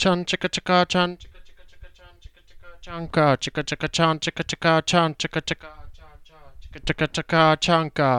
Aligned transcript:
Chan 0.00 0.24
chicka 0.24 0.48
chicka 0.48 0.88
chan. 0.88 1.18
Chicka 1.18 1.40
chicka 1.44 1.62
chicka 1.68 1.88
chan. 1.92 2.16
Chicka 2.22 2.40
chicka 2.48 2.68
chanka 2.80 3.36
chicka 3.36 3.62
chicka 3.62 3.88
chan. 3.92 4.18
Chicka 4.18 4.42
chicka 4.48 4.82
chan. 4.86 5.14
Chicka 5.14 5.40
chicka 5.42 5.68
cha 5.92 6.08
cha 6.24 6.38
chicka 6.62 6.80
chicka 6.86 7.06
chicka 7.12 7.60
chanka. 7.60 8.10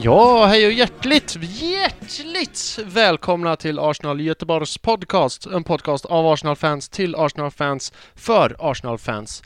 Ja, 0.00 0.46
hej 0.46 0.66
och 0.66 0.72
hjärtligt, 0.72 1.36
hjärtligt 1.40 2.78
välkomna 2.84 3.56
till 3.56 3.78
Arsenal 3.78 4.20
Göteborgs 4.20 4.78
podcast. 4.78 5.46
En 5.46 5.64
podcast 5.64 6.04
av 6.04 6.26
Arsenal-fans 6.26 6.88
till 6.88 7.14
Arsenal-fans 7.14 7.92
för 8.14 8.56
Arsenal-fans. 8.58 9.42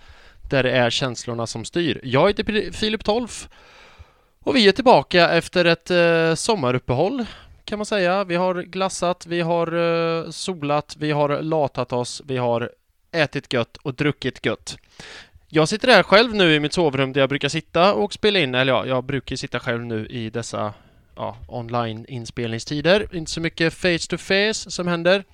Där 0.51 0.63
det 0.63 0.71
är 0.71 0.91
känslorna 0.91 1.47
som 1.47 1.65
styr. 1.65 2.01
Jag 2.03 2.29
heter 2.29 2.73
Filip 2.73 3.05
Tolf 3.05 3.49
och 4.41 4.57
vi 4.57 4.69
är 4.69 4.73
tillbaka 4.73 5.31
efter 5.31 5.65
ett 5.65 5.91
eh, 5.91 6.35
sommaruppehåll 6.35 7.27
kan 7.67 7.79
man 7.79 7.87
säga. 7.87 8.25
Vi 8.25 8.35
har 8.35 8.55
glassat, 8.63 9.27
vi 9.27 9.41
har 9.41 9.73
eh, 9.73 10.31
solat, 10.31 10.97
vi 10.99 11.11
har 11.11 11.43
latat 11.43 11.93
oss, 11.93 12.23
vi 12.25 12.37
har 12.37 12.71
ätit 13.13 13.53
gött 13.53 13.77
och 13.77 13.95
druckit 13.95 14.47
gött. 14.47 14.77
Jag 15.49 15.69
sitter 15.69 15.89
här 15.89 16.03
själv 16.03 16.35
nu 16.35 16.55
i 16.55 16.61
mitt 16.61 16.73
sovrum 16.73 17.13
där 17.13 17.21
jag 17.21 17.29
brukar 17.29 17.49
sitta 17.49 17.95
och 17.95 18.13
spela 18.13 18.39
in, 18.39 18.55
eller 18.55 18.73
ja, 18.73 18.87
jag 18.87 19.05
brukar 19.05 19.37
sitta 19.37 19.61
själv 19.61 19.85
nu 19.85 20.07
i 20.07 20.31
dessa 20.31 20.75
ja, 21.17 21.37
online 21.49 22.07
inspelningstider. 22.09 23.17
Inte 23.17 23.31
så 23.31 23.41
mycket 23.41 23.75
face 23.75 24.09
to 24.09 24.17
face 24.17 24.71
som 24.71 24.87
händer. 24.87 25.25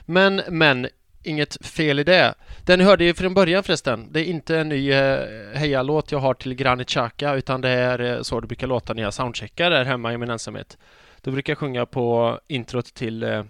Men, 0.00 0.42
men, 0.48 0.88
inget 1.22 1.66
fel 1.66 1.98
i 1.98 2.04
det. 2.04 2.34
Den 2.64 2.78
ni 2.78 2.84
hörde 2.84 3.04
ju 3.04 3.14
från 3.14 3.34
början 3.34 3.62
förresten, 3.62 4.12
det 4.12 4.20
är 4.20 4.24
inte 4.24 4.58
en 4.58 4.68
ny 4.68 4.92
eh, 4.92 5.26
hejalåt 5.54 6.12
jag 6.12 6.18
har 6.18 6.34
till 6.34 6.54
Granit 6.54 6.88
Xhaka 6.88 7.34
utan 7.34 7.60
det 7.60 7.68
är 7.68 7.98
eh, 7.98 8.22
så 8.22 8.40
det 8.40 8.46
brukar 8.46 8.66
låta 8.66 8.94
när 8.94 9.02
jag 9.02 9.14
soundcheckar 9.14 9.70
där 9.70 9.84
hemma 9.84 10.12
i 10.12 10.18
min 10.18 10.30
ensamhet. 10.30 10.78
Då 11.20 11.30
brukar 11.30 11.50
jag 11.50 11.58
sjunga 11.58 11.86
på 11.86 12.38
introt 12.48 12.94
till 12.94 13.22
eh, 13.22 13.44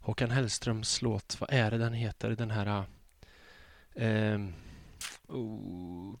Håkan 0.00 0.30
Hellströms 0.30 1.02
låt, 1.02 1.36
vad 1.40 1.52
är 1.52 1.70
det 1.70 1.78
den 1.78 1.92
heter, 1.92 2.30
den 2.30 2.50
här 2.50 2.84
eh, 3.94 4.38
Oh, 5.28 6.14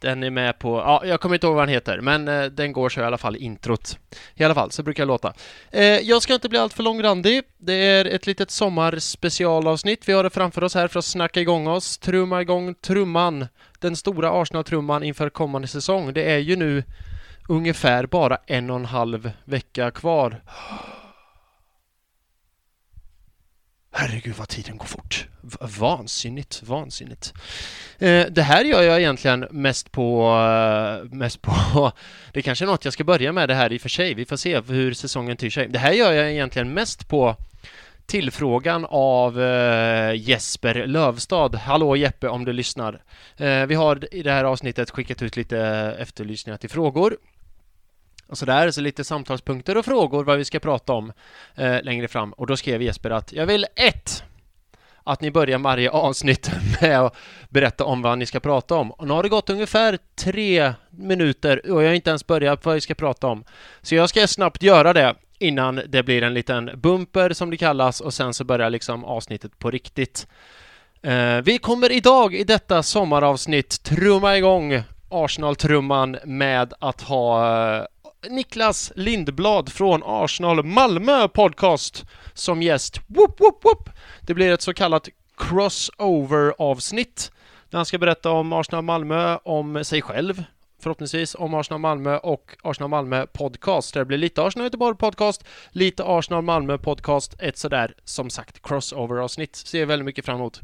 Den 0.00 0.22
är 0.22 0.30
med 0.30 0.58
på, 0.58 0.78
ja, 0.78 1.02
jag 1.06 1.20
kommer 1.20 1.34
inte 1.34 1.46
ihåg 1.46 1.56
vad 1.56 1.68
den 1.68 1.74
heter, 1.74 2.00
men 2.00 2.28
eh, 2.28 2.44
den 2.44 2.72
går 2.72 2.88
så 2.88 3.00
i 3.00 3.04
alla 3.04 3.18
fall 3.18 3.36
i 3.36 3.38
introt. 3.38 3.98
I 4.34 4.44
alla 4.44 4.54
fall, 4.54 4.70
så 4.70 4.82
brukar 4.82 5.02
jag 5.02 5.08
låta. 5.08 5.32
Eh, 5.70 5.84
jag 5.84 6.22
ska 6.22 6.34
inte 6.34 6.48
bli 6.48 6.58
alltför 6.58 6.82
långrandig. 6.82 7.42
Det 7.58 7.72
är 7.72 8.04
ett 8.04 8.26
litet 8.26 8.50
sommarspecialavsnitt. 8.50 10.08
Vi 10.08 10.12
har 10.12 10.24
det 10.24 10.30
framför 10.30 10.64
oss 10.64 10.74
här 10.74 10.88
för 10.88 10.98
att 10.98 11.04
snacka 11.04 11.40
igång 11.40 11.66
oss, 11.66 11.98
trumma 11.98 12.42
igång 12.42 12.74
trumman, 12.74 13.46
den 13.78 13.96
stora 13.96 14.30
Arsenal-trumman 14.42 15.02
inför 15.02 15.30
kommande 15.30 15.68
säsong. 15.68 16.12
Det 16.12 16.30
är 16.30 16.38
ju 16.38 16.56
nu 16.56 16.84
ungefär 17.48 18.06
bara 18.06 18.38
en 18.46 18.70
och 18.70 18.76
en 18.76 18.84
halv 18.84 19.30
vecka 19.44 19.90
kvar. 19.90 20.40
Herregud 23.94 24.34
vad 24.34 24.48
tiden 24.48 24.76
går 24.76 24.86
fort. 24.86 25.26
V- 25.40 25.56
Vansinnigt, 25.78 26.62
vansinnigt. 26.62 27.32
Eh, 27.98 28.26
det 28.30 28.42
här 28.42 28.64
gör 28.64 28.82
jag 28.82 28.98
egentligen 28.98 29.40
mest 29.50 29.92
på, 29.92 30.26
eh, 31.04 31.14
mest 31.16 31.42
på, 31.42 31.92
det 32.32 32.42
kanske 32.42 32.64
är 32.64 32.66
något 32.66 32.84
jag 32.84 32.94
ska 32.94 33.04
börja 33.04 33.32
med 33.32 33.48
det 33.48 33.54
här 33.54 33.72
i 33.72 33.76
och 33.76 33.80
för 33.80 33.88
sig. 33.88 34.14
Vi 34.14 34.24
får 34.24 34.36
se 34.36 34.60
hur 34.60 34.94
säsongen 34.94 35.36
tyr 35.36 35.50
sig. 35.50 35.68
Det 35.68 35.78
här 35.78 35.92
gör 35.92 36.12
jag 36.12 36.30
egentligen 36.32 36.70
mest 36.74 37.08
på 37.08 37.36
tillfrågan 38.06 38.86
av 38.90 39.42
eh, 39.42 40.14
Jesper 40.14 40.86
Lövstad. 40.86 41.56
Hallå 41.56 41.96
Jeppe 41.96 42.28
om 42.28 42.44
du 42.44 42.52
lyssnar. 42.52 43.02
Eh, 43.36 43.66
vi 43.66 43.74
har 43.74 44.14
i 44.14 44.22
det 44.22 44.32
här 44.32 44.44
avsnittet 44.44 44.90
skickat 44.90 45.22
ut 45.22 45.36
lite 45.36 45.58
efterlysningar 45.98 46.56
till 46.56 46.70
frågor 46.70 47.16
och 48.32 48.38
sådär, 48.38 48.70
så 48.70 48.80
lite 48.80 49.04
samtalspunkter 49.04 49.76
och 49.76 49.84
frågor 49.84 50.24
vad 50.24 50.38
vi 50.38 50.44
ska 50.44 50.60
prata 50.60 50.92
om 50.92 51.12
eh, 51.54 51.82
längre 51.82 52.08
fram. 52.08 52.32
Och 52.32 52.46
då 52.46 52.56
skrev 52.56 52.82
Jesper 52.82 53.10
att 53.10 53.32
jag 53.32 53.46
vill 53.46 53.66
ett 53.76 54.24
att 55.04 55.20
ni 55.20 55.30
börjar 55.30 55.58
varje 55.58 55.90
avsnitt 55.90 56.50
med 56.80 57.00
att 57.00 57.16
berätta 57.48 57.84
om 57.84 58.02
vad 58.02 58.18
ni 58.18 58.26
ska 58.26 58.40
prata 58.40 58.74
om. 58.74 58.90
Och 58.90 59.06
nu 59.06 59.12
har 59.12 59.22
det 59.22 59.28
gått 59.28 59.50
ungefär 59.50 59.98
tre 60.14 60.72
minuter 60.90 61.70
och 61.70 61.82
jag 61.82 61.88
har 61.88 61.94
inte 61.94 62.10
ens 62.10 62.26
börjat 62.26 62.62
på 62.62 62.68
vad 62.68 62.74
vi 62.74 62.80
ska 62.80 62.94
prata 62.94 63.26
om. 63.26 63.44
Så 63.82 63.94
jag 63.94 64.08
ska 64.08 64.26
snabbt 64.26 64.62
göra 64.62 64.92
det 64.92 65.14
innan 65.38 65.80
det 65.88 66.02
blir 66.02 66.22
en 66.22 66.34
liten 66.34 66.70
bumper 66.74 67.32
som 67.32 67.50
det 67.50 67.56
kallas 67.56 68.00
och 68.00 68.14
sen 68.14 68.34
så 68.34 68.44
börjar 68.44 68.70
liksom 68.70 69.04
avsnittet 69.04 69.58
på 69.58 69.70
riktigt. 69.70 70.26
Eh, 71.02 71.36
vi 71.36 71.58
kommer 71.58 71.92
idag 71.92 72.34
i 72.34 72.44
detta 72.44 72.82
sommaravsnitt 72.82 73.82
trumma 73.82 74.36
igång 74.36 74.82
Arsenal-trumman 75.12 76.18
med 76.24 76.74
att 76.78 77.00
ha 77.00 77.76
eh, 77.76 77.84
Niklas 78.30 78.92
Lindblad 78.96 79.72
från 79.72 80.02
Arsenal 80.04 80.64
Malmö 80.64 81.28
podcast 81.28 82.04
som 82.34 82.62
gäst. 82.62 83.00
Woop, 83.06 83.40
woop, 83.40 83.64
woop. 83.64 83.90
Det 84.20 84.34
blir 84.34 84.52
ett 84.52 84.62
så 84.62 84.74
kallat 84.74 85.08
crossover-avsnitt 85.36 87.32
där 87.70 87.78
han 87.78 87.86
ska 87.86 87.98
berätta 87.98 88.30
om 88.30 88.52
Arsenal 88.52 88.84
Malmö, 88.84 89.38
om 89.44 89.84
sig 89.84 90.02
själv 90.02 90.44
förhoppningsvis 90.82 91.34
om 91.34 91.54
Arsenal 91.54 91.80
Malmö 91.80 92.16
och 92.16 92.56
Arsenal 92.62 92.90
Malmö 92.90 93.26
podcast. 93.26 93.94
Det 93.94 94.04
blir 94.04 94.18
lite 94.18 94.42
Arsenal 94.42 94.66
Göteborg 94.66 94.96
podcast, 94.96 95.44
lite 95.70 96.04
Arsenal 96.06 96.42
Malmö 96.42 96.78
podcast, 96.78 97.34
ett 97.38 97.58
sådär 97.58 97.94
som 98.04 98.30
sagt 98.30 98.62
crossover-avsnitt. 98.62 99.56
Ser 99.56 99.86
väldigt 99.86 100.06
mycket 100.06 100.24
fram 100.24 100.36
emot. 100.36 100.60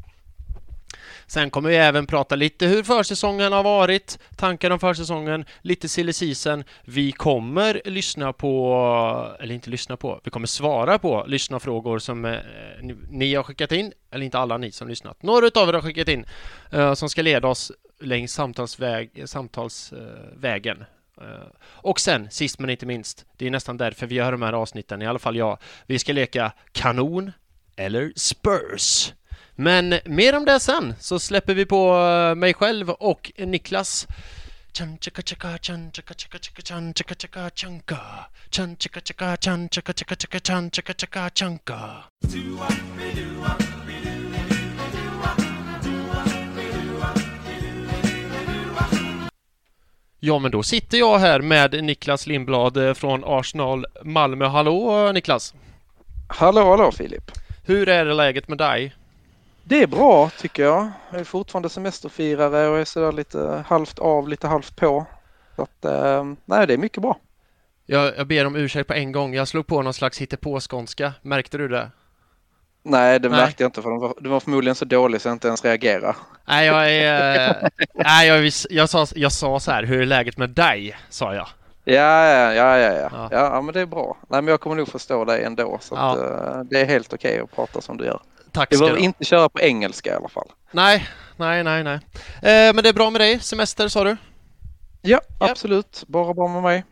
Sen 1.27 1.49
kommer 1.49 1.69
vi 1.69 1.75
även 1.75 2.05
prata 2.05 2.35
lite 2.35 2.65
hur 2.65 2.83
försäsongen 2.83 3.51
har 3.51 3.63
varit, 3.63 4.19
tankar 4.35 4.71
om 4.71 4.79
försäsongen, 4.79 5.45
lite 5.61 5.89
silly 5.89 6.13
season. 6.13 6.63
Vi 6.85 7.11
kommer 7.11 7.81
lyssna 7.85 8.33
på, 8.33 9.35
eller 9.39 9.55
inte 9.55 9.69
lyssna 9.69 9.97
på, 9.97 10.21
vi 10.23 10.31
kommer 10.31 10.47
svara 10.47 10.99
på 10.99 11.25
lyssnarfrågor 11.27 11.99
som 11.99 12.25
eh, 12.25 12.37
ni, 12.81 12.95
ni 13.09 13.35
har 13.35 13.43
skickat 13.43 13.71
in, 13.71 13.93
eller 14.11 14.25
inte 14.25 14.39
alla 14.39 14.57
ni 14.57 14.71
som 14.71 14.87
lyssnat. 14.87 15.23
Några 15.23 15.47
utav 15.47 15.69
er 15.69 15.73
har 15.73 15.81
skickat 15.81 16.07
in, 16.07 16.25
eh, 16.71 16.93
som 16.93 17.09
ska 17.09 17.21
leda 17.21 17.47
oss 17.47 17.71
längs 17.99 18.33
samtalsväg, 18.33 19.23
samtalsvägen. 19.25 20.85
Eh, 21.21 21.47
och 21.61 21.99
sen, 21.99 22.27
sist 22.31 22.59
men 22.59 22.69
inte 22.69 22.85
minst, 22.85 23.25
det 23.37 23.47
är 23.47 23.51
nästan 23.51 23.77
därför 23.77 24.07
vi 24.07 24.15
gör 24.15 24.31
de 24.31 24.41
här 24.41 24.53
avsnitten, 24.53 25.01
i 25.01 25.07
alla 25.07 25.19
fall 25.19 25.35
jag. 25.35 25.57
Vi 25.85 25.99
ska 25.99 26.13
leka 26.13 26.51
kanon 26.71 27.31
eller 27.75 28.13
Spurs. 28.15 29.13
Men 29.59 29.99
mer 30.05 30.35
om 30.35 30.45
det 30.45 30.59
sen, 30.59 30.95
så 30.99 31.19
släpper 31.19 31.53
vi 31.53 31.65
på 31.65 31.95
eh, 31.95 32.35
mig 32.35 32.53
själv 32.53 32.89
och 32.89 33.31
Niklas. 33.37 34.07
Chan 34.73 34.97
chaka 35.01 35.21
chaka 35.21 35.57
chan 35.57 35.91
chaka 35.91 36.13
chaka 36.17 36.37
chaka 36.41 36.61
chan 36.61 36.93
chaka 36.93 37.15
chaka 37.15 37.49
chanka 37.55 37.97
Chan 38.49 38.75
chaka 38.79 39.01
chaka 39.01 39.37
chan 39.37 39.69
chaka 39.69 39.93
chaka 39.93 40.15
chaka 40.15 40.39
chan 40.39 40.71
chaka 40.71 40.93
chaka 40.93 41.29
chanka 41.35 41.79
Ja, 50.19 50.39
men 50.39 50.51
då 50.51 50.63
sitter 50.63 50.97
jag 50.97 51.19
här 51.19 51.41
med 51.41 51.83
Niklas 51.83 52.27
Lindblad 52.27 52.77
eh, 52.77 52.93
från 52.93 53.23
Arsenal 53.25 53.85
Malmö. 54.03 54.45
Hallå 54.45 55.07
eh, 55.07 55.13
Niklas! 55.13 55.53
Hallå, 56.27 56.69
hallå 56.69 56.91
Filip. 56.91 57.31
Hur 57.65 57.89
är 57.89 58.05
det 58.05 58.13
läget 58.13 58.47
med 58.47 58.57
dig? 58.57 58.95
Det 59.69 59.83
är 59.83 59.87
bra 59.87 60.29
tycker 60.29 60.63
jag. 60.63 60.91
Jag 61.11 61.19
är 61.19 61.23
fortfarande 61.23 61.69
semesterfirare 61.69 62.67
och 62.67 62.77
är 62.79 62.85
sådär 62.85 63.11
lite 63.11 63.63
halvt 63.67 63.99
av, 63.99 64.27
lite 64.29 64.47
halvt 64.47 64.75
på. 64.75 65.05
Så 65.55 65.61
att, 65.61 65.85
eh, 65.85 66.23
nej, 66.45 66.67
det 66.67 66.73
är 66.73 66.77
mycket 66.77 67.01
bra. 67.01 67.17
Jag, 67.85 68.17
jag 68.17 68.27
ber 68.27 68.45
om 68.45 68.55
ursäkt 68.55 68.87
på 68.87 68.93
en 68.93 69.11
gång. 69.11 69.33
Jag 69.33 69.47
slog 69.47 69.67
på 69.67 69.81
någon 69.81 69.93
slags 69.93 70.17
hittepåskånska. 70.21 71.13
Märkte 71.21 71.57
du 71.57 71.67
det? 71.67 71.91
Nej, 72.83 73.19
det 73.19 73.29
Nej. 73.29 73.39
märkte 73.39 73.63
jag 73.63 73.67
inte 73.67 73.81
för 73.81 73.89
den 73.89 73.99
var, 73.99 74.13
den 74.19 74.31
var 74.31 74.39
förmodligen 74.39 74.75
så 74.75 74.85
dålig 74.85 75.21
så 75.21 75.27
jag 75.27 75.35
inte 75.35 75.47
ens 75.47 75.65
reagerar. 75.65 76.15
Nej, 76.47 76.65
jag 76.67 76.91
är... 76.93 77.49
eh, 77.49 77.69
nej, 77.93 78.27
jag, 78.27 78.39
vis- 78.39 78.67
jag, 78.69 78.89
sa, 78.89 79.05
jag 79.15 79.31
sa 79.31 79.59
så 79.59 79.71
här, 79.71 79.83
hur 79.83 80.01
är 80.01 80.05
läget 80.05 80.37
med 80.37 80.49
dig? 80.49 80.97
Sa 81.09 81.33
jag. 81.35 81.47
Ja, 81.83 82.25
ja, 82.25 82.53
ja, 82.53 82.77
ja, 82.77 83.09
ja. 83.11 83.27
Ja. 83.31 83.61
men 83.61 83.73
det 83.73 83.79
är 83.81 83.85
bra. 83.85 84.17
Nej, 84.27 84.41
men 84.41 84.47
jag 84.51 84.59
kommer 84.59 84.75
nog 84.75 84.87
förstå 84.87 85.25
dig 85.25 85.43
ändå 85.43 85.77
så 85.81 85.95
att, 85.95 86.17
Ja. 86.17 86.51
eh, 86.55 86.61
det 86.63 86.81
är 86.81 86.85
helt 86.85 87.13
okej 87.13 87.39
att 87.39 87.55
prata 87.55 87.81
som 87.81 87.97
du 87.97 88.05
gör. 88.05 88.19
Tack 88.51 88.67
ska 88.69 88.75
du 88.75 88.79
behöver 88.79 89.01
inte 89.01 89.25
köra 89.25 89.49
på 89.49 89.59
engelska 89.59 90.09
i 90.09 90.13
alla 90.13 90.27
fall. 90.29 90.47
Nej, 90.71 91.07
nej, 91.37 91.63
nej, 91.63 91.83
nej. 91.83 91.93
Eh, 92.41 92.73
men 92.73 92.75
det 92.75 92.89
är 92.89 92.93
bra 92.93 93.09
med 93.09 93.21
dig? 93.21 93.39
Semester 93.39 93.87
sa 93.87 94.03
du? 94.03 94.17
Ja, 95.01 95.21
Ja. 95.39 95.49
absolut. 95.51 96.03
Bara 96.07 96.33
bra 96.33 96.47
med 96.47 96.63
mig. 96.63 96.83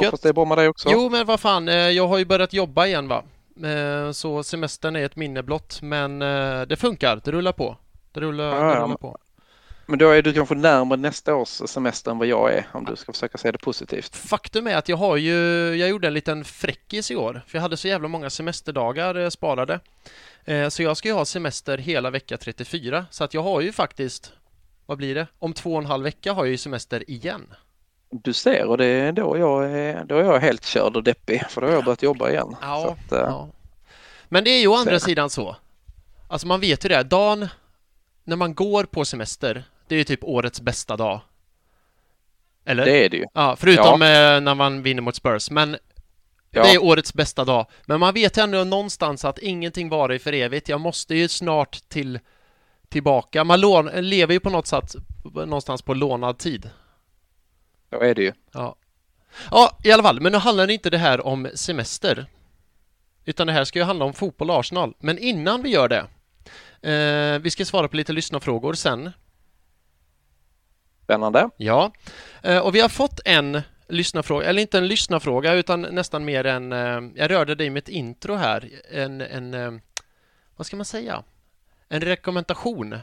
Gött. 0.00 0.06
Hoppas 0.06 0.20
det 0.20 0.28
är 0.28 0.32
bra 0.32 0.44
med 0.44 0.58
dig 0.58 0.68
också. 0.68 0.88
Jo, 0.92 1.08
men 1.10 1.26
vad 1.26 1.40
fan, 1.40 1.68
eh, 1.68 1.74
jag 1.74 2.08
har 2.08 2.18
ju 2.18 2.24
börjat 2.24 2.52
jobba 2.52 2.86
igen 2.86 3.08
va? 3.08 3.22
Eh, 3.64 4.12
så 4.12 4.42
semestern 4.42 4.96
är 4.96 5.04
ett 5.04 5.16
minne 5.16 5.42
blott, 5.42 5.78
men 5.82 6.22
eh, 6.22 6.60
det 6.62 6.76
funkar. 6.76 7.20
Det 7.24 7.30
rullar 7.32 7.52
på. 7.52 7.76
Det 8.12 8.20
rullar, 8.20 8.44
Ja, 8.44 8.74
det 8.74 8.80
rullar 8.80 8.96
på. 8.96 9.18
Men 9.90 9.98
då 9.98 10.10
är 10.10 10.22
du 10.22 10.32
kanske 10.32 10.54
närmare 10.54 11.00
nästa 11.00 11.34
års 11.34 11.48
semester 11.48 12.10
än 12.10 12.18
vad 12.18 12.26
jag 12.26 12.54
är 12.54 12.66
om 12.72 12.84
du 12.84 12.96
ska 12.96 13.12
försöka 13.12 13.38
se 13.38 13.50
det 13.52 13.58
positivt. 13.58 14.16
Faktum 14.16 14.66
är 14.66 14.76
att 14.76 14.88
jag 14.88 14.96
har 14.96 15.16
ju, 15.16 15.34
jag 15.76 15.88
gjorde 15.88 16.06
en 16.06 16.14
liten 16.14 16.44
fräckis 16.44 17.10
i 17.10 17.16
år, 17.16 17.42
för 17.46 17.58
jag 17.58 17.62
hade 17.62 17.76
så 17.76 17.88
jävla 17.88 18.08
många 18.08 18.30
semesterdagar 18.30 19.14
eh, 19.14 19.28
sparade. 19.28 19.80
Eh, 20.44 20.68
så 20.68 20.82
jag 20.82 20.96
ska 20.96 21.08
ju 21.08 21.14
ha 21.14 21.24
semester 21.24 21.78
hela 21.78 22.10
vecka 22.10 22.36
34, 22.36 23.06
så 23.10 23.24
att 23.24 23.34
jag 23.34 23.42
har 23.42 23.60
ju 23.60 23.72
faktiskt, 23.72 24.32
vad 24.86 24.98
blir 24.98 25.14
det? 25.14 25.26
Om 25.38 25.52
två 25.52 25.72
och 25.72 25.78
en 25.80 25.86
halv 25.86 26.04
vecka 26.04 26.32
har 26.32 26.44
jag 26.44 26.50
ju 26.50 26.58
semester 26.58 27.10
igen. 27.10 27.54
Du 28.10 28.32
ser 28.32 28.66
och 28.66 28.78
det 28.78 28.86
är 28.86 29.12
då 29.12 29.38
jag 29.38 29.70
är, 29.72 30.04
då 30.04 30.18
är 30.18 30.24
jag 30.24 30.40
helt 30.40 30.64
körd 30.64 30.96
och 30.96 31.02
deppig 31.02 31.44
för 31.50 31.60
då 31.60 31.66
har 31.66 31.74
jag 31.74 31.84
börjat 31.84 32.02
jobba 32.02 32.30
igen. 32.30 32.56
Ja, 32.62 32.96
att, 33.06 33.12
eh, 33.12 33.18
Ja. 33.18 33.48
Men 34.28 34.44
det 34.44 34.50
är 34.50 34.60
ju 34.60 34.66
å 34.68 34.74
andra 34.74 34.98
Så. 34.98 35.04
sidan 35.06 35.30
så. 35.30 35.56
Alltså 36.28 36.46
man 36.46 36.60
vet 36.60 36.84
ju 36.84 36.88
det, 36.88 37.02
dagen 37.02 37.48
när 38.24 38.36
man 38.36 38.54
går 38.54 38.84
på 38.84 39.04
semester, 39.04 39.64
det 39.88 39.94
är 39.94 39.98
ju 39.98 40.04
typ 40.04 40.24
årets 40.24 40.60
bästa 40.60 40.96
dag. 40.96 41.20
Eller? 42.64 42.84
Det 42.84 43.04
är 43.04 43.08
det 43.08 43.16
ju. 43.16 43.24
Ja, 43.34 43.56
förutom 43.58 44.02
eh, 44.02 44.40
när 44.40 44.54
man 44.54 44.82
vinner 44.82 45.02
mot 45.02 45.16
Spurs. 45.16 45.50
Men 45.50 45.76
Ja. 46.50 46.62
det 46.62 46.74
är 46.74 46.82
årets 46.84 47.14
bästa 47.14 47.44
dag. 47.44 47.66
Men 47.86 48.00
man 48.00 48.14
vet 48.14 48.38
ju 48.38 48.42
ändå 48.42 48.64
någonstans 48.64 49.24
att 49.24 49.38
ingenting 49.38 49.88
varar 49.88 50.18
för 50.18 50.32
evigt. 50.32 50.68
Jag 50.68 50.80
måste 50.80 51.14
ju 51.14 51.28
snart 51.28 51.88
till 51.88 52.18
tillbaka. 52.88 53.44
Man 53.44 53.60
lån, 53.60 53.86
lever 53.86 54.34
ju 54.34 54.40
på 54.40 54.50
något 54.50 54.66
sätt 54.66 54.94
någonstans 55.34 55.82
på 55.82 55.94
lånad 55.94 56.38
tid. 56.38 56.70
Då 57.90 58.00
är 58.00 58.14
det 58.14 58.22
ju. 58.22 58.32
Ja. 58.52 58.76
ja, 59.50 59.78
i 59.84 59.92
alla 59.92 60.02
fall. 60.02 60.20
Men 60.20 60.32
nu 60.32 60.38
handlar 60.38 60.70
inte 60.70 60.90
det 60.90 60.98
här 60.98 61.26
om 61.26 61.48
semester. 61.54 62.26
Utan 63.24 63.46
det 63.46 63.52
här 63.52 63.64
ska 63.64 63.78
ju 63.78 63.84
handla 63.84 64.04
om 64.04 64.12
fotboll 64.14 64.50
och 64.50 64.60
Arsenal. 64.60 64.94
Men 64.98 65.18
innan 65.18 65.62
vi 65.62 65.68
gör 65.70 65.88
det. 65.88 66.06
Eh, 66.92 67.38
vi 67.38 67.50
ska 67.50 67.64
svara 67.64 67.88
på 67.88 67.96
lite 67.96 68.12
lyssnarfrågor 68.12 68.74
sen. 68.74 69.10
Spännande. 71.08 71.50
Ja, 71.56 71.92
eh, 72.42 72.58
och 72.58 72.74
vi 72.74 72.80
har 72.80 72.88
fått 72.88 73.20
en 73.24 73.62
lyssnarfråga, 73.88 74.46
eller 74.46 74.62
inte 74.62 74.78
en 74.78 74.88
lyssnarfråga 74.88 75.54
utan 75.54 75.82
nästan 75.82 76.24
mer 76.24 76.46
en, 76.46 76.72
eh, 76.72 77.00
jag 77.14 77.30
rörde 77.30 77.54
dig 77.54 77.70
med 77.70 77.80
ett 77.80 77.88
intro 77.88 78.34
här, 78.34 78.70
en, 78.90 79.20
en 79.20 79.54
eh, 79.54 79.72
vad 80.56 80.66
ska 80.66 80.76
man 80.76 80.84
säga, 80.84 81.22
en 81.88 82.00
rekommendation. 82.00 82.98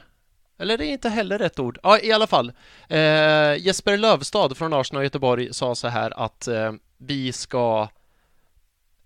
Eller 0.60 0.78
det 0.78 0.86
är 0.86 0.92
inte 0.92 1.10
heller 1.10 1.38
rätt 1.38 1.60
ord. 1.60 1.80
Ja, 1.84 2.00
i 2.00 2.12
alla 2.12 2.28
fall. 2.28 2.52
Eh, 2.90 3.57
Jesper 3.57 3.98
Lövstad 3.98 4.56
från 4.56 4.74
Arsenal 4.74 5.04
Göteborg 5.04 5.54
sa 5.54 5.75
så 5.75 5.88
här 5.88 6.24
att 6.25 6.48
eh, 6.48 6.72
vi 6.98 7.31
ska 7.31 7.88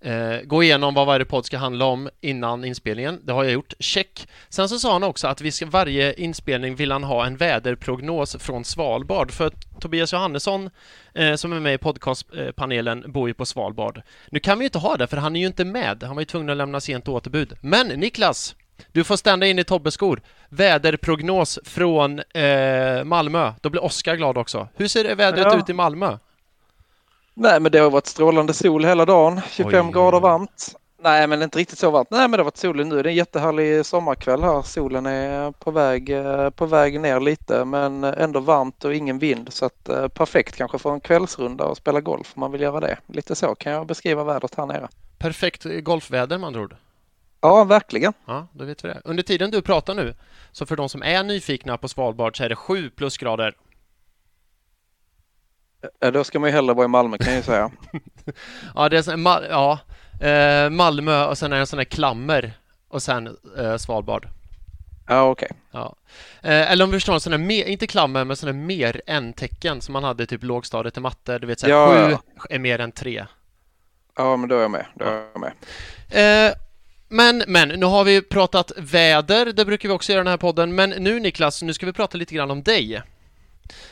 eh, 0.01 0.41
gå 0.43 0.63
igenom 0.63 0.93
vad 0.93 1.07
varje 1.07 1.25
podd 1.25 1.45
ska 1.45 1.57
handla 1.57 1.85
om 1.85 2.09
innan 2.21 2.65
inspelningen. 2.65 3.19
Det 3.23 3.33
har 3.33 3.43
jag 3.43 3.53
gjort. 3.53 3.73
Check. 3.79 4.27
Sen 4.49 4.69
så 4.69 4.79
sa 4.79 4.93
han 4.93 5.03
också 5.03 5.27
att 5.27 5.41
vi 5.41 5.51
ska, 5.51 5.65
varje 5.65 6.13
inspelning 6.13 6.75
vill 6.75 6.91
han 6.91 7.03
ha 7.03 7.25
en 7.25 7.37
väderprognos 7.37 8.35
från 8.39 8.65
Svalbard. 8.65 9.31
För 9.31 9.51
Tobias 9.79 10.13
Johannesson, 10.13 10.69
eh, 11.13 11.35
som 11.35 11.53
är 11.53 11.59
med 11.59 11.73
i 11.73 11.77
podcastpanelen, 11.77 13.03
bor 13.07 13.27
ju 13.27 13.33
på 13.33 13.45
Svalbard. 13.45 14.01
Nu 14.31 14.39
kan 14.39 14.59
vi 14.59 14.63
ju 14.63 14.67
inte 14.67 14.77
ha 14.79 14.97
det, 14.97 15.07
för 15.07 15.17
han 15.17 15.35
är 15.35 15.39
ju 15.39 15.47
inte 15.47 15.65
med. 15.65 16.03
Han 16.03 16.15
var 16.15 16.21
ju 16.21 16.25
tvungen 16.25 16.49
att 16.49 16.57
lämna 16.57 16.79
sent 16.79 17.07
återbud. 17.07 17.53
Men 17.61 17.87
Niklas, 17.87 18.55
du 18.91 19.03
får 19.03 19.15
stända 19.15 19.47
in 19.47 19.59
i 19.59 19.63
Tobbeskor. 19.63 20.21
Väderprognos 20.49 21.59
från 21.63 22.19
eh, 22.19 23.03
Malmö. 23.03 23.53
Då 23.61 23.69
blir 23.69 23.83
Oskar 23.83 24.15
glad 24.15 24.37
också. 24.37 24.67
Hur 24.75 24.87
ser 24.87 25.15
vädret 25.15 25.47
Ja. 25.51 25.57
ut 25.59 25.69
i 25.69 25.73
Malmö? 25.73 26.17
Nej 27.33 27.59
men 27.59 27.71
det 27.71 27.79
har 27.79 27.89
varit 27.89 28.07
strålande 28.07 28.53
sol 28.53 28.85
hela 28.85 29.05
dagen. 29.05 29.41
25 29.49 29.87
Oj. 29.87 29.93
grader 29.93 30.19
varmt. 30.19 30.75
Nej 31.01 31.27
men 31.27 31.41
inte 31.41 31.59
riktigt 31.59 31.79
så 31.79 31.91
varmt. 31.91 32.11
Nej 32.11 32.21
men 32.21 32.31
det 32.31 32.37
har 32.37 32.43
varit 32.43 32.57
solen 32.57 32.89
nu. 32.89 32.95
Det 32.95 33.09
är 33.09 33.11
en 33.11 33.15
jättehärlig 33.15 33.85
sommarkväll 33.85 34.43
här. 34.43 34.61
Solen 34.61 35.05
är 35.05 35.51
på 35.51 35.71
väg, 35.71 36.09
eh, 36.09 36.49
på 36.49 36.65
väg 36.65 36.99
ner 36.99 37.19
lite 37.19 37.65
men 37.65 38.03
ändå 38.03 38.39
varmt 38.39 38.85
och 38.85 38.95
ingen 38.95 39.19
vind. 39.19 39.53
Så 39.53 39.65
att, 39.65 39.89
eh, 39.89 40.07
perfekt 40.07 40.55
kanske 40.55 40.77
för 40.77 40.93
en 40.93 40.99
kvällsrunda 40.99 41.63
och 41.65 41.77
spela 41.77 42.01
golf 42.01 42.31
om 42.35 42.39
man 42.39 42.51
vill 42.51 42.61
göra 42.61 42.79
det. 42.79 42.97
Lite 43.07 43.35
så 43.35 43.55
kan 43.55 43.71
jag 43.71 43.87
beskriva 43.87 44.23
vädret 44.23 44.55
här 44.55 44.65
nere. 44.65 44.87
Perfekt 45.17 45.65
golfväder 45.83 46.45
andra 46.45 46.61
ord. 46.61 46.75
Ja 47.41 47.63
verkligen. 47.63 48.13
Ja, 48.25 48.47
då 48.53 48.65
vet 48.65 48.85
vi 48.85 48.87
det. 48.87 49.01
Under 49.03 49.23
tiden 49.23 49.51
du 49.51 49.61
pratar 49.61 49.93
nu, 49.95 50.13
så 50.51 50.65
för 50.65 50.75
de 50.75 50.89
som 50.89 51.03
är 51.03 51.23
nyfikna 51.23 51.77
på 51.77 51.87
Svalbard 51.87 52.37
så 52.37 52.43
är 52.43 52.49
det 52.49 52.55
7 52.55 52.89
plusgrader. 52.89 53.55
Då 56.13 56.23
ska 56.23 56.39
man 56.39 56.49
ju 56.49 56.55
hellre 56.55 56.73
vara 56.73 56.85
i 56.85 56.87
Malmö 56.87 57.17
kan 57.17 57.27
jag 57.27 57.37
ju 57.37 57.43
säga. 57.43 57.71
Ja, 58.75 58.89
det 58.89 58.97
är 58.97 59.01
så, 59.01 59.11
Ma- 59.11 59.47
ja, 59.49 59.79
eh, 60.27 60.69
Malmö 60.69 61.25
och 61.25 61.37
sen 61.37 61.51
är 61.51 61.55
det 61.55 61.61
en 61.61 61.67
sån 61.67 61.77
där 61.77 61.83
klammer 61.83 62.53
och 62.87 63.03
sen 63.03 63.37
eh, 63.57 63.77
Svalbard. 63.77 64.27
Ja 65.07 65.23
okej. 65.29 65.51
Ja. 65.71 65.95
Eh, 66.41 66.71
eller 66.71 66.85
om 66.85 66.91
vi 66.91 66.95
förstår 66.97 67.13
en 67.13 67.19
sån 67.19 67.31
där, 67.31 67.37
mer, 67.37 67.65
inte 67.65 67.87
klammer, 67.87 68.25
men 68.25 68.35
sån 68.37 68.47
där 68.47 68.53
mer 68.53 69.01
än-tecken 69.07 69.81
som 69.81 69.93
man 69.93 70.03
hade 70.03 70.25
typ 70.25 70.43
lågstadiet 70.43 70.97
i 70.97 70.99
matte. 70.99 71.39
Du 71.39 71.47
vet 71.47 71.59
såhär, 71.59 71.73
Ja, 71.73 72.07
sju 72.07 72.17
ja. 72.35 72.43
är 72.49 72.59
mer 72.59 72.79
än 72.79 72.91
tre. 72.91 73.25
Ja 74.17 74.35
men 74.37 74.49
då 74.49 74.55
är 74.57 74.61
jag 74.61 74.71
med. 74.71 74.85
Då 74.95 75.05
är 75.05 75.23
jag 75.33 75.39
med. 75.41 75.51
Eh, 76.47 76.53
men, 77.07 77.43
men, 77.47 77.69
nu 77.69 77.85
har 77.85 78.03
vi 78.03 78.21
pratat 78.21 78.71
väder, 78.77 79.45
det 79.45 79.65
brukar 79.65 79.89
vi 79.89 79.95
också 79.95 80.11
göra 80.11 80.21
i 80.21 80.23
den 80.23 80.31
här 80.31 80.37
podden, 80.37 80.75
men 80.75 80.89
nu 80.89 81.19
Niklas, 81.19 81.61
nu 81.61 81.73
ska 81.73 81.85
vi 81.85 81.93
prata 81.93 82.17
lite 82.17 82.35
grann 82.35 82.51
om 82.51 82.63
dig. 82.63 83.01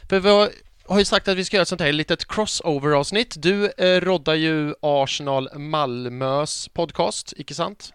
För 0.09 0.19
vi 0.19 0.29
har, 0.29 0.49
har 0.89 0.99
ju 0.99 1.05
sagt 1.05 1.27
att 1.27 1.37
vi 1.37 1.45
ska 1.45 1.57
göra 1.57 1.61
ett 1.61 1.67
sånt 1.67 1.81
här 1.81 1.91
litet 1.93 2.27
crossover-avsnitt. 2.27 3.35
Du 3.37 3.71
eh, 3.71 4.01
roddar 4.01 4.33
ju 4.33 4.73
Arsenal 4.81 5.49
Malmös 5.59 6.69
podcast, 6.73 7.33
icke 7.37 7.53
sant? 7.53 7.93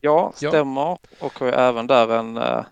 Ja, 0.00 0.32
Ja. 0.40 0.50
stämmer. 0.50 0.98
Och 1.20 1.38
har 1.38 1.46
ju 1.46 1.52
även 1.52 1.86
där 1.86 2.08
en, 2.18 2.36
eh, 2.36 2.64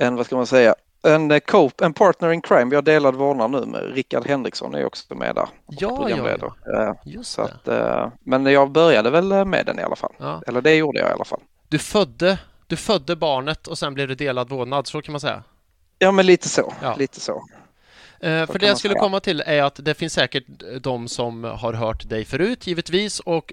en 0.00 0.16
vad 0.16 0.26
ska 0.26 0.36
man 0.36 0.46
säga, 0.46 0.74
en 1.02 1.30
eh, 1.30 1.38
cope, 1.38 1.84
en 1.84 1.92
partner 1.94 2.32
in 2.32 2.40
crime. 2.42 2.64
Vi 2.70 2.74
har 2.76 2.82
delad 2.82 3.14
vårdnad 3.14 3.50
nu 3.50 3.60
med 3.66 3.94
Rickard 3.94 4.26
Henriksson 4.26 4.74
är 4.74 4.84
också 4.86 5.14
med 5.14 5.34
där. 5.34 5.48
Ja, 5.66 6.08
ja, 6.10 6.36
ja. 6.64 6.82
Eh, 6.82 6.94
Just 7.04 7.36
det. 7.36 7.42
att, 7.42 7.68
eh, 7.68 8.08
men 8.20 8.46
jag 8.46 8.70
började 8.70 9.10
väl 9.10 9.44
med 9.44 9.66
den 9.66 9.78
i 9.78 9.82
alla 9.82 9.96
fall. 9.96 10.12
Ja. 10.18 10.42
Eller 10.46 10.60
det 10.60 10.74
gjorde 10.74 10.98
jag 11.00 11.08
i 11.10 11.12
alla 11.12 11.24
fall. 11.24 11.40
Du, 11.68 11.78
födde, 11.78 12.38
du 12.66 12.76
födde 12.76 13.16
barnet 13.16 13.66
och 13.66 13.78
sen 13.78 13.94
blev 13.94 14.08
det 14.08 14.14
delad 14.14 14.48
vårdnad, 14.48 14.86
så 14.86 15.02
kan 15.02 15.12
man 15.12 15.20
säga. 15.20 15.42
Ja 15.98 16.12
men 16.12 16.26
lite 16.26 16.48
så. 16.48 16.72
Ja. 16.82 16.94
Lite 16.98 17.20
så. 17.20 17.42
Eh, 18.24 18.46
för 18.46 18.58
det 18.58 18.66
jag 18.66 18.78
skulle 18.78 18.94
komma 18.94 19.20
till 19.20 19.42
är 19.46 19.62
att 19.62 19.84
det 19.84 19.94
finns 19.94 20.12
säkert 20.12 20.44
de 20.80 21.08
som 21.08 21.44
har 21.44 21.72
hört 21.72 22.08
dig 22.08 22.24
förut 22.24 22.66
givetvis 22.66 23.20
och 23.20 23.52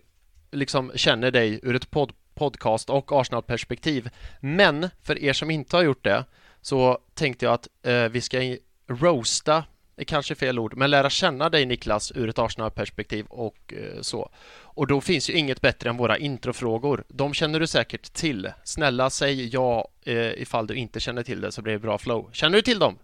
liksom 0.52 0.92
känner 0.96 1.32
dig 1.32 1.60
ur 1.64 1.76
ett 1.76 1.92
pod- 1.92 2.14
podcast 2.34 2.90
och 2.90 3.12
Arsenal-perspektiv. 3.12 4.10
Men 4.40 4.90
för 5.02 5.24
er 5.24 5.34
som 5.34 5.52
inte 5.52 5.76
har 5.76 5.84
gjort 5.84 6.04
det 6.04 6.26
så 6.62 6.98
tänkte 7.14 7.46
jag 7.46 7.54
att 7.54 7.68
eh, 7.84 8.04
vi 8.04 8.22
ska 8.22 8.58
roasta, 8.88 9.64
är 9.98 10.04
kanske 10.04 10.36
fel 10.36 10.60
ord, 10.60 10.78
men 10.78 10.90
lära 10.90 11.10
känna 11.10 11.50
dig 11.50 11.66
Niklas 11.66 12.12
ur 12.16 12.30
ett 12.30 12.40
Arsenal-perspektiv 12.40 13.26
och 13.26 13.74
eh, 13.74 14.02
så. 14.02 14.30
Och 14.60 14.88
då 14.88 15.02
finns 15.02 15.30
ju 15.30 15.34
inget 15.34 15.62
bättre 15.62 15.90
än 15.90 15.98
våra 15.98 16.18
introfrågor. 16.18 17.04
De 17.08 17.34
känner 17.34 17.60
du 17.60 17.68
säkert 17.68 18.14
till. 18.14 18.52
Snälla 18.64 19.10
säg 19.10 19.48
ja 19.54 19.88
eh, 20.06 20.42
ifall 20.42 20.68
du 20.68 20.74
inte 20.76 21.00
känner 21.00 21.24
till 21.24 21.42
det 21.42 21.52
så 21.52 21.62
blir 21.62 21.74
det 21.74 21.80
bra 21.80 21.98
flow. 21.98 22.30
Känner 22.34 22.56
du 22.58 22.62
till 22.62 22.80
dem? 22.80 22.98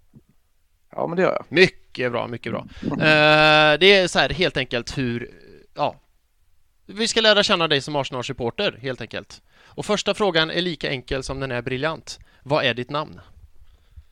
Ja 0.89 1.07
men 1.07 1.15
det 1.17 1.21
gör 1.23 1.33
jag. 1.33 1.45
Mycket 1.49 2.11
bra, 2.11 2.27
mycket 2.27 2.51
bra. 2.51 2.65
Eh, 2.91 3.79
det 3.79 3.93
är 3.93 4.07
så 4.07 4.19
här 4.19 4.29
helt 4.29 4.57
enkelt 4.57 4.97
hur, 4.97 5.31
ja, 5.75 5.95
vi 6.85 7.07
ska 7.07 7.21
lära 7.21 7.43
känna 7.43 7.67
dig 7.67 7.81
som 7.81 7.95
Arsenal-supporter 7.95 8.79
helt 8.81 9.01
enkelt. 9.01 9.41
Och 9.65 9.85
första 9.85 10.13
frågan 10.13 10.51
är 10.51 10.61
lika 10.61 10.89
enkel 10.89 11.23
som 11.23 11.39
den 11.39 11.51
är 11.51 11.61
briljant. 11.61 12.19
Vad 12.43 12.65
är 12.65 12.73
ditt 12.73 12.89
namn? 12.89 13.19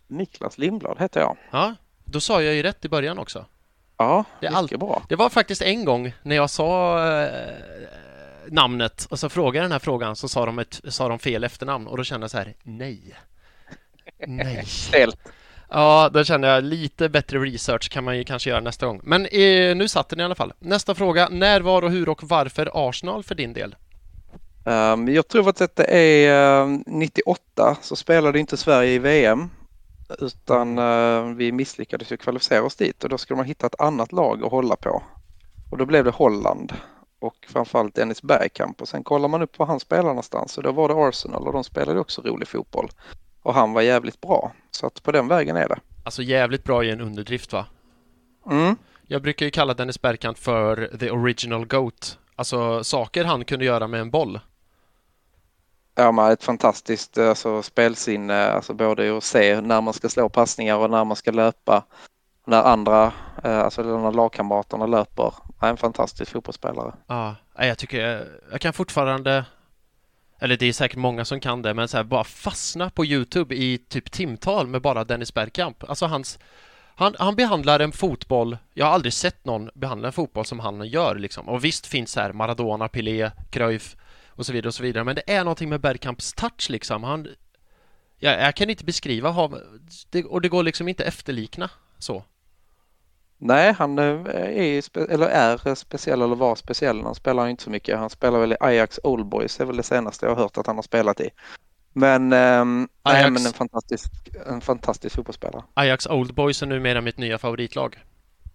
Niklas 0.07 0.57
Lindblad 0.57 0.99
heter 0.99 1.19
jag. 1.19 1.37
Ja, 1.51 1.75
då 2.05 2.19
sa 2.19 2.41
jag 2.41 2.53
ju 2.55 2.63
rätt 2.63 2.85
i 2.85 2.89
början 2.89 3.19
också. 3.19 3.45
Ja, 3.97 4.23
Det 4.39 4.45
är 4.47 4.51
mycket 4.51 4.57
allt- 4.57 4.79
bra. 4.79 5.03
Det 5.09 5.15
var 5.15 5.29
faktiskt 5.29 5.61
en 5.61 5.85
gång 5.85 6.13
när 6.23 6.35
jag 6.35 6.49
sa 6.49 6.99
eh, 7.23 7.29
namnet 8.47 9.05
och 9.09 9.19
så 9.19 9.29
frågade 9.29 9.57
jag 9.57 9.63
den 9.63 9.71
här 9.71 9.79
frågan 9.79 10.15
så 10.15 10.27
sa 10.27 10.45
de, 10.45 10.59
ett, 10.59 10.81
sa 10.87 11.07
de 11.09 11.19
fel 11.19 11.43
efternamn 11.43 11.87
och 11.87 11.97
då 11.97 12.03
kände 12.03 12.23
jag 12.23 12.31
så 12.31 12.37
här, 12.37 12.53
nej. 12.63 13.15
Nej. 14.27 14.65
Stelt. 14.67 15.19
Ja, 15.69 16.09
då 16.13 16.23
känner 16.23 16.47
jag 16.47 16.63
lite 16.63 17.09
bättre 17.09 17.39
research 17.39 17.89
kan 17.89 18.03
man 18.03 18.17
ju 18.17 18.23
kanske 18.23 18.49
göra 18.49 18.61
nästa 18.61 18.85
gång. 18.85 18.99
Men 19.03 19.25
eh, 19.25 19.75
nu 19.75 19.87
satt 19.87 20.09
den 20.09 20.19
i 20.19 20.23
alla 20.23 20.35
fall. 20.35 20.53
Nästa 20.59 20.95
fråga. 20.95 21.29
När, 21.29 21.61
var 21.61 21.81
och 21.81 21.91
hur 21.91 22.09
och 22.09 22.23
varför 22.23 22.69
Arsenal 22.73 23.23
för 23.23 23.35
din 23.35 23.53
del? 23.53 23.75
Um, 24.67 25.07
jag 25.07 25.27
tror 25.27 25.49
att 25.49 25.75
det 25.75 25.83
är 25.83 26.61
ehm, 26.61 26.73
uh, 26.75 26.81
98 26.85 27.77
så 27.81 27.95
spelade 27.95 28.39
inte 28.39 28.57
Sverige 28.57 28.93
i 28.93 28.99
VM 28.99 29.49
utan 30.19 30.79
uh, 30.79 31.35
vi 31.35 31.51
misslyckades 31.51 32.11
ju 32.11 32.17
kvalificera 32.17 32.63
oss 32.63 32.75
dit 32.75 33.03
och 33.03 33.09
då 33.09 33.17
skulle 33.17 33.37
man 33.37 33.45
hitta 33.45 33.67
ett 33.67 33.81
annat 33.81 34.11
lag 34.11 34.43
att 34.43 34.51
hålla 34.51 34.75
på. 34.75 35.03
Och 35.71 35.77
då 35.77 35.85
blev 35.85 36.03
det 36.03 36.11
Holland 36.11 36.73
och 37.19 37.35
framförallt 37.49 37.95
Dennis 37.95 38.21
Bergkamp 38.21 38.81
och 38.81 38.87
sen 38.87 39.03
kollar 39.03 39.27
man 39.27 39.41
upp 39.41 39.59
var 39.59 39.65
han 39.65 39.79
spelar 39.79 40.03
någonstans 40.03 40.57
och 40.57 40.63
då 40.63 40.71
var 40.71 40.87
det 40.87 40.95
Arsenal 40.95 41.47
och 41.47 41.53
de 41.53 41.63
spelade 41.63 41.99
också 41.99 42.21
rolig 42.21 42.47
fotboll. 42.47 42.89
Och 43.45 43.53
han 43.53 43.73
var 43.73 43.81
jävligt 43.81 44.21
bra 44.21 44.51
så 44.71 44.87
att 44.87 45.03
på 45.03 45.11
den 45.11 45.27
vägen 45.27 45.57
är 45.57 45.67
det. 45.67 45.79
Alltså 46.03 46.21
jävligt 46.21 46.63
bra 46.63 46.83
i 46.83 46.91
en 46.91 47.01
underdrift 47.01 47.53
va? 47.53 47.65
Mm. 48.51 48.75
Jag 49.07 49.21
brukar 49.21 49.45
ju 49.45 49.51
kalla 49.51 49.73
Dennis 49.73 50.01
Bergkamp 50.01 50.37
för 50.37 50.97
the 50.99 51.11
original 51.11 51.65
GOAT. 51.65 52.19
Alltså 52.35 52.83
saker 52.83 53.25
han 53.25 53.45
kunde 53.45 53.65
göra 53.65 53.87
med 53.87 54.01
en 54.01 54.11
boll. 54.11 54.39
Ja, 55.95 56.11
man 56.11 56.31
ett 56.31 56.43
fantastiskt 56.43 57.17
alltså, 57.17 57.61
spelsinne, 57.61 58.47
alltså 58.47 58.73
både 58.73 59.17
att 59.17 59.23
se 59.23 59.61
när 59.61 59.81
man 59.81 59.93
ska 59.93 60.09
slå 60.09 60.29
passningar 60.29 60.75
och 60.75 60.89
när 60.89 61.05
man 61.05 61.15
ska 61.15 61.31
löpa. 61.31 61.83
När 62.45 62.63
andra, 62.63 63.13
eh, 63.43 63.59
alltså 63.59 63.83
när 63.83 64.11
lagkamraterna 64.11 64.85
löper. 64.85 65.33
Han 65.57 65.67
är 65.67 65.71
en 65.71 65.77
fantastisk 65.77 66.31
fotbollsspelare. 66.31 66.93
Ja, 67.07 67.35
jag 67.57 67.77
tycker 67.77 68.27
jag 68.51 68.61
kan 68.61 68.73
fortfarande 68.73 69.45
eller 70.39 70.57
det 70.57 70.65
är 70.65 70.73
säkert 70.73 70.97
många 70.97 71.25
som 71.25 71.39
kan 71.39 71.61
det, 71.61 71.73
men 71.73 71.87
så 71.87 71.97
här, 71.97 72.03
bara 72.03 72.23
fastna 72.23 72.89
på 72.89 73.05
Youtube 73.05 73.55
i 73.55 73.77
typ 73.77 74.11
timtal 74.11 74.67
med 74.67 74.81
bara 74.81 75.03
Dennis 75.03 75.33
Bergkamp. 75.33 75.83
Alltså 75.89 76.05
hans 76.05 76.39
han, 76.97 77.15
han 77.19 77.35
behandlar 77.35 77.79
en 77.79 77.91
fotboll, 77.91 78.57
jag 78.73 78.85
har 78.85 78.93
aldrig 78.93 79.13
sett 79.13 79.45
någon 79.45 79.69
behandla 79.73 80.07
en 80.07 80.13
fotboll 80.13 80.45
som 80.45 80.59
han 80.59 80.87
gör 80.87 81.15
liksom. 81.15 81.49
Och 81.49 81.63
visst 81.63 81.87
finns 81.87 82.15
här 82.15 82.33
Maradona, 82.33 82.87
Pelé, 82.87 83.31
Cruyff 83.49 83.95
och 84.27 84.45
så 84.45 84.53
vidare 84.53 84.67
och 84.67 84.75
så 84.75 84.83
vidare. 84.83 85.03
Men 85.03 85.15
det 85.15 85.31
är 85.31 85.43
någonting 85.43 85.69
med 85.69 85.81
Bergkamps 85.81 86.33
touch 86.33 86.69
liksom. 86.69 87.03
Han, 87.03 87.27
ja, 88.17 88.31
jag 88.31 88.55
kan 88.55 88.69
inte 88.69 88.85
beskriva, 88.85 89.29
och 90.29 90.41
det 90.41 90.49
går 90.49 90.63
liksom 90.63 90.87
inte 90.87 91.03
efterlikna 91.03 91.69
så. 91.97 92.23
Nej, 93.37 93.73
han 93.73 93.99
eh, 93.99 94.05
är, 94.05 94.99
eller 95.11 95.27
är 95.27 95.75
speciell 95.75 96.21
eller 96.21 96.35
var 96.35 96.55
speciell. 96.55 97.03
Han 97.03 97.15
spelar 97.15 97.47
inte 97.47 97.63
så 97.63 97.69
mycket. 97.69 97.97
Han 97.97 98.09
spelar 98.09 98.39
väl 98.39 98.53
i 98.53 98.57
Ajax 98.59 98.99
Old 99.03 99.25
Boys, 99.25 99.57
det 99.57 99.63
är 99.63 99.65
väl 99.65 99.77
det 99.77 99.83
senaste 99.83 100.25
jag 100.25 100.35
har 100.35 100.43
hört 100.43 100.57
att 100.57 100.67
han 100.67 100.75
har 100.75 100.83
spelat 100.83 101.21
i. 101.21 101.29
Men, 101.93 102.33
ähm, 102.33 102.89
Ajax... 103.03 103.21
nej, 103.21 103.31
men 103.31 103.45
en 103.45 103.53
fantastisk, 103.53 104.11
en 104.45 104.61
fantastisk 104.61 105.15
fotbollsspelare. 105.15 105.63
Ajax 105.73 106.07
Old 106.07 106.33
Boys 106.33 106.61
är 106.61 106.65
numera 106.65 107.01
mitt 107.01 107.17
nya 107.17 107.37
favoritlag. 107.37 108.03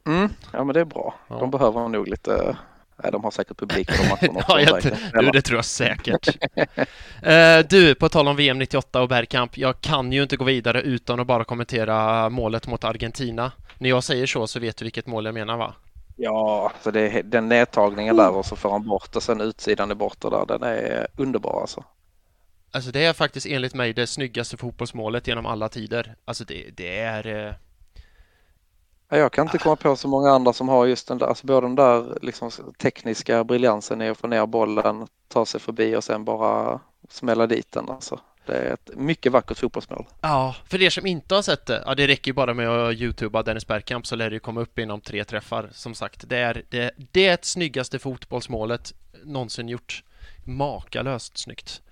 Mm, 0.06 0.28
ja 0.52 0.64
men 0.64 0.74
det 0.74 0.80
är 0.80 0.84
bra. 0.84 1.14
Ja. 1.28 1.36
De 1.36 1.50
behöver 1.50 1.88
nog 1.88 2.08
lite 2.08 2.56
Nej, 3.02 3.12
de 3.12 3.24
har 3.24 3.30
säkert 3.30 3.58
publik 3.58 3.88
på 3.88 4.02
matcherna 4.02 4.44
ja, 4.48 4.60
jag, 4.60 5.24
du, 5.24 5.30
det 5.30 5.42
tror 5.42 5.58
jag 5.58 5.64
säkert. 5.64 6.28
uh, 7.26 7.66
du, 7.68 7.94
på 7.94 8.08
tal 8.08 8.28
om 8.28 8.36
VM 8.36 8.58
98 8.58 9.02
och 9.02 9.08
Bergkamp, 9.08 9.56
jag 9.56 9.80
kan 9.80 10.12
ju 10.12 10.22
inte 10.22 10.36
gå 10.36 10.44
vidare 10.44 10.82
utan 10.82 11.20
att 11.20 11.26
bara 11.26 11.44
kommentera 11.44 12.28
målet 12.28 12.66
mot 12.66 12.84
Argentina. 12.84 13.52
När 13.80 13.88
jag 13.88 14.04
säger 14.04 14.26
så 14.26 14.46
så 14.46 14.60
vet 14.60 14.76
du 14.76 14.84
vilket 14.84 15.06
mål 15.06 15.24
jag 15.24 15.34
menar 15.34 15.56
va? 15.56 15.74
Ja, 16.16 16.72
så 16.82 16.90
det 16.90 17.00
är 17.00 17.22
den 17.22 17.48
nedtagningen 17.48 18.16
där 18.16 18.30
och 18.30 18.46
så 18.46 18.56
får 18.56 18.70
han 18.70 18.88
bort 18.88 19.16
och 19.16 19.22
sen 19.22 19.40
utsidan 19.40 19.90
är 19.90 19.94
borta 19.94 20.30
där. 20.30 20.46
Den 20.46 20.62
är 20.62 21.06
underbar 21.16 21.60
alltså. 21.60 21.84
Alltså 22.70 22.90
det 22.90 23.04
är 23.04 23.12
faktiskt 23.12 23.46
enligt 23.46 23.74
mig 23.74 23.92
det 23.92 24.06
snyggaste 24.06 24.56
fotbollsmålet 24.56 25.26
genom 25.26 25.46
alla 25.46 25.68
tider. 25.68 26.14
Alltså 26.24 26.44
det, 26.44 26.70
det 26.76 26.98
är... 26.98 27.46
Eh... 27.46 27.54
Jag 29.18 29.32
kan 29.32 29.46
inte 29.46 29.58
komma 29.58 29.76
på 29.76 29.96
så 29.96 30.08
många 30.08 30.30
andra 30.30 30.52
som 30.52 30.68
har 30.68 30.86
just 30.86 31.08
den 31.08 31.18
där, 31.18 31.26
alltså 31.26 31.46
både 31.46 31.66
den 31.66 31.74
där 31.74 32.18
liksom 32.22 32.50
tekniska 32.78 33.44
briljansen 33.44 34.02
i 34.02 34.08
att 34.08 34.18
få 34.18 34.26
ner 34.26 34.46
bollen, 34.46 35.06
ta 35.28 35.46
sig 35.46 35.60
förbi 35.60 35.96
och 35.96 36.04
sen 36.04 36.24
bara 36.24 36.80
smälla 37.08 37.46
dit 37.46 37.72
den. 37.72 37.88
Alltså. 37.88 38.20
Det 38.50 38.56
är 38.56 38.74
ett 38.74 38.90
mycket 38.96 39.32
vackert 39.32 39.58
fotbollsmål. 39.58 40.06
Ja, 40.20 40.56
för 40.68 40.82
er 40.82 40.90
som 40.90 41.06
inte 41.06 41.34
har 41.34 41.42
sett 41.42 41.66
det, 41.66 41.82
ja, 41.86 41.94
det 41.94 42.06
räcker 42.06 42.28
ju 42.30 42.32
bara 42.32 42.54
med 42.54 42.68
att 42.68 42.94
youtuba 42.94 43.42
Dennis 43.42 43.66
Bergkamp 43.66 44.06
så 44.06 44.16
lär 44.16 44.30
det 44.30 44.34
ju 44.34 44.40
komma 44.40 44.60
upp 44.60 44.78
inom 44.78 45.00
tre 45.00 45.24
träffar. 45.24 45.68
Som 45.72 45.94
sagt, 45.94 46.28
det 46.28 46.36
är 46.36 46.62
det, 46.68 46.90
det 46.96 47.44
snyggaste 47.44 47.98
fotbollsmålet 47.98 48.94
någonsin 49.24 49.68
gjort. 49.68 50.02
Makalöst 50.44 51.38
snyggt. 51.38 51.82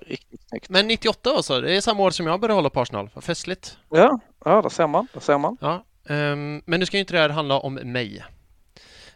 Riktigt 0.00 0.48
snyggt. 0.48 0.68
Men 0.68 0.86
98 0.86 1.30
alltså, 1.30 1.60
det 1.60 1.76
är 1.76 1.80
samma 1.80 2.02
år 2.02 2.10
som 2.10 2.26
jag 2.26 2.40
började 2.40 2.54
hålla 2.54 2.70
på 2.70 2.80
Arsenal. 2.80 3.10
Vad 3.14 3.24
festligt. 3.24 3.78
Ja, 3.90 4.20
ja, 4.44 4.62
det 4.62 4.70
ser 4.70 4.86
man. 4.86 5.08
Det 5.14 5.20
ser 5.20 5.38
man. 5.38 5.56
Ja, 5.60 5.84
um, 6.08 6.62
men 6.64 6.80
nu 6.80 6.86
ska 6.86 6.96
ju 6.96 7.00
inte 7.00 7.12
det 7.12 7.20
här 7.20 7.28
handla 7.28 7.58
om 7.58 7.74
mig. 7.74 8.24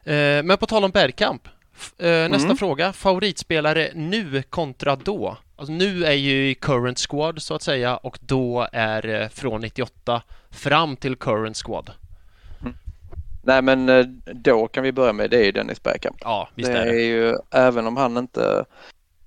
Uh, 0.06 0.42
men 0.42 0.58
på 0.58 0.66
tal 0.66 0.84
om 0.84 0.90
Bergkamp. 0.90 1.48
Nästa 1.98 2.44
mm. 2.44 2.56
fråga. 2.56 2.92
Favoritspelare 2.92 3.90
nu 3.94 4.42
kontra 4.42 4.96
då? 4.96 5.36
Alltså 5.56 5.72
nu 5.72 6.04
är 6.04 6.12
ju 6.12 6.50
i 6.50 6.54
current 6.54 6.98
squad 6.98 7.42
så 7.42 7.54
att 7.54 7.62
säga 7.62 7.96
och 7.96 8.18
då 8.20 8.68
är 8.72 9.28
från 9.28 9.60
98 9.60 10.22
fram 10.50 10.96
till 10.96 11.16
current 11.16 11.56
squad. 11.56 11.90
Mm. 12.60 12.74
Nej 13.42 13.62
men 13.62 13.90
då 14.34 14.68
kan 14.68 14.82
vi 14.82 14.92
börja 14.92 15.12
med 15.12 15.30
det 15.30 15.38
är 15.38 15.44
ju 15.44 15.52
Dennis 15.52 15.82
Bergkamp. 15.82 16.16
Ja, 16.20 16.48
visst 16.54 16.72
det 16.72 16.78
är 16.78 16.84
det. 16.86 16.90
är 16.90 17.04
ju, 17.04 17.34
även 17.50 17.86
om 17.86 17.96
han 17.96 18.16
inte 18.16 18.64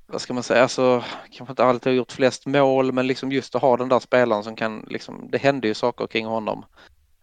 vad 0.07 0.21
ska 0.21 0.33
man 0.33 0.43
säga, 0.43 0.61
alltså, 0.61 1.03
kanske 1.31 1.51
inte 1.51 1.63
alltid 1.63 1.91
har 1.91 1.97
gjort 1.97 2.11
flest 2.11 2.45
mål, 2.45 2.91
men 2.91 3.07
liksom 3.07 3.31
just 3.31 3.55
att 3.55 3.61
ha 3.61 3.77
den 3.77 3.89
där 3.89 3.99
spelaren 3.99 4.43
som 4.43 4.55
kan, 4.55 4.85
liksom, 4.89 5.27
det 5.31 5.37
hände 5.37 5.67
ju 5.67 5.73
saker 5.73 6.07
kring 6.07 6.25
honom. 6.25 6.65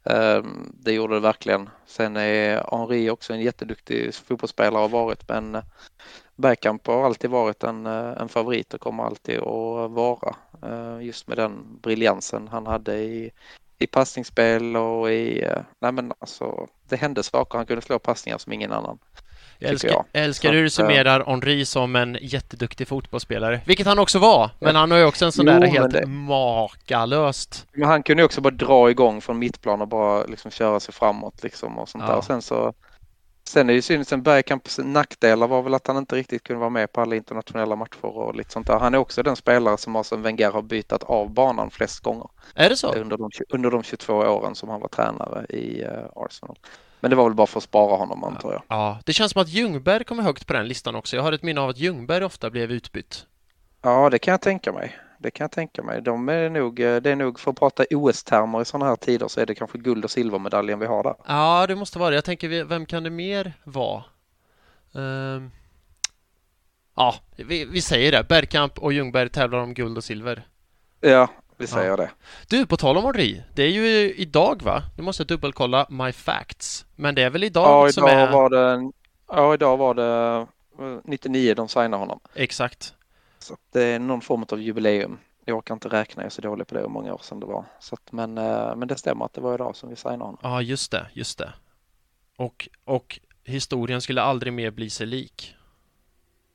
Ehm, 0.05 0.73
det 0.81 0.93
gjorde 0.93 1.15
det 1.15 1.21
verkligen. 1.21 1.71
Sen 1.87 2.17
är 2.17 2.65
Henri 2.71 3.11
också 3.11 3.33
en 3.33 3.41
jätteduktig 3.41 4.15
fotbollsspelare 4.15 4.85
och 4.85 4.91
varit, 4.91 5.29
men 5.29 5.55
eh, 5.55 5.65
Bergkamp 6.37 6.87
har 6.87 7.05
alltid 7.05 7.31
varit 7.31 7.65
en, 7.65 7.87
eh, 7.87 8.21
en 8.21 8.29
favorit 8.29 8.75
och 8.75 8.81
kommer 8.81 9.05
alltid 9.05 9.39
att 9.39 9.91
vara. 9.91 10.37
Eh, 10.63 11.07
just 11.07 11.29
med 11.29 11.37
den 11.39 11.79
briljansen 11.83 12.49
han 12.49 12.67
hade 12.67 12.97
i, 12.99 13.31
i 13.79 13.87
passningsspel 13.87 14.77
och 14.77 15.11
i, 15.11 15.47
nej 15.79 15.93
men 15.93 16.13
alltså, 16.19 16.69
det 16.89 16.97
hände 16.97 17.23
saker. 17.23 17.59
Han 17.59 17.67
kunde 17.67 17.83
slå 17.83 17.99
passningar 17.99 18.39
som 18.39 18.53
ingen 18.53 18.73
annan. 18.73 18.99
Jag 19.59 19.71
älskar, 19.71 19.89
jag. 19.89 20.05
älskar 20.13 20.53
hur 20.53 20.63
du 20.63 20.71
summerar 20.71 21.25
Henri 21.27 21.65
som 21.65 21.97
en 21.97 22.19
jätteduktig 22.21 22.89
fotbollsspelare, 22.89 23.61
vilket 23.67 23.87
han 23.87 23.99
också 23.99 24.19
var. 24.19 24.51
Men 24.59 24.77
han 24.77 24.91
har 24.91 24.99
ju 24.99 25.05
också 25.05 25.25
en 25.25 25.33
sån 25.33 25.47
jo, 25.47 25.53
där 25.53 25.67
helt 25.67 25.93
det... 25.93 26.07
makalöst. 26.07 27.67
Men 27.73 27.89
han 27.89 28.03
kunde 28.03 28.23
ju 28.23 28.25
också 28.25 28.41
bara 28.41 28.55
dra 28.55 28.91
igång 28.91 29.21
från 29.21 29.39
mittplan 29.39 29.81
och 29.81 29.89
bara 29.89 30.25
liksom 30.25 30.51
köra 30.51 30.81
sig 30.81 30.95
framåt 30.95 31.43
liksom 31.43 31.79
och 31.79 31.89
sånt 31.89 32.05
ja. 32.05 32.11
där. 32.11 32.19
Och 32.19 32.25
sen 32.25 32.43
så 32.43 32.75
Sen 33.47 33.69
är 33.69 33.73
det 33.73 33.75
ju 33.75 33.83
synd, 33.83 34.07
sen 34.07 34.23
Bergkamps 34.23 34.81
nackdelar 34.83 35.49
var 35.49 35.63
väl 35.63 35.75
att 35.75 35.87
han 35.87 35.97
inte 35.97 36.17
riktigt 36.17 36.43
kunde 36.43 36.61
vara 36.61 36.71
med 36.71 36.93
på 36.93 37.01
alla 37.01 37.17
internationella 37.17 37.77
matcher 37.77 38.05
och 38.05 38.35
lite 38.35 38.53
sånt 38.53 38.67
där. 38.67 38.79
Han 38.79 38.95
är 38.95 38.99
också 38.99 39.23
den 39.23 39.37
spelare 39.37 39.79
som 39.79 39.97
Arsene 39.97 40.23
Wenger 40.23 40.51
har 40.51 40.63
bytt 40.63 40.93
av 40.93 41.31
banan 41.31 41.71
flest 41.71 42.01
gånger. 42.01 42.29
Är 42.55 42.69
det 42.69 42.77
så? 42.77 42.95
Under 42.95 43.17
de, 43.17 43.31
under 43.49 43.71
de 43.71 43.83
22 43.83 44.15
åren 44.15 44.55
som 44.55 44.69
han 44.69 44.81
var 44.81 44.89
tränare 44.89 45.47
i 45.49 45.85
uh, 45.85 45.91
Arsenal. 46.17 46.59
Men 47.05 47.11
det 47.11 47.17
var 47.17 47.25
väl 47.25 47.35
bara 47.35 47.47
för 47.47 47.59
att 47.59 47.65
spara 47.65 47.97
honom 47.97 48.25
antar 48.25 48.53
jag. 48.53 48.63
Ja, 48.69 48.99
det 49.05 49.13
känns 49.13 49.33
som 49.33 49.43
att 49.43 49.49
Ljungberg 49.49 50.05
kommer 50.05 50.23
högt 50.23 50.47
på 50.47 50.53
den 50.53 50.69
listan 50.69 50.95
också. 50.95 51.17
Jag 51.17 51.23
har 51.23 51.33
ett 51.33 51.43
minne 51.43 51.61
av 51.61 51.69
att 51.69 51.79
Ljungberg 51.79 52.25
ofta 52.25 52.51
blev 52.51 52.73
utbytt. 52.73 53.27
Ja, 53.83 54.11
det 54.11 54.19
kan 54.19 54.33
jag 54.33 54.41
tänka 54.41 54.73
mig. 54.73 54.99
Det 55.19 55.31
kan 55.31 55.45
jag 55.45 55.51
tänka 55.51 55.83
mig. 55.83 56.03
De 56.03 56.29
är 56.29 56.51
nog, 56.51 56.81
eh, 56.81 56.97
det 56.97 57.11
är 57.11 57.17
nog, 57.17 57.41
för 57.41 57.51
att 57.51 57.59
prata 57.59 57.85
OS-termer 57.91 58.63
i 58.63 58.65
sådana 58.65 58.87
här 58.87 58.97
tider 58.97 59.29
så 59.29 59.41
är 59.41 59.47
det 59.47 59.55
kanske 59.55 59.79
guld 59.79 60.05
och 60.05 60.11
silvermedaljen 60.11 60.79
vi 60.79 60.87
har 60.87 61.03
där. 61.03 61.15
Ja, 61.27 61.67
det 61.67 61.77
måste 61.77 61.99
vara 61.99 62.11
det. 62.11 62.17
Jag 62.17 62.25
tänker, 62.25 62.65
vem 62.65 62.87
kan 62.87 63.03
det 63.03 63.11
mer 63.11 63.53
vara? 63.65 64.05
Um... 64.93 65.51
Ja, 66.97 67.15
vi, 67.37 67.65
vi 67.65 67.81
säger 67.81 68.13
det. 68.13 68.25
Bergkamp 68.29 68.79
och 68.79 68.93
Ljungberg 68.93 69.29
tävlar 69.29 69.59
om 69.59 69.75
guld 69.75 69.97
och 69.97 70.05
silver. 70.05 70.47
Ja, 71.01 71.29
vi 71.57 71.67
säger 71.67 71.91
ja. 71.91 71.97
det. 71.97 72.11
Du, 72.49 72.67
på 72.67 72.77
tal 72.77 72.97
om 72.97 73.05
Henri, 73.05 73.43
det 73.55 73.63
är 73.63 73.71
ju 73.71 74.15
idag 74.15 74.63
va? 74.63 74.83
Nu 74.97 75.03
måste 75.03 75.21
jag 75.21 75.29
dubbelkolla 75.29 75.87
my 75.91 76.13
facts. 76.13 76.87
Men 76.97 77.15
det 77.15 77.23
är 77.23 77.31
väl 77.31 77.45
idag, 77.45 77.65
ja, 77.65 77.83
idag 77.83 77.95
som 77.95 78.05
är... 78.05 78.33
Var 78.33 78.51
det, 78.51 78.93
ja, 79.29 79.55
idag 79.55 79.77
var 79.77 79.95
det 79.95 80.47
99 81.05 81.51
eh, 81.51 81.57
de 81.57 81.69
signade 81.69 81.97
honom. 81.97 82.21
Exakt. 82.35 82.95
Så 83.39 83.57
det 83.73 83.83
är 83.83 83.99
någon 83.99 84.21
form 84.21 84.47
av 84.53 84.61
jubileum. 84.61 85.19
Jag 85.45 85.65
kan 85.65 85.77
inte 85.77 85.89
räkna, 85.89 86.23
jag 86.23 86.27
är 86.27 86.31
så 86.31 86.43
dålig 86.43 86.67
på 86.67 86.75
det 86.75 86.81
hur 86.81 86.89
många 86.89 87.15
år 87.15 87.21
sedan 87.23 87.41
det 87.41 87.47
var. 87.47 87.65
Så 87.81 87.95
att, 87.95 88.13
men, 88.13 88.39
eh, 88.39 88.77
men 88.77 88.89
det 88.89 88.97
stämmer 88.97 89.25
att 89.25 89.33
det 89.33 89.41
var 89.41 89.55
idag 89.55 89.77
som 89.77 89.89
vi 89.89 89.97
signade 89.97 90.25
honom. 90.25 90.39
Ja, 90.43 90.63
just 90.63 90.91
det, 90.91 91.07
just 91.13 91.39
det. 91.39 91.53
Och, 92.37 92.69
och 92.85 93.21
historien 93.45 94.01
skulle 94.01 94.23
aldrig 94.23 94.53
mer 94.53 94.71
bli 94.71 94.91
sig 94.91 95.07
lik. 95.07 95.55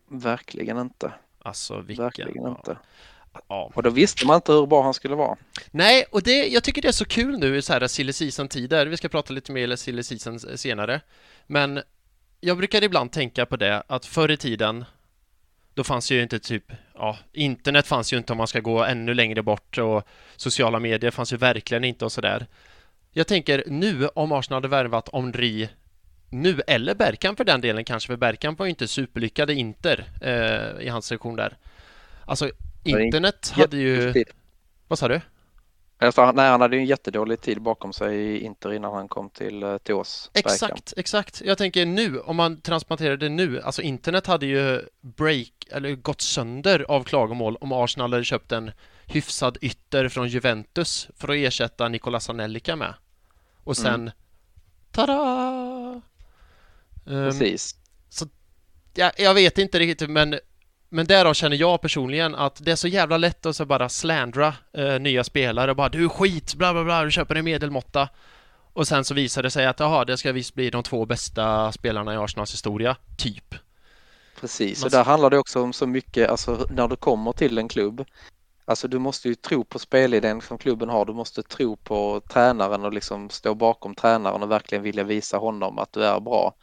Verkligen 0.08 0.78
inte. 0.78 1.14
Alltså 1.42 1.82
vilken... 1.82 2.06
Verkligen 2.06 2.44
ja. 2.44 2.50
inte. 2.50 2.78
Ja. 3.48 3.72
Och 3.76 3.84
då 3.84 3.90
visste 3.90 4.26
man 4.26 4.36
inte 4.36 4.52
hur 4.52 4.66
bra 4.66 4.84
han 4.84 4.94
skulle 4.94 5.16
vara. 5.16 5.38
Nej, 5.72 6.06
och 6.12 6.24
det, 6.24 6.48
jag 6.48 6.64
tycker 6.64 6.82
det 6.82 6.88
är 6.88 6.92
så 6.92 7.06
kul 7.06 7.40
nu 7.40 7.58
i 7.58 7.62
så 7.62 7.74
här 7.74 7.88
silly 7.88 8.14
season-tider. 8.14 8.86
Vi 8.86 8.98
ska 8.98 9.10
prata 9.10 9.34
lite 9.34 9.52
mer 9.52 9.76
silly 9.76 10.04
season 10.04 10.40
senare. 10.40 11.02
Men 11.48 11.82
jag 12.40 12.58
brukar 12.58 12.84
ibland 12.84 13.12
tänka 13.12 13.46
på 13.46 13.56
det 13.56 13.84
att 13.88 14.06
förr 14.06 14.32
i 14.32 14.38
tiden 14.38 14.86
då 15.74 15.84
fanns 15.84 16.12
ju 16.12 16.22
inte 16.22 16.40
typ, 16.40 16.64
ja, 16.94 17.18
internet 17.34 17.88
fanns 17.88 18.14
ju 18.14 18.18
inte 18.18 18.34
om 18.34 18.38
man 18.38 18.48
ska 18.48 18.60
gå 18.60 18.84
ännu 18.84 19.14
längre 19.14 19.42
bort 19.44 19.78
och 19.78 20.04
sociala 20.36 20.80
medier 20.80 21.12
fanns 21.12 21.34
ju 21.34 21.38
verkligen 21.38 21.84
inte 21.84 22.06
och 22.06 22.12
sådär. 22.12 22.48
Jag 23.12 23.28
tänker 23.28 23.64
nu 23.68 24.08
om 24.08 24.32
Arsenal 24.32 24.58
hade 24.58 24.68
värvat 24.68 25.10
Henri 25.14 25.70
nu, 26.30 26.62
eller 26.68 26.96
Bergkamp 26.96 27.38
för 27.38 27.46
den 27.46 27.62
delen 27.62 27.86
kanske, 27.86 28.08
för 28.08 28.18
Bergkamp 28.18 28.60
var 28.60 28.66
ju 28.66 28.70
inte 28.70 28.88
superlyckad 28.88 29.50
i 29.50 29.54
Inter 29.54 30.06
eh, 30.22 30.86
i 30.86 30.90
hans 30.90 31.06
sektion 31.06 31.36
där. 31.36 31.58
Alltså 32.26 32.52
Internet 32.84 33.50
hade 33.50 33.78
ju... 33.78 34.24
Vad 34.88 35.00
sa 35.00 35.08
du? 35.08 35.22
Jag 36.02 36.14
sa, 36.14 36.32
nej, 36.32 36.50
han 36.50 36.62
hade 36.62 36.76
ju 36.76 36.80
en 36.80 36.88
jättedålig 36.88 37.42
tid 37.42 37.62
bakom 37.62 37.94
sig 37.94 38.18
i 38.18 38.40
Inter 38.40 38.74
innan 38.74 38.94
han 38.94 39.08
kom 39.08 39.30
till, 39.30 39.64
uh, 39.64 39.78
till 39.78 39.96
oss. 39.96 40.32
Exakt, 40.34 40.94
exakt. 40.98 41.42
Jag 41.46 41.58
tänker 41.58 41.86
nu, 41.86 42.20
om 42.20 42.36
man 42.36 42.62
transplanterar 42.62 43.18
det 43.18 43.30
nu, 43.30 43.62
alltså 43.62 43.82
internet 43.82 44.28
hade 44.28 44.46
ju 44.46 44.82
break, 45.02 45.52
eller 45.72 45.96
gått 45.96 46.22
sönder 46.22 46.86
av 46.90 47.04
klagomål 47.04 47.56
om 47.56 47.72
Arsenal 47.72 48.14
hade 48.14 48.24
köpt 48.24 48.52
en 48.52 48.72
hyfsad 49.06 49.58
ytter 49.62 50.10
från 50.10 50.28
Juventus 50.28 51.08
för 51.18 51.28
att 51.28 51.36
ersätta 51.36 51.90
Nicolas 51.90 52.30
Anelika 52.30 52.76
med. 52.76 52.94
Och 53.64 53.78
sen, 53.78 53.94
mm. 53.94 54.12
tada! 54.92 56.02
Um, 57.06 57.30
Precis. 57.30 57.76
Så, 58.10 58.28
ja, 58.94 59.12
jag 59.18 59.34
vet 59.34 59.58
inte 59.58 59.80
riktigt, 59.80 60.10
men 60.10 60.40
men 60.90 61.08
därav 61.08 61.34
känner 61.34 61.58
jag 61.58 61.82
personligen 61.82 62.36
att 62.36 62.66
det 62.66 62.72
är 62.72 62.76
så 62.76 62.88
jävla 62.88 63.18
lätt 63.18 63.46
att 63.46 63.56
så 63.56 63.66
bara 63.66 63.90
slandra 63.90 64.54
eh, 64.74 65.00
nya 65.00 65.24
spelare. 65.24 65.76
Bara 65.76 65.90
du 65.90 66.06
är 66.06 66.10
skit, 66.10 66.56
bla 66.56 66.74
bla 66.74 66.84
bla, 66.84 67.04
du 67.04 67.12
köper 67.12 67.36
en 67.36 67.46
medelmåtta. 67.46 68.10
Och 68.74 68.88
sen 68.88 69.06
så 69.06 69.14
visar 69.14 69.44
det 69.44 69.52
sig 69.52 69.66
att 69.66 69.80
jaha, 69.80 70.06
det 70.06 70.18
ska 70.18 70.32
visst 70.32 70.54
bli 70.54 70.70
de 70.70 70.84
två 70.84 71.06
bästa 71.06 71.72
spelarna 71.72 72.14
i 72.14 72.18
Arsenals 72.18 72.54
historia, 72.54 72.96
typ. 73.18 73.56
Precis, 74.40 74.84
och 74.84 74.92
där 74.92 75.04
handlar 75.04 75.30
det 75.30 75.38
också 75.38 75.62
om 75.62 75.74
så 75.74 75.88
mycket, 75.88 76.30
alltså 76.30 76.68
när 76.70 76.88
du 76.88 76.96
kommer 76.96 77.32
till 77.32 77.58
en 77.58 77.68
klubb. 77.68 78.06
Alltså 78.66 78.88
du 78.88 79.00
måste 79.00 79.28
ju 79.28 79.36
tro 79.36 79.64
på 79.64 79.80
spelidén 79.80 80.42
som 80.42 80.58
klubben 80.58 80.90
har, 80.90 81.06
du 81.06 81.14
måste 81.14 81.44
tro 81.44 81.76
på 81.76 82.22
tränaren 82.30 82.86
och 82.86 82.94
liksom 82.94 83.30
stå 83.30 83.56
bakom 83.56 83.96
tränaren 83.96 84.44
och 84.44 84.52
verkligen 84.52 84.84
vilja 84.84 85.04
visa 85.04 85.38
honom 85.38 85.80
att 85.80 85.94
du 85.94 86.06
är 86.06 86.20
bra. 86.20 86.54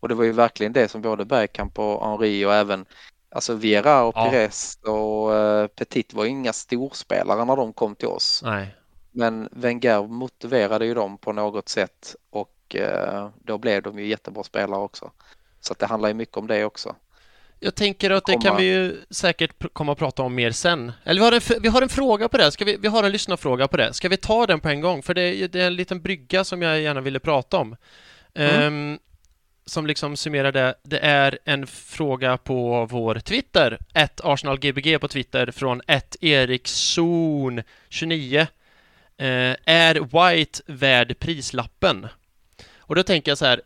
Och 0.00 0.08
det 0.08 0.14
var 0.14 0.24
ju 0.24 0.32
verkligen 0.32 0.72
det 0.72 0.88
som 0.88 1.02
både 1.02 1.24
Bergkamp 1.24 1.78
och 1.78 2.08
Henri 2.08 2.44
och 2.44 2.54
även 2.54 2.86
Alltså 3.34 3.54
Viera 3.54 4.02
och 4.02 4.16
ja. 4.16 4.30
Pires 4.30 4.78
och 4.82 5.30
uh, 5.30 5.66
Petit 5.66 6.14
var 6.14 6.24
inga 6.24 6.52
storspelare 6.52 7.44
när 7.44 7.56
de 7.56 7.72
kom 7.72 7.94
till 7.94 8.08
oss. 8.08 8.40
Nej. 8.44 8.76
Men 9.12 9.48
Wenger 9.52 10.06
motiverade 10.06 10.86
ju 10.86 10.94
dem 10.94 11.18
på 11.18 11.32
något 11.32 11.68
sätt 11.68 12.16
och 12.30 12.76
uh, 12.80 13.28
då 13.44 13.58
blev 13.58 13.82
de 13.82 13.98
ju 13.98 14.06
jättebra 14.06 14.42
spelare 14.42 14.80
också. 14.80 15.10
Så 15.60 15.74
det 15.78 15.86
handlar 15.86 16.08
ju 16.08 16.14
mycket 16.14 16.36
om 16.36 16.46
det 16.46 16.64
också. 16.64 16.94
Jag 17.60 17.74
tänker 17.74 18.10
att 18.10 18.26
det 18.26 18.36
kan 18.42 18.56
vi 18.56 18.64
ju 18.64 19.02
säkert 19.10 19.72
komma 19.72 19.92
att 19.92 19.98
prata 19.98 20.22
om 20.22 20.34
mer 20.34 20.50
sen. 20.50 20.92
Eller 21.04 21.20
vi 21.20 21.24
har 21.24 21.32
en, 21.32 21.62
vi 21.62 21.68
har 21.68 21.82
en 21.82 21.88
fråga 21.88 22.28
på 22.28 22.36
det, 22.36 22.52
Ska 22.52 22.64
vi, 22.64 22.76
vi 22.76 22.88
har 22.88 23.04
en 23.04 23.12
lyssnarfråga 23.12 23.68
på 23.68 23.76
det. 23.76 23.94
Ska 23.94 24.08
vi 24.08 24.16
ta 24.16 24.46
den 24.46 24.60
på 24.60 24.68
en 24.68 24.80
gång? 24.80 25.02
För 25.02 25.14
det, 25.14 25.46
det 25.46 25.60
är 25.60 25.66
en 25.66 25.76
liten 25.76 26.02
brygga 26.02 26.44
som 26.44 26.62
jag 26.62 26.80
gärna 26.80 27.00
ville 27.00 27.20
prata 27.20 27.56
om. 27.56 27.76
Mm. 28.34 28.92
Um, 28.92 28.98
som 29.66 29.86
liksom 29.86 30.16
summerar 30.16 30.52
det. 30.52 30.74
Det 30.82 30.98
är 30.98 31.38
en 31.44 31.66
fråga 31.66 32.36
på 32.36 32.86
vår 32.90 33.14
Twitter, 33.14 33.78
ett 33.94 34.20
ArsenalGBG 34.24 35.00
på 35.00 35.08
Twitter 35.08 35.50
från 35.50 35.82
ett 35.86 36.16
Eriksson29. 36.20 38.46
Eh, 39.16 39.56
är 39.64 39.94
White 39.94 40.62
värd 40.66 41.18
prislappen? 41.18 42.06
Och 42.78 42.94
då 42.94 43.02
tänker 43.02 43.30
jag 43.30 43.38
så 43.38 43.46
här, 43.46 43.60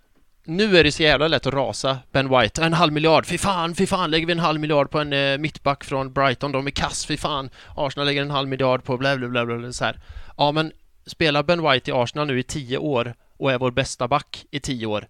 nu 0.45 0.79
är 0.79 0.85
det 0.85 0.93
så 0.93 1.03
jävla 1.03 1.29
lätt 1.29 1.47
att 1.47 1.55
rasa 1.55 1.99
Ben 2.13 2.39
White. 2.39 2.63
En 2.63 2.73
halv 2.73 2.93
miljard, 2.93 3.27
fy 3.27 3.39
fan, 3.39 3.75
fy 3.75 3.87
fan, 3.87 4.11
lägger 4.11 4.27
vi 4.27 4.33
en 4.33 4.39
halv 4.39 4.61
miljard 4.61 4.91
på 4.91 4.99
en 4.99 5.13
eh, 5.13 5.39
mittback 5.39 5.85
från 5.85 6.13
Brighton, 6.13 6.53
de 6.53 6.67
är 6.67 6.71
kass, 6.71 7.07
fy 7.07 7.17
fan. 7.17 7.51
Arsenal 7.77 8.07
lägger 8.07 8.23
en 8.23 8.31
halv 8.31 8.49
miljard 8.49 8.85
på 8.85 8.97
bla 8.97 9.17
bla 9.17 9.29
bla 9.29 9.47
bla 9.47 9.73
så 9.73 9.85
här. 9.85 10.01
Ja, 10.37 10.53
men 10.53 10.73
spelar 11.07 11.43
Ben 11.43 11.71
White 11.71 11.91
i 11.91 11.95
Arsenal 11.95 12.27
nu 12.27 12.39
i 12.39 12.43
tio 12.43 12.79
år 12.79 13.15
och 13.37 13.53
är 13.53 13.59
vår 13.59 13.71
bästa 13.71 14.09
back 14.09 14.47
i 14.51 14.61
tio 14.61 14.87
år, 14.87 15.07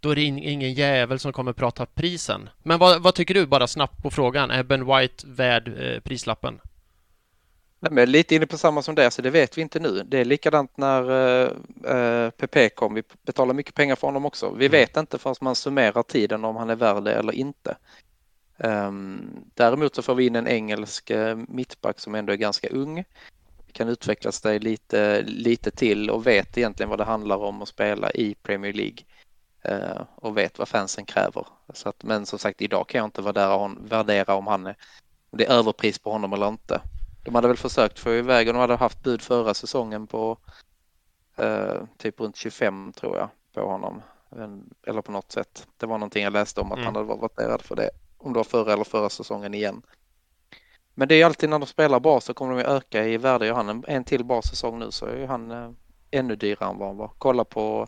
då 0.00 0.10
är 0.10 0.14
det 0.14 0.22
ingen 0.22 0.72
jävel 0.72 1.18
som 1.18 1.32
kommer 1.32 1.52
prata 1.52 1.86
prisen. 1.86 2.48
Men 2.62 2.78
vad, 2.78 3.02
vad 3.02 3.14
tycker 3.14 3.34
du, 3.34 3.46
bara 3.46 3.66
snabbt 3.66 4.02
på 4.02 4.10
frågan, 4.10 4.50
är 4.50 4.62
Ben 4.62 4.86
White 4.86 5.26
värd 5.26 5.68
eh, 5.78 6.00
prislappen? 6.00 6.60
Nej, 7.82 7.92
men 7.92 8.10
lite 8.10 8.34
inne 8.34 8.46
på 8.46 8.58
samma 8.58 8.82
som 8.82 8.94
det, 8.94 9.10
så 9.10 9.22
det 9.22 9.30
vet 9.30 9.58
vi 9.58 9.62
inte 9.62 9.80
nu. 9.80 10.02
Det 10.06 10.18
är 10.18 10.24
likadant 10.24 10.76
när 10.76 11.10
uh, 11.10 12.30
PP 12.30 12.74
kom. 12.74 12.94
Vi 12.94 13.02
betalar 13.22 13.54
mycket 13.54 13.74
pengar 13.74 13.96
för 13.96 14.08
honom 14.08 14.26
också. 14.26 14.50
Vi 14.50 14.66
mm. 14.66 14.80
vet 14.80 14.96
inte 14.96 15.18
förrän 15.18 15.34
man 15.40 15.54
summerar 15.54 16.02
tiden 16.02 16.44
om 16.44 16.56
han 16.56 16.70
är 16.70 16.76
värd 16.76 17.04
det 17.04 17.14
eller 17.14 17.32
inte. 17.32 17.76
Um, 18.56 19.30
däremot 19.54 19.94
så 19.94 20.02
får 20.02 20.14
vi 20.14 20.26
in 20.26 20.36
en 20.36 20.48
engelsk 20.48 21.10
uh, 21.10 21.36
mittback 21.48 22.00
som 22.00 22.14
ändå 22.14 22.32
är 22.32 22.36
ganska 22.36 22.68
ung. 22.68 23.04
Kan 23.72 23.88
utvecklas 23.88 24.40
det 24.40 24.58
lite, 24.58 25.22
lite 25.22 25.70
till 25.70 26.10
och 26.10 26.26
vet 26.26 26.58
egentligen 26.58 26.90
vad 26.90 26.98
det 26.98 27.04
handlar 27.04 27.36
om 27.36 27.62
att 27.62 27.68
spela 27.68 28.10
i 28.10 28.34
Premier 28.42 28.72
League. 28.72 28.98
Uh, 29.68 30.02
och 30.14 30.36
vet 30.36 30.58
vad 30.58 30.68
fansen 30.68 31.04
kräver. 31.04 31.46
Så 31.74 31.88
att, 31.88 32.02
men 32.02 32.26
som 32.26 32.38
sagt, 32.38 32.62
idag 32.62 32.88
kan 32.88 32.98
jag 32.98 33.06
inte 33.06 33.22
värdera, 33.22 33.70
värdera 33.80 34.34
om 34.34 34.46
han 34.46 34.66
är, 34.66 34.76
om 35.30 35.38
det 35.38 35.46
är 35.46 35.52
överpris 35.52 35.98
på 35.98 36.12
honom 36.12 36.32
eller 36.32 36.48
inte. 36.48 36.80
De 37.24 37.34
hade 37.34 37.48
väl 37.48 37.56
försökt 37.56 37.98
få 37.98 38.12
iväg 38.12 38.48
och 38.48 38.54
de 38.54 38.60
hade 38.60 38.76
haft 38.76 39.02
bud 39.02 39.22
förra 39.22 39.54
säsongen 39.54 40.06
på 40.06 40.38
eh, 41.36 41.82
typ 41.98 42.20
runt 42.20 42.36
25 42.36 42.92
tror 42.92 43.16
jag 43.16 43.28
på 43.54 43.70
honom. 43.70 44.02
Eller 44.86 45.02
på 45.02 45.12
något 45.12 45.32
sätt. 45.32 45.66
Det 45.76 45.86
var 45.86 45.98
någonting 45.98 46.24
jag 46.24 46.32
läste 46.32 46.60
om 46.60 46.72
att 46.72 46.78
mm. 46.78 46.86
han 46.86 46.94
hade 46.94 47.06
varit 47.06 47.38
värderad 47.38 47.62
för 47.62 47.76
det. 47.76 47.90
Om 48.18 48.32
det 48.32 48.36
var 48.36 48.44
förra 48.44 48.72
eller 48.72 48.84
förra 48.84 49.08
säsongen 49.08 49.54
igen. 49.54 49.82
Men 50.94 51.08
det 51.08 51.14
är 51.14 51.26
alltid 51.26 51.50
när 51.50 51.58
de 51.58 51.66
spelar 51.66 52.00
bra 52.00 52.20
så 52.20 52.34
kommer 52.34 52.56
de 52.56 52.62
öka 52.62 53.04
i 53.04 53.16
värde. 53.16 53.46
Gör 53.46 53.54
han 53.54 53.68
en, 53.68 53.84
en 53.88 54.04
till 54.04 54.24
bra 54.24 54.42
säsong 54.42 54.78
nu 54.78 54.90
så 54.90 55.06
är 55.06 55.26
han 55.26 55.50
eh, 55.50 55.70
ännu 56.10 56.36
dyrare 56.36 56.70
än 56.70 56.78
vad 56.78 56.88
han 56.88 56.96
var. 56.96 57.12
Kolla 57.18 57.44
på 57.44 57.86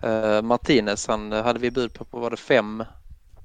eh, 0.00 0.42
Martinez. 0.42 1.06
Han 1.06 1.32
eh, 1.32 1.44
hade 1.44 1.58
vi 1.58 1.70
bud 1.70 1.94
på, 1.94 2.04
på 2.04 2.18
var 2.18 2.30
det 2.30 2.36
5 2.36 2.84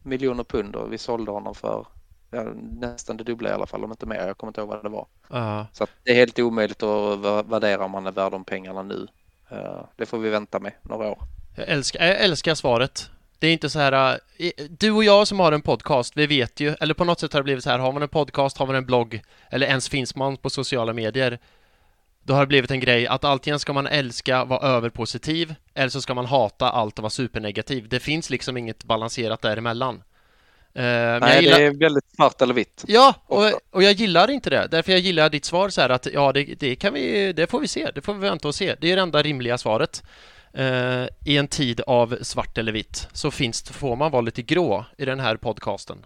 miljoner 0.03 0.43
pund 0.43 0.75
och 0.75 0.93
vi 0.93 0.97
sålde 0.97 1.31
honom 1.31 1.55
för 1.55 1.87
ja, 2.31 2.43
nästan 2.79 3.17
det 3.17 3.23
dubbla 3.23 3.49
i 3.49 3.53
alla 3.53 3.65
fall, 3.65 3.83
om 3.83 3.91
inte 3.91 4.05
mer. 4.05 4.27
Jag 4.27 4.37
kommer 4.37 4.49
inte 4.49 4.61
ihåg 4.61 4.69
vad 4.69 4.83
det 4.83 4.89
var. 4.89 5.07
Uh. 5.33 5.65
Så 5.73 5.87
det 6.03 6.11
är 6.11 6.15
helt 6.15 6.39
omöjligt 6.39 6.83
att 6.83 7.19
värdera 7.45 7.85
om 7.85 7.93
han 7.93 8.07
är 8.07 8.11
värd 8.11 8.31
de 8.31 8.45
pengarna 8.45 8.83
nu. 8.83 9.07
Uh, 9.51 9.83
det 9.95 10.05
får 10.05 10.17
vi 10.17 10.29
vänta 10.29 10.59
med 10.59 10.71
några 10.81 11.07
år. 11.07 11.17
Jag 11.55 11.67
älskar, 11.67 12.05
jag 12.05 12.21
älskar 12.21 12.55
svaret. 12.55 13.09
Det 13.39 13.47
är 13.47 13.53
inte 13.53 13.69
så 13.69 13.79
här, 13.79 14.13
uh, 14.13 14.19
du 14.69 14.91
och 14.91 15.03
jag 15.03 15.27
som 15.27 15.39
har 15.39 15.51
en 15.51 15.61
podcast, 15.61 16.17
vi 16.17 16.27
vet 16.27 16.59
ju, 16.59 16.75
eller 16.79 16.93
på 16.93 17.05
något 17.05 17.19
sätt 17.19 17.33
har 17.33 17.39
det 17.39 17.43
blivit 17.43 17.63
så 17.63 17.69
här, 17.69 17.79
har 17.79 17.91
man 17.91 18.01
en 18.01 18.09
podcast, 18.09 18.57
har 18.57 18.67
man 18.67 18.75
en 18.75 18.85
blogg, 18.85 19.21
eller 19.49 19.67
ens 19.67 19.89
finns 19.89 20.15
man 20.15 20.37
på 20.37 20.49
sociala 20.49 20.93
medier, 20.93 21.39
då 22.23 22.33
har 22.33 22.41
det 22.41 22.47
blivit 22.47 22.71
en 22.71 22.79
grej 22.79 23.07
att 23.07 23.23
antingen 23.23 23.59
ska 23.59 23.73
man 23.73 23.87
älska, 23.87 24.45
vara 24.45 24.67
överpositiv, 24.67 25.55
eller 25.73 25.89
så 25.89 26.01
ska 26.01 26.13
man 26.13 26.25
hata 26.25 26.69
allt 26.69 26.99
och 26.99 27.03
vara 27.03 27.09
supernegativ. 27.09 27.89
Det 27.89 27.99
finns 27.99 28.29
liksom 28.29 28.57
inget 28.57 28.83
balanserat 28.83 29.41
däremellan. 29.41 29.95
Uh, 30.75 30.83
Nej, 30.83 31.43
gillar... 31.43 31.59
det 31.59 31.65
är 31.65 31.79
väldigt 31.79 32.15
svart 32.15 32.41
eller 32.41 32.53
vitt. 32.53 32.83
Ja, 32.87 33.13
och, 33.25 33.51
och, 33.71 33.83
jag 33.83 33.93
gillar 33.93 34.31
inte 34.31 34.49
det. 34.49 34.67
Därför 34.71 34.91
jag 34.91 35.01
gillar 35.01 35.29
ditt 35.29 35.45
svar 35.45 35.69
så 35.69 35.81
här 35.81 35.89
att 35.89 36.07
ja, 36.13 36.31
det, 36.31 36.43
det, 36.43 36.75
kan 36.75 36.93
vi, 36.93 37.33
det 37.33 37.47
får 37.47 37.59
vi 37.59 37.67
se. 37.67 37.91
Det 37.95 38.01
får 38.01 38.13
vi 38.13 38.19
vänta 38.19 38.47
och 38.47 38.55
se. 38.55 38.75
Det 38.81 38.91
är 38.91 38.95
det 38.95 39.01
enda 39.01 39.21
rimliga 39.21 39.57
svaret. 39.57 40.03
Uh, 40.59 41.07
I 41.25 41.37
en 41.37 41.47
tid 41.47 41.81
av 41.87 42.17
svart 42.21 42.57
eller 42.57 42.71
vitt 42.71 43.07
så 43.13 43.31
finns, 43.31 43.63
får 43.63 43.95
man 43.95 44.11
vara 44.11 44.21
lite 44.21 44.41
grå 44.41 44.85
i 44.97 45.05
den 45.05 45.19
här 45.19 45.35
podcasten. 45.37 46.05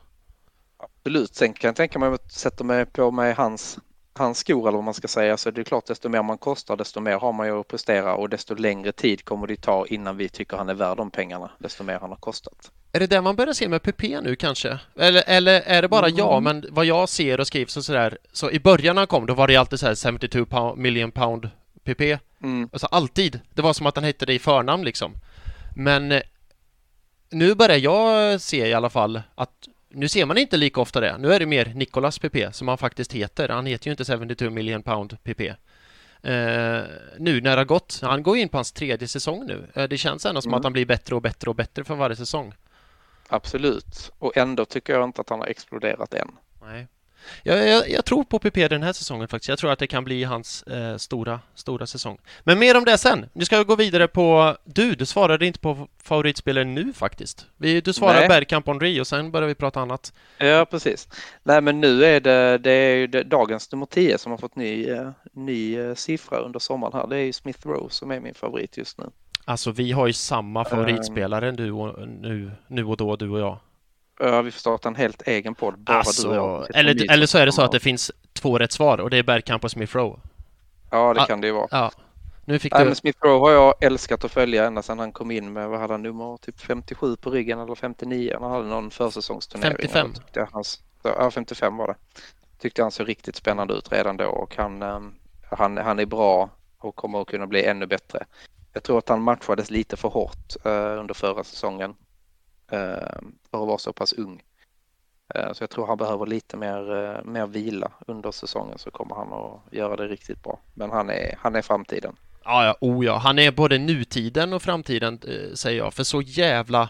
Absolut. 0.77 1.35
Sen 1.35 1.53
kan 1.53 1.67
jag 1.67 1.75
tänka 1.75 1.99
mig 1.99 2.13
att 2.13 2.31
sätta 2.31 2.63
mig 2.63 2.85
på 2.85 3.11
mig 3.11 3.33
hans 3.33 3.79
hans 4.17 4.37
skor 4.37 4.67
eller 4.67 4.77
vad 4.77 4.85
man 4.85 4.93
ska 4.93 5.07
säga 5.07 5.37
så 5.37 5.51
det 5.51 5.61
är 5.61 5.63
klart 5.63 5.85
desto 5.85 6.09
mer 6.09 6.23
man 6.23 6.37
kostar 6.37 6.75
desto 6.75 6.99
mer 6.99 7.19
har 7.19 7.33
man 7.33 7.47
ju 7.47 7.59
att 7.59 7.67
prestera 7.67 8.15
och 8.15 8.29
desto 8.29 8.55
längre 8.55 8.91
tid 8.91 9.25
kommer 9.25 9.47
det 9.47 9.61
ta 9.61 9.85
innan 9.85 10.17
vi 10.17 10.29
tycker 10.29 10.57
han 10.57 10.69
är 10.69 10.73
värd 10.73 10.97
de 10.97 11.11
pengarna 11.11 11.51
desto 11.57 11.83
mer 11.83 11.99
han 11.99 12.09
har 12.09 12.17
kostat. 12.17 12.71
Är 12.91 12.99
det 12.99 13.07
det 13.07 13.21
man 13.21 13.35
börjar 13.35 13.53
se 13.53 13.67
med 13.67 13.83
PP 13.83 14.03
nu 14.21 14.35
kanske? 14.35 14.79
Eller, 14.95 15.23
eller 15.27 15.61
är 15.61 15.81
det 15.81 15.87
bara 15.87 16.07
mm. 16.07 16.17
jag, 16.17 16.43
men 16.43 16.65
vad 16.69 16.85
jag 16.85 17.09
ser 17.09 17.39
och 17.39 17.47
skrivs 17.47 17.77
och 17.77 17.85
sådär 17.85 18.17
så 18.31 18.51
i 18.51 18.59
början 18.59 18.95
när 18.95 19.01
han 19.01 19.07
kom 19.07 19.25
då 19.25 19.33
var 19.33 19.47
det 19.47 19.55
alltid 19.55 19.79
så 19.79 19.87
här 19.87 20.11
72 20.11 20.45
pound, 20.45 20.77
million 20.77 21.11
pound 21.11 21.49
PP. 21.83 22.19
Mm. 22.43 22.69
Alltså 22.73 22.87
alltid. 22.87 23.39
Det 23.53 23.61
var 23.61 23.73
som 23.73 23.85
att 23.85 23.95
han 23.95 24.03
hette 24.03 24.25
det 24.25 24.33
i 24.33 24.39
förnamn 24.39 24.85
liksom. 24.85 25.13
Men 25.75 26.11
eh, 26.11 26.21
nu 27.29 27.55
börjar 27.55 27.77
jag 27.77 28.41
se 28.41 28.67
i 28.67 28.73
alla 28.73 28.89
fall 28.89 29.21
att 29.35 29.67
nu 29.97 30.07
ser 30.07 30.25
man 30.25 30.37
inte 30.37 30.57
lika 30.57 30.81
ofta 30.81 30.99
det. 30.99 31.17
Nu 31.17 31.33
är 31.33 31.39
det 31.39 31.45
mer 31.45 31.65
Nicolas 31.75 32.19
PP 32.19 32.35
som 32.51 32.67
han 32.67 32.77
faktiskt 32.77 33.13
heter. 33.13 33.49
Han 33.49 33.65
heter 33.65 33.87
ju 33.87 33.91
inte 33.91 34.05
72 34.05 34.49
million 34.49 34.83
pound 34.83 35.23
PP. 35.23 35.41
Uh, 35.41 35.53
nu 37.19 37.41
när 37.41 37.41
det 37.41 37.57
har 37.57 37.65
gått, 37.65 37.99
han 38.01 38.23
går 38.23 38.37
in 38.37 38.49
på 38.49 38.57
hans 38.57 38.71
tredje 38.71 39.07
säsong 39.07 39.45
nu. 39.45 39.67
Uh, 39.77 39.83
det 39.83 39.97
känns 39.97 40.25
ändå 40.25 40.41
som 40.41 40.49
mm. 40.49 40.57
att 40.57 40.63
han 40.63 40.73
blir 40.73 40.85
bättre 40.85 41.15
och 41.15 41.21
bättre 41.21 41.49
och 41.49 41.55
bättre 41.55 41.83
för 41.83 41.95
varje 41.95 42.15
säsong. 42.15 42.53
Absolut, 43.27 44.11
och 44.19 44.37
ändå 44.37 44.65
tycker 44.65 44.93
jag 44.93 45.03
inte 45.03 45.21
att 45.21 45.29
han 45.29 45.39
har 45.39 45.47
exploderat 45.47 46.13
än. 46.13 46.31
Nej. 46.61 46.87
Jag, 47.43 47.67
jag, 47.67 47.89
jag, 47.89 48.05
tror 48.05 48.23
på 48.23 48.39
PP 48.39 48.67
den 48.67 48.83
här 48.83 48.93
säsongen 48.93 49.27
faktiskt. 49.27 49.49
Jag 49.49 49.59
tror 49.59 49.71
att 49.71 49.79
det 49.79 49.87
kan 49.87 50.03
bli 50.03 50.23
hans 50.23 50.63
eh, 50.63 50.97
stora, 50.97 51.39
stora 51.55 51.87
säsong. 51.87 52.17
Men 52.43 52.59
mer 52.59 52.77
om 52.77 52.85
det 52.85 52.97
sen. 52.97 53.25
Nu 53.33 53.45
ska 53.45 53.57
vi 53.57 53.63
gå 53.63 53.75
vidare 53.75 54.07
på... 54.07 54.57
Du, 54.63 54.95
du 54.95 55.05
svarade 55.05 55.45
inte 55.45 55.59
på 55.59 55.87
favoritspelare 56.03 56.63
nu 56.63 56.93
faktiskt. 56.93 57.45
Vi, 57.57 57.81
du 57.81 57.93
svarade 57.93 58.27
Bergkamp 58.27 58.67
Henry 58.67 58.99
och 59.01 59.07
sen 59.07 59.31
börjar 59.31 59.47
vi 59.47 59.55
prata 59.55 59.79
annat. 59.79 60.13
Ja, 60.37 60.65
precis. 60.65 61.07
Nej, 61.43 61.61
men 61.61 61.81
nu 61.81 62.05
är 62.05 62.19
det, 62.19 62.57
det 62.57 62.71
är 62.71 62.95
ju 62.95 63.07
dagens 63.07 63.71
nummer 63.71 63.85
10 63.85 64.17
som 64.17 64.31
har 64.31 64.37
fått 64.37 64.55
ny, 64.55 64.89
eh, 64.89 65.09
ny 65.33 65.79
eh, 65.79 65.95
siffra 65.95 66.37
under 66.37 66.59
sommaren 66.59 66.93
här. 66.93 67.07
Det 67.07 67.15
är 67.17 67.23
ju 67.23 67.33
Smith 67.33 67.67
Rowe 67.67 67.89
som 67.89 68.11
är 68.11 68.19
min 68.19 68.33
favorit 68.33 68.77
just 68.77 68.97
nu. 68.97 69.05
Alltså, 69.45 69.71
vi 69.71 69.91
har 69.91 70.07
ju 70.07 70.13
samma 70.13 70.65
favoritspelare 70.65 71.49
um, 71.49 71.55
du 71.55 71.71
och, 71.71 72.07
nu, 72.07 72.51
nu 72.67 72.85
och 72.85 72.97
då, 72.97 73.15
du 73.15 73.29
och 73.29 73.39
jag. 73.39 73.57
Ja, 74.19 74.41
vi 74.41 74.51
får 74.51 74.59
starta 74.59 74.89
en 74.89 74.95
helt 74.95 75.27
egen 75.27 75.55
podd. 75.55 75.79
Bara 75.79 75.97
alltså, 75.97 76.31
du 76.31 76.39
och 76.39 76.75
eller, 76.75 77.11
eller 77.11 77.25
så 77.25 77.37
är 77.37 77.45
det 77.45 77.51
så 77.51 77.61
att 77.61 77.71
det 77.71 77.79
finns 77.79 78.11
två 78.33 78.57
rätt 78.57 78.71
svar 78.71 78.97
och 78.97 79.09
det 79.09 79.17
är 79.17 79.23
Bergkamp 79.23 79.63
och 79.63 79.71
Smith 79.71 79.95
Rowe. 79.95 80.19
Ja, 80.89 81.13
det 81.13 81.21
ah, 81.21 81.25
kan 81.25 81.41
det 81.41 81.47
ju 81.47 81.53
vara. 81.53 81.67
Ja. 81.71 81.91
Nu 82.45 82.59
fick 82.59 82.73
Nej, 82.73 82.81
du... 82.81 82.85
men 82.85 82.95
Smith 82.95 83.19
Rowe 83.21 83.39
har 83.39 83.51
jag 83.51 83.73
älskat 83.83 84.23
att 84.23 84.31
följa 84.31 84.65
ända 84.65 84.81
sedan 84.81 84.99
han 84.99 85.11
kom 85.11 85.31
in 85.31 85.53
med, 85.53 85.69
vad 85.69 85.79
hade 85.79 85.93
han, 85.93 86.01
nummer 86.01 86.37
typ 86.37 86.59
57 86.59 87.15
på 87.15 87.29
ryggen 87.29 87.59
eller 87.59 87.75
59. 87.75 88.37
Han 88.41 88.51
hade 88.51 88.67
någon 88.67 88.91
försäsongsturnering. 88.91 89.89
55. 89.89 90.47
Hans, 90.51 90.81
ja, 91.03 91.31
55 91.31 91.77
var 91.77 91.87
det. 91.87 91.95
Tyckte 92.59 92.81
han 92.81 92.91
såg 92.91 93.09
riktigt 93.09 93.35
spännande 93.35 93.73
ut 93.73 93.91
redan 93.91 94.17
då 94.17 94.25
och 94.25 94.55
han, 94.55 94.81
ehm, 94.81 95.13
han, 95.51 95.77
han 95.77 95.99
är 95.99 96.05
bra 96.05 96.49
och 96.77 96.95
kommer 96.95 97.21
att 97.21 97.27
kunna 97.27 97.47
bli 97.47 97.63
ännu 97.63 97.85
bättre. 97.85 98.25
Jag 98.73 98.83
tror 98.83 98.97
att 98.97 99.09
han 99.09 99.21
matchades 99.21 99.69
lite 99.69 99.97
för 99.97 100.09
hårt 100.09 100.65
uh, 100.65 100.99
under 100.99 101.13
förra 101.13 101.43
säsongen. 101.43 101.95
Eh, 102.71 103.19
för 103.51 103.61
att 103.61 103.67
vara 103.67 103.77
så 103.77 103.93
pass 103.93 104.13
ung. 104.13 104.41
Eh, 105.35 105.53
Så 105.53 105.63
jag 105.63 105.69
tror 105.69 105.87
han 105.87 105.97
behöver 105.97 106.25
lite 106.25 106.57
mer, 106.57 106.95
eh, 106.95 107.23
mer 107.23 107.47
vila 107.47 107.91
under 108.07 108.31
säsongen 108.31 108.77
så 108.77 108.91
kommer 108.91 109.15
han 109.15 109.33
att 109.33 109.73
göra 109.73 109.95
det 109.95 110.07
riktigt 110.07 110.43
bra. 110.43 110.59
Men 110.73 110.91
han 110.91 111.09
är, 111.09 111.35
han 111.39 111.55
är 111.55 111.61
framtiden. 111.61 112.15
Ja, 112.43 112.65
ja, 112.65 112.75
oh 112.81 113.05
ja. 113.05 113.17
Han 113.17 113.39
är 113.39 113.51
både 113.51 113.77
nutiden 113.77 114.53
och 114.53 114.61
framtiden, 114.61 115.19
säger 115.55 115.77
jag. 115.77 115.93
För 115.93 116.03
så 116.03 116.21
jävla... 116.21 116.89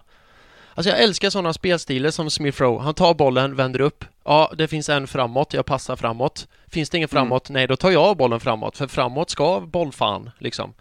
Alltså 0.73 0.89
jag 0.91 1.01
älskar 1.03 1.29
sådana 1.29 1.53
spelstilar 1.53 2.09
som 2.09 2.29
Smith 2.29 2.61
Rowe. 2.61 2.83
Han 2.83 2.93
tar 2.93 3.13
bollen, 3.13 3.55
vänder 3.55 3.81
upp. 3.81 4.05
Ja, 4.23 4.51
det 4.57 4.67
finns 4.67 4.89
en 4.89 5.07
framåt, 5.07 5.53
jag 5.53 5.65
passar 5.65 5.95
framåt. 5.95 6.47
Finns 6.67 6.89
det 6.89 6.97
ingen 6.97 7.09
Mm. 7.11 7.23
framåt, 7.23 7.49
nej 7.49 7.67
då 7.67 7.75
tar 7.75 7.91
jag 7.91 8.17
bollen 8.17 8.39
framåt. 8.39 8.77
För 8.77 8.87
framåt 8.87 9.29
ska 9.29 9.59
bollfan, 9.59 10.29
liksom. 10.39 10.73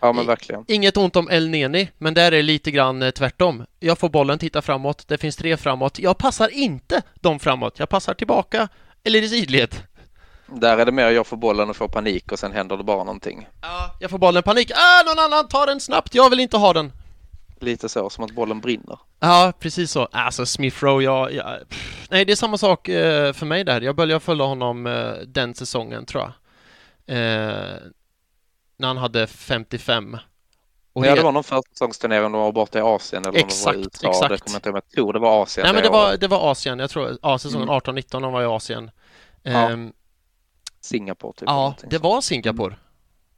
Ja 0.00 0.12
men 0.12 0.26
verkligen. 0.26 0.64
Inget 0.68 0.96
ont 0.96 1.16
om 1.16 1.30
El 1.30 1.48
Neni, 1.48 1.90
men 1.98 2.14
där 2.14 2.26
är 2.26 2.30
det 2.30 2.42
lite 2.42 2.70
grann 2.70 3.02
eh, 3.02 3.10
tvärtom. 3.10 3.64
Jag 3.80 3.98
får 3.98 4.08
bollen, 4.08 4.38
tittar 4.38 4.60
framåt, 4.60 5.08
det 5.08 5.18
finns 5.18 5.36
tre 5.36 5.56
framåt. 5.56 5.98
Jag 5.98 6.18
passar 6.18 6.48
inte 6.48 7.02
dem 7.14 7.38
framåt, 7.38 7.78
jag 7.78 7.88
passar 7.88 8.14
tillbaka 8.14 8.68
eller 9.04 9.22
i 9.22 9.28
sidled. 9.28 9.74
Där 10.46 10.78
är 10.78 10.86
det 10.86 10.92
mer 10.92 11.10
jag 11.10 11.26
får 11.26 11.36
bollen 11.36 11.70
och 11.70 11.76
får 11.76 11.88
panik 11.88 12.32
och 12.32 12.38
sen 12.38 12.52
händer 12.52 12.76
det 12.76 12.84
bara 12.84 13.04
någonting. 13.04 13.48
Ja, 13.62 13.96
jag 14.00 14.10
får 14.10 14.18
bollen, 14.18 14.42
panik. 14.42 14.70
Ah, 14.74 15.02
någon 15.06 15.24
annan 15.24 15.48
tar 15.48 15.66
den 15.66 15.80
snabbt, 15.80 16.14
jag 16.14 16.30
vill 16.30 16.40
inte 16.40 16.56
ha 16.56 16.72
den. 16.72 16.92
Lite 17.60 17.88
så, 17.88 18.10
som 18.10 18.24
att 18.24 18.30
bollen 18.30 18.60
brinner. 18.60 18.98
Ja, 19.20 19.52
precis 19.60 19.90
så. 19.90 20.08
Alltså 20.12 20.46
Smith 20.46 20.84
Rowe, 20.84 21.04
jag, 21.04 21.32
jag... 21.32 21.58
Nej, 22.10 22.24
det 22.24 22.32
är 22.32 22.36
samma 22.36 22.58
sak 22.58 22.88
eh, 22.88 23.32
för 23.32 23.46
mig 23.46 23.64
där. 23.64 23.80
Jag 23.80 23.96
började 23.96 24.20
följa 24.20 24.44
honom 24.44 24.86
eh, 24.86 25.12
den 25.26 25.54
säsongen, 25.54 26.06
tror 26.06 26.22
jag. 26.22 26.32
När 28.78 28.88
han 28.88 28.96
hade 28.96 29.26
55. 29.26 30.16
Och 30.92 31.06
ja, 31.06 31.14
det 31.14 31.22
var 31.22 31.32
någon 31.32 31.44
försäsongsturnering 31.44 32.22
de 32.22 32.32
var 32.32 32.52
borta 32.52 32.78
i 32.78 32.82
Asien 32.82 33.24
eller 33.24 33.38
Exakt, 33.38 33.76
det 34.00 34.06
var 34.06 34.12
i 34.12 34.16
USA. 34.16 34.26
exakt. 34.26 34.30
Det 34.30 34.38
kommer 34.40 34.54
jag 34.54 34.58
inte 34.58 34.68
ihåg, 34.68 34.72
men 34.74 34.82
jag 34.84 34.90
tror 34.94 35.12
det 35.12 35.18
var 35.18 35.42
Asien. 35.42 35.64
Nej, 35.64 35.74
men 35.74 35.82
det 35.82 35.88
var, 35.90 36.16
det 36.16 36.28
var 36.28 36.50
Asien. 36.52 36.78
Jag 36.78 36.90
tror, 36.90 37.18
ja, 37.22 37.38
säsongen 37.38 37.68
Mm. 37.68 37.80
18-19 37.80 38.20
de 38.22 38.32
var 38.32 38.42
i 38.42 38.44
Asien. 38.44 38.90
Ja, 39.42 39.50
Ehm, 39.70 39.92
Singapore 40.80 41.32
typ. 41.32 41.48
Ja, 41.48 41.74
det 41.90 41.98
var 41.98 42.20
Singapore. 42.20 42.76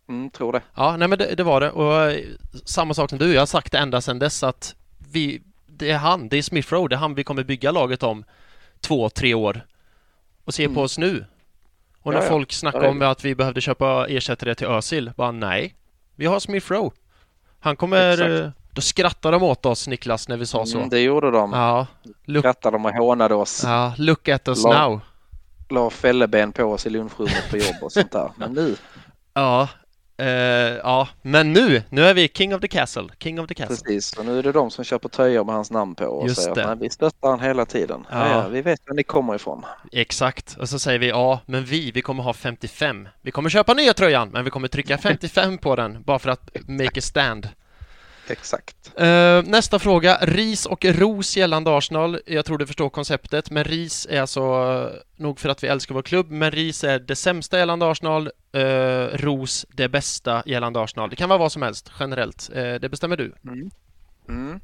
Mm, 0.09 0.31
tror 0.31 0.53
det. 0.53 0.63
Ja, 0.75 0.97
nej 0.97 1.09
men 1.09 1.19
det, 1.19 1.35
det 1.35 1.43
var 1.43 1.61
det. 1.61 1.71
Och 1.71 2.11
eh, 2.11 2.25
samma 2.65 2.95
sak 2.95 3.11
som 3.11 3.19
du, 3.19 3.33
jag 3.35 3.41
har 3.41 3.47
sagt 3.47 3.73
det 3.73 3.79
ända 3.79 4.01
sedan 4.01 4.19
dess 4.19 4.43
att 4.43 4.75
vi, 5.13 5.43
det 5.67 5.91
är 5.91 5.99
han, 5.99 6.29
det 6.29 6.37
är 6.39 6.43
Smith 6.43 6.73
Rowe, 6.73 6.89
det 6.89 6.95
är 6.95 6.99
han 6.99 7.15
vi 7.15 7.25
kommer 7.25 7.43
bygga 7.45 7.71
laget 7.71 8.03
om 8.03 8.25
två, 8.81 9.09
tre 9.11 9.35
år. 9.35 9.67
Och 10.45 10.55
se 10.55 10.65
Mm. 10.65 10.75
på 10.75 10.83
oss 10.83 10.99
nu. 10.99 11.25
Och 12.03 12.13
när 12.13 12.23
Ja, 12.23 12.29
folk 12.29 12.63
är 12.63 12.89
om 12.89 13.03
att 13.03 13.25
vi 13.25 13.35
behövde 13.35 13.61
köpa 13.61 14.07
ersättare 14.09 14.55
till 14.55 14.67
Özil, 14.67 15.13
bara 15.17 15.33
nej. 15.33 15.75
Vi 16.17 16.27
har 16.27 16.41
Smith 16.41 16.73
Rowe. 16.73 16.91
Han 17.61 17.77
kommer... 17.77 18.13
Exakt. 18.13 18.57
Då 18.73 18.81
skrattar 18.81 19.33
de 19.33 19.43
åt 19.43 19.67
oss, 19.67 19.89
Niklas, 19.89 20.29
när 20.29 20.37
vi 20.37 20.47
sa 20.47 20.67
så. 20.67 20.77
Mm, 20.79 20.89
det 20.89 21.01
gjorde 21.01 21.31
de. 21.31 21.53
Ja, 21.53 21.87
look, 22.25 22.43
Skrattade 22.43 22.75
de 22.77 22.85
och 22.87 22.93
hånade 22.93 23.35
oss. 23.35 23.63
ja, 23.65 23.93
look 23.99 24.29
at 24.29 24.49
us 24.49 24.65
La- 24.65 24.89
now. 24.89 25.01
La 25.69 25.91
fälleben 25.91 26.53
på 26.53 26.65
oss 26.65 26.87
i 26.87 26.91
lunchrummet 26.91 27.51
på 27.51 27.57
jobb 27.57 27.77
och 27.83 27.93
sånt 27.93 28.13
där. 28.13 28.31
Men 28.37 28.53
nu, 28.53 28.77
Ja, 29.35 29.69
eh, 30.21 30.77
ja, 30.83 31.09
men 31.23 31.53
nu, 31.53 31.83
nu 31.91 32.05
är 32.05 32.15
vi 32.15 32.29
King 32.35 32.55
of 32.55 32.61
the 32.61 32.69
Castle. 32.69 33.09
King 33.19 33.41
of 33.41 33.47
the 33.49 33.55
Castle. 33.55 33.77
precis. 33.77 34.13
Och 34.13 34.25
nu 34.25 34.39
är 34.39 34.43
det 34.43 34.53
de 34.53 34.71
som 34.71 34.85
köper 34.85 35.09
tröjor 35.09 35.45
med 35.45 35.55
hans 35.55 35.71
namn 35.71 35.95
på 35.95 36.05
och 36.05 36.29
Just 36.29 36.43
säger 36.43 36.55
det. 36.55 36.61
att 36.65 36.69
nej, 36.69 36.89
vi 36.89 36.91
stöttar 36.91 37.31
han 37.31 37.41
hela 37.41 37.67
tiden. 37.67 38.07
Ja. 38.11 38.29
Ja, 38.29 38.49
vi 38.49 38.63
vet 38.63 38.81
var 38.87 38.95
ni 38.95 39.03
kommer 39.03 39.35
ifrån. 39.35 39.65
Exakt, 39.93 40.57
och 40.61 40.69
så 40.69 40.79
säger 40.79 40.99
vi 40.99 41.09
ja, 41.09 41.41
men 41.47 41.65
vi, 41.65 41.91
vi 41.91 42.03
kommer 42.03 42.23
ha 42.23 42.33
55. 42.33 43.09
Vi 43.23 43.31
kommer 43.31 43.51
köpa 43.51 43.75
nya 43.75 43.95
tröjan, 43.95 44.29
men 44.33 44.45
vi 44.45 44.51
kommer 44.51 44.69
trycka 44.69 44.99
55 44.99 45.59
på 45.59 45.77
den 45.77 46.03
bara 46.03 46.19
för 46.19 46.31
att 46.31 46.51
make 46.69 46.99
a 46.99 47.03
stand. 47.03 47.49
Exakt. 48.31 48.93
Eh, 48.97 49.43
nästa 49.45 49.79
fråga, 49.79 50.19
ris 50.23 50.67
och 50.67 50.85
ros 50.85 51.37
gällande 51.37 51.77
Arsenal. 51.77 52.21
Jag 52.27 52.45
tror 52.45 52.59
du 52.59 52.67
förstår 52.67 52.91
konceptet, 52.91 53.51
men 53.51 53.65
ris 53.65 54.07
är 54.11 54.21
alltså 54.21 54.41
eh, 54.41 55.01
nog 55.23 55.41
för 55.41 55.49
att 55.49 55.65
vi 55.65 55.69
älskar 55.69 55.95
vår 55.95 56.03
klubb, 56.03 56.31
men 56.31 56.51
ris 56.51 56.85
är 56.85 56.99
det 56.99 57.17
sämsta 57.17 57.59
gällande 57.59 57.91
Arsenal, 57.91 58.31
eh, 58.53 58.61
ros 59.13 59.67
det 59.69 59.89
bästa 59.89 60.43
gällande 60.47 60.81
Arsenal. 60.81 61.11
Det 61.11 61.17
kan 61.17 61.29
vara 61.29 61.39
vad 61.39 61.53
som 61.53 61.63
helst, 61.63 61.91
generellt. 62.01 62.51
Eh, 62.55 62.75
det 62.75 62.89
bestämmer 62.91 63.17
du. 63.17 63.35
Mm. 64.29 64.61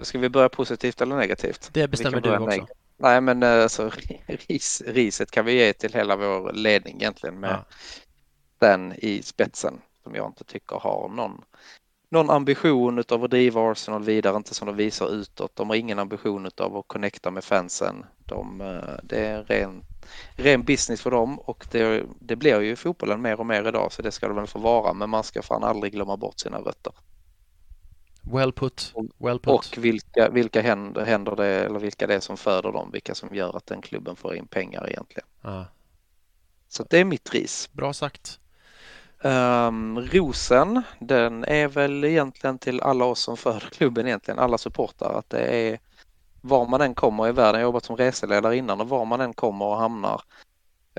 Ska 0.00 0.18
vi 0.18 0.28
börja 0.28 0.48
positivt 0.48 1.00
eller 1.00 1.16
negativt? 1.16 1.68
Det 1.72 1.88
bestämmer 1.88 2.20
du 2.20 2.36
också. 2.36 2.58
neg- 2.60 2.66
Nej 2.98 3.20
men 3.20 3.42
alltså, 3.42 3.90
ris, 4.48 4.82
riset 4.86 5.30
kan 5.30 5.44
vi 5.44 5.52
ge 5.52 5.72
till 5.72 5.92
hela 5.92 6.16
vår 6.16 6.52
ledning 6.52 6.96
egentligen 6.96 7.40
med 7.40 7.50
Ja. 7.50 7.64
den 8.58 8.92
i 8.98 9.22
spetsen 9.22 9.80
som 10.02 10.14
jag 10.14 10.26
inte 10.26 10.44
tycker 10.44 10.76
har 10.76 11.08
någon, 11.08 11.42
någon 12.08 12.30
ambition 12.30 12.98
utav 12.98 13.24
att 13.24 13.30
driva 13.30 13.70
Arsenal 13.70 14.02
vidare, 14.02 14.36
inte 14.36 14.54
som 14.54 14.66
de 14.66 14.76
visar 14.76 15.08
utåt. 15.14 15.56
De 15.56 15.68
har 15.68 15.76
ingen 15.76 15.98
ambition 15.98 16.46
utav 16.46 16.76
att 16.76 16.88
connecta 16.88 17.30
med 17.30 17.44
fansen. 17.44 18.04
De, 18.24 18.60
eh, 18.60 18.94
det 19.02 19.26
är 19.26 19.42
ren, 19.42 19.84
ren 20.36 20.62
business 20.62 21.00
för 21.02 21.10
dem 21.10 21.38
och 21.38 21.66
det, 21.70 22.04
det 22.20 22.36
blir 22.36 22.60
ju 22.60 22.76
fotbollen 22.76 23.22
mer 23.22 23.40
och 23.40 23.46
mer 23.46 23.68
idag 23.68 23.92
så 23.92 24.02
det 24.02 24.12
ska 24.12 24.28
det 24.28 24.34
väl 24.34 24.46
få 24.46 24.58
vara 24.58 24.92
men 24.92 25.10
man 25.10 25.24
ska 25.24 25.42
fan 25.42 25.64
aldrig 25.64 25.92
glömma 25.92 26.16
bort 26.16 26.40
sina 26.40 26.58
rötter. 26.58 26.92
Well 28.32 28.52
put, 28.52 28.94
well 29.18 29.38
put. 29.38 29.54
Och 29.54 29.78
vilka, 29.78 30.30
vilka 30.30 30.60
händer, 30.62 31.04
händer 31.04 31.36
det 31.36 31.46
eller 31.46 31.78
vilka 31.78 32.06
det 32.06 32.14
är 32.14 32.20
som 32.20 32.36
föder 32.36 32.72
dem, 32.72 32.90
vilka 32.92 33.14
som 33.14 33.34
gör 33.34 33.56
att 33.56 33.66
den 33.66 33.82
klubben 33.82 34.16
får 34.16 34.34
in 34.34 34.46
pengar 34.46 34.90
egentligen. 34.90 35.28
Ja, 35.42 35.64
Så 36.68 36.84
det 36.90 36.98
är 36.98 37.04
mitt 37.04 37.32
ris. 37.34 37.68
bra 37.72 37.92
sagt. 37.92 38.40
Um, 39.24 40.00
rosen, 40.00 40.82
den 41.00 41.44
är 41.44 41.68
väl 41.68 42.04
egentligen 42.04 42.58
till 42.58 42.80
alla 42.80 43.04
oss 43.04 43.20
som 43.20 43.36
föder 43.36 43.60
klubben 43.60 44.06
egentligen, 44.06 44.38
alla 44.38 44.58
supportrar, 44.58 45.18
att 45.18 45.30
det 45.30 45.70
är 45.70 45.78
var 46.40 46.66
man 46.66 46.80
än 46.80 46.94
kommer 46.94 47.28
i 47.28 47.32
världen, 47.32 47.60
jag 47.60 47.66
har 47.66 47.70
jobbat 47.70 47.84
som 47.84 47.96
reseledare 47.96 48.56
innan 48.56 48.80
och 48.80 48.88
var 48.88 49.04
man 49.04 49.20
än 49.20 49.34
kommer 49.34 49.64
och 49.64 49.76
hamnar 49.76 50.22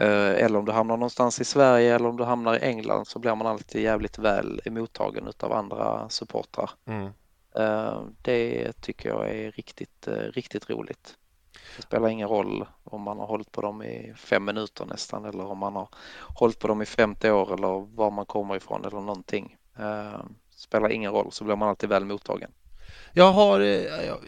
eh, 0.02 0.44
eller 0.46 0.60
om 0.60 0.66
du 0.66 0.72
hamnar 0.72 0.98
någonstans 0.98 1.42
i 1.42 1.46
Sverige 1.46 1.96
eller 1.96 2.10
om 2.10 2.18
du 2.18 2.24
hamnar 2.24 2.56
i 2.56 2.60
England 2.60 3.06
så 3.06 3.20
blir 3.20 3.36
man 3.36 3.48
alltid 3.48 3.82
jävligt 3.82 4.18
väl 4.18 4.62
emottagen 4.66 5.28
utav 5.28 5.54
andra 5.54 6.10
supportrar. 6.10 6.70
Mm. 6.86 7.06
Eh, 7.56 8.02
Det 8.22 8.74
tycker 8.82 9.10
jag 9.10 9.30
är 9.30 9.52
riktigt, 9.52 10.08
eh, 10.08 10.14
riktigt 10.14 10.70
roligt. 10.70 11.18
Det 11.78 11.82
spelar 11.84 12.10
ingen 12.10 12.28
roll 12.28 12.66
om 12.84 13.02
man 13.02 13.20
har 13.20 13.26
hållit 13.28 13.52
på 13.52 13.62
dem 13.62 13.84
i 13.84 14.14
fem 14.18 14.46
minuter 14.46 14.86
nästan 14.86 15.26
eller 15.26 15.46
om 15.46 15.58
man 15.58 15.76
har 15.76 15.88
hållit 16.36 16.60
på 16.60 16.68
dem 16.68 16.82
i 16.82 16.86
50 16.86 17.32
år 17.32 17.54
eller 17.54 17.96
var 17.96 18.12
man 18.12 18.26
kommer 18.26 18.56
ifrån 18.56 18.86
eller 18.86 19.00
någonting. 19.02 19.56
Eh, 19.80 20.20
Spelar 20.56 20.90
ingen 20.92 21.12
roll 21.12 21.32
så 21.32 21.44
blir 21.44 21.56
man 21.56 21.70
alltid 21.70 21.90
väl 21.90 22.06
mottagen. 22.06 22.52
Jag 23.14 23.32
har, 23.32 23.60
eh, 23.60 23.68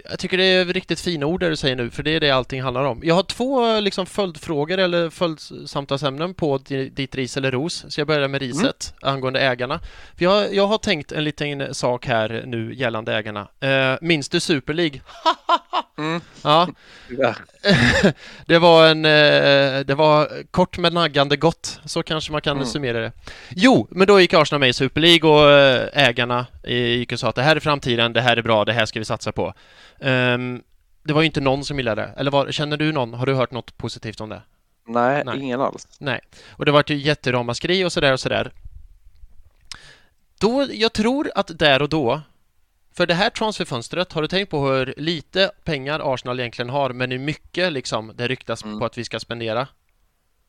jag- 0.09 0.19
tycker 0.19 0.37
det 0.37 0.43
är 0.43 0.65
riktigt 0.65 0.99
fina 0.99 1.25
ord 1.25 1.39
det 1.39 1.49
du 1.49 1.55
säger 1.55 1.75
nu, 1.75 1.89
för 1.89 2.03
det 2.03 2.11
är 2.11 2.19
det 2.19 2.31
allting 2.31 2.61
handlar 2.61 2.83
om. 2.83 2.99
Jag 3.03 3.15
har 3.15 3.23
två 3.23 3.65
eh, 3.75 3.81
liksom 3.81 4.05
följdfrågor 4.05 4.77
eller 4.77 5.09
följdsamtalsämnen 5.09 6.33
på 6.33 6.57
di- 6.57 6.89
ditt 6.89 7.15
ris 7.15 7.37
eller 7.37 7.51
ros, 7.51 7.85
så 7.89 8.01
jag 8.01 8.07
börjar 8.07 8.27
med 8.27 8.41
riset 8.41 8.93
angående 9.01 9.39
ägarna. 9.39 9.79
För 10.17 10.23
jag, 10.25 10.53
jag 10.53 10.67
har 10.67 10.77
tänkt 10.77 11.11
en 11.11 11.23
liten 11.23 11.73
sak 11.75 12.05
här 12.05 12.43
nu 12.45 12.75
gällande 12.75 13.15
ägarna. 13.15 13.47
Eh, 13.59 13.95
minns 14.01 14.29
du 14.29 14.39
Super 14.39 14.73
League? 14.73 15.01
Mm. 15.97 16.21
Ja, 16.43 16.67
det 18.45 18.57
var 18.59 18.87
en, 18.87 19.05
eh, 19.05 19.79
det 19.85 19.95
var 19.95 20.43
kort 20.51 20.77
men 20.77 20.93
naggande 20.93 21.37
gott, 21.37 21.79
så 21.85 22.03
kanske 22.03 22.31
man 22.31 22.41
kan 22.41 22.57
Mm. 22.57 22.67
summera 22.67 22.99
det. 22.99 23.11
Jo, 23.49 23.87
men 23.91 24.07
då 24.07 24.19
gick 24.19 24.33
Arsenal 24.33 24.59
med 24.59 24.69
i 24.69 24.73
Super 24.73 25.01
League 25.01 25.29
och 25.29 25.51
eh, 25.51 25.89
ägarna 25.93 26.45
gick 26.63 27.11
och 27.11 27.19
sa 27.19 27.29
att 27.29 27.35
det 27.35 27.41
här 27.43 27.55
är 27.55 27.59
framtiden, 27.59 28.13
det 28.13 28.21
här 28.21 28.37
är 28.37 28.41
bra, 28.41 28.65
det 28.65 28.73
här 28.73 28.85
ska 28.85 28.99
vi 28.99 29.05
satsa 29.05 29.31
på. 29.31 29.53
Ehm, 29.99 30.61
det 31.03 31.13
var 31.13 31.21
ju 31.21 31.25
inte 31.25 31.41
någon 31.41 31.65
som 31.65 31.77
gillade 31.77 32.01
det, 32.01 32.13
eller 32.17 32.31
var, 32.31 32.51
känner 32.51 32.77
du 32.77 32.91
någon? 32.91 33.13
Har 33.13 33.25
du 33.25 33.33
hört 33.33 33.51
något 33.51 33.77
positivt 33.77 34.21
om 34.21 34.29
det? 34.29 34.41
Nej, 34.87 35.23
Nej. 35.25 35.39
ingen 35.39 35.61
alls. 35.61 35.87
Nej. 35.99 36.19
Och 36.49 36.65
det 36.65 36.71
var 36.71 36.83
ju 36.87 36.95
jätteramaskri 36.95 37.85
och 37.85 37.91
sådär 37.93 38.13
och 38.13 38.19
sådär. 38.19 38.51
Då, 40.39 40.67
jag 40.71 40.93
tror 40.93 41.31
att 41.35 41.59
där 41.59 41.81
och 41.81 41.89
då, 41.89 42.21
för 42.99 43.05
det 43.05 43.13
här 43.13 43.29
transferfönstret, 43.29 44.13
har 44.13 44.21
du 44.21 44.27
tänkt 44.27 44.49
på 44.49 44.67
hur 44.67 44.93
lite 44.97 45.51
pengar 45.63 46.13
Arsenal 46.13 46.39
egentligen 46.39 46.69
har, 46.69 46.89
men 46.89 47.11
hur 47.11 47.19
mycket 47.19 47.73
liksom 47.73 48.11
det 48.15 48.27
ryktas 48.27 48.63
Mm. 48.63 48.79
på 48.79 48.85
att 48.85 48.97
vi 48.97 49.03
ska 49.03 49.19
spendera? 49.19 49.67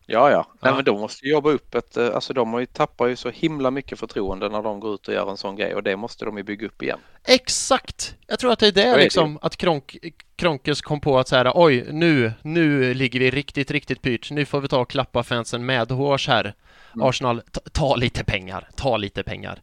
Ja, 0.07 0.31
ja. 0.31 0.47
Nej, 0.61 0.71
Ja. 0.71 0.77
men 0.77 0.85
de 0.85 1.01
måste 1.01 1.27
jobba 1.29 1.51
upp 1.51 1.75
ett, 1.75 1.97
eh, 1.97 2.15
alltså 2.15 2.33
de 2.33 2.53
har 2.53 2.61
ju 2.61 2.67
tappar 2.67 3.07
ju 3.07 3.17
så 3.17 3.31
himla 3.31 3.71
mycket 3.71 3.99
förtroende 3.99 4.49
när 4.49 4.63
de 4.63 4.81
går 4.81 4.95
ut 4.95 5.09
och 5.09 5.15
gör 5.15 5.31
en 5.31 5.37
sån 5.37 5.57
grej 5.57 5.75
och 5.75 5.83
det 5.83 5.97
måste 5.97 6.25
de 6.25 6.37
ju 6.37 6.43
bygga 6.43 6.67
upp 6.67 6.83
igen. 6.83 6.99
Exakt! 7.25 8.15
Jag 8.27 8.39
tror 8.39 8.53
att 8.53 8.59
det 8.59 8.67
är 8.67 8.73
det 8.73 8.83
är 8.83 8.97
det 8.97 9.03
liksom, 9.05 9.39
att 9.43 9.57
Kronk, 9.57 9.97
Kronkes 10.37 10.81
kom 10.83 11.01
på 11.01 11.19
att 11.19 11.29
så 11.29 11.37
här, 11.37 11.53
oj, 11.55 11.87
nu, 11.93 12.33
nu 12.43 12.95
ligger 12.95 13.21
vi 13.21 13.31
riktigt, 13.31 13.71
riktigt 13.71 14.03
pyrt. 14.03 14.31
Nu 14.31 14.45
får 14.45 14.61
vi 14.61 14.69
ta 14.69 14.79
och 14.81 14.91
klappa 14.91 15.23
fansen 15.23 15.67
med 15.67 15.91
hårs 15.91 16.29
här. 16.29 16.55
Mm. 16.95 17.07
Arsenal, 17.09 17.43
ta, 17.53 17.61
ta 17.73 17.97
lite 17.97 18.25
pengar, 18.25 18.69
ta 18.77 18.97
lite 18.97 19.23
pengar. 19.23 19.63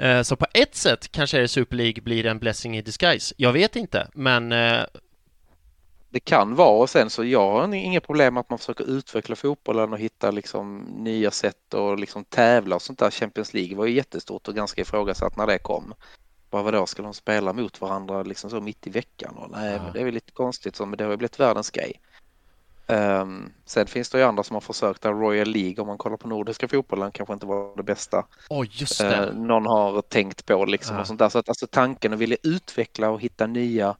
Eh, 0.00 0.22
Så 0.22 0.36
på 0.36 0.46
ett 0.54 0.74
sätt 0.74 1.12
kanske 1.12 1.40
är 1.40 1.46
Super 1.46 1.76
League 1.76 2.02
blir 2.02 2.26
en 2.26 2.38
blessing 2.38 2.76
in 2.76 2.84
disguise. 2.84 3.34
Jag 3.38 3.52
vet 3.52 3.76
inte, 3.76 4.08
men 4.14 4.52
eh, 4.52 4.82
Det 6.10 6.20
kan 6.20 6.54
vara 6.54 6.68
och 6.82 6.90
sen 6.90 7.10
så 7.10 7.24
jag 7.24 7.50
har 7.52 7.74
inga 7.74 8.00
problem 8.00 8.36
att 8.36 8.50
man 8.50 8.58
försöker 8.58 8.84
utveckla 8.90 9.36
fotbollen 9.36 9.92
och 9.92 9.98
hitta 9.98 10.30
liksom 10.30 10.78
nya 10.78 11.30
sätt 11.30 11.74
och 11.74 11.98
liksom 11.98 12.24
tävla 12.24 12.76
och 12.76 12.82
sånt 12.82 12.98
där. 12.98 13.10
Champions 13.10 13.54
League 13.54 13.76
var 13.76 13.86
ju 13.86 13.92
jättestort 13.94 14.48
och 14.48 14.54
ganska 14.54 14.80
ifrågasatt 14.82 15.36
när 15.36 15.46
det 15.46 15.58
kom. 15.58 15.94
Bara 16.50 16.62
vadå, 16.62 16.86
ska 16.86 17.02
de 17.02 17.14
spela 17.14 17.52
mot 17.52 17.80
varandra 17.80 18.22
liksom 18.22 18.50
så 18.50 18.60
mitt 18.60 18.86
i 18.86 18.90
veckan? 18.90 19.34
Och 19.36 19.50
nej, 19.50 19.74
Ja. 19.74 19.82
men 19.82 19.92
det 19.92 20.00
är 20.00 20.04
väl 20.04 20.14
lite 20.14 20.32
konstigt 20.32 20.76
så, 20.76 20.86
men 20.86 20.96
det 20.98 21.04
har 21.04 21.10
ju 21.10 21.16
blivit 21.16 21.40
världens 21.40 21.70
grej. 21.70 22.00
Ehm, 22.88 23.52
sen 23.64 23.86
finns 23.86 24.10
det 24.10 24.18
ju 24.18 24.24
andra 24.24 24.42
som 24.42 24.54
har 24.54 24.60
försökt 24.60 25.02
där 25.02 25.12
Royal 25.12 25.48
League 25.48 25.80
om 25.80 25.86
man 25.86 25.98
kollar 25.98 26.16
på 26.16 26.28
nordiska 26.28 26.68
fotbollen 26.68 27.10
kanske 27.12 27.32
inte 27.32 27.46
var 27.46 27.76
det 27.76 27.82
bästa. 27.82 28.26
Oj, 28.50 28.68
just 28.72 29.00
Eh, 29.00 29.08
det. 29.10 29.32
någon 29.34 29.66
har 29.66 30.02
tänkt 30.02 30.46
på 30.46 30.64
liksom 30.64 30.94
Ja. 30.96 31.00
och 31.00 31.06
sånt 31.06 31.18
där. 31.18 31.28
Så 31.28 31.38
att 31.38 31.48
alltså 31.48 31.66
tanken 31.66 32.12
att 32.12 32.18
vilja 32.18 32.36
utveckla 32.42 33.10
och 33.10 33.20
hitta 33.20 33.46
nya 33.46 33.96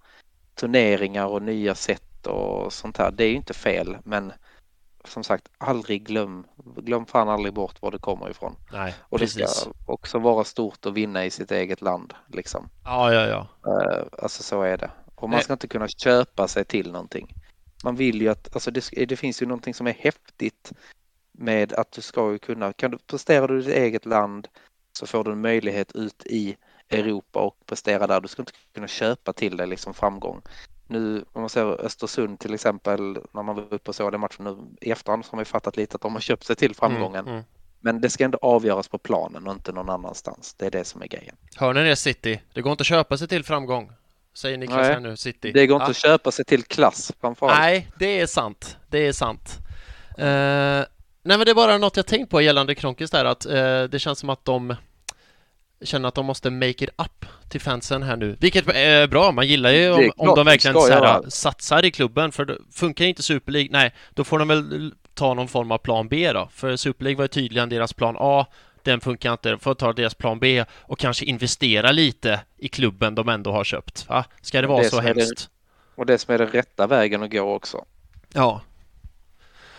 turneringar 0.55 1.27
och 1.27 1.43
nya 1.43 1.75
sätt 1.75 2.27
och 2.27 2.73
sånt 2.73 2.97
här, 2.97 3.11
det 3.11 3.25
är 3.25 3.29
ju 3.29 3.35
inte 3.37 3.55
fel. 3.55 3.97
Men 4.05 4.33
som 5.05 5.25
sagt, 5.25 5.49
aldrig 5.59 6.07
glöm, 6.07 6.47
glöm 6.77 7.07
fan 7.07 7.29
aldrig 7.29 7.55
bort 7.55 7.83
var 7.83 7.91
det 7.91 7.99
kommer 7.99 8.31
ifrån. 8.31 8.57
Nej, 8.73 8.95
Och 9.01 9.19
det 9.19 9.25
precis. 9.25 9.51
ska 9.51 9.71
också 9.87 10.19
vara 10.19 10.45
stort 10.45 10.87
att 10.87 10.93
vinna 10.93 11.25
i 11.25 11.31
sitt 11.31 11.51
eget 11.53 11.81
land. 11.83 12.15
Liksom. 12.33 12.69
Ja, 12.85 13.13
ja, 13.13 13.27
ja. 13.27 13.47
Eh, 13.73 14.03
alltså 14.23 14.43
så 14.43 14.63
är 14.63 14.77
det. 14.77 14.91
Och 15.15 15.29
man 15.29 15.37
Nej. 15.37 15.45
ska 15.45 15.53
inte 15.53 15.69
kunna 15.69 15.89
köpa 15.89 16.49
sig 16.49 16.65
till 16.65 16.93
någonting. 16.93 17.35
Man 17.85 17.97
vill 17.97 18.23
ju 18.23 18.29
att, 18.29 18.55
alltså 18.55 18.71
det, 18.71 19.07
det 19.07 19.17
finns 19.17 19.43
ju 19.43 19.47
någonting 19.47 19.75
som 19.75 19.87
är 19.87 19.93
häftigt 19.93 20.73
med 21.33 21.73
att 21.73 21.93
du 21.93 22.01
ska 22.01 22.33
ju 22.33 22.39
kunna, 22.39 22.73
kan 22.73 22.91
du 22.91 22.99
prestera 22.99 23.47
du 23.47 23.61
i 23.61 23.63
ditt 23.63 23.75
eget 23.75 24.07
land 24.07 24.49
så 24.93 25.07
får 25.07 25.25
du 25.25 25.33
en 25.33 25.41
möjlighet 25.41 25.93
ut 25.93 26.27
i 26.27 26.57
Europa 26.89 27.41
och 27.41 27.67
prestera 27.67 28.07
där. 28.07 28.21
Du 28.21 28.29
ska 28.29 28.43
inte 28.43 28.53
kunna 28.75 28.89
köpa 28.89 29.33
till 29.33 29.57
dig 29.57 29.67
liksom 29.67 29.95
framgång. 29.95 30.43
Nu 30.87 31.25
om 31.33 31.41
man 31.41 31.49
ser 31.49 31.81
Östersund 31.81 32.39
till 32.39 32.55
exempel 32.55 33.19
när 33.33 33.43
man 33.43 33.57
var 33.57 33.75
uppe 33.75 33.91
och 33.91 33.95
såg 33.95 34.13
den 34.13 34.21
matchen 34.21 34.45
nu 34.45 34.57
i 34.81 34.91
efterhand 34.91 35.25
så 35.25 35.31
har 35.31 35.37
man 35.37 35.41
ju 35.41 35.45
fattat 35.45 35.77
lite 35.77 35.95
att 35.95 36.01
de 36.01 36.13
har 36.13 36.21
köpt 36.21 36.45
sig 36.45 36.57
till 36.57 36.75
framgången. 36.75 37.25
Mm, 37.25 37.33
mm. 37.33 37.45
Men 37.81 38.01
det 38.01 38.11
ska 38.11 38.25
ändå 38.25 38.39
avgöras 38.43 38.89
på 38.89 38.99
planen 38.99 39.47
och 39.47 39.53
inte 39.53 39.73
någon 39.73 39.91
annanstans. 39.91 40.55
Det 40.55 40.67
är 40.67 40.71
det 40.71 40.85
som 40.85 41.03
är 41.03 41.07
grejen. 41.07 41.37
Hör 41.57 41.75
ni 41.75 41.85
det 41.85 41.97
City? 41.97 42.41
Det 42.53 42.63
går 42.63 42.73
inte 42.73 42.83
att 42.83 42.87
köpa 42.87 43.17
sig 43.17 43.29
till 43.29 43.45
framgång. 43.45 43.93
Säger 44.39 44.59
Niklas 44.59 44.77
Nej. 44.77 44.93
här 44.93 45.01
nu, 45.01 45.17
City. 45.17 45.53
Det 45.53 45.67
går 45.67 45.77
inte 45.77 45.85
Ja. 45.85 45.91
att 45.91 45.97
köpa 45.97 46.31
sig 46.31 46.45
till 46.45 46.63
klass 46.65 47.13
framförallt. 47.21 47.59
Nej, 47.59 47.89
det 47.99 48.21
är 48.21 48.27
sant. 48.27 48.77
Det 48.89 49.07
är 49.07 49.13
sant. 49.13 49.59
Eh, 50.19 50.25
nej, 50.25 50.87
men 51.23 51.41
det 51.41 51.51
är 51.51 51.55
bara 51.55 51.79
något 51.79 51.97
jag 51.97 52.07
tänkt 52.07 52.31
på 52.31 52.41
gällande 52.41 52.75
Kronkis 52.75 53.11
där, 53.11 53.25
att 53.25 53.47
eh, 53.47 53.83
det 53.83 53.99
känns 53.99 54.19
som 54.19 54.31
att 54.31 54.45
de 54.45 54.75
känner 55.83 56.09
att 56.09 56.15
de 56.15 56.27
måste 56.27 56.51
make 56.51 56.69
it 56.85 56.91
up 56.97 57.25
till 57.49 57.61
fansen 57.61 58.03
här 58.03 58.17
nu, 58.17 58.37
vilket 58.41 58.69
är 58.69 59.07
bra. 59.07 59.33
Man 59.33 59.47
gillar 59.47 59.71
ju 59.71 59.91
om, 59.93 60.11
om 60.17 60.35
de 60.37 60.47
verkligen 60.47 60.75
så 60.75 60.93
här, 60.93 61.23
satsar 61.29 61.85
i 61.85 61.91
klubben, 61.91 62.33
för 62.33 62.45
det 62.45 62.59
funkar 62.73 63.05
inte 63.05 63.23
Super 63.23 63.53
League, 63.53 63.69
nej, 63.73 63.95
då 64.15 64.25
får 64.25 64.39
de 64.39 64.49
väl 64.49 64.93
ta 65.15 65.35
någon 65.35 65.49
form 65.49 65.71
av 65.73 65.79
plan 65.79 66.09
B 66.09 66.33
då, 66.33 66.49
för 66.53 66.77
Super 66.77 67.05
League 67.05 67.17
var 67.17 67.25
ju 67.25 67.29
tydligen 67.29 67.69
deras 67.69 67.93
plan 67.93 68.17
A, 68.19 68.47
den 68.89 69.01
funkar 69.01 69.33
inte, 69.33 69.59
får 69.59 69.75
ta 69.75 69.93
deras 69.93 70.15
plan 70.15 70.39
B 70.39 70.65
och 70.73 70.99
kanske 70.99 71.25
investera 71.25 71.93
lite 71.93 72.41
i 72.57 72.69
klubben 72.69 73.15
de 73.15 73.29
ändå 73.29 73.53
har 73.53 73.65
köpt. 73.65 74.09
Va? 74.09 74.25
Ska 74.43 74.61
det 74.61 74.67
vara 74.69 74.83
Det 74.83 74.91
så 74.91 74.99
är 74.99 75.03
det- 75.03 75.09
hemskt? 75.23 75.51
Och 75.95 76.07
det 76.07 76.19
som 76.19 76.35
är 76.35 76.39
den 76.39 76.49
rätta 76.49 76.87
vägen 76.87 77.23
att 77.23 77.31
gå 77.33 77.55
också. 77.55 77.85
Ja, 78.33 78.61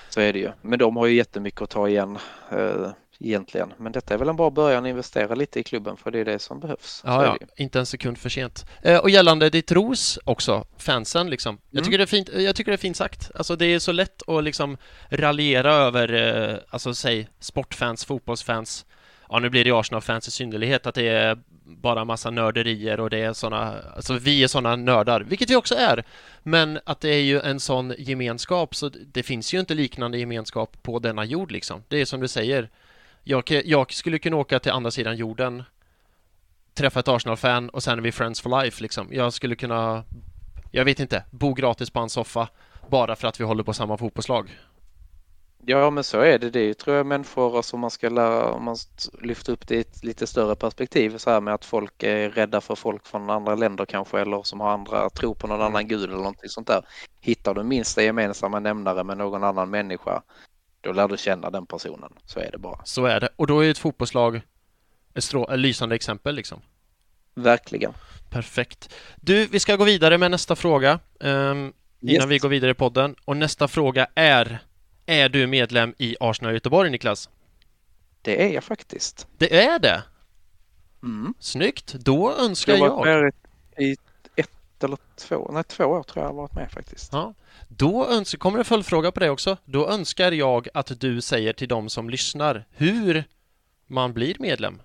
Så 0.10 0.22
är 0.22 0.34
det 0.34 0.40
ju. 0.40 0.52
Men 0.62 0.80
de 0.80 0.98
har 0.98 1.06
ju 1.06 1.16
jättemycket 1.16 1.62
att 1.62 1.70
ta 1.70 1.88
igen 1.90 2.18
eh, 2.52 2.90
egentligen. 3.20 3.74
Men 3.78 3.92
detta 3.92 4.14
är 4.14 4.18
väl 4.18 4.30
en 4.30 4.36
bra 4.36 4.50
början 4.50 4.84
att 4.86 4.90
investera 4.90 5.36
lite 5.36 5.60
i 5.60 5.64
klubben 5.64 5.98
för 5.98 6.12
det 6.12 6.20
är 6.20 6.26
det 6.26 6.40
som 6.40 6.60
behövs. 6.60 7.02
Ja, 7.06 7.26
ja, 7.26 7.38
inte 7.58 7.80
en 7.80 7.86
sekund 7.86 8.18
för 8.18 8.30
sent. 8.30 8.66
Eh, 8.84 8.98
och 8.98 9.10
gällande 9.10 9.50
ditt 9.50 9.72
ros 9.72 10.20
också, 10.26 10.66
fansen 10.78 11.30
liksom. 11.30 11.58
Jag 11.70 11.78
Mm. 11.78 11.86
tycker 11.86 11.98
det 11.98 12.04
är 12.04 12.06
fint, 12.06 12.30
jag 12.34 12.56
tycker 12.56 12.72
det 12.72 12.76
är 12.76 12.78
fint 12.78 12.98
sagt. 12.98 13.32
Alltså 13.36 13.56
det 13.56 13.66
är 13.66 13.80
så 13.80 13.92
lätt 13.92 14.30
att 14.30 14.44
liksom 14.44 14.78
raljera 15.10 15.74
över, 15.74 16.14
eh, 16.14 16.58
alltså 16.70 16.94
säg 16.94 17.28
sportfans, 17.40 18.06
fotbollsfans. 18.06 18.86
Ja, 19.30 19.40
nu 19.40 19.50
blir 19.50 19.64
det 19.64 19.72
Arsenal-fans 19.72 20.28
i 20.28 20.32
synnerhet, 20.32 20.88
att 20.88 20.96
det 20.96 21.08
är 21.08 21.38
bara 21.64 22.06
massa 22.06 22.30
nörderier 22.30 23.00
och 23.00 23.10
det 23.10 23.18
är 23.18 23.34
såna, 23.34 23.82
alltså 23.96 24.14
vi 24.14 24.44
är 24.44 24.48
såna 24.48 24.76
nördar, 24.76 25.22
vilket 25.22 25.50
vi 25.50 25.56
också 25.56 25.76
är. 25.76 26.04
Men 26.44 26.80
att 26.84 27.02
det 27.02 27.10
är 27.10 27.22
ju 27.22 27.40
en 27.40 27.60
sån 27.60 27.94
gemenskap, 27.98 28.76
så 28.76 28.90
det 28.90 29.24
finns 29.24 29.54
ju 29.54 29.60
inte 29.60 29.74
liknande 29.74 30.18
gemenskap 30.18 30.84
på 30.84 31.00
denna 31.00 31.26
jord 31.26 31.52
liksom. 31.52 31.84
Det 31.88 32.02
är 32.02 32.06
som 32.06 32.20
du 32.20 32.28
säger, 32.28 32.70
jag, 33.24 33.62
jag 33.66 33.94
skulle 33.94 34.20
kunna 34.20 34.38
åka 34.38 34.60
till 34.60 34.72
andra 34.72 34.92
sidan 34.92 35.18
jorden 35.18 35.64
träffa 36.74 37.00
ett 37.00 37.08
Arsenal-fan 37.08 37.70
och 37.70 37.84
sen 37.84 37.98
är 38.00 38.04
vi 38.04 38.12
friends 38.12 38.42
for 38.42 38.64
life 38.64 38.84
liksom. 38.84 39.08
Jag 39.12 39.34
skulle 39.34 39.56
kunna, 39.56 40.04
jag 40.72 40.86
vet 40.86 41.00
inte, 41.00 41.24
bo 41.32 41.54
gratis 41.54 41.90
på 41.90 42.00
en 42.00 42.10
soffa 42.10 42.48
bara 42.90 43.16
för 43.16 43.28
att 43.28 43.40
vi 43.40 43.44
håller 43.44 43.64
på 43.64 43.74
samma 43.74 43.98
fotbollslag. 43.98 44.50
Ja, 45.70 45.90
men 45.90 46.04
så 46.04 46.20
är 46.20 46.40
det. 46.40 46.50
Det 46.50 46.60
är 46.60 46.64
ju, 46.64 46.74
tror 46.74 46.96
jag 46.98 47.06
människor, 47.06 47.58
alltså 47.58 47.78
man 47.78 47.92
ska 47.92 48.10
lära, 48.10 48.52
om 48.52 48.64
man 48.64 48.78
lyfter 49.22 49.54
upp 49.54 49.68
det 49.68 49.76
i 49.76 49.80
ett 49.80 50.04
lite 50.04 50.28
större 50.28 50.56
perspektiv 50.56 51.18
så 51.18 51.30
här 51.30 51.42
med 51.42 51.54
att 51.54 51.66
folk 51.66 52.04
är 52.04 52.30
rädda 52.30 52.62
för 52.62 52.76
folk 52.76 53.08
från 53.08 53.30
andra 53.30 53.56
länder 53.56 53.86
kanske 53.86 54.20
eller 54.20 54.44
som 54.44 54.60
har 54.60 54.72
andra, 54.72 55.10
tror 55.10 55.36
på 55.36 55.48
någon 55.48 55.62
annan 55.62 55.88
gud 55.88 56.04
eller 56.04 56.18
någonting 56.18 56.50
sånt 56.50 56.68
där. 56.68 56.86
Hittar 57.20 57.54
du 57.54 57.64
minsta 57.64 58.04
gemensamma 58.04 58.60
nämnare 58.60 59.04
med 59.04 59.18
någon 59.18 59.44
annan 59.44 59.70
människa, 59.70 60.22
då 60.82 60.92
lär 60.92 61.08
du 61.08 61.18
känna 61.18 61.50
den 61.50 61.66
personen. 61.66 62.14
Så 62.26 62.40
är 62.40 62.52
det 62.52 62.58
bara. 62.58 62.82
Så 62.86 63.06
är 63.06 63.20
det. 63.20 63.30
Och 63.36 63.48
då 63.48 63.66
är 63.66 63.72
ett 63.72 63.78
fotbollslag 63.78 64.42
ett, 65.14 65.24
strå, 65.24 65.50
ett 65.50 65.60
lysande 65.60 65.96
exempel 65.96 66.36
liksom. 66.36 66.62
Verkligen. 67.36 67.94
Perfekt. 68.30 68.94
Du, 69.16 69.46
vi 69.46 69.60
ska 69.60 69.76
gå 69.76 69.84
vidare 69.84 70.18
med 70.18 70.32
nästa 70.32 70.56
fråga 70.56 71.00
innan 71.22 71.74
Yes. 72.02 72.26
vi 72.26 72.38
går 72.38 72.50
vidare 72.50 72.72
i 72.72 72.74
podden. 72.74 73.16
Och 73.26 73.38
nästa 73.38 73.68
fråga 73.68 74.08
är 74.16 74.60
Är 75.10 75.30
du 75.30 75.48
medlem 75.48 75.94
i 75.98 76.16
Arsenal 76.20 76.54
Göteborg, 76.54 76.90
Niklas? 76.90 77.30
Det 78.22 78.44
är 78.46 78.54
jag 78.54 78.64
faktiskt. 78.64 79.28
Det 79.38 79.64
är 79.66 79.80
det! 79.80 80.04
Mm. 81.04 81.34
Snyggt! 81.40 81.94
Då 81.94 82.34
önskar 82.34 82.74
Jag 82.74 82.80
har 82.90 82.90
varit 82.98 83.08
jag 83.08 83.24
med 83.24 83.34
i 83.90 83.96
ett 84.36 84.84
eller 84.84 84.98
två, 85.16 85.50
nej 85.54 85.64
två 85.64 85.84
år 85.86 86.04
tror 86.04 86.24
jag 86.24 86.30
jag 86.30 86.34
har 86.36 86.42
varit 86.42 86.56
med 86.56 86.72
faktiskt. 86.72 87.10
Ja, 87.14 87.34
då 87.68 88.06
öns- 88.06 88.36
kommer 88.38 88.60
en 88.60 88.66
följdfråga 88.66 89.12
på 89.12 89.20
det 89.20 89.30
också. 89.30 89.58
Då 89.66 89.88
önskar 89.90 90.32
jag 90.32 90.68
att 90.74 91.00
du 91.00 91.22
säger 91.22 91.54
till 91.54 91.68
de 91.68 91.90
som 91.90 92.10
lyssnar 92.10 92.66
hur 92.72 93.24
man 93.88 94.14
blir 94.14 94.36
medlem. 94.40 94.82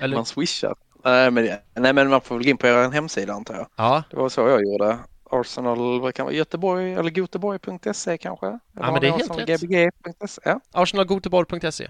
Eller, 0.00 0.16
Man 0.16 0.26
swishar. 0.26 0.74
Nej 1.04 1.30
men, 1.30 1.44
nej 1.74 1.92
men 1.92 2.08
man 2.10 2.20
får 2.20 2.34
väl 2.34 2.44
gå 2.44 2.50
in 2.50 2.56
på 2.56 2.66
er 2.66 2.90
hemsida 2.90 3.32
antar 3.32 3.54
jag. 3.54 3.66
ja, 3.76 4.02
Det 4.10 4.16
var 4.16 4.28
så 4.28 4.40
jag 4.40 4.62
gjorde. 4.64 4.98
Arsenal, 5.30 6.00
vad 6.00 6.14
kan 6.14 6.26
vara, 6.26 6.34
Göteborg 6.34 6.92
eller 6.94 7.10
Göteborg.se 7.10 8.18
kanske? 8.18 8.46
Eller 8.46 8.58
men 8.74 8.84
har 8.84 9.00
det 9.00 9.08
är 9.08 9.12
helt 9.12 9.38
rätt. 9.48 9.60
gbg.se? 9.60 10.40
Ja, 10.44 10.60
arsenalgoteborg.se. 10.72 11.88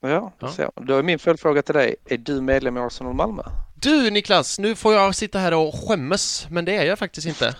ja, 0.00 0.08
Ja. 0.08 0.32
ja. 0.38 0.48
Så. 0.48 0.72
Då 0.76 0.96
är 0.96 1.02
min 1.02 1.18
följdfråga 1.18 1.62
till 1.62 1.74
dig. 1.74 1.96
Är 2.04 2.18
du 2.18 2.40
medlem 2.40 2.76
i 2.76 2.80
Arsenal 2.80 3.14
Malmö? 3.14 3.42
Du 3.74 4.10
Niklas, 4.10 4.58
nu 4.58 4.74
får 4.74 4.94
jag 4.94 5.14
sitta 5.14 5.38
här 5.38 5.54
och 5.54 5.74
skämmas, 5.74 6.46
men 6.50 6.64
det 6.64 6.76
är 6.76 6.84
jag 6.84 6.98
faktiskt 6.98 7.26
inte. 7.26 7.56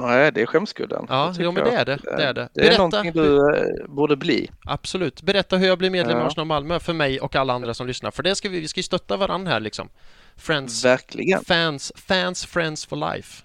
Nej, 0.00 0.32
det 0.32 0.42
är 0.42 0.46
skämskudden. 0.46 1.06
Ja, 1.08 1.32
Det 1.36 1.42
jo, 1.42 1.52
men 1.52 1.64
det 1.64 1.70
är 1.70 1.84
det. 1.84 1.98
Det 2.02 2.22
är 2.24 2.34
det. 2.34 2.48
Det 2.54 2.68
är 2.68 2.78
någonting 2.78 3.12
du 3.12 3.36
eh, 3.56 3.88
borde 3.88 4.16
bli. 4.16 4.50
Absolut. 4.64 5.22
Berätta 5.22 5.56
hur 5.56 5.66
jag 5.66 5.78
blir 5.78 5.90
medlem 5.90 6.18
i 6.18 6.20
Ja. 6.20 6.26
Arsenal 6.26 6.46
Malmö 6.46 6.78
för 6.80 6.92
mig 6.92 7.20
och 7.20 7.36
alla 7.36 7.52
andra 7.52 7.74
som 7.74 7.86
lyssnar. 7.86 8.10
För 8.10 8.22
det 8.22 8.34
ska 8.34 8.48
vi, 8.48 8.60
vi 8.60 8.68
ska 8.68 8.78
ju 8.78 8.82
stötta 8.82 9.16
varandra 9.16 9.52
här 9.52 9.60
liksom. 9.60 9.88
Friends, 10.36 10.84
Verkligen. 10.84 11.44
fans, 11.44 11.92
fans, 11.96 12.46
friends 12.46 12.86
for 12.86 13.14
life. 13.14 13.42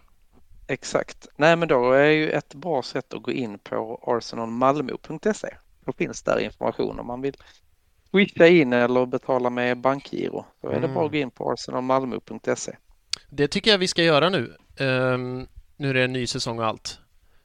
Exakt. 0.68 1.28
Nej, 1.38 1.56
men 1.56 1.68
då 1.68 1.92
är 1.92 2.10
ju 2.10 2.30
ett 2.30 2.54
bra 2.54 2.82
sätt 2.84 3.14
att 3.14 3.24
gå 3.24 3.32
in 3.32 3.60
på 3.60 4.00
arsenalmalmo.se. 4.08 5.56
Då 5.86 5.94
finns 5.94 6.24
där 6.24 6.40
information 6.40 7.00
om 7.00 7.08
man 7.08 7.22
vill 7.22 7.36
swisha 8.12 8.48
in 8.48 8.74
eller 8.74 9.06
betala 9.06 9.50
med 9.50 9.78
bankgiro. 9.78 10.46
Då 10.62 10.68
är 10.68 10.72
det 10.72 10.78
Mm. 10.78 10.94
bara 10.94 11.06
att 11.06 11.12
gå 11.12 11.18
in 11.18 11.32
på 11.32 11.52
arsenalmalmo.se. 11.52 12.76
Det 13.30 13.48
tycker 13.48 13.72
jag 13.72 13.78
vi 13.78 13.88
ska 13.88 14.04
göra 14.04 14.30
nu. 14.30 14.56
Ehm, 14.80 15.48
nu 15.78 15.90
är 15.90 15.94
det 15.94 16.04
en 16.04 16.14
ny 16.14 16.28
säsong 16.28 16.60
och 16.60 16.66
allt. 16.66 17.00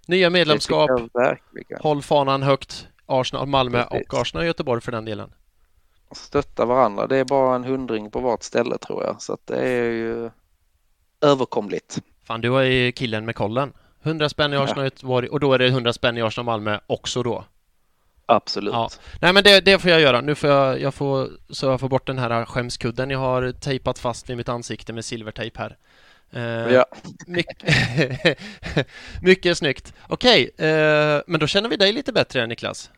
Nya 0.06 0.26
Det 0.26 0.30
medlemskap, 0.32 0.90
håll 1.80 2.02
fanan 2.02 2.42
högt. 2.42 2.86
Arsenal 3.06 3.46
Malmö 3.46 3.84
Precis. 3.84 4.08
och 4.08 4.20
Arsenal 4.20 4.46
Göteborg 4.46 4.80
för 4.80 4.92
den 4.92 5.04
delen. 5.04 5.32
Stötta 6.12 6.64
varandra. 6.64 7.06
Det 7.06 7.16
är 7.16 7.24
bara 7.24 7.56
en 7.56 7.64
hundring 7.64 8.10
på 8.10 8.20
vart 8.20 8.42
ställe 8.42 8.78
tror 8.78 9.04
jag. 9.04 9.22
Så 9.22 9.32
att 9.32 9.46
det 9.46 9.62
är 9.68 9.90
ju 9.90 10.30
överkomligt. 11.20 11.98
Fan, 12.30 12.40
du 12.40 12.56
är 12.58 12.62
ju 12.62 12.92
killen 12.92 13.24
med 13.24 13.34
kollen. 13.36 13.72
100 14.02 14.28
spänn 14.28 14.52
i. 14.52 14.56
Arsenal 14.56 14.84
Göteborg 14.84 15.28
och 15.28 15.40
då 15.40 15.52
är 15.52 15.58
det 15.58 15.66
100 15.66 15.92
spänn 15.92 16.16
i 16.18 16.22
Arsenal 16.22 16.44
Malmö 16.46 16.78
också 16.86 17.22
då. 17.22 17.44
Absolut. 18.26 18.72
Ja. 18.72 18.90
Nej 19.20 19.32
men 19.32 19.44
det, 19.44 19.60
det 19.60 19.78
får 19.78 19.90
jag 19.90 20.00
göra. 20.00 20.20
Nu 20.20 20.34
får 20.34 20.50
jag, 20.50 20.80
jag 20.80 20.94
får, 20.94 21.28
så 21.50 21.66
jag 21.66 21.80
får 21.80 21.88
bort 21.88 22.06
den 22.06 22.18
här 22.18 22.44
skämskudden 22.44 23.10
jag 23.10 23.18
har 23.18 23.52
tejpat 23.52 23.98
fast 23.98 24.30
vid 24.30 24.36
mitt 24.36 24.48
ansikte 24.48 24.92
med 24.92 25.04
silvertejp 25.04 25.58
här. 25.58 25.76
Eh, 26.32 26.74
Ja. 26.74 26.86
mycket, 27.26 27.62
mycket 29.22 29.58
snyggt. 29.58 29.94
Okej, 30.08 30.50
eh, 30.58 31.20
men 31.26 31.40
då 31.40 31.46
känner 31.46 31.68
vi 31.68 31.76
dig 31.76 31.92
lite 31.92 32.12
bättre 32.12 32.46
Niklas. 32.46 32.90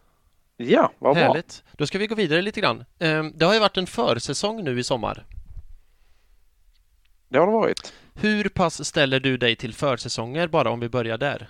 ja, 0.57 0.93
vad 0.99 1.15
bra. 1.17 1.25
Härligt. 1.25 1.63
Då 1.73 1.87
ska 1.87 1.99
vi 1.99 2.07
gå 2.07 2.15
vidare 2.15 2.43
lite 2.43 2.61
grann. 2.61 2.85
Eh, 2.99 3.25
det 3.35 3.45
har 3.45 3.55
ju 3.55 3.61
varit 3.61 3.77
en 3.77 3.87
försäsong 3.87 4.65
nu 4.65 4.79
i 4.79 4.85
sommar. 4.85 5.25
Det 7.29 7.39
har 7.39 7.47
det 7.47 7.53
varit. 7.53 7.93
Hur 8.15 8.49
pass 8.49 8.85
ställer 8.85 9.21
du 9.21 9.37
dig 9.37 9.57
till 9.57 9.75
försäsonger 9.75 10.49
bara 10.49 10.71
om 10.71 10.81
vi 10.81 10.89
börjar 10.89 11.19
där? 11.19 11.49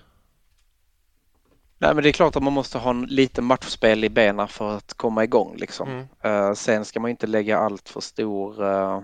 Nej, 1.78 1.94
men 1.94 2.02
det 2.02 2.10
är 2.10 2.12
klart 2.12 2.36
att 2.36 2.42
man 2.42 2.52
måste 2.52 2.78
ha 2.78 2.90
en 2.90 3.02
lite 3.02 3.42
matchspel 3.42 4.04
i 4.04 4.08
benen 4.08 4.48
för 4.48 4.76
att 4.76 4.94
komma 4.94 5.24
igång 5.24 5.56
liksom. 5.56 5.88
Mm. 5.88 6.06
Eh, 6.20 6.54
sen 6.54 6.84
ska 6.84 7.00
man 7.00 7.10
inte 7.10 7.26
lägga 7.26 7.58
allt 7.58 7.88
för 7.88 8.00
stor, 8.00 8.64
eh, 8.64 9.02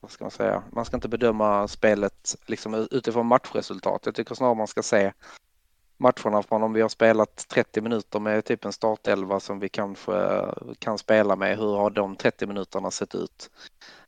vad 0.00 0.10
ska 0.10 0.24
man 0.24 0.30
säga, 0.30 0.62
man 0.72 0.84
ska 0.84 0.96
inte 0.96 1.08
bedöma 1.08 1.68
spelet 1.68 2.36
liksom 2.46 2.88
utifrån 2.90 3.26
matchresultat. 3.26 4.02
Jag 4.04 4.14
tycker 4.14 4.34
snarare 4.34 4.54
man 4.54 4.66
ska 4.66 4.82
se 4.82 5.12
matcherna 5.96 6.42
från 6.42 6.62
om 6.62 6.72
vi 6.72 6.80
har 6.80 6.88
spelat 6.88 7.48
30 7.48 7.80
minuter 7.80 8.20
med 8.20 8.44
typ 8.44 8.64
en 8.64 8.72
startelva 8.72 9.40
som 9.40 9.58
vi 9.58 9.68
kanske 9.68 10.46
kan 10.78 10.98
spela 10.98 11.36
med. 11.36 11.58
Hur 11.58 11.76
har 11.76 11.90
de 11.90 12.16
30 12.16 12.46
minuterna 12.46 12.90
sett 12.90 13.14
ut? 13.14 13.50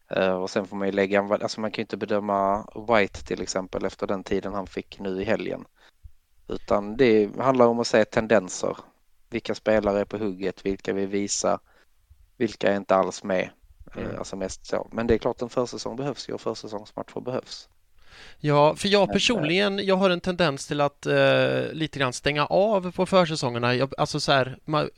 Eh, 0.08 0.34
och 0.34 0.50
sen 0.50 0.66
får 0.66 0.76
man 0.76 0.88
ju 0.88 0.92
lägga, 0.92 1.20
alltså 1.20 1.60
man 1.60 1.70
kan 1.70 1.82
ju 1.82 1.84
inte 1.84 1.96
bedöma 1.96 2.66
White 2.88 3.24
till 3.24 3.42
exempel 3.42 3.84
efter 3.84 4.06
den 4.06 4.24
tiden 4.24 4.54
han 4.54 4.66
fick 4.66 4.98
nu 5.00 5.22
i 5.22 5.24
helgen. 5.24 5.64
Utan 6.48 6.96
det 6.96 7.36
handlar 7.38 7.66
om 7.66 7.80
att 7.80 7.86
se 7.86 8.04
tendenser. 8.04 8.76
Vilka 9.30 9.54
spelare 9.54 10.00
är 10.00 10.04
på 10.04 10.18
hugget, 10.18 10.66
vilka 10.66 10.92
vi 10.92 11.06
visar, 11.06 11.58
vilka 12.36 12.72
är 12.72 12.76
inte 12.76 12.96
alls 12.96 13.24
med. 13.24 13.50
Eh, 13.96 14.02
mm. 14.02 14.18
Alltså 14.18 14.36
mest 14.36 14.66
så. 14.66 14.88
Men 14.92 15.06
det 15.06 15.14
är 15.14 15.18
klart 15.18 15.42
en 15.42 15.48
försäsong 15.48 15.96
behövs 15.96 16.28
ju 16.28 16.32
och 16.32 16.40
försäsongsmatcher 16.40 17.20
behövs. 17.20 17.68
Ja, 18.38 18.76
för 18.76 18.88
jag 18.88 19.08
eh, 19.08 19.12
personligen, 19.12 19.86
jag 19.86 19.96
har 19.96 20.10
en 20.10 20.20
tendens 20.20 20.66
till 20.66 20.80
att 20.80 21.06
eh, 21.06 21.72
lite 21.72 21.98
grann 21.98 22.12
stänga 22.12 22.46
av 22.46 22.92
på 22.92 23.06
försäsongerna. 23.06 23.74
Jag, 23.74 23.92
alltså 23.98 24.20
så 24.20 24.32
här, 24.32 24.58
man, 24.64 24.90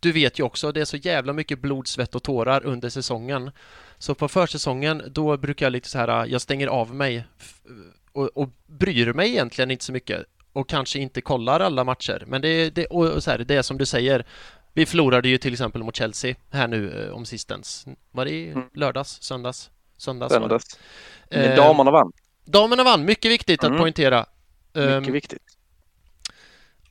du 0.00 0.12
vet 0.12 0.38
ju 0.38 0.42
också, 0.42 0.72
det 0.72 0.80
är 0.80 0.84
så 0.84 0.96
jävla 0.96 1.32
mycket 1.32 1.58
blod, 1.58 1.88
svett 1.88 2.14
och 2.14 2.22
tårar 2.22 2.64
under 2.64 2.88
säsongen. 2.88 3.50
Så 3.98 4.14
på 4.14 4.28
försäsongen, 4.28 5.02
då 5.06 5.36
brukar 5.36 5.66
jag 5.66 5.72
lite 5.72 5.88
så 5.88 5.98
här, 5.98 6.26
jag 6.26 6.40
stänger 6.40 6.66
av 6.66 6.94
mig 6.94 7.24
och, 8.12 8.26
och 8.36 8.48
bryr 8.66 9.12
mig 9.12 9.30
egentligen 9.30 9.70
inte 9.70 9.84
så 9.84 9.92
mycket 9.92 10.26
och 10.52 10.68
kanske 10.68 10.98
inte 10.98 11.20
kollar 11.20 11.60
alla 11.60 11.84
matcher. 11.84 12.24
Men 12.26 12.42
det, 12.42 12.70
det, 12.70 12.86
och 12.86 13.22
så 13.22 13.30
här, 13.30 13.38
det 13.38 13.54
är 13.54 13.62
som 13.62 13.78
du 13.78 13.86
säger, 13.86 14.26
vi 14.72 14.86
förlorade 14.86 15.28
ju 15.28 15.38
till 15.38 15.52
exempel 15.52 15.82
mot 15.82 15.96
Chelsea 15.96 16.34
här 16.50 16.68
nu 16.68 17.04
eh, 17.06 17.14
om 17.14 17.26
sistens. 17.26 17.86
Var 18.10 18.24
det 18.24 18.50
mm. 18.50 18.64
lördags, 18.74 19.22
söndags? 19.22 19.70
Söndags. 19.96 20.32
söndags. 20.32 20.78
Men 21.30 21.56
damerna 21.56 21.90
vann. 21.90 22.12
Damerna 22.44 22.84
vann, 22.84 23.04
mycket 23.04 23.30
viktigt 23.30 23.62
mm. 23.62 23.72
att 23.72 23.80
poängtera. 23.80 24.26
Mycket 24.72 25.06
um, 25.06 25.12
viktigt. 25.12 25.42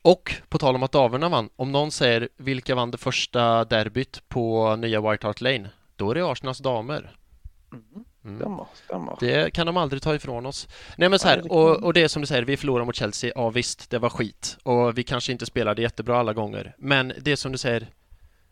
Och 0.02 0.34
på 0.48 0.58
tal 0.58 0.74
om 0.74 0.82
att 0.82 0.92
damerna 0.92 1.28
vann, 1.28 1.50
om 1.56 1.72
någon 1.72 1.90
säger 1.90 2.28
vilka 2.36 2.74
vann 2.74 2.90
det 2.90 2.98
första 2.98 3.64
derbyt 3.64 4.28
på 4.28 4.76
nya 4.76 5.10
White 5.10 5.26
Hart 5.26 5.40
Lane, 5.40 5.70
då 5.96 6.10
är 6.10 6.14
det 6.14 6.26
Arsenals 6.26 6.58
damer. 6.58 7.16
Mm. 7.72 8.04
Mm. 8.24 8.38
Stämmer, 8.38 8.66
stämmer. 8.84 9.16
Det 9.20 9.50
kan 9.50 9.66
de 9.66 9.76
aldrig 9.76 10.02
ta 10.02 10.14
ifrån 10.14 10.46
oss. 10.46 10.68
Nej 10.96 11.08
men 11.08 11.18
så 11.18 11.28
här, 11.28 11.52
och, 11.52 11.82
och 11.82 11.92
det 11.92 12.02
är 12.02 12.08
som 12.08 12.22
du 12.22 12.26
säger, 12.26 12.42
vi 12.42 12.56
förlorade 12.56 12.86
mot 12.86 12.96
Chelsea, 12.96 13.32
ja 13.34 13.50
visst, 13.50 13.90
det 13.90 13.98
var 13.98 14.10
skit. 14.10 14.58
Och 14.62 14.98
vi 14.98 15.02
kanske 15.02 15.32
inte 15.32 15.46
spelade 15.46 15.82
jättebra 15.82 16.18
alla 16.18 16.32
gånger. 16.32 16.74
Men 16.78 17.12
det 17.20 17.32
är 17.32 17.36
som 17.36 17.52
du 17.52 17.58
säger, 17.58 17.88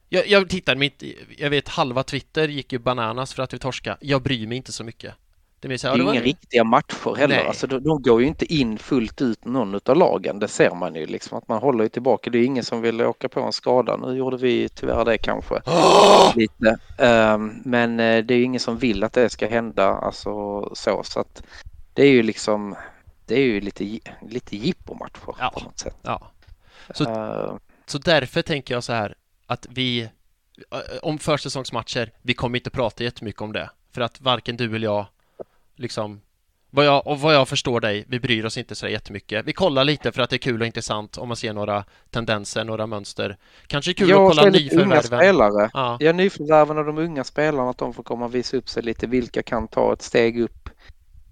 jag, 0.09 0.27
jag 0.27 0.49
tittar 0.49 0.77
mitt, 0.77 1.03
jag 1.39 1.51
vet 1.51 1.69
halva 1.69 2.03
Twitter 2.03 2.49
gick 2.49 2.73
ju 2.73 2.79
bananas 2.79 3.35
för 3.35 3.43
att 3.43 3.55
vi 3.55 3.59
torska. 3.59 3.99
Jag 4.01 4.23
bryr 4.23 4.47
mig 4.47 4.57
inte 4.57 4.73
så 4.73 4.85
mycket. 4.85 5.15
Det, 5.61 5.73
är, 5.73 5.77
så, 5.77 5.97
det 5.97 6.03
är 6.03 6.13
inga 6.13 6.21
riktiga 6.21 6.65
matcher 6.65 7.17
heller. 7.17 7.45
Alltså, 7.45 7.67
de, 7.67 7.83
de, 7.83 8.03
går 8.03 8.21
ju 8.21 8.27
inte 8.27 8.55
in 8.55 8.79
fullt 8.79 9.23
ut 9.23 9.45
någon 9.45 9.81
av 9.87 9.97
lagen. 9.97 10.39
Det 10.39 10.49
ser 10.49 10.75
man 10.75 10.95
ju 10.95 11.07
liksom 11.07 11.39
att 11.39 11.49
man 11.49 11.59
håller 11.59 11.85
ju 11.85 11.89
tillbaka. 11.89 12.31
Det 12.31 12.39
är 12.39 12.45
ingen 12.45 12.65
som 12.65 12.81
vill 12.81 13.03
åka 13.03 13.29
på 13.29 13.41
en 13.41 13.53
skada. 13.53 13.97
Nu 13.97 14.17
gjorde 14.17 14.37
vi 14.37 14.69
tyvärr 14.69 15.05
det 15.05 15.19
kanske. 15.19 15.55
Oh! 15.55 16.33
Lite. 16.37 16.79
Um, 16.99 17.63
men 17.65 18.01
uh, 18.01 18.25
det 18.25 18.35
är 18.35 18.39
ju 18.39 18.45
ingen 18.45 18.61
som 18.61 18.79
vill 18.79 19.05
att 19.05 19.13
det 19.13 19.31
ska 19.31 19.49
hända. 19.49 19.89
Alltså 19.89 20.63
så. 20.75 21.03
Så 21.05 21.21
att 21.21 21.43
det 21.95 22.03
är 22.03 22.11
ju 22.11 22.23
liksom 22.23 22.77
det 23.27 23.35
är 23.35 23.45
ju 23.45 23.61
lite, 23.61 23.99
lite 24.29 24.57
jippomatcher 24.57 25.35
ja. 25.39 25.51
på 25.55 25.65
något 25.65 25.79
sätt. 25.79 25.97
Ja. 26.03 26.31
Så, 26.95 27.05
uh, 27.05 27.57
så 27.87 27.99
därför 27.99 28.43
tänker 28.43 28.75
jag 28.75 28.85
så 28.85 28.93
här 28.93 29.15
att 29.47 29.67
vi 29.71 30.01
eh, 30.01 30.09
om 31.03 31.19
försäsongsmatcher, 31.19 32.13
vi 32.23 32.35
kommer 32.35 32.59
inte 32.59 32.71
prata 32.71 33.05
jättemycket 33.05 33.43
om 33.43 33.53
det. 33.53 33.71
För 33.93 34.01
att 34.01 34.21
varken 34.21 34.57
du 34.57 34.77
eller 34.77 34.87
jag 34.87 35.07
liksom 35.79 36.21
vad 36.71 36.85
jag, 36.85 37.07
och 37.07 37.21
vad 37.21 37.35
jag 37.35 37.49
förstår 37.49 37.81
dig, 37.81 38.05
vi 38.09 38.21
bryr 38.21 38.45
oss 38.45 38.59
inte 38.59 38.75
så 38.75 38.89
jättemycket. 38.89 39.47
Vi 39.47 39.53
kollar 39.53 39.85
lite 39.85 40.13
för 40.13 40.23
att 40.23 40.31
det 40.31 40.37
är 40.37 40.39
kul 40.39 40.61
och 40.61 40.67
intressant 40.67 41.19
om 41.19 41.29
man 41.29 41.37
ser 41.37 41.53
några 41.53 41.85
tendenser, 42.11 42.65
några 42.65 42.87
mönster. 42.87 43.37
Kanske 43.67 43.95
kul 43.95 44.09
ja, 44.09 44.31
att 44.31 44.37
kolla 44.37 44.51
nyförvärven. 44.51 44.93
Unga 44.93 45.03
spelare. 45.03 45.71
Ja. 45.73 45.97
ja, 46.01 46.13
nyförvärven 46.13 46.79
och 46.79 46.85
de 46.85 46.99
unga 46.99 47.25
spelarna, 47.25 47.71
att 47.71 47.79
de 47.79 47.95
får 47.95 48.03
komma 48.03 48.25
och 48.25 48.35
visa 48.35 48.57
upp 48.57 48.69
sig 48.69 48.83
lite. 48.83 49.07
Vilka 49.07 49.43
kan 49.43 49.69
ta 49.69 49.93
ett 49.93 50.03
steg 50.03 50.41
upp 50.41 50.71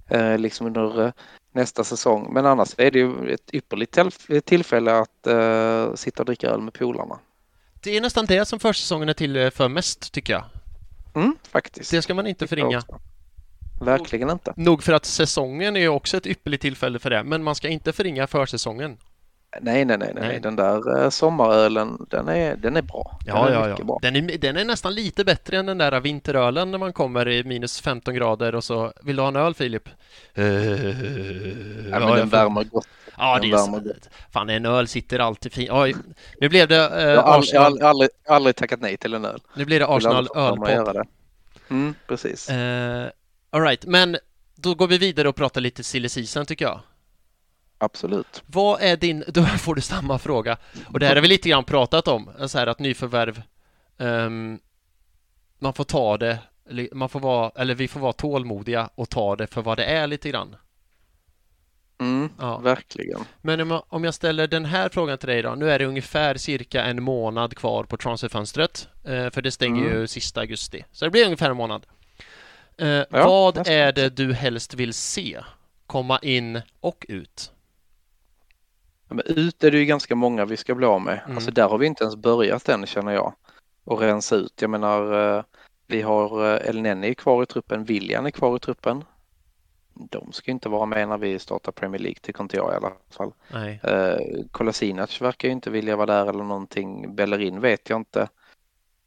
eh, 0.09 0.39
liksom 0.39 0.67
under 0.67 1.05
eh, 1.05 1.13
nästa 1.53 1.85
säsong. 1.85 2.33
Men 2.33 2.47
annars 2.47 2.75
är 2.79 2.91
det 2.91 2.99
ju 2.99 3.31
ett 3.31 3.55
ypperligt 3.55 3.99
tillfälle 4.45 4.99
att 4.99 5.27
eh, 5.27 5.95
sitta 5.95 6.23
och 6.23 6.27
dricka 6.27 6.47
öl 6.47 6.61
med 6.61 6.73
polarna. 6.75 7.19
Det 7.83 7.97
är 7.97 8.01
nästan 8.01 8.27
det 8.27 8.45
som 8.45 8.61
försäsongen 8.61 9.09
är 9.09 9.15
till 9.15 9.37
eh, 9.37 9.51
för 9.51 9.69
mest, 9.69 10.13
tycker 10.13 10.33
jag. 10.33 10.45
Mm, 11.15 11.37
faktiskt. 11.51 11.91
Det 11.91 12.03
ska 12.03 12.15
man 12.15 12.27
inte 12.27 12.47
förringa. 12.47 12.83
Verkligen 13.81 14.31
inte. 14.31 14.53
Nog 14.57 14.83
för 14.83 14.93
att 14.93 15.05
säsongen 15.05 15.77
är 15.77 15.89
också 15.89 16.17
ett 16.17 16.27
ypperligt 16.27 16.62
tillfälle 16.62 16.99
för 16.99 17.11
det, 17.11 17.25
men 17.25 17.43
man 17.43 17.55
ska 17.55 17.69
inte 17.69 17.93
förringa 17.93 18.27
försäsongen. 18.27 18.97
Nej, 19.61 19.85
nej, 19.85 19.99
nej, 19.99 20.12
nej, 20.15 20.41
den 20.41 20.57
där 20.57 21.03
uh, 21.03 21.11
sommarölen, 21.11 22.07
den 22.11 22.29
är, 22.29 22.57
den 22.57 22.77
är 22.77 22.83
bra. 22.83 23.19
Den 23.25 23.37
ja, 23.37 23.49
är 23.49 23.53
ja, 23.53 23.69
ja. 23.79 23.85
Bra. 23.85 23.99
Den, 24.03 24.17
är, 24.17 24.39
den 24.39 24.57
är 24.57 24.65
nästan 24.65 24.95
lite 24.95 25.25
bättre 25.25 25.59
än 25.59 25.67
den 25.67 25.79
där 25.79 26.01
vinterölen 26.01 26.71
när 26.71 26.79
man 26.79 26.93
kommer 26.93 27.29
i 27.29 27.45
minus 27.45 27.81
15 27.81 28.15
grader 28.15 28.55
och 28.55 28.65
så 28.65 28.93
vill 29.03 29.17
du 29.17 29.23
ha 29.23 29.29
en 29.29 29.37
öl 29.37 29.55
Filip? 29.55 29.89
Uh, 30.39 30.47
ja, 31.91 31.99
men 31.99 32.09
den 32.17 32.29
värmer 32.29 32.65
gott. 32.65 32.89
Ja, 33.19 33.39
det 33.43 33.51
är 33.51 33.57
så. 33.57 33.83
Fan, 34.33 34.51
en 34.51 34.67
öl 34.67 34.89
sitter 34.89 35.19
alltid 35.19 35.53
fint. 35.53 35.71
Oj, 35.73 35.95
nu 36.41 36.49
blev 36.49 36.69
det 36.69 36.91
uh, 36.91 37.03
jag 37.03 37.23
har 37.23 37.39
Arsenal. 37.39 37.65
aldrig, 37.65 37.85
aldrig, 37.85 38.11
aldrig 38.29 38.57
tackat 38.57 38.81
nej 38.81 38.97
till 38.97 39.15
en 39.15 39.25
öl. 39.25 39.41
Nu 39.55 39.65
blir 39.65 39.81
det 39.81 39.87
Arsenal 39.87 40.29
ölpodd. 40.35 41.07
Mm, 41.71 41.95
precis. 42.07 42.51
Uh, 42.51 42.57
Alright, 43.57 43.87
men 43.87 44.16
då 44.55 44.75
går 44.75 44.87
vi 44.87 44.99
vidare 44.99 45.29
och 45.29 45.37
pratar 45.37 45.61
lite 45.61 45.85
silly 45.85 46.09
season 46.09 46.47
tycker 46.47 46.64
jag. 46.64 46.81
Absolut. 47.79 48.42
Vad 48.47 48.81
är 48.81 48.97
din, 48.97 49.25
då 49.29 49.45
får 49.45 49.75
du 49.75 49.81
samma 49.81 50.19
fråga. 50.19 50.57
Och 50.92 51.01
det 51.01 51.07
här 51.07 51.14
har 51.14 51.23
vi 51.23 51.29
lite 51.29 51.49
grann 51.49 51.64
pratat 51.64 52.09
om, 52.09 52.31
så 52.47 52.59
här 52.59 52.66
att 52.66 52.79
nyförvärv 52.79 53.42
um, 53.97 54.59
man 55.59 55.73
får 55.73 55.85
ta 55.85 56.19
det, 56.19 56.38
man 56.92 57.09
får 57.09 57.21
vara, 57.21 57.53
eller 57.57 57.75
vi 57.75 57.88
får 57.88 58.01
vara 58.01 58.12
tålmodiga 58.12 58.90
och 58.95 59.09
ta 59.11 59.37
det 59.37 59.47
för 59.47 59.62
vad 59.62 59.77
det 59.79 59.85
är 59.85 60.07
lite 60.07 60.31
grann. 60.31 60.57
Mm, 62.01 62.31
ja. 62.38 62.59
verkligen. 62.59 63.21
Men 63.42 63.61
om 63.61 63.71
jag, 63.71 63.85
om 63.88 64.05
jag, 64.05 64.14
ställer 64.14 64.47
den 64.47 64.64
här 64.64 64.88
frågan 64.88 65.19
till 65.19 65.29
dig 65.29 65.42
då. 65.42 65.55
Nu 65.55 65.71
är 65.71 65.79
det 65.79 65.87
ungefär 65.87 66.37
cirka 66.37 66.85
en 66.85 67.03
månad 67.03 67.57
kvar 67.57 67.85
på 67.85 67.97
transferfönstret. 67.97 68.88
Eh, 69.05 69.31
för 69.31 69.42
det 69.42 69.51
stänger 69.51 69.83
mm. 69.83 70.01
ju 70.01 70.07
sista 70.07 70.40
augusti. 70.40 70.85
Så 70.92 71.05
det 71.05 71.11
blir 71.11 71.25
ungefär 71.25 71.51
en 71.51 71.57
månad. 71.57 71.87
Eh, 72.79 72.89
ja, 72.89 73.07
vad 73.11 73.69
är 73.69 73.93
det 73.93 74.09
du 74.09 74.33
helst 74.33 74.75
vill 74.75 74.95
se 74.95 75.41
komma 75.87 76.19
in 76.23 76.62
och 76.81 77.07
ut? 77.09 77.53
Ja, 79.09 79.15
men 79.15 79.27
ut 79.27 79.65
är 79.65 79.71
det 79.71 79.79
ju 79.79 79.85
ganska 79.85 80.15
många 80.15 80.45
vi 80.45 80.57
ska 80.57 80.75
bli 80.75 80.87
av 80.87 81.01
med. 81.01 81.21
Mm. 81.25 81.37
Alltså 81.37 81.51
där 81.51 81.69
har 81.69 81.79
vi 81.79 81.87
inte 81.87 82.05
ens 82.05 82.17
börjat 82.17 82.69
än 82.69 82.87
känner 82.87 83.12
jag. 83.12 83.35
Och 83.85 84.01
rensa 84.01 84.37
ut. 84.37 84.62
Jag 84.62 84.71
menar, 84.71 85.37
eh, 85.37 85.45
vi 85.87 86.03
har 86.03 86.55
eh, 86.55 86.69
El 86.69 86.83
Neni 86.83 87.15
kvar 87.15 87.43
i 87.43 87.47
truppen, 87.47 87.85
William 87.85 88.27
är 88.27 88.31
kvar 88.31 88.57
i 88.57 88.59
truppen. 88.59 89.05
De 89.95 90.33
ska 90.33 90.51
inte 90.51 90.69
vara 90.69 90.87
med 90.87 91.09
när 91.09 91.19
vi 91.19 91.39
startar 91.39 91.73
Premier 91.73 92.03
League, 92.03 92.19
tycker 92.23 92.43
inte 92.43 92.57
jag 92.57 92.73
i 92.73 92.77
alla 92.77 92.93
fall. 93.11 93.33
Nej. 93.53 93.81
Uh, 93.85 94.45
Kolasinac 94.51 95.21
verkar 95.21 95.49
ju 95.49 95.53
inte 95.53 95.71
vilja 95.71 95.97
vara 95.97 96.07
där 96.07 96.27
eller 96.27 96.45
någonting. 96.45 97.15
Bellerin 97.15 97.61
vet 97.61 97.91
jag 97.91 98.01
inte. 98.01 98.29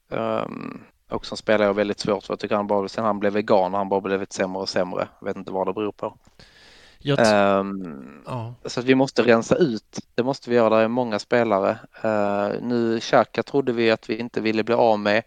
Um, 0.10 0.84
och 1.10 1.26
som 1.26 1.38
spelar 1.38 1.66
jag 1.66 1.74
väldigt 1.74 2.00
svårt 2.00 2.24
för. 2.24 2.34
Jag 2.34 2.40
tycker 2.40 2.56
han 2.56 2.68
bara, 2.68 2.88
sen 2.88 3.06
han 3.06 3.20
blev 3.20 3.34
vegan 3.34 3.72
har 3.72 3.78
han 3.78 3.90
bara 3.90 4.02
blivit 4.02 4.34
sämre 4.34 4.62
och 4.62 4.70
sämre. 4.70 5.08
Jag 5.20 5.28
vet 5.28 5.38
inte 5.38 5.52
vad 5.52 5.68
det 5.68 5.74
beror 5.74 5.92
på. 5.92 6.18
Um, 7.06 8.24
ja. 8.26 8.54
Så 8.66 8.80
att 8.80 8.86
vi 8.86 8.96
måste 8.96 9.22
rensa 9.22 9.56
ut. 9.56 10.00
Det 10.16 10.24
måste 10.24 10.50
vi 10.50 10.56
göra. 10.56 10.78
Det 10.78 10.84
är 10.84 10.88
många 10.88 11.20
spelare. 11.20 11.80
Uh, 12.06 12.62
nu 12.62 13.00
Xhaka 13.00 13.44
trodde 13.44 13.72
vi 13.72 13.92
att 13.92 14.10
vi 14.10 14.18
inte 14.18 14.42
ville 14.42 14.64
bli 14.64 14.76
av 14.76 15.00
med. 15.00 15.24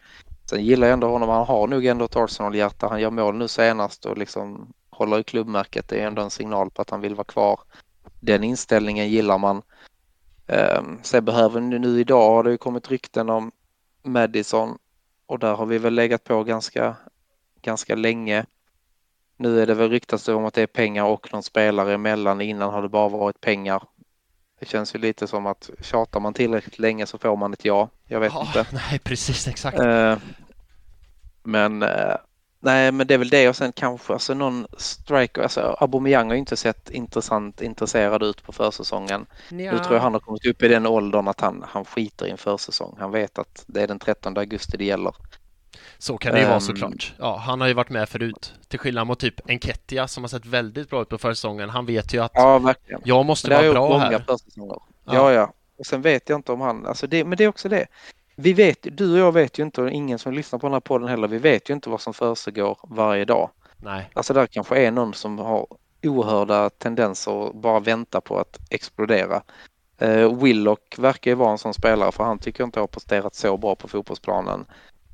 Sen 0.51 0.65
gillar 0.65 0.87
jag 0.87 0.93
ändå 0.93 1.09
honom. 1.09 1.29
Han 1.29 1.47
har 1.47 1.67
nog 1.67 1.85
ändå 1.85 2.05
ett 2.05 2.17
Arsenal-hjärta. 2.17 2.89
Han 2.89 3.01
gör 3.01 3.11
mål 3.11 3.35
nu 3.35 3.49
senast 3.49 4.05
och 4.05 4.19
liksom 4.19 4.73
håller 4.91 5.19
i 5.19 5.25
klubbmärket. 5.25 5.89
Det 5.89 6.01
är 6.01 6.07
ändå 6.07 6.23
en 6.23 6.31
signal 6.31 6.71
på 6.71 6.83
att 6.83 6.91
han 6.91 7.01
vill 7.01 7.15
vara 7.15 7.25
kvar. 7.25 7.61
Den 8.21 8.45
inställningen 8.45 9.09
gillar 9.09 9.39
man. 9.39 9.63
Um, 10.47 10.99
sen 11.03 11.25
behöver 11.25 11.61
nu, 11.61 11.79
nu 11.79 12.01
idag 12.01 12.29
har 12.29 12.45
det 12.45 12.51
ju 12.51 12.59
kommit 12.59 12.91
rykten 12.91 13.31
om 13.31 13.53
Madison 14.03 14.79
och 15.33 15.39
där 15.39 15.55
har 15.55 15.67
vi 15.67 15.79
väl 15.79 15.95
legat 15.95 16.25
på 16.25 16.45
ganska, 16.45 16.97
ganska 17.63 17.95
länge. 17.95 18.47
Nu 19.37 19.61
är 19.63 19.67
det 19.67 19.75
väl 19.75 19.91
ryktats 19.91 20.29
om 20.29 20.45
att 20.45 20.55
det 20.55 20.63
är 20.63 20.67
pengar 20.67 21.05
och 21.05 21.33
någon 21.33 21.43
spelare 21.43 21.95
emellan. 21.95 22.41
Innan 22.41 22.73
har 22.73 22.83
det 22.83 22.89
bara 22.89 23.09
varit 23.09 23.41
pengar. 23.41 23.83
Det 24.61 24.67
känns 24.67 24.95
ju 24.95 24.99
lite 24.99 25.27
som 25.27 25.47
att 25.47 25.71
tjatar 25.81 26.21
man 26.21 26.35
tillräckligt 26.35 26.79
länge 26.79 27.07
så 27.07 27.19
får 27.19 27.37
man 27.37 27.53
ett 27.53 27.65
ja. 27.65 27.89
Jag 28.07 28.21
vet 28.21 28.33
ja, 28.33 28.47
inte. 28.47 28.67
Nej, 28.73 28.99
precis 28.99 29.49
exakt. 29.49 29.81
Uh, 29.81 30.17
men 31.43 31.83
uh, 31.83 32.17
nej, 32.63 32.93
men 32.93 33.07
det 33.07 33.15
är 33.15 33.19
väl 33.19 33.29
det 33.29 33.49
och 33.49 33.57
sen 33.57 33.73
kanske 33.73 34.13
alltså 34.13 34.35
någon 34.35 34.67
striker. 34.79 35.43
Alltså 35.43 35.61
Aubameyang 35.81 36.29
har 36.29 36.37
inte 36.37 36.57
sett 36.57 36.91
intressant 36.91 37.63
intresserad 37.63 38.23
ut 38.23 38.43
på 38.43 38.53
försäsongen. 38.53 39.27
Ja. 39.49 39.57
Nu 39.57 39.79
tror 39.79 39.95
jag 39.95 40.01
han 40.01 40.13
har 40.13 40.21
kommit 40.21 40.47
upp 40.47 40.63
i 40.63 40.69
den 40.69 40.87
åldern 40.87 41.29
att 41.29 41.41
han, 41.41 41.65
han 41.69 41.85
skiter 41.85 42.27
i 42.27 42.31
en 42.31 42.39
försäsong. 42.39 42.97
Han 42.99 43.11
vet 43.11 43.39
att 43.39 43.65
det 43.67 43.83
är 43.83 43.87
den 43.89 43.99
13 43.99 44.39
augusti 44.39 44.77
det 44.77 44.85
gäller. 44.85 45.15
Så 45.99 46.17
kan 46.19 46.33
det 46.35 46.39
ju 46.41 46.45
vara 46.45 46.55
Ehm. 46.55 46.61
såklart. 46.61 47.15
Ja, 47.19 47.37
han 47.37 47.61
har 47.61 47.69
ju 47.69 47.75
varit 47.75 47.91
med 47.91 48.09
förut. 48.09 48.55
Till 48.69 48.79
skillnad 48.79 49.07
mot 49.07 49.19
typ 49.21 49.51
Enketia 49.51 50.09
som 50.09 50.23
har 50.23 50.29
sett 50.29 50.47
väldigt 50.47 50.91
bra 50.91 51.03
ut 51.03 51.09
på 51.09 51.19
försäsongen. 51.19 51.71
Han 51.71 51.87
vet 51.87 52.15
ju 52.15 52.23
att 52.25 52.33
Ja, 52.35 52.59
verkligen. 52.59 53.01
jag 53.05 53.27
måste 53.27 53.51
vara 53.51 53.73
bra 53.73 53.89
många 53.89 54.01
här. 54.05 54.19
försäsonger. 54.19 54.77
Ja. 55.05 55.13
Ja. 55.15 55.33
ja, 55.33 55.53
Och 55.79 55.87
sen 55.87 56.03
vet 56.03 56.29
jag 56.29 56.39
inte 56.39 56.53
om 56.53 56.61
han, 56.61 56.87
alltså 56.87 57.07
det, 57.07 57.25
men 57.25 57.39
det 57.39 57.45
är 57.45 57.49
också 57.49 57.69
det. 57.69 57.87
Vi 58.37 58.53
vet, 58.53 58.79
du 58.83 59.13
och 59.13 59.19
jag 59.19 59.33
vet 59.33 59.59
ju 59.59 59.63
inte 59.63 59.83
och 59.83 59.91
ingen 59.91 60.19
som 60.19 60.33
lyssnar 60.33 60.59
på 60.59 60.67
den 60.67 60.73
här 60.73 60.81
podden 60.81 61.09
heller, 61.09 61.29
vi 61.29 61.39
vet 61.39 61.71
ju 61.71 61.75
inte 61.75 61.91
vad 61.91 62.01
som 62.01 62.15
försiggår 62.15 62.79
varje 62.83 63.25
dag. 63.25 63.51
Nej. 63.77 64.11
Alltså 64.15 64.35
där 64.35 64.47
kanske 64.47 64.77
är 64.77 64.91
någon 64.91 65.15
som 65.15 65.39
har 65.39 65.67
oerhörda 66.03 66.71
tendenser 66.71 67.33
och 67.33 67.57
bara 67.57 67.81
väntar 67.81 68.21
på 68.21 68.39
att 68.39 68.59
explodera. 68.71 69.43
Eh, 69.99 70.37
Willock 70.43 70.99
verkar 70.99 71.31
ju 71.31 71.35
vara 71.35 71.51
en 71.51 71.59
sån 71.59 71.75
spelare 71.75 72.13
för 72.13 72.25
han 72.25 72.39
tycker 72.39 72.65
inte 72.65 72.81
har 72.81 72.87
presterat 72.87 73.35
så 73.35 73.57
bra 73.57 73.75
på 73.75 73.89
fotbollsplanen. 73.89 74.65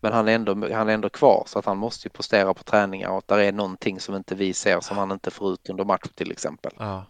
Men 0.01 0.13
han 0.13 0.29
är, 0.29 0.33
ändå, 0.35 0.53
han 0.75 0.89
är 0.89 0.95
ändå 0.95 1.09
kvar 1.09 1.43
så 1.47 1.59
att 1.59 1.65
han 1.65 1.79
måste 1.79 2.09
ju 2.09 2.11
prestera 2.11 2.55
på 2.55 2.63
träningar 2.63 3.11
och 3.11 3.19
att 3.19 3.29
där 3.29 3.39
är 3.39 3.53
någonting 3.53 4.01
som 4.01 4.15
inte 4.15 4.35
vi 4.35 4.53
ser 4.53 4.81
som 4.81 4.97
han 4.97 5.13
inte 5.13 5.31
får 5.31 5.53
ut 5.53 5.71
under 5.71 5.85
match 5.85 6.09
till 6.15 6.31
exempel. 6.31 6.73
Ja. 6.79 7.05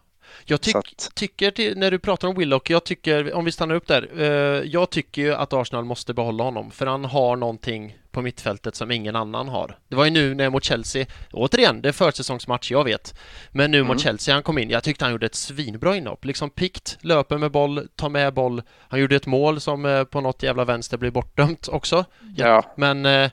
Jag 0.44 0.60
tyck, 0.60 0.76
att- 0.76 1.10
tycker, 1.14 1.50
till, 1.50 1.78
när 1.78 1.90
du 1.90 1.98
pratar 1.98 2.28
om 2.28 2.34
Willock, 2.38 2.70
jag 2.70 2.84
tycker, 2.84 3.34
om 3.34 3.44
vi 3.44 3.52
stannar 3.52 3.74
upp 3.74 3.86
där, 3.86 4.08
eh, 4.18 4.26
jag 4.64 4.90
tycker 4.90 5.22
ju 5.22 5.34
att 5.34 5.52
Arsenal 5.52 5.84
måste 5.84 6.14
behålla 6.14 6.44
honom, 6.44 6.70
för 6.70 6.86
han 6.86 7.04
har 7.04 7.36
någonting 7.36 7.98
på 8.10 8.22
mittfältet 8.22 8.74
som 8.74 8.90
ingen 8.90 9.16
annan 9.16 9.48
har. 9.48 9.78
Det 9.88 9.96
var 9.96 10.04
ju 10.04 10.10
nu 10.10 10.34
när 10.34 10.50
mot 10.50 10.64
Chelsea, 10.64 11.06
återigen, 11.32 11.82
det 11.82 11.88
är 11.88 11.92
försäsongsmatch, 11.92 12.70
jag 12.70 12.84
vet, 12.84 13.18
men 13.50 13.70
nu 13.70 13.82
mot 13.82 13.88
Mm. 13.90 13.98
Chelsea 13.98 14.34
han 14.34 14.42
kom 14.42 14.58
in, 14.58 14.70
jag 14.70 14.82
tyckte 14.84 15.04
han 15.04 15.12
gjorde 15.12 15.26
ett 15.26 15.34
svinbra 15.34 15.96
inhopp, 15.96 16.24
liksom 16.24 16.50
pikt, 16.50 16.98
löper 17.00 17.38
med 17.38 17.50
boll, 17.50 17.88
tar 17.96 18.08
med 18.08 18.34
boll, 18.34 18.62
han 18.88 19.00
gjorde 19.00 19.16
ett 19.16 19.26
mål 19.26 19.60
som 19.60 19.86
eh, 19.86 20.04
på 20.04 20.20
något 20.20 20.42
jävla 20.42 20.64
vänster 20.64 20.96
blev 20.98 21.12
bortdömt 21.12 21.68
också, 21.68 22.04
Ja, 22.36 22.72
men 22.76 23.06
eh, 23.06 23.30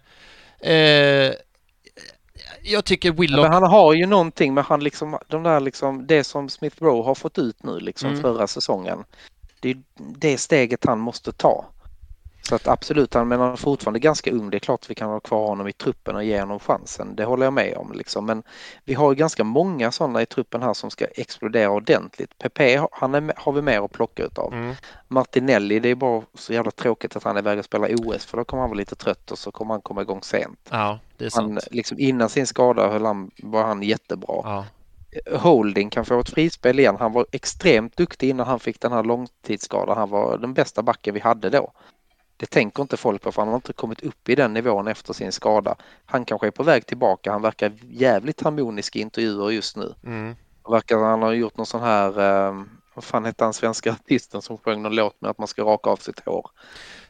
eh, 0.71 1.33
jag 2.63 2.85
tycker 2.85 3.09
Ja, 3.09 3.15
Willock 3.17 3.43
Men 3.43 3.53
han 3.53 3.63
har 3.63 3.93
ju 3.93 4.05
någonting 4.05 4.53
med 4.53 4.63
han 4.63 4.83
liksom, 4.83 5.17
de 5.27 5.43
där 5.43 5.59
liksom, 5.59 6.07
det 6.07 6.23
som 6.23 6.49
Smith 6.49 6.83
Rowe 6.83 7.03
har 7.03 7.15
fått 7.15 7.37
ut 7.37 7.63
nu 7.63 7.79
liksom 7.79 8.09
Mm. 8.09 8.21
förra 8.21 8.47
säsongen. 8.47 9.03
Det 9.59 9.69
är 9.69 9.77
det 9.97 10.37
steget 10.37 10.85
han 10.85 10.99
måste 10.99 11.31
ta. 11.31 11.65
Så 12.49 12.55
att 12.55 12.67
absolut, 12.67 13.13
han 13.13 13.27
men 13.27 13.39
han 13.39 13.51
är 13.51 13.55
fortfarande 13.55 13.99
ganska 13.99 14.31
ung. 14.31 14.49
Det 14.49 14.57
är 14.57 14.59
klart 14.59 14.83
att 14.83 14.89
vi 14.89 14.95
kan 14.95 15.09
ha 15.09 15.19
kvar 15.19 15.47
honom 15.47 15.67
i 15.67 15.73
truppen 15.73 16.15
och 16.15 16.23
ge 16.23 16.39
honom 16.39 16.59
chansen. 16.59 17.15
Det 17.15 17.25
håller 17.25 17.45
jag 17.45 17.53
med 17.53 17.77
om 17.77 17.91
liksom. 17.91 18.25
Men 18.25 18.43
vi 18.83 18.93
har 18.93 19.11
ju 19.11 19.15
ganska 19.15 19.43
många 19.43 19.91
sådana 19.91 20.21
i 20.21 20.25
truppen 20.25 20.61
här 20.61 20.73
som 20.73 20.91
ska 20.91 21.05
explodera 21.05 21.69
ordentligt. 21.69 22.37
Pepe 22.37 22.87
han 22.91 23.15
är, 23.15 23.33
har 23.35 23.51
vi 23.51 23.61
mer 23.61 23.81
att 23.81 23.91
plocka 23.91 24.23
utav. 24.23 24.53
mm. 24.53 24.75
Martinelli, 25.07 25.79
det 25.79 25.89
är 25.89 25.95
bara 25.95 26.21
så 26.33 26.53
jävla 26.53 26.71
tråkigt 26.71 27.15
att 27.15 27.23
han 27.23 27.35
är 27.35 27.41
iväg 27.41 27.59
och 27.59 27.65
spela 27.65 27.87
OS 27.87 28.25
för 28.25 28.37
då 28.37 28.43
kommer 28.43 28.61
han 28.61 28.69
vara 28.69 28.77
lite 28.77 28.95
trött 28.95 29.31
och 29.31 29.37
så 29.37 29.51
kommer 29.51 29.73
han 29.73 29.81
komma 29.81 30.01
igång 30.01 30.21
sent. 30.21 30.59
Ja, 30.69 30.99
det 31.17 31.25
är 31.25 31.29
sant. 31.29 31.51
Han, 31.51 31.59
liksom 31.71 31.99
innan 31.99 32.29
sin 32.29 32.47
skada 32.47 32.87
höll 32.87 33.05
han, 33.05 33.31
var 33.37 33.63
han 33.63 33.83
jättebra. 33.83 34.41
Ja. 34.43 34.65
Holding 35.37 35.89
kan 35.89 36.05
få 36.05 36.19
ett 36.19 36.29
frispel 36.29 36.79
igen. 36.79 36.95
Han 36.99 37.13
var 37.13 37.25
extremt 37.31 37.97
duktig 37.97 38.29
innan 38.29 38.47
han 38.47 38.59
fick 38.59 38.79
den 38.79 38.91
här 38.91 39.03
långtidsskadan. 39.03 39.97
Han 39.97 40.09
var 40.09 40.37
den 40.37 40.53
bästa 40.53 40.81
backen 40.81 41.13
vi 41.13 41.19
hade 41.19 41.49
då. 41.49 41.71
Det 42.37 42.45
tänker 42.45 42.81
inte 42.81 42.97
folk 42.97 43.21
på 43.21 43.31
för 43.31 43.41
han 43.41 43.49
har 43.49 43.55
inte 43.55 43.73
kommit 43.73 44.01
upp 44.01 44.29
i 44.29 44.35
den 44.35 44.53
nivån 44.53 44.87
efter 44.87 45.13
sin 45.13 45.31
skada. 45.31 45.75
Han 46.05 46.25
kanske 46.25 46.47
är 46.47 46.51
på 46.51 46.63
väg 46.63 46.85
tillbaka. 46.85 47.31
Han 47.31 47.41
verkar 47.41 47.71
jävligt 47.89 48.41
harmonisk 48.41 48.95
i 48.95 48.99
intervjuer 48.99 49.51
just 49.51 49.77
nu. 49.77 49.93
Mm. 50.05 50.35
Verkar 50.69 50.97
han 50.97 51.21
har 51.21 51.33
gjort 51.33 51.57
någon 51.57 51.65
sån 51.65 51.81
här, 51.81 52.19
eh, 52.19 52.63
vad 52.93 53.03
fan 53.03 53.25
hette 53.25 53.43
han 53.43 53.53
svenska 53.53 53.91
artisten 54.03 54.41
som 54.41 54.57
sjöng 54.57 54.81
någon 54.81 54.95
låt 54.95 55.21
med 55.21 55.31
att 55.31 55.37
man 55.37 55.47
ska 55.47 55.63
raka 55.63 55.89
av 55.89 55.97
sitt 55.97 56.19
hår? 56.25 56.49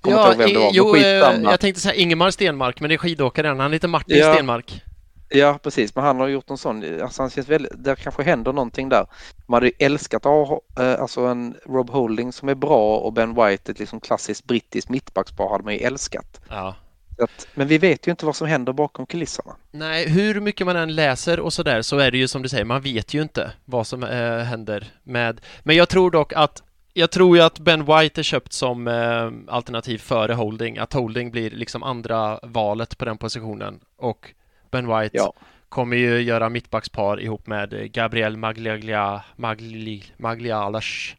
Kommer 0.02 0.18
inte 0.18 0.30
ihåg 0.30 0.38
vem 0.38 0.54
det 0.54 0.60
var, 0.60 0.70
jo, 0.74 0.96
eh, 0.96 1.52
jag 1.52 1.60
tänkte 1.60 1.82
säga 1.82 1.94
Ingemar 1.96 2.32
Stenmark, 2.32 2.80
men 2.80 2.90
det 2.90 2.96
är 2.96 2.98
skidåkaren. 2.98 3.60
Han 3.60 3.74
heter 3.74 3.88
Martin 3.88 4.18
Ja. 4.18 4.34
Stenmark. 4.34 4.82
Ja, 5.30 5.60
precis. 5.64 5.96
Men 5.96 6.04
han 6.04 6.20
har 6.20 6.28
gjort 6.28 6.50
en 6.50 6.58
sån, 6.58 7.02
alltså 7.02 7.22
han 7.22 7.30
känns 7.30 7.50
väldigt, 7.50 7.84
där 7.84 7.96
kanske 7.96 8.24
händer 8.24 8.54
någonting 8.54 8.90
där. 8.90 9.08
Man 9.48 9.58
hade 9.58 9.68
ju 9.68 9.74
älskat 9.80 10.26
att 10.26 10.48
ha 10.48 10.62
eh, 10.80 11.02
alltså 11.02 11.22
en 11.22 11.56
Rob 11.66 11.90
Holding 11.90 12.32
som 12.32 12.50
är 12.50 12.56
bra 12.56 12.98
och 12.98 13.14
Ben 13.14 13.34
White, 13.34 13.72
ett 13.72 13.80
liksom 13.80 14.00
klassiskt 14.00 14.46
brittiskt 14.46 14.90
mittbackspar 14.90 15.50
hade 15.50 15.64
man 15.64 15.74
ju 15.74 15.80
älskat. 15.80 16.42
Ja. 16.50 16.76
Att, 17.18 17.48
men 17.54 17.68
vi 17.68 17.78
vet 17.78 18.08
ju 18.08 18.12
inte 18.12 18.26
vad 18.26 18.36
som 18.36 18.48
händer 18.48 18.74
bakom 18.74 19.06
kulisserna. 19.06 19.56
Nej, 19.72 20.10
hur 20.10 20.42
mycket 20.42 20.68
man 20.68 20.76
än 20.76 20.96
läser 20.96 21.40
och 21.40 21.54
sådär 21.54 21.82
så 21.82 21.98
är 21.98 22.12
det 22.12 22.18
ju 22.18 22.28
som 22.28 22.42
du 22.42 22.50
säger, 22.50 22.66
man 22.66 22.82
vet 22.82 23.14
ju 23.14 23.22
inte 23.22 23.52
vad 23.66 23.88
som 23.88 24.04
eh, 24.04 24.38
händer 24.38 24.94
med... 25.04 25.42
Men 25.64 25.76
jag 25.76 25.90
tror 25.90 26.12
dock 26.12 26.34
att 26.34 26.64
jag 26.94 27.12
tror 27.12 27.38
ju 27.38 27.44
att 27.44 27.60
Ben 27.60 27.86
White 27.86 28.22
är 28.22 28.24
köpt 28.24 28.54
som 28.54 28.88
eh, 28.88 29.54
alternativ 29.54 29.98
före 29.98 30.34
Holding, 30.34 30.78
att 30.78 30.94
Holding 30.94 31.32
blir 31.32 31.52
liksom 31.52 31.84
andra 31.84 32.40
valet 32.44 32.98
på 32.98 33.06
den 33.06 33.18
positionen 33.18 33.80
och 33.98 34.34
Ben 34.72 34.88
White 34.88 35.18
Ja. 35.18 35.34
kommer 35.70 35.98
ju 35.98 36.22
göra 36.22 36.50
mittbackspar 36.50 37.22
ihop 37.22 37.48
med 37.48 37.92
Gabriel 37.94 38.38
Maglia, 38.38 39.24
Magli, 39.36 40.04
Maglialas, 40.18 41.16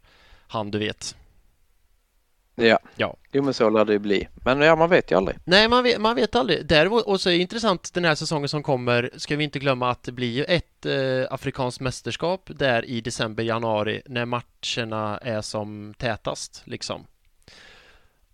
han 0.48 0.70
du 0.70 0.78
vet. 0.78 1.16
Ja. 2.54 2.78
Ja. 2.96 3.16
Jo 3.32 3.42
men 3.42 3.54
så 3.54 3.70
lär 3.70 3.84
det 3.84 3.92
ju 3.92 3.98
bli. 3.98 4.28
Men 4.44 4.60
ja, 4.60 4.76
man 4.76 4.90
vet 4.90 5.10
ju 5.10 5.16
aldrig. 5.16 5.38
Nej, 5.44 5.68
man 5.68 5.82
vet, 5.84 6.00
man 6.00 6.16
vet 6.16 6.34
aldrig. 6.34 6.66
Däremot, 6.66 7.02
och 7.04 7.20
så 7.20 7.28
är 7.28 7.32
det 7.34 7.38
intressant 7.38 7.94
den 7.94 8.04
här 8.04 8.14
säsongen 8.14 8.48
som 8.48 8.62
kommer, 8.62 9.10
ska 9.16 9.36
vi 9.36 9.44
inte 9.44 9.58
glömma 9.58 9.90
att 9.90 10.02
det 10.02 10.12
blir 10.12 10.32
ju 10.32 10.44
ett 10.44 10.86
eh, 10.86 11.32
afrikanskt 11.34 11.80
mästerskap 11.80 12.50
där 12.54 12.84
i 12.84 13.00
december, 13.00 13.42
januari, 13.42 14.02
när 14.06 14.24
matcherna 14.24 15.18
är 15.18 15.40
som 15.42 15.94
tätast, 15.98 16.62
liksom. 16.64 17.06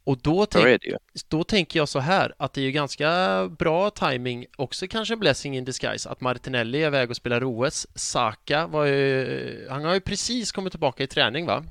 Och 0.04 0.18
då, 0.22 0.46
tänk, 0.46 0.82
då 1.28 1.44
tänker 1.44 1.78
jag 1.80 1.88
så 1.88 1.98
här, 1.98 2.34
att 2.36 2.52
det 2.52 2.60
är 2.60 2.64
ju 2.64 2.70
ganska 2.72 3.10
bra 3.58 3.90
timing 3.90 4.46
också 4.56 4.86
kanske 4.86 5.14
en 5.14 5.20
blessing 5.20 5.56
in 5.56 5.64
disguise, 5.64 6.08
att 6.08 6.20
Martinelli 6.20 6.82
är 6.82 6.86
iväg 6.86 7.10
och 7.10 7.16
spelar 7.16 7.44
OS. 7.44 7.86
Saka 7.94 8.66
var 8.66 8.84
ju, 8.84 9.66
han 9.70 9.84
har 9.84 9.94
ju 9.94 10.00
precis 10.00 10.52
kommit 10.52 10.72
tillbaka 10.72 11.02
i 11.02 11.06
träning, 11.06 11.46
va? 11.46 11.64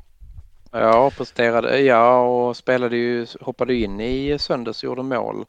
Ja, 0.72 1.12
presterade, 1.18 1.80
ja 1.80 2.22
och 2.22 2.58
spelade 2.58 2.98
ju, 2.98 3.28
hoppade 3.42 3.76
in 3.76 4.02
i 4.02 4.40
söndags 4.40 4.84
och 4.84 4.84
gjorde 4.84 5.04
mål. 5.04 5.46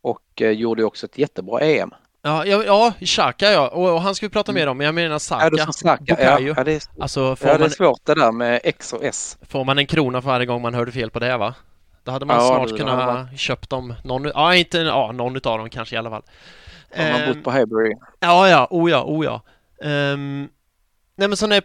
Och 0.00 0.42
eh, 0.42 0.50
gjorde 0.50 0.82
ju 0.82 0.86
också 0.86 1.06
ett 1.06 1.18
jättebra 1.18 1.60
EM. 1.60 1.90
Ja, 2.22 2.46
ja, 2.46 2.64
ja 2.64 2.92
Xhaka 3.06 3.52
ja, 3.52 3.68
och, 3.68 3.94
och 3.94 4.02
han 4.02 4.14
ska 4.14 4.26
vi 4.26 4.30
prata 4.30 4.52
mer 4.52 4.66
om, 4.66 4.78
men 4.78 4.84
jag 4.84 4.94
menar 4.94 5.20
Ja, 5.30 5.50
du 5.50 5.56
Saka. 5.56 5.72
sa 5.72 5.72
Saka. 5.72 6.16
Ja, 6.22 6.40
ja, 6.40 6.64
det 6.64 6.72
är, 6.72 6.82
Alltså, 7.00 7.20
ja, 7.20 7.36
det 7.40 7.50
är 7.50 7.58
man, 7.58 7.70
svårt 7.70 8.00
det 8.04 8.14
där 8.14 8.32
med 8.32 8.60
X 8.64 8.92
och 8.92 9.04
S. 9.04 9.38
Får 9.48 9.64
man 9.64 9.78
en 9.78 9.86
krona 9.86 10.22
för 10.22 10.28
varje 10.28 10.46
gång 10.46 10.62
man 10.62 10.74
hörde 10.74 10.92
fel 10.92 11.10
på 11.10 11.18
det 11.18 11.36
va? 11.36 11.54
Då 12.04 12.12
hade 12.12 12.26
man 12.26 12.36
Ja, 12.36 12.48
snart 12.48 12.68
det 12.68 12.76
kunnat 12.76 13.04
hade 13.04 13.36
köpt 13.36 13.70
dem, 13.70 13.94
någon, 14.04 14.24
ja 14.34 14.54
inte, 14.54 14.78
ja 14.78 15.12
någon 15.12 15.36
utav 15.36 15.58
dem 15.58 15.70
kanske 15.70 15.94
i 15.94 15.98
alla 15.98 16.10
fall. 16.10 16.22
Om 16.98 17.04
man 17.12 17.20
Ehm, 17.20 17.34
bott 17.34 17.44
på 17.44 17.50
Haybury. 17.50 17.94
ja, 18.20 18.48
ja, 18.48 18.66
oh 18.70 18.90
ja, 18.90 19.04
oh 19.04 19.24
ja. 19.24 19.42
Ehm, 19.88 20.48
nej 21.16 21.28
men 21.28 21.36
så 21.36 21.46
när, 21.46 21.62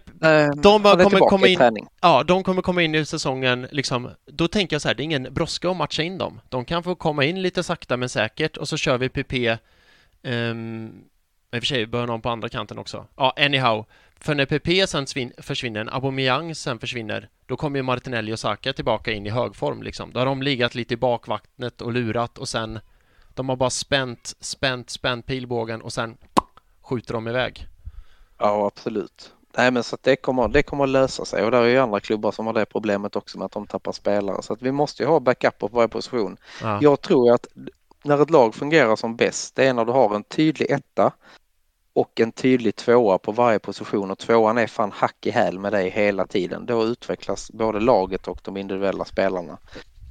De 0.62 0.84
bara 0.84 1.04
kommer 1.04 1.20
komma 1.20 1.48
in- 1.48 1.58
träning. 1.58 1.88
ja, 2.02 2.24
de 2.24 2.44
kommer 2.44 2.62
komma 2.62 2.82
in 2.82 2.96
i 2.96 3.06
säsongen 3.06 3.68
liksom, 3.72 4.10
då 4.26 4.48
tänker 4.48 4.74
jag 4.76 4.82
så 4.82 4.88
här, 4.88 4.96
det 4.96 5.02
är 5.04 5.06
ingen 5.06 5.28
brådska 5.34 5.70
att 5.70 5.78
matcha 5.78 6.04
in 6.04 6.18
dem. 6.18 6.42
De 6.50 6.66
kan 6.66 6.84
få 6.84 6.96
komma 6.96 7.24
in 7.24 7.42
lite 7.42 7.64
sakta 7.64 7.98
men 7.98 8.10
säkert 8.10 8.58
och 8.58 8.68
så 8.70 8.78
kör 8.78 8.98
vi 8.98 9.10
PP, 9.10 9.58
um, 10.24 10.88
i 11.52 11.58
och 11.58 11.62
för 11.62 11.66
sig 11.68 11.86
bör 11.86 12.08
någon 12.08 12.22
på 12.22 12.30
andra 12.30 12.50
kanten 12.50 12.78
också. 12.78 13.06
Ja, 13.18 13.34
anyhow. 13.38 13.86
För 14.22 14.36
när 14.36 14.46
PP 14.46 14.88
sen 14.88 15.06
svin- 15.06 15.34
försvinner, 15.42 15.96
Aubameyang 15.96 16.56
sen 16.56 16.80
försvinner, 16.80 17.30
då 17.46 17.58
kommer 17.58 17.80
ju 17.80 17.84
Martinelli 17.84 18.34
och 18.34 18.40
Saka 18.40 18.74
tillbaka 18.74 19.12
in 19.12 19.26
i 19.26 19.30
högform 19.30 19.84
liksom. 19.84 20.12
Då 20.14 20.20
har 20.20 20.26
de 20.26 20.42
legat 20.42 20.76
lite 20.76 20.94
i 20.94 20.98
bakvattnet 20.98 21.82
och 21.82 21.92
lurat 21.94 22.38
och 22.38 22.50
sen 22.50 22.80
de 23.34 23.50
har 23.50 23.56
bara 23.56 23.70
spänt, 23.70 24.36
spänt, 24.40 24.90
spänt 24.90 25.26
pilbågen 25.26 25.82
och 25.82 25.94
sen 25.94 26.18
skjuter 26.82 27.14
de 27.14 27.28
iväg. 27.28 27.68
Ja, 28.38 28.68
absolut. 28.68 29.34
Nej, 29.58 29.72
men 29.72 29.84
så 29.84 29.98
det 30.02 30.16
kommer, 30.16 30.48
det 30.48 30.64
kommer 30.64 30.84
att 30.84 30.90
lösa 30.90 31.26
sig 31.26 31.44
och 31.44 31.52
där 31.52 31.62
är 31.62 31.68
ju 31.68 31.78
andra 31.78 32.00
klubbar 32.00 32.32
som 32.32 32.46
har 32.46 32.54
det 32.54 32.66
problemet 32.66 33.16
också 33.16 33.38
med 33.38 33.46
att 33.46 33.52
de 33.52 33.68
tappar 33.68 33.92
spelare. 33.92 34.42
Så 34.44 34.54
att 34.54 34.62
vi 34.62 34.72
måste 34.72 35.04
ju 35.04 35.10
ha 35.10 35.20
backup 35.20 35.58
på 35.58 35.68
varje 35.68 35.88
position. 35.88 36.38
Ja. 36.62 36.80
Jag 36.82 37.02
tror 37.02 37.34
att 37.34 37.48
när 38.04 38.22
ett 38.22 38.30
lag 38.30 38.56
fungerar 38.56 38.96
som 38.96 39.16
bäst, 39.16 39.56
det 39.56 39.68
är 39.68 39.74
när 39.74 39.86
du 39.86 39.92
har 39.92 40.16
en 40.16 40.24
tydlig 40.24 40.72
etta 40.72 41.12
och 42.00 42.20
en 42.20 42.32
tydlig 42.32 42.76
tvåa 42.76 43.18
på 43.18 43.32
varje 43.32 43.60
position 43.60 44.12
och 44.12 44.18
tvåan 44.18 44.58
är 44.58 44.68
fan 44.68 44.92
hack 44.92 45.26
i 45.26 45.32
häl 45.32 45.60
med 45.60 45.74
dig 45.74 45.90
hela 45.90 46.28
tiden. 46.28 46.66
Då 46.66 46.84
utvecklas 46.84 47.52
både 47.52 47.80
laget 47.80 48.28
och 48.28 48.40
de 48.44 48.58
individuella 48.58 49.06
spelarna. 49.06 49.58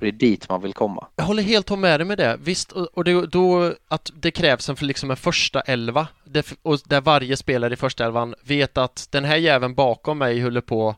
Det 0.00 0.08
är 0.08 0.12
dit 0.12 0.48
man 0.48 0.62
vill 0.62 0.72
komma. 0.72 1.06
Jag 1.16 1.24
håller 1.24 1.42
helt 1.42 1.78
med 1.78 2.00
dig 2.00 2.06
med 2.06 2.18
det. 2.18 2.38
Visst, 2.40 2.72
och 2.72 3.04
det, 3.04 3.26
då 3.26 3.74
att 3.88 4.10
det 4.14 4.30
krävs 4.30 4.68
en, 4.68 4.76
för 4.76 4.84
liksom 4.84 5.10
en 5.10 5.16
första 5.16 5.60
elva 5.60 6.08
det, 6.24 6.52
och 6.62 6.78
där 6.84 7.00
varje 7.00 7.36
spelare 7.36 7.74
i 7.74 7.76
första 7.76 8.04
elvan 8.04 8.34
vet 8.42 8.78
att 8.78 9.08
den 9.10 9.24
här 9.24 9.36
jäveln 9.36 9.74
bakom 9.74 10.18
mig 10.18 10.40
håller 10.40 10.60
på 10.60 10.94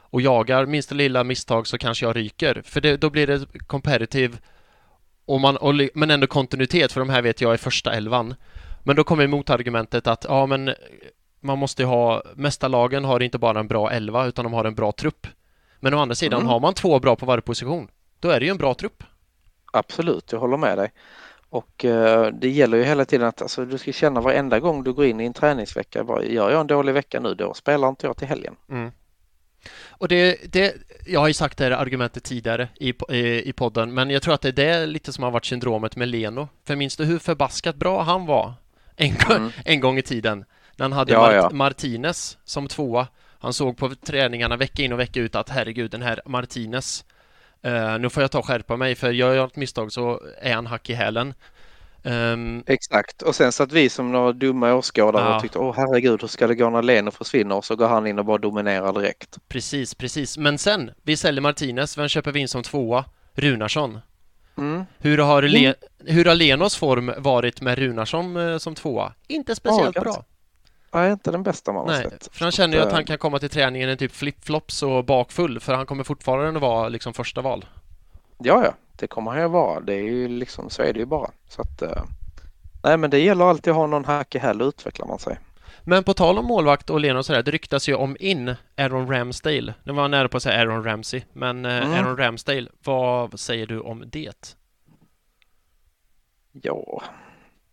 och 0.00 0.20
jagar 0.20 0.66
minsta 0.66 0.94
lilla 0.94 1.24
misstag 1.24 1.66
så 1.66 1.78
kanske 1.78 2.06
jag 2.06 2.16
ryker. 2.16 2.62
För 2.64 2.80
det, 2.80 2.96
då 2.96 3.10
blir 3.10 3.26
det 3.26 3.46
competitive 3.66 4.36
och 5.24 5.40
man, 5.40 5.56
och, 5.56 5.74
men 5.94 6.10
ändå 6.10 6.26
kontinuitet 6.26 6.92
för 6.92 7.00
de 7.00 7.10
här 7.10 7.22
vet 7.22 7.40
jag 7.40 7.54
i 7.54 7.58
första 7.58 7.92
elvan. 7.92 8.34
Men 8.82 8.96
då 8.96 9.04
kommer 9.04 9.26
motargumentet 9.26 10.06
att 10.06 10.24
ja 10.28 10.46
men 10.46 10.74
man 11.40 11.58
måste 11.58 11.84
ha, 11.84 12.22
mästarlagen 12.34 13.04
har 13.04 13.22
inte 13.22 13.38
bara 13.38 13.60
en 13.60 13.68
bra 13.68 13.90
elva 13.90 14.26
utan 14.26 14.44
de 14.44 14.52
har 14.52 14.64
en 14.64 14.74
bra 14.74 14.92
trupp. 14.92 15.26
Men 15.80 15.94
å 15.94 15.98
andra 15.98 16.14
sidan 16.14 16.40
Mm. 16.40 16.48
har 16.48 16.60
man 16.60 16.74
två 16.74 16.98
bra 16.98 17.16
på 17.16 17.26
varje 17.26 17.42
position, 17.42 17.88
då 18.20 18.28
är 18.28 18.40
det 18.40 18.46
ju 18.46 18.50
en 18.50 18.58
bra 18.58 18.74
trupp. 18.74 19.04
Absolut, 19.72 20.32
jag 20.32 20.40
håller 20.40 20.56
med 20.56 20.78
dig. 20.78 20.92
Och 21.50 21.84
eh, 21.84 22.26
det 22.26 22.48
gäller 22.48 22.78
ju 22.78 22.84
hela 22.84 23.04
tiden 23.04 23.26
att 23.26 23.42
alltså, 23.42 23.64
du 23.64 23.78
ska 23.78 23.92
känna 23.92 24.20
varenda 24.20 24.60
gång 24.60 24.84
du 24.84 24.92
går 24.92 25.04
in 25.04 25.20
i 25.20 25.24
en 25.26 25.32
träningsvecka, 25.32 26.04
bara, 26.04 26.24
gör 26.24 26.50
jag 26.50 26.60
en 26.60 26.66
dålig 26.66 26.92
vecka 26.92 27.20
nu 27.20 27.34
då 27.34 27.54
spelar 27.54 27.88
inte 27.88 28.06
jag 28.06 28.16
till 28.16 28.28
helgen. 28.28 28.56
Mm. 28.70 28.90
Och 29.88 30.08
det, 30.08 30.52
det, 30.52 30.74
jag 31.06 31.20
har 31.20 31.28
ju 31.28 31.34
sagt 31.34 31.58
det 31.58 31.64
här 31.64 31.70
argumentet 31.70 32.24
tidigare 32.24 32.68
i, 32.76 32.94
i, 33.08 33.48
i 33.48 33.52
podden, 33.52 33.94
men 33.94 34.10
jag 34.10 34.22
tror 34.22 34.34
att 34.34 34.40
det 34.40 34.48
är 34.48 34.52
det 34.52 34.86
lite 34.86 35.12
som 35.12 35.24
har 35.24 35.30
varit 35.30 35.44
syndromet 35.44 35.96
med 35.96 36.08
Leno. 36.08 36.48
För 36.64 36.76
minns 36.76 36.96
du 36.96 37.04
hur 37.04 37.18
förbaskat 37.18 37.76
bra 37.76 38.02
han 38.02 38.26
var 38.26 38.52
en, 39.00 39.36
mm. 39.36 39.50
en 39.64 39.80
gång 39.80 39.98
i 39.98 40.02
tiden? 40.02 40.44
När 40.76 40.84
han 40.84 40.92
hade 40.92 41.12
ja, 41.12 41.20
Mart 41.20 41.34
ja. 41.34 41.50
Martinez 41.52 42.38
som 42.44 42.68
tvåa. 42.68 43.08
Han 43.38 43.52
såg 43.52 43.76
på 43.76 43.94
träningarna 43.94 44.56
vecka 44.56 44.82
in 44.82 44.92
och 44.92 45.00
vecka 45.00 45.20
ut 45.20 45.34
att 45.34 45.48
herregud, 45.48 45.90
den 45.90 46.02
här 46.02 46.20
Martinez 46.26 47.04
uh, 47.66 47.98
nu 47.98 48.10
får 48.10 48.22
jag 48.22 48.30
ta 48.30 48.38
och 48.38 48.46
skärpa 48.46 48.76
mig 48.76 48.94
för 48.94 49.10
gör 49.10 49.34
jag 49.34 49.46
ett 49.46 49.56
misstag 49.56 49.92
så 49.92 50.20
är 50.42 50.54
han 50.54 50.66
hack 50.66 50.90
i 50.90 50.94
hälen. 50.94 51.34
Um, 52.02 52.64
Exakt, 52.66 53.22
och 53.22 53.34
sen 53.34 53.52
satt 53.52 53.72
vi 53.72 53.88
som 53.88 54.12
några 54.12 54.32
dumma 54.32 54.74
åskådare 54.74 55.24
ja. 55.24 55.36
och 55.36 55.42
tyckte 55.42 55.58
åh 55.58 55.74
herregud 55.76 56.20
hur 56.20 56.28
ska 56.28 56.46
det 56.46 56.54
gå 56.54 56.70
när 56.70 56.82
Leno 56.82 57.10
försvinner 57.10 57.54
och 57.54 57.64
så 57.64 57.76
går 57.76 57.88
han 57.88 58.06
in 58.06 58.18
och 58.18 58.24
bara 58.24 58.38
dominerar 58.38 58.92
direkt. 58.92 59.38
Precis, 59.48 59.94
precis. 59.94 60.38
Men 60.38 60.58
sen, 60.58 60.90
vi 61.02 61.16
säljer 61.16 61.40
Martinez, 61.40 61.98
vem 61.98 62.08
köper 62.08 62.32
vi 62.32 62.40
in 62.40 62.48
som 62.48 62.62
tvåa? 62.62 63.04
Runarsson. 63.34 63.98
Mm. 64.56 64.84
Hur, 64.98 65.18
har 65.18 65.42
Le 65.42 65.64
mm. 65.64 65.74
hur 65.98 66.24
har 66.24 66.34
Lenos 66.34 66.76
form 66.76 67.12
varit 67.18 67.60
med 67.60 67.78
Runarsson 67.78 68.36
eh, 68.36 68.58
som 68.58 68.74
tvåa? 68.74 69.12
Inte 69.26 69.54
speciellt 69.54 69.96
ja, 69.96 70.02
bra. 70.02 70.24
Nej, 70.92 71.12
inte 71.12 71.30
den 71.30 71.42
bästa 71.42 71.72
man 71.72 71.88
har 71.88 71.94
Nej, 71.94 72.02
sett. 72.10 72.28
För 72.32 72.44
han 72.44 72.52
känner 72.52 72.76
ju 72.76 72.82
att 72.82 72.92
han 72.92 73.04
kan 73.04 73.18
komma 73.18 73.38
till 73.38 73.50
träningen 73.50 73.90
i 73.90 73.96
typ 73.96 74.12
flipflops 74.12 74.82
och 74.82 75.04
bakfull 75.04 75.60
för 75.60 75.74
han 75.74 75.86
kommer 75.86 76.04
fortfarande 76.04 76.60
vara 76.60 76.88
liksom 76.88 77.14
första 77.14 77.40
val. 77.40 77.64
Ja, 78.38 78.64
ja, 78.64 78.74
det 78.96 79.06
kommer 79.06 79.30
han 79.30 79.40
ju 79.40 79.48
vara. 79.48 79.80
Det 79.80 79.94
är 79.94 80.02
ju 80.02 80.28
liksom, 80.28 80.70
så 80.70 80.82
är 80.82 80.92
det 80.92 80.98
ju 80.98 81.06
bara. 81.06 81.30
Så 81.48 81.62
att, 81.62 81.82
uh, 81.82 82.04
nej, 82.82 82.96
men 82.96 83.10
det 83.10 83.18
gäller 83.18 83.44
alltid 83.44 83.70
att 83.70 83.76
ha 83.76 83.86
någon 83.86 84.04
hack 84.04 84.34
i 84.34 84.38
häl 84.38 84.60
utvecklar 84.60 85.06
man 85.06 85.18
sig. 85.18 85.38
Men 85.90 86.04
på 86.04 86.14
tal 86.14 86.38
om 86.38 86.44
målvakt 86.44 86.90
och 86.90 87.00
Lena 87.00 87.18
och 87.18 87.26
sådär, 87.26 87.42
det 87.42 87.50
ryktas 87.50 87.88
ju 87.88 87.94
om 87.94 88.16
in 88.20 88.54
Aaron 88.76 89.12
Ramsdale. 89.12 89.74
Nu 89.84 89.92
var 89.92 90.08
nära 90.08 90.28
på 90.28 90.36
att 90.36 90.42
säga 90.42 90.60
Aaron 90.60 90.84
Ramsey, 90.84 91.22
men 91.32 91.64
uh, 91.64 91.72
mm. 91.72 91.92
Aaron 91.92 92.16
Ramsdale, 92.16 92.66
vad 92.84 93.40
säger 93.40 93.66
du 93.66 93.80
om 93.80 94.04
det? 94.06 94.56
Ja, 96.52 97.02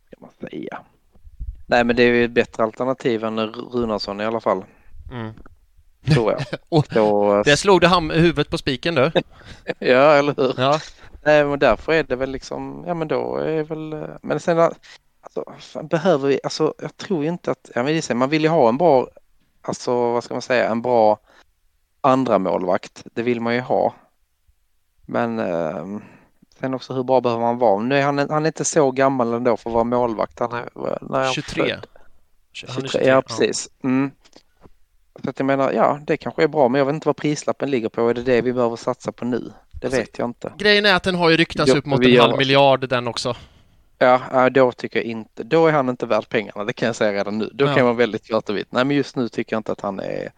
kan 0.10 0.20
man 0.20 0.50
säga. 0.50 0.80
Nej, 1.66 1.84
men 1.84 1.96
det 1.96 2.04
är 2.04 2.14
ju 2.14 2.26
ett 2.26 2.32
bättre 2.32 2.64
alternativ 2.64 3.24
än 3.24 3.40
Runarsson 3.50 4.22
i 4.22 4.26
alla 4.26 4.40
fall. 4.40 4.64
Mm. 5.12 5.34
Tror 6.14 6.32
jag. 6.32 6.42
och 6.70 6.88
Då... 6.90 7.44
Där 7.44 7.56
slog 7.56 7.82
du 7.82 7.88
ham 7.88 8.10
huvudet 8.10 8.50
på 8.50 8.58
spiken 8.58 8.96
du. 8.96 9.12
ja, 9.80 10.14
eller 10.14 10.36
hur. 10.38 10.54
Ja. 10.58 10.80
Nej, 11.24 11.46
men 11.46 11.60
därför 11.60 11.94
är 11.94 12.04
det 12.04 12.16
väl 12.16 12.32
liksom, 12.32 12.84
ja 12.88 12.94
men 12.94 13.08
då 13.08 13.38
är 13.38 13.64
väl, 13.64 14.08
men 14.22 14.40
sen 14.40 14.72
alltså, 15.36 15.84
behöver 15.84 16.28
vi, 16.28 16.40
alltså 16.44 16.74
jag 16.82 16.98
tror 16.98 17.26
inte 17.26 17.52
att, 17.52 17.72
ja 17.76 17.84
men 17.84 17.94
det 17.94 18.14
man 18.14 18.30
vill 18.30 18.44
ju 18.44 18.50
ha 18.50 18.70
en 18.70 18.78
bra, 18.78 19.08
alltså 19.62 20.12
vad 20.12 20.24
ska 20.24 20.34
man 20.34 20.42
säga, 20.42 20.70
en 20.70 20.82
bra 20.82 21.20
andra 22.02 22.40
målvakt. 22.40 23.04
Det 23.14 23.22
vill 23.22 23.42
man 23.42 23.56
ju 23.56 23.62
ha. 23.62 23.94
Men 25.06 25.40
eh, 25.40 25.86
sen 26.60 26.74
också 26.74 26.94
hur 26.94 27.04
bra 27.04 27.22
behöver 27.22 27.42
man 27.42 27.58
vara? 27.58 27.84
Nu 27.84 27.98
är 27.98 28.04
han, 28.04 28.18
han 28.18 28.44
är 28.44 28.48
inte 28.48 28.66
så 28.66 28.92
gammal 28.92 29.34
ändå 29.34 29.58
för 29.58 29.70
att 29.70 29.74
vara 29.74 29.84
målvakt. 29.84 30.40
Han 30.40 30.52
är, 30.52 30.70
när 31.02 31.32
23. 31.32 31.76
23. 32.52 32.82
23. 32.82 33.08
Ja, 33.08 33.22
precis. 33.22 33.70
Mm. 33.84 34.12
Så 35.24 35.30
att 35.30 35.40
jag 35.40 35.46
menar, 35.46 35.72
ja, 35.72 36.00
det 36.08 36.18
kanske 36.18 36.44
är 36.44 36.48
bra, 36.48 36.70
men 36.70 36.80
jag 36.80 36.86
vet 36.86 36.94
inte 36.94 37.08
vad 37.08 37.16
prislappen 37.16 37.72
ligger 37.72 37.90
på. 37.90 38.10
Är 38.10 38.14
det 38.14 38.24
det 38.24 38.42
vi 38.42 38.54
behöver 38.54 38.76
satsa 38.76 39.12
på 39.12 39.26
nu? 39.26 39.52
Det 39.72 39.88
alltså, 39.88 40.00
vet 40.00 40.20
jag 40.20 40.30
inte. 40.30 40.54
Grejen 40.58 40.86
är 40.86 40.96
att 40.96 41.04
den 41.04 41.16
har 41.16 41.30
ju 41.30 41.38
ryktats 41.38 41.72
upp 41.72 41.86
mot 41.86 42.06
en 42.06 42.20
halv 42.20 42.38
miljard 42.38 42.90
den 42.90 43.08
också. 43.08 43.36
Ja, 44.00 44.50
då 44.50 44.72
tycker 44.72 45.00
jag 45.00 45.06
inte. 45.06 45.44
Då 45.44 45.68
är 45.68 45.72
han 45.72 45.90
inte 45.90 46.06
värd 46.06 46.30
pengarna, 46.30 46.64
det 46.64 46.74
kan 46.74 46.86
jag 46.86 46.96
säga 46.96 47.14
redan 47.14 47.38
nu. 47.38 47.50
Då 47.54 47.66
ja. 47.66 47.76
kan 47.76 47.86
man 47.86 47.98
väldigt 47.98 48.26
klart 48.26 48.50
och 48.50 48.58
vitt. 48.58 48.72
Nej, 48.72 48.86
men 48.86 48.98
just 48.98 49.16
nu 49.16 49.30
tycker 49.30 49.54
jag 49.54 49.60
inte 49.60 49.72
att 49.72 49.82
han 49.82 50.00
är 50.00 50.32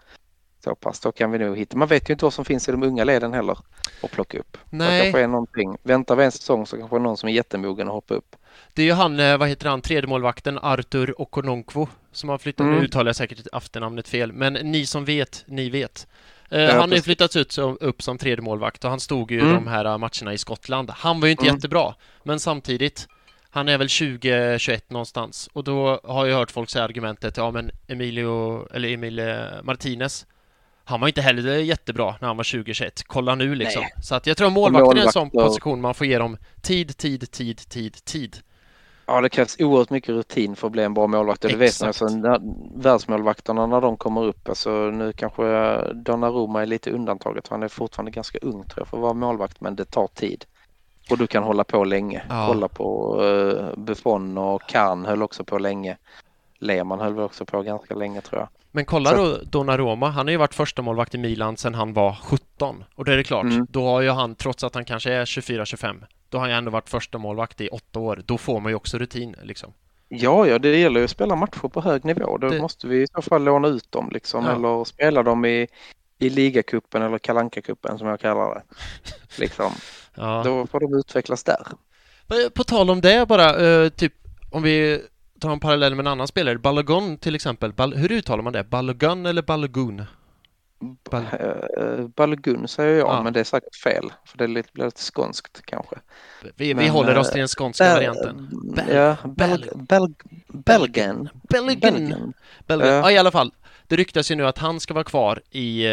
så 0.63 0.75
pass. 0.75 0.99
Då 0.99 1.11
kan 1.11 1.31
vi 1.31 1.37
nog 1.37 1.57
hitta. 1.57 1.77
Man 1.77 1.87
vet 1.87 2.09
ju 2.09 2.13
inte 2.13 2.25
vad 2.25 2.33
som 2.33 2.45
finns 2.45 2.69
i 2.69 2.71
de 2.71 2.83
unga 2.83 3.03
leden 3.03 3.33
heller 3.33 3.57
att 4.03 4.11
plocka 4.11 4.39
upp. 4.39 4.57
Nej. 4.69 4.97
Det 4.97 5.03
kanske 5.03 5.21
är 5.21 5.27
någonting. 5.27 5.77
Väntar 5.83 6.15
vi 6.15 6.23
en 6.23 6.31
säsong 6.31 6.65
så 6.65 6.77
kanske 6.77 6.99
någon 6.99 7.17
som 7.17 7.29
är 7.29 7.33
jättemogen 7.33 7.87
att 7.87 7.93
hoppa 7.93 8.13
upp. 8.13 8.35
Det 8.73 8.81
är 8.81 8.85
ju 8.85 8.93
han, 8.93 9.19
eh, 9.19 9.37
vad 9.37 9.49
heter 9.49 9.69
han, 9.69 9.81
tredjemålvakten 9.81 10.59
Artur 10.61 11.21
Okononkwo 11.21 11.87
som 12.11 12.29
har 12.29 12.37
flyttat, 12.37 12.63
mm. 12.65 12.75
nu 12.75 12.85
uttalar 12.85 13.09
jag 13.09 13.15
säkert 13.15 13.47
efternamnet 13.53 14.07
fel, 14.07 14.33
men 14.33 14.53
ni 14.53 14.85
som 14.85 15.05
vet, 15.05 15.43
ni 15.47 15.69
vet. 15.69 16.07
Eh, 16.49 16.61
ja, 16.61 16.71
han 16.71 16.89
har 16.89 16.95
ju 16.95 17.01
flyttats 17.01 17.35
ut 17.35 17.51
som, 17.51 17.77
upp 17.81 18.01
som 18.01 18.17
tredje 18.17 18.41
målvakt 18.41 18.83
och 18.83 18.89
han 18.89 18.99
stod 18.99 19.31
ju 19.31 19.39
mm. 19.39 19.53
de 19.53 19.67
här 19.67 19.97
matcherna 19.97 20.33
i 20.33 20.37
Skottland. 20.37 20.89
Han 20.89 21.19
var 21.19 21.27
ju 21.27 21.31
inte 21.31 21.43
mm. 21.43 21.55
jättebra, 21.55 21.95
men 22.23 22.39
samtidigt 22.39 23.07
han 23.49 23.69
är 23.69 23.77
väl 23.77 23.87
20-21 23.87 24.81
någonstans 24.87 25.49
och 25.53 25.63
då 25.63 25.99
har 26.03 26.25
jag 26.25 26.37
hört 26.37 26.51
folk 26.51 26.69
säga 26.69 26.85
argumentet 26.85 27.37
ja 27.37 27.51
men 27.51 27.71
Emilio, 27.87 28.67
eller 28.73 28.89
Emil 28.89 29.21
Martinez 29.63 30.25
han 30.89 30.99
var 30.99 31.07
inte 31.07 31.21
heller 31.21 31.57
jättebra 31.57 32.15
när 32.21 32.27
han 32.27 32.37
var 32.37 32.43
20-21. 32.43 33.03
Kolla 33.07 33.35
nu 33.35 33.55
liksom. 33.55 33.81
Nej. 33.81 33.91
Så 34.03 34.15
att 34.15 34.27
jag 34.27 34.37
tror 34.37 34.49
målvakten 34.49 34.97
är 34.97 35.05
en 35.05 35.11
sån 35.11 35.29
position 35.29 35.81
man 35.81 35.93
får 35.93 36.07
ge 36.07 36.17
dem 36.17 36.37
tid, 36.61 36.97
tid, 36.97 37.31
tid, 37.31 37.57
tid, 37.57 38.05
tid. 38.05 38.37
Ja, 39.05 39.21
det 39.21 39.29
krävs 39.29 39.55
oerhört 39.59 39.89
mycket 39.89 40.09
rutin 40.09 40.55
för 40.55 40.67
att 40.67 40.71
bli 40.71 40.83
en 40.83 40.93
bra 40.93 41.07
målvakt. 41.07 41.41
Det 41.41 41.55
vet 41.55 41.81
man. 41.81 41.87
Alltså, 41.87 42.07
när, 42.07 42.39
världsmålvakterna 42.81 43.65
när 43.65 43.81
de 43.81 43.97
kommer 43.97 44.23
upp, 44.23 44.49
alltså 44.49 44.71
nu 44.71 45.13
kanske 45.13 45.43
Donnarumma 45.93 46.61
är 46.61 46.65
lite 46.65 46.91
undantaget. 46.91 47.47
Han 47.47 47.63
är 47.63 47.67
fortfarande 47.67 48.11
ganska 48.11 48.37
ung 48.41 48.63
tror 48.63 48.73
jag 48.75 48.87
för 48.87 48.97
att 48.97 49.01
vara 49.01 49.13
målvakt, 49.13 49.61
men 49.61 49.75
det 49.75 49.85
tar 49.85 50.07
tid. 50.07 50.45
Och 51.09 51.17
du 51.17 51.27
kan 51.27 51.43
hålla 51.43 51.63
på 51.63 51.83
länge. 51.83 52.23
Ja. 52.29 52.47
Kolla 52.47 52.67
på 52.67 53.21
uh, 53.23 53.79
Buffon 53.79 54.37
och 54.37 54.61
Kahn 54.69 55.05
höll 55.05 55.23
också 55.23 55.43
på 55.43 55.57
länge. 55.57 55.97
Lehmann 56.59 56.99
höll 56.99 57.13
väl 57.13 57.23
också 57.23 57.45
på 57.45 57.61
ganska 57.61 57.95
länge 57.95 58.21
tror 58.21 58.41
jag. 58.41 58.49
Men 58.71 58.85
kolla 58.85 59.15
då 59.15 59.37
Donnarumma, 59.43 60.09
han 60.09 60.27
har 60.27 60.31
ju 60.31 60.37
varit 60.37 60.53
första 60.53 60.81
målvakt 60.81 61.15
i 61.15 61.17
Milan 61.17 61.57
sedan 61.57 61.73
han 61.73 61.93
var 61.93 62.17
17 62.23 62.83
och 62.95 63.05
då 63.05 63.11
är 63.11 63.17
det 63.17 63.23
klart, 63.23 63.43
mm. 63.43 63.67
då 63.69 63.85
har 63.85 64.01
ju 64.01 64.09
han, 64.09 64.35
trots 64.35 64.63
att 64.63 64.75
han 64.75 64.85
kanske 64.85 65.13
är 65.13 65.25
24-25, 65.25 66.03
då 66.29 66.37
har 66.37 66.41
han 66.41 66.49
ju 66.49 66.57
ändå 66.57 66.71
varit 66.71 66.89
första 66.89 67.17
målvakt 67.17 67.61
i 67.61 67.67
åtta 67.67 67.99
år. 67.99 68.21
Då 68.25 68.37
får 68.37 68.59
man 68.59 68.71
ju 68.71 68.75
också 68.75 68.97
rutin 68.97 69.35
liksom. 69.43 69.73
Ja, 70.07 70.47
ja, 70.47 70.59
det 70.59 70.77
gäller 70.77 70.99
ju 70.99 71.03
att 71.03 71.09
spela 71.11 71.35
matcher 71.35 71.67
på 71.67 71.81
hög 71.81 72.05
nivå. 72.05 72.37
Då 72.37 72.49
det... 72.49 72.61
måste 72.61 72.87
vi 72.87 73.01
i 73.01 73.07
så 73.07 73.21
fall 73.21 73.43
låna 73.43 73.67
ut 73.67 73.91
dem 73.91 74.09
liksom 74.11 74.45
ja. 74.45 74.55
eller 74.55 74.83
spela 74.83 75.23
dem 75.23 75.45
i, 75.45 75.67
i 76.19 76.29
ligacupen 76.29 77.01
eller 77.01 77.17
kalanka 77.17 77.61
kuppen 77.61 77.97
som 77.97 78.07
jag 78.07 78.19
kallar 78.19 78.55
det. 78.55 78.63
Liksom. 79.39 79.71
ja. 80.19 80.41
Då 80.45 80.67
får 80.67 80.79
de 80.79 80.93
utvecklas 80.93 81.43
där. 81.43 81.67
På 82.53 82.63
tal 82.63 82.89
om 82.89 83.01
det 83.01 83.27
bara, 83.27 83.57
uh, 83.57 83.89
typ 83.89 84.13
om 84.51 84.63
vi 84.63 85.01
tar 85.39 85.51
en 85.51 85.59
parallell 85.59 85.95
med 85.95 86.03
en 86.03 86.11
annan 86.11 86.27
spelare, 86.27 86.57
Balogun 86.57 87.17
till 87.17 87.35
exempel. 87.35 87.73
Bal 87.73 87.93
hur 87.93 88.11
uttalar 88.11 88.43
man 88.43 88.53
det? 88.53 88.63
Balogun 88.63 89.25
eller 89.25 89.41
Balogun? 89.41 90.03
Bal 91.11 91.23
uh, 91.23 92.07
Balogun 92.07 92.67
säger 92.67 92.97
jag, 92.97 93.07
ja. 93.07 93.23
men 93.23 93.33
det 93.33 93.39
är 93.39 93.43
säkert 93.43 93.75
fel. 93.75 94.11
För 94.25 94.37
det 94.37 94.47
blir 94.47 94.85
lite, 94.85 95.01
skånskt 95.01 95.61
kanske. 95.65 95.95
Vi, 96.55 96.73
men, 96.73 96.83
vi 96.83 96.89
håller 96.89 97.17
oss 97.17 97.31
till 97.31 97.39
den 97.39 97.47
skånska 97.47 97.83
Bel 97.83 97.93
varianten. 97.93 98.49
Bel 98.75 98.95
ja, 98.95 99.17
Bel 99.25 99.69
Bel 99.75 100.13
Belgen. 100.47 101.29
Belgien. 101.49 102.33
Belgien. 102.67 102.93
Ja. 102.95 103.01
ja, 103.01 103.11
i 103.11 103.17
alla 103.17 103.31
fall. 103.31 103.53
Det 103.87 103.95
ryktas 103.95 104.31
ju 104.31 104.35
nu 104.35 104.47
att 104.47 104.57
han 104.57 104.79
ska 104.79 104.93
vara 104.93 105.03
kvar 105.03 105.41
i... 105.51 105.87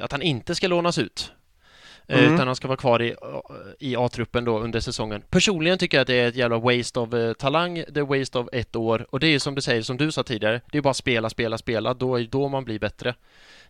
Att 0.00 0.12
han 0.12 0.22
inte 0.22 0.54
ska 0.54 0.68
lånas 0.68 0.98
ut. 0.98 1.32
Eh, 2.08 2.18
mm. 2.18 2.34
Utan 2.34 2.46
han 2.46 2.56
ska 2.56 2.68
vara 2.68 2.76
kvar 2.76 3.02
i, 3.02 3.14
i 3.78 3.96
A-truppen 3.96 4.44
då 4.44 4.58
under 4.58 4.80
säsongen. 4.80 5.22
Personligen 5.30 5.78
tycker 5.78 5.96
jag 5.96 6.02
att 6.02 6.08
det 6.08 6.20
är 6.20 6.28
ett 6.28 6.36
jävla 6.36 6.58
waste 6.58 7.00
of 7.00 7.14
uh, 7.14 7.32
talang, 7.32 7.84
det 7.88 8.00
är 8.00 8.18
waste 8.18 8.38
of 8.38 8.48
ett 8.52 8.76
år 8.76 9.06
och 9.10 9.20
det 9.20 9.26
är 9.26 9.30
ju 9.30 9.40
som 9.40 9.54
du 9.54 9.60
säger, 9.60 9.82
som 9.82 9.96
du 9.96 10.12
sa 10.12 10.22
tidigare, 10.22 10.60
det 10.72 10.78
är 10.78 10.82
bara 10.82 10.94
spela, 10.94 11.30
spela, 11.30 11.58
spela, 11.58 11.94
då 11.94 12.16
är 12.16 12.24
då 12.24 12.48
man 12.48 12.64
blir 12.64 12.78
bättre. 12.78 13.14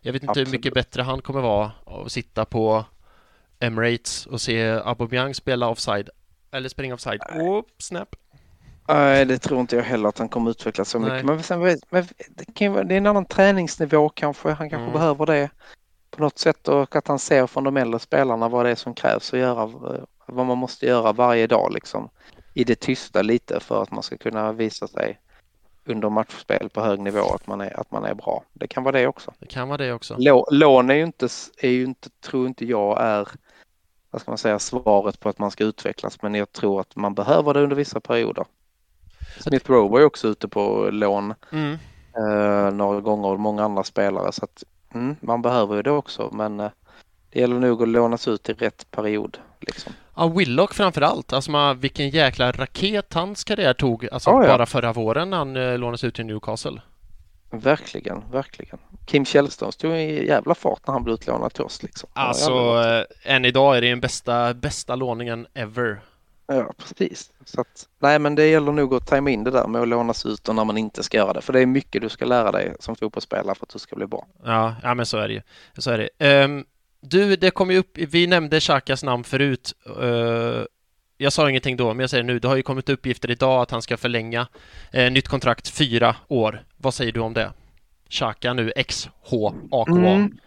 Jag 0.01 0.13
vet 0.13 0.23
inte 0.23 0.31
Absolut. 0.31 0.47
hur 0.47 0.51
mycket 0.51 0.73
bättre 0.73 1.01
han 1.01 1.21
kommer 1.21 1.41
vara 1.41 1.71
att 1.85 2.11
sitta 2.11 2.45
på 2.45 2.85
Emirates 3.59 4.25
och 4.25 4.41
se 4.41 4.69
Aubameyang 4.69 5.33
spela 5.33 5.67
offside 5.67 6.09
eller 6.51 6.69
springa 6.69 6.93
offside. 6.93 7.21
Oh, 7.21 7.61
snap. 7.77 8.15
Nej, 8.87 9.25
det 9.25 9.37
tror 9.37 9.59
inte 9.59 9.75
jag 9.75 9.83
heller 9.83 10.09
att 10.09 10.17
han 10.17 10.29
kommer 10.29 10.51
utvecklas 10.51 10.89
så 10.89 10.99
mycket. 10.99 11.25
Men, 11.25 11.43
sen, 11.43 11.59
men 11.89 12.07
det, 12.29 12.53
kan 12.53 12.73
vara, 12.73 12.83
det 12.83 12.95
är 12.95 12.97
en 12.97 13.07
annan 13.07 13.25
träningsnivå 13.25 14.09
kanske. 14.09 14.49
Han 14.49 14.69
kanske 14.69 14.83
mm. 14.83 14.93
behöver 14.93 15.25
det 15.25 15.49
på 16.17 16.23
något 16.23 16.39
sätt 16.39 16.67
och 16.67 16.95
att 16.95 17.07
han 17.07 17.19
ser 17.19 17.47
från 17.47 17.63
de 17.63 17.77
äldre 17.77 17.99
spelarna 17.99 18.49
vad 18.49 18.65
det 18.65 18.71
är 18.71 18.75
som 18.75 18.93
krävs 18.93 19.33
att 19.33 19.39
göra, 19.39 19.65
vad 20.25 20.45
man 20.45 20.57
måste 20.57 20.85
göra 20.85 21.11
varje 21.11 21.47
dag 21.47 21.73
liksom 21.73 22.09
i 22.53 22.63
det 22.63 22.75
tysta 22.75 23.21
lite 23.21 23.59
för 23.59 23.83
att 23.83 23.91
man 23.91 24.03
ska 24.03 24.17
kunna 24.17 24.51
visa 24.51 24.87
sig 24.87 25.19
under 25.85 26.09
matchspel 26.09 26.69
på 26.69 26.81
hög 26.81 26.99
nivå 26.99 27.33
att 27.35 27.47
man 27.47 27.61
är, 27.61 27.79
att 27.79 27.91
man 27.91 28.05
är 28.05 28.13
bra. 28.13 28.43
Det 28.53 28.67
kan 28.67 28.83
vara 28.83 28.97
det 28.99 29.07
också. 29.07 29.33
Det 29.39 29.45
kan 29.45 29.67
vara 29.67 29.77
det 29.77 29.93
också. 29.93 30.15
Lån 30.51 30.89
är 30.89 30.95
ju 30.95 31.03
inte, 31.03 31.27
är 31.57 31.69
ju 31.69 31.83
inte, 31.83 32.09
tror 32.09 32.47
inte 32.47 32.65
jag 32.65 33.01
är, 33.01 33.27
vad 34.11 34.21
ska 34.21 34.31
man 34.31 34.37
säga, 34.37 34.59
svaret 34.59 35.19
på 35.19 35.29
att 35.29 35.39
man 35.39 35.51
ska 35.51 35.63
utvecklas, 35.63 36.21
men 36.21 36.35
jag 36.35 36.51
tror 36.51 36.81
att 36.81 36.95
man 36.95 37.13
behöver 37.13 37.53
det 37.53 37.61
under 37.61 37.75
vissa 37.75 37.99
perioder. 37.99 38.45
Smith 39.39 39.71
Rowe 39.71 39.89
var 39.89 39.99
ju 39.99 40.05
också 40.05 40.27
ute 40.27 40.47
på 40.47 40.89
lån 40.91 41.33
mm. 41.51 41.77
eh, 42.17 42.71
några 42.73 43.01
gånger 43.01 43.29
och 43.29 43.39
många 43.39 43.63
andra 43.63 43.83
spelare 43.83 44.31
så 44.31 44.45
att 44.45 44.63
Mm, 44.93 45.15
man 45.21 45.41
behöver 45.41 45.75
ju 45.75 45.81
det 45.81 45.91
också 45.91 46.29
men 46.31 46.59
eh, 46.59 46.69
det 47.29 47.39
gäller 47.39 47.59
nog 47.59 47.81
att 47.81 47.87
lånas 47.89 48.27
ut 48.27 48.49
i 48.49 48.53
rätt 48.53 48.91
period. 48.91 49.37
Liksom. 49.59 49.93
Ja, 50.15 50.27
Willock 50.27 50.73
framför 50.73 51.01
allt. 51.01 51.33
Alltså 51.33 51.51
man, 51.51 51.79
vilken 51.79 52.09
jäkla 52.09 52.51
raket 52.51 53.13
hans 53.13 53.43
karriär 53.43 53.73
tog 53.73 54.07
alltså 54.11 54.29
Ja, 54.29 54.41
ja. 54.41 54.47
bara 54.47 54.65
förra 54.65 54.93
våren 54.93 55.29
när 55.29 55.37
han 55.37 55.55
eh, 55.55 55.77
lånades 55.77 56.03
ut 56.03 56.15
till 56.15 56.25
Newcastle. 56.25 56.81
Verkligen, 57.49 58.23
verkligen. 58.31 58.77
Kim 59.05 59.25
Källström 59.25 59.71
stod 59.71 59.95
i 59.95 60.27
jävla 60.27 60.55
fart 60.55 60.87
när 60.87 60.93
han 60.93 61.03
blev 61.03 61.13
utlånad 61.13 61.53
till 61.53 61.63
oss 61.63 61.83
liksom. 61.83 62.09
Alltså, 62.13 62.83
eh, 62.85 63.33
än 63.35 63.45
idag 63.45 63.77
är 63.77 63.81
det 63.81 63.89
den 63.89 63.99
bästa, 63.99 64.53
bästa 64.53 64.95
låningen 64.95 65.47
ever. 65.53 65.99
Ja, 66.47 66.73
precis. 66.77 67.31
Så 67.45 67.61
att, 67.61 67.87
nej, 67.99 68.19
men 68.19 68.35
det 68.35 68.47
gäller 68.47 68.71
nog 68.71 68.93
att 68.93 69.07
tajma 69.07 69.29
in 69.29 69.43
det 69.43 69.51
där 69.51 69.67
med 69.67 69.81
att 69.81 69.87
lånas 69.87 70.25
ut 70.25 70.49
och 70.49 70.55
när 70.55 70.65
man 70.65 70.77
inte 70.77 71.03
ska 71.03 71.17
göra 71.17 71.33
det. 71.33 71.41
För 71.41 71.53
det 71.53 71.59
är 71.61 71.65
mycket 71.65 72.01
du 72.01 72.09
ska 72.09 72.25
lära 72.25 72.51
dig 72.51 72.75
som 72.79 72.95
fotbollsspelare 72.95 73.55
för 73.55 73.65
att 73.65 73.73
du 73.73 73.79
ska 73.79 73.95
bli 73.95 74.07
bra. 74.07 74.27
Ja, 74.43 74.75
ja 74.83 74.93
men 74.93 75.05
så 75.05 75.17
är 75.17 75.27
det 75.27 75.33
ju. 75.33 75.41
Så 75.77 75.91
är 75.91 75.97
det. 75.97 76.09
Ehm, 76.19 76.65
du, 77.01 77.35
det 77.35 77.51
kom 77.51 77.71
ju 77.71 77.77
upp, 77.77 77.97
vi 77.97 78.27
nämnde 78.27 78.59
Xhakas 78.59 79.03
namn 79.03 79.23
förut. 79.23 79.73
Eh, 80.01 80.63
jag 81.17 81.33
sa 81.33 81.49
ingenting 81.49 81.77
då, 81.77 81.87
men 81.87 81.99
jag 81.99 82.09
säger 82.09 82.23
nu, 82.23 82.39
det 82.39 82.47
har 82.47 82.55
ju 82.55 82.61
kommit 82.61 82.89
uppgifter 82.89 83.31
idag 83.31 83.61
att 83.61 83.71
han 83.71 83.81
ska 83.81 83.97
förlänga 83.97 84.47
eh, 84.91 85.11
nytt 85.11 85.27
kontrakt 85.27 85.69
fyra 85.69 86.15
år. 86.27 86.63
Vad 86.77 86.93
säger 86.93 87.11
du 87.11 87.19
om 87.19 87.33
det? 87.33 87.51
Xhaka 88.09 88.53
nu, 88.53 88.71
XHAKA. 88.87 89.91
Mm. 89.91 90.37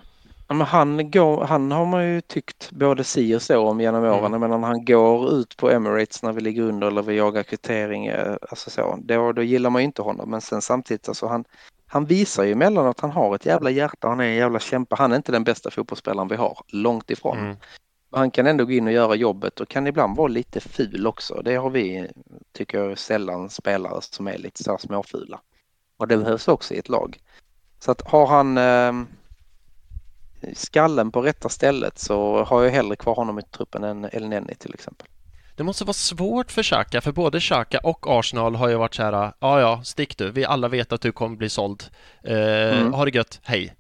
Ja, 0.50 0.54
men 0.54 0.66
han, 0.66 1.10
går, 1.10 1.44
han 1.44 1.72
har 1.72 1.86
man 1.86 2.08
ju 2.08 2.20
tyckt 2.20 2.70
både 2.70 3.04
si 3.04 3.34
och 3.36 3.42
så 3.42 3.68
om 3.68 3.80
genom 3.80 4.04
åren. 4.04 4.18
Mm. 4.18 4.32
Jag 4.32 4.40
menar 4.40 4.58
när 4.58 4.68
han 4.68 4.84
går 4.84 5.32
ut 5.32 5.56
på 5.56 5.70
Emirates 5.70 6.22
när 6.22 6.32
vi 6.32 6.40
ligger 6.40 6.62
under 6.62 6.86
eller 6.86 7.02
vi 7.02 7.16
jagar 7.16 7.42
kvittering. 7.42 8.06
eh, 8.06 8.36
Alltså 8.50 8.70
så, 8.70 8.98
då, 9.02 9.32
då 9.32 9.42
gillar 9.42 9.70
man 9.70 9.82
ju 9.82 9.86
inte 9.86 10.02
honom. 10.02 10.30
Men 10.30 10.40
sen 10.40 10.62
samtidigt 10.62 11.08
alltså 11.08 11.26
han, 11.26 11.44
han 11.86 12.04
visar 12.04 12.44
ju 12.44 12.52
emellanåt 12.52 12.96
att 12.96 13.00
han 13.00 13.10
har 13.10 13.34
ett 13.34 13.46
jävla 13.46 13.70
hjärta. 13.70 14.08
Han 14.08 14.20
är 14.20 14.24
en 14.24 14.34
jävla 14.34 14.58
kämpe. 14.58 14.96
Han 14.98 15.12
är 15.12 15.16
inte 15.16 15.32
den 15.32 15.44
bästa 15.44 15.70
fotbollsspelaren 15.70 16.28
vi 16.28 16.36
har. 16.36 16.62
Långt 16.68 17.10
ifrån. 17.10 17.38
Mm. 17.38 17.56
Han 18.10 18.30
kan 18.30 18.46
ändå 18.46 18.64
gå 18.64 18.72
in 18.72 18.86
och 18.86 18.92
göra 18.92 19.14
jobbet 19.14 19.60
och 19.60 19.68
kan 19.68 19.86
ibland 19.86 20.16
vara 20.16 20.28
lite 20.28 20.60
ful 20.60 21.06
också. 21.06 21.42
Det 21.44 21.54
har 21.56 21.70
vi, 21.70 22.08
tycker 22.52 22.78
jag, 22.78 22.98
sällan 22.98 23.50
spelare 23.50 23.98
som 24.00 24.28
är 24.28 24.38
lite 24.38 24.64
så 24.64 24.70
här 24.70 24.78
småfula. 24.78 25.40
Och 25.96 26.08
det 26.08 26.16
behövs 26.16 26.48
också 26.48 26.74
i 26.74 26.78
ett 26.78 26.88
lag. 26.88 27.18
Så 27.78 27.90
att 27.90 28.10
har 28.10 28.26
han 28.26 28.58
eh, 28.58 29.06
skallen 30.54 31.10
på 31.10 31.22
rätta 31.22 31.48
stället 31.48 31.98
så 31.98 32.44
har 32.44 32.62
jag 32.62 32.70
hellre 32.70 32.96
kvar 32.96 33.14
honom 33.14 33.38
i 33.38 33.42
truppen 33.42 33.84
än 33.84 34.08
El 34.12 34.28
Neni 34.28 34.54
till 34.54 34.74
exempel. 34.74 35.06
Det 35.56 35.64
måste 35.64 35.84
vara 35.84 35.92
svårt 35.92 36.52
för 36.52 36.62
Xhaka, 36.62 37.00
för 37.00 37.12
både 37.12 37.40
Xhaka 37.40 37.78
och 37.82 38.06
Arsenal 38.18 38.54
har 38.54 38.68
ju 38.68 38.74
varit 38.74 38.94
så 38.94 39.02
här, 39.02 39.32
ja 39.40 39.60
ja, 39.60 39.80
stick 39.84 40.18
du, 40.18 40.30
vi 40.30 40.44
alla 40.44 40.68
vet 40.68 40.92
att 40.92 41.00
du 41.00 41.12
kommer 41.12 41.36
bli 41.36 41.48
såld. 41.48 41.84
Eh, 42.24 42.78
Mm. 42.78 42.92
Ha 42.92 43.04
det 43.04 43.14
gött, 43.14 43.40
hej. 43.42 43.74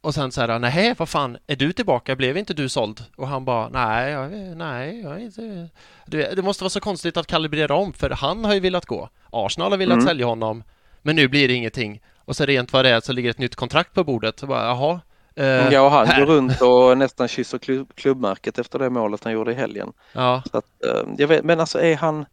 Och 0.00 0.14
sen 0.14 0.32
så 0.32 0.40
här, 0.40 0.58
nej 0.58 0.94
vad 0.98 1.08
fan, 1.08 1.38
är 1.46 1.56
du 1.56 1.72
tillbaka, 1.72 2.16
blev 2.16 2.36
inte 2.36 2.54
du 2.54 2.68
såld? 2.68 3.04
Och 3.16 3.28
han 3.28 3.44
bara, 3.44 3.68
nej, 3.68 4.12
jag, 4.12 4.30
nej, 4.56 5.00
jag 5.00 5.20
inte... 5.20 5.68
Du 6.06 6.16
vet, 6.16 6.36
det 6.36 6.42
måste 6.42 6.64
vara 6.64 6.70
så 6.70 6.80
konstigt 6.80 7.16
att 7.16 7.26
kalibrera 7.26 7.74
om, 7.74 7.92
för 7.92 8.10
han 8.10 8.44
har 8.44 8.54
ju 8.54 8.60
velat 8.60 8.86
gå. 8.86 9.08
Arsenal 9.30 9.70
har 9.70 9.78
velat 9.78 9.94
Mm. 9.96 10.06
sälja 10.06 10.26
honom, 10.26 10.62
men 11.02 11.16
nu 11.16 11.28
blir 11.28 11.48
det 11.48 11.54
ingenting. 11.54 12.00
Och 12.18 12.36
så 12.36 12.44
rent 12.46 12.72
vad 12.72 12.84
det 12.84 12.90
är 12.90 13.00
så 13.00 13.12
ligger 13.12 13.30
ett 13.30 13.38
nytt 13.38 13.56
kontrakt 13.56 13.94
på 13.94 14.04
bordet. 14.04 14.42
Och 14.42 14.48
bara, 14.48 14.64
jaha. 14.64 15.00
Eh, 15.40 15.72
ja, 15.72 15.80
och 15.80 15.90
han 15.90 16.06
här. 16.06 16.20
går 16.20 16.34
runt 16.34 16.60
och 16.60 16.98
nästan 16.98 17.28
kysser 17.28 17.58
klubb, 17.58 17.92
klubbmärket 17.94 18.58
efter 18.58 18.78
det 18.78 18.90
målet 18.90 19.24
han 19.24 19.32
gjorde 19.32 19.52
i 19.52 19.54
helgen. 19.54 19.92
Ja, 20.12 20.42
Så 20.50 20.58
att, 20.58 20.84
eh, 20.86 21.02
jag 21.18 21.28
vet, 21.28 21.44
men 21.44 21.60
alltså 21.60 21.80
är 21.80 21.96
han... 21.96 22.26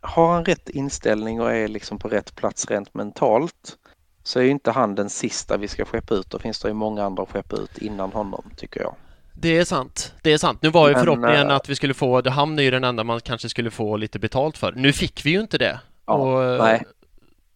Har 0.00 0.32
han 0.32 0.44
rätt 0.44 0.68
inställning 0.68 1.40
och 1.40 1.52
är 1.52 1.68
liksom 1.68 1.98
på 1.98 2.08
rätt 2.08 2.36
plats 2.36 2.70
rent 2.70 2.94
mentalt 2.94 3.76
så 4.22 4.38
är 4.38 4.42
ju 4.42 4.50
inte 4.50 4.70
han 4.70 4.94
den 4.94 5.10
sista 5.10 5.56
vi 5.56 5.68
ska 5.68 5.84
skeppa 5.84 6.14
ut. 6.14 6.30
Då 6.30 6.38
finns 6.38 6.60
det 6.60 6.68
ju 6.68 6.74
många 6.74 7.04
andra 7.04 7.22
att 7.22 7.28
skeppa 7.28 7.56
ut 7.56 7.78
innan 7.78 8.12
honom 8.12 8.50
tycker 8.56 8.80
jag. 8.80 8.94
Det 9.32 9.58
är 9.58 9.64
sant. 9.64 10.14
Det 10.22 10.32
är 10.32 10.38
sant. 10.38 10.62
Nu 10.62 10.70
var 10.70 10.88
ju 10.88 10.94
Men, 10.94 11.04
förhoppningen 11.04 11.50
eh, 11.50 11.56
att 11.56 11.68
vi 11.68 11.74
skulle 11.74 11.94
få, 11.94 12.20
det 12.20 12.30
hamn 12.30 12.58
är 12.58 12.62
ju 12.62 12.70
den 12.70 12.84
enda 12.84 13.04
man 13.04 13.20
kanske 13.20 13.48
skulle 13.48 13.70
få 13.70 13.96
lite 13.96 14.18
betalt 14.18 14.58
för. 14.58 14.72
Nu 14.72 14.92
fick 14.92 15.26
vi 15.26 15.30
ju 15.30 15.40
inte 15.40 15.58
det. 15.58 15.80
Ja, 16.06 16.14
och, 16.14 16.58
nej. 16.64 16.84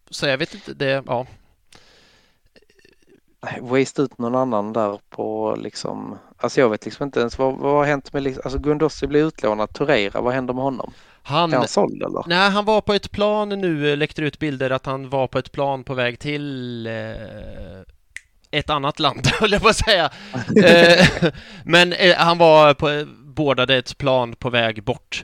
Så 0.09 0.27
jag 0.27 0.37
vet 0.37 0.53
inte, 0.53 0.73
det, 0.73 1.03
ja. 1.07 1.25
Waste 3.61 4.01
ut 4.01 4.17
någon 4.17 4.35
annan 4.35 4.73
där 4.73 4.99
på 5.09 5.55
liksom... 5.61 6.17
Alltså 6.37 6.61
jag 6.61 6.69
vet 6.69 6.85
liksom 6.85 7.03
inte 7.03 7.19
ens 7.19 7.37
vad, 7.37 7.57
vad 7.57 7.73
har 7.73 7.85
hänt 7.85 8.13
med 8.13 8.23
liksom, 8.23 8.41
alltså 8.45 8.59
Gundossi 8.59 9.07
blir 9.07 9.25
utlånad, 9.25 9.73
Torreira, 9.73 10.21
vad 10.21 10.33
händer 10.33 10.53
med 10.53 10.63
honom? 10.63 10.93
Han, 11.23 11.53
Är 11.53 11.57
han 11.57 11.67
såld 11.67 12.03
eller? 12.03 12.23
nej, 12.27 12.49
han 12.49 12.65
var 12.65 12.81
på 12.81 12.93
ett 12.93 13.11
plan 13.11 13.49
nu, 13.49 13.95
läckte 13.95 14.21
ut 14.21 14.39
bilder 14.39 14.69
att 14.69 14.85
han 14.85 15.09
var 15.09 15.27
på 15.27 15.39
ett 15.39 15.51
plan 15.51 15.83
på 15.83 15.93
väg 15.93 16.19
till 16.19 16.87
eh, 16.87 16.93
ett 18.51 18.69
annat 18.69 18.99
land, 18.99 19.27
höll 19.39 19.51
jag 19.51 19.61
på 19.61 19.67
att 19.67 19.75
säga. 19.75 20.09
eh, 20.65 21.07
men 21.65 21.93
eh, 21.93 22.15
han 22.17 22.37
var 22.37 22.73
på, 22.73 23.05
bådade 23.23 23.75
ett 23.77 23.97
plan 23.97 24.35
på 24.35 24.49
väg 24.49 24.83
bort. 24.83 25.23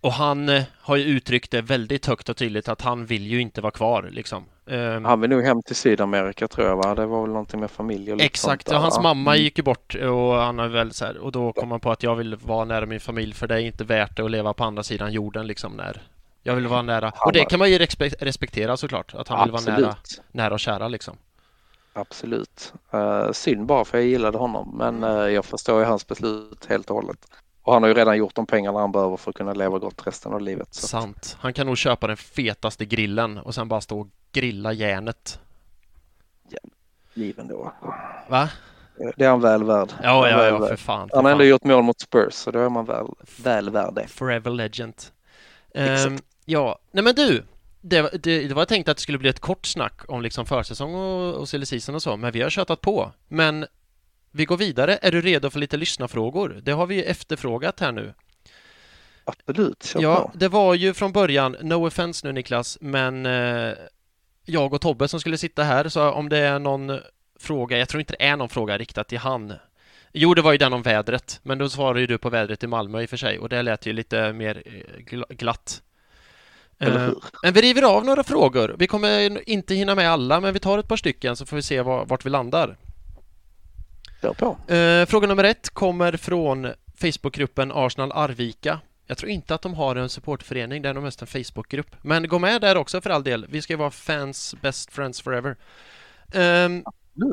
Och 0.00 0.12
han 0.12 0.48
eh, 0.48 0.62
har 0.80 0.96
ju 0.96 1.04
uttryckt 1.04 1.50
det 1.50 1.62
väldigt 1.62 2.06
högt 2.06 2.28
och 2.28 2.36
tydligt 2.36 2.68
att 2.68 2.82
han 2.82 3.06
vill 3.06 3.26
ju 3.26 3.40
inte 3.40 3.60
vara 3.60 3.70
kvar 3.70 4.08
liksom. 4.12 4.44
Ehm, 4.66 5.04
Han 5.04 5.20
vill 5.20 5.30
nog 5.30 5.42
hem 5.42 5.62
till 5.62 5.76
Sydamerika 5.76 6.48
tror 6.48 6.66
jag 6.68 6.76
va? 6.76 6.94
Det 6.94 7.06
var 7.06 7.20
väl 7.20 7.30
någonting 7.30 7.60
med 7.60 7.70
familj 7.70 8.12
och 8.12 8.20
Exakt, 8.20 8.70
ja, 8.70 8.78
hans 8.78 9.00
mamma 9.00 9.30
Mm. 9.32 9.42
gick 9.44 9.58
ju 9.58 9.64
bort 9.64 9.94
och 9.94 10.34
han 10.34 10.58
har 10.58 10.68
väl 10.68 10.92
så 10.92 11.04
här, 11.04 11.18
och 11.18 11.32
då 11.32 11.52
kom 11.52 11.70
han 11.70 11.80
på 11.80 11.90
att 11.90 12.02
jag 12.02 12.14
vill 12.16 12.36
vara 12.36 12.64
nära 12.64 12.86
min 12.86 13.00
familj 13.00 13.34
för 13.34 13.46
det 13.46 13.54
är 13.54 13.58
inte 13.58 13.84
värt 13.84 14.16
det 14.16 14.24
att 14.24 14.30
leva 14.30 14.52
på 14.54 14.64
andra 14.64 14.82
sidan 14.82 15.12
jorden 15.12 15.46
liksom 15.46 15.72
när 15.72 16.02
jag 16.42 16.54
vill 16.54 16.66
vara 16.66 16.82
nära. 16.82 17.12
Och 17.26 17.32
det 17.32 17.44
kan 17.44 17.58
man 17.58 17.70
ju 17.70 17.78
respe- 17.78 18.14
respektera 18.20 18.76
såklart, 18.76 19.14
att 19.14 19.28
han 19.28 19.44
vill 19.44 19.52
vara 19.52 19.62
nära, 19.62 19.90
Absolut. 19.90 20.22
nära 20.32 20.54
och 20.54 20.60
kära 20.60 20.88
liksom. 20.88 21.16
Absolut. 21.92 22.72
Uh, 22.94 23.32
synd 23.32 23.66
bara 23.66 23.84
för 23.84 23.98
jag 23.98 24.06
gillade 24.06 24.38
honom 24.38 24.74
men 24.78 24.96
Mm. 25.04 25.16
eh, 25.18 25.28
jag 25.28 25.44
förstår 25.44 25.80
ju 25.80 25.86
hans 25.86 26.06
beslut 26.06 26.66
helt 26.68 26.90
och 26.90 26.96
hållet. 26.96 27.18
Och 27.64 27.72
han 27.72 27.82
har 27.82 27.88
ju 27.88 27.94
redan 27.94 28.16
gjort 28.16 28.34
de 28.34 28.46
pengarna 28.46 28.80
han 28.80 28.92
behöver 28.92 29.16
för 29.16 29.30
att 29.30 29.36
kunna 29.36 29.52
leva 29.52 29.78
gott 29.78 30.06
resten 30.06 30.32
av 30.32 30.40
livet. 30.40 30.68
Så. 30.70 30.86
Sant. 30.86 31.36
Han 31.40 31.52
kan 31.52 31.66
nog 31.66 31.78
köpa 31.78 32.06
den 32.06 32.16
fetaste 32.16 32.84
grillen 32.84 33.38
och 33.38 33.54
sen 33.54 33.68
bara 33.68 33.80
stå 33.80 34.00
och 34.00 34.08
grilla 34.32 34.72
järnet. 34.72 35.40
Given 37.14 37.48
då. 37.48 37.72
Va? 38.28 38.48
Det 39.16 39.24
är 39.24 39.28
han 39.28 39.40
väl 39.40 39.64
värd. 39.64 39.88
Ja, 40.02 40.28
ja, 40.28 40.46
ja, 40.46 40.66
för 40.66 40.76
fan. 40.76 41.08
För 41.08 41.16
Han 41.16 41.24
har 41.24 41.32
ändå 41.32 41.44
gjort 41.44 41.64
mål 41.64 41.82
mot 41.82 42.00
Spurs 42.00 42.34
så 42.34 42.50
då 42.50 42.58
är 42.58 42.68
man 42.68 42.84
väl, 42.84 43.06
väl 43.36 43.70
värd 43.70 43.94
det. 43.94 44.06
Forever 44.08 44.50
legend. 44.50 44.94
Exakt. 45.74 46.06
Ehm, 46.06 46.18
ja, 46.44 46.78
nej 46.90 47.04
men 47.04 47.14
du. 47.14 47.44
Det, 47.80 48.22
det, 48.22 48.48
det 48.48 48.54
var 48.54 48.64
tänkt 48.64 48.88
att 48.88 48.96
det 48.96 49.02
skulle 49.02 49.18
bli 49.18 49.28
ett 49.28 49.40
kort 49.40 49.66
snack 49.66 50.00
om 50.08 50.22
liksom 50.22 50.46
försäsong 50.46 50.94
och, 50.94 51.34
och 51.34 51.48
silly 51.48 51.66
season 51.66 51.94
och 51.94 52.02
så, 52.02 52.16
men 52.16 52.32
vi 52.32 52.42
har 52.42 52.50
tjötat 52.50 52.80
på. 52.80 53.12
Men 53.28 53.66
vi 54.34 54.44
går 54.44 54.56
vidare. 54.56 54.98
Är 55.02 55.12
du 55.12 55.20
redo 55.20 55.50
för 55.50 55.58
lite 55.60 55.76
lyssnarfrågor? 55.76 56.60
Det 56.62 56.72
har 56.72 56.86
vi 56.86 56.94
ju 56.94 57.02
efterfrågat 57.02 57.80
här 57.80 57.92
nu. 57.92 58.14
Absolut, 59.24 59.84
kör 59.84 60.02
Ja, 60.02 60.32
det 60.34 60.48
var 60.48 60.74
ju 60.74 60.94
från 60.94 61.12
början, 61.12 61.56
no 61.60 61.86
offense 61.86 62.26
nu 62.26 62.32
Niklas, 62.32 62.78
men 62.80 63.26
eh, 63.26 63.72
jag 64.44 64.74
och 64.74 64.80
Tobbe 64.80 65.08
som 65.08 65.20
skulle 65.20 65.38
sitta 65.38 65.62
här, 65.62 65.88
så 65.88 66.10
om 66.10 66.28
det 66.28 66.38
är 66.38 66.58
någon 66.58 67.00
fråga, 67.40 67.78
jag 67.78 67.88
tror 67.88 68.00
inte 68.00 68.14
det 68.18 68.24
är 68.24 68.36
någon 68.36 68.48
fråga 68.48 68.78
riktad 68.78 69.04
till 69.04 69.18
han. 69.18 69.52
Jo, 70.12 70.34
det 70.34 70.42
var 70.42 70.52
ju 70.52 70.58
den 70.58 70.72
om 70.72 70.82
vädret, 70.82 71.40
men 71.42 71.58
då 71.58 71.68
svarade 71.68 72.00
ju 72.00 72.06
du 72.06 72.18
på 72.18 72.30
vädret 72.30 72.62
i 72.62 72.66
Malmö 72.66 73.02
i 73.02 73.04
och 73.04 73.10
för 73.10 73.16
sig 73.16 73.38
och 73.38 73.48
det 73.48 73.62
lät 73.62 73.86
ju 73.86 73.92
lite 73.92 74.32
mer 74.32 74.62
eh, 74.66 75.00
gl- 75.00 75.34
glatt. 75.34 75.82
Eh? 76.78 77.10
Men 77.42 77.52
vi 77.52 77.62
river 77.62 77.82
av 77.82 78.04
några 78.04 78.24
frågor. 78.24 78.74
Vi 78.78 78.86
kommer 78.86 79.48
inte 79.48 79.74
hinna 79.74 79.94
med 79.94 80.10
alla, 80.10 80.40
men 80.40 80.52
vi 80.52 80.60
tar 80.60 80.78
ett 80.78 80.88
par 80.88 80.96
stycken 80.96 81.36
så 81.36 81.46
får 81.46 81.56
vi 81.56 81.62
se 81.62 81.82
var, 81.82 82.06
vart 82.06 82.26
vi 82.26 82.30
landar. 82.30 82.76
Kör 84.24 84.32
på. 84.32 84.74
Eh, 84.74 85.06
fråga 85.06 85.26
nummer 85.26 85.44
ett 85.44 85.70
kommer 85.70 86.16
från 86.16 86.72
Facebookgruppen 86.96 87.72
Arsenal 87.72 88.12
Arvika. 88.12 88.80
Jag 89.06 89.18
tror 89.18 89.30
inte 89.30 89.54
att 89.54 89.62
de 89.62 89.74
har 89.74 89.96
en 89.96 90.08
supportförening, 90.08 90.82
det 90.82 90.88
är 90.88 90.94
nog 90.94 91.02
mest 91.02 91.22
en 91.22 91.26
Facebookgrupp. 91.26 91.96
Men 92.02 92.28
gå 92.28 92.38
med 92.38 92.60
där 92.60 92.76
också 92.76 93.00
för 93.00 93.10
all 93.10 93.24
del. 93.24 93.46
Vi 93.48 93.62
ska 93.62 93.72
ju 93.72 93.76
vara 93.76 93.90
fans, 93.90 94.54
best 94.62 94.92
friends 94.92 95.20
forever. 95.20 95.56
Um, 96.34 96.84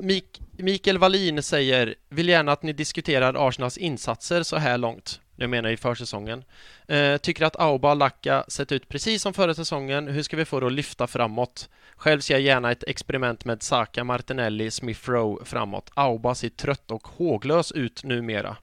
Mik 0.02 0.42
Mikael 0.52 0.98
Wallin 0.98 1.44
säger 1.44 1.96
Vill 2.10 2.30
gärna 2.30 2.52
att 2.52 2.64
ni 2.64 2.74
diskuterar 2.74 3.48
Arsenals 3.48 3.78
insatser 3.78 4.44
så 4.44 4.58
här 4.58 4.78
långt. 4.78 5.22
Jag 5.42 5.50
menar 5.50 5.70
jag 5.70 5.74
i 5.74 5.78
försäsongen. 5.78 6.44
Eh, 6.88 7.18
tycker 7.18 7.46
att 7.46 7.60
Auba 7.60 7.92
och 7.92 7.98
Lacka 7.98 8.46
sett 8.48 8.72
ut 8.72 8.90
precis 8.90 9.22
som 9.22 9.34
förra 9.34 9.54
säsongen. 9.54 10.08
Hur 10.08 10.24
ska 10.24 10.38
vi 10.38 10.46
få 10.46 10.60
det 10.60 10.66
att 10.66 10.72
lyfta 10.72 11.08
framåt? 11.08 11.70
Själv 11.96 12.20
ser 12.20 12.34
jag 12.34 12.42
gärna 12.42 12.72
ett 12.72 12.84
experiment 12.84 13.46
med 13.46 13.64
Saka, 13.64 14.04
Martinelli, 14.04 14.72
Smith 14.72 15.10
Rowe 15.10 15.46
framåt. 15.46 15.92
Auba 15.94 16.36
ser 16.36 16.50
trött 16.50 16.92
och 16.92 17.08
håglös 17.08 17.72
ut 17.72 18.04
numera. 18.04 18.58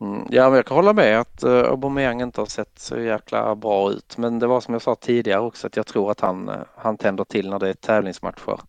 Mm, 0.00 0.26
ja, 0.30 0.48
men 0.48 0.56
jag 0.56 0.66
kan 0.66 0.76
hålla 0.76 0.92
med 0.92 1.20
att 1.20 1.44
uh, 1.44 1.70
Aubameyang 1.70 2.22
inte 2.22 2.40
har 2.40 2.46
sett 2.46 2.78
så 2.78 3.00
jäkla 3.00 3.54
bra 3.54 3.90
ut. 3.90 4.18
Men 4.18 4.38
det 4.38 4.46
var 4.46 4.60
som 4.60 4.74
jag 4.74 4.82
sa 4.82 4.94
tidigare 4.94 5.40
också 5.40 5.66
att 5.66 5.76
jag 5.76 5.86
tror 5.86 6.10
att 6.10 6.20
han, 6.20 6.48
eh, 6.48 6.54
han 6.76 6.96
tänder 6.96 7.24
till 7.24 7.50
när 7.50 7.58
det 7.58 7.68
är 7.68 7.74
tävlingsmatcher. 7.74 8.60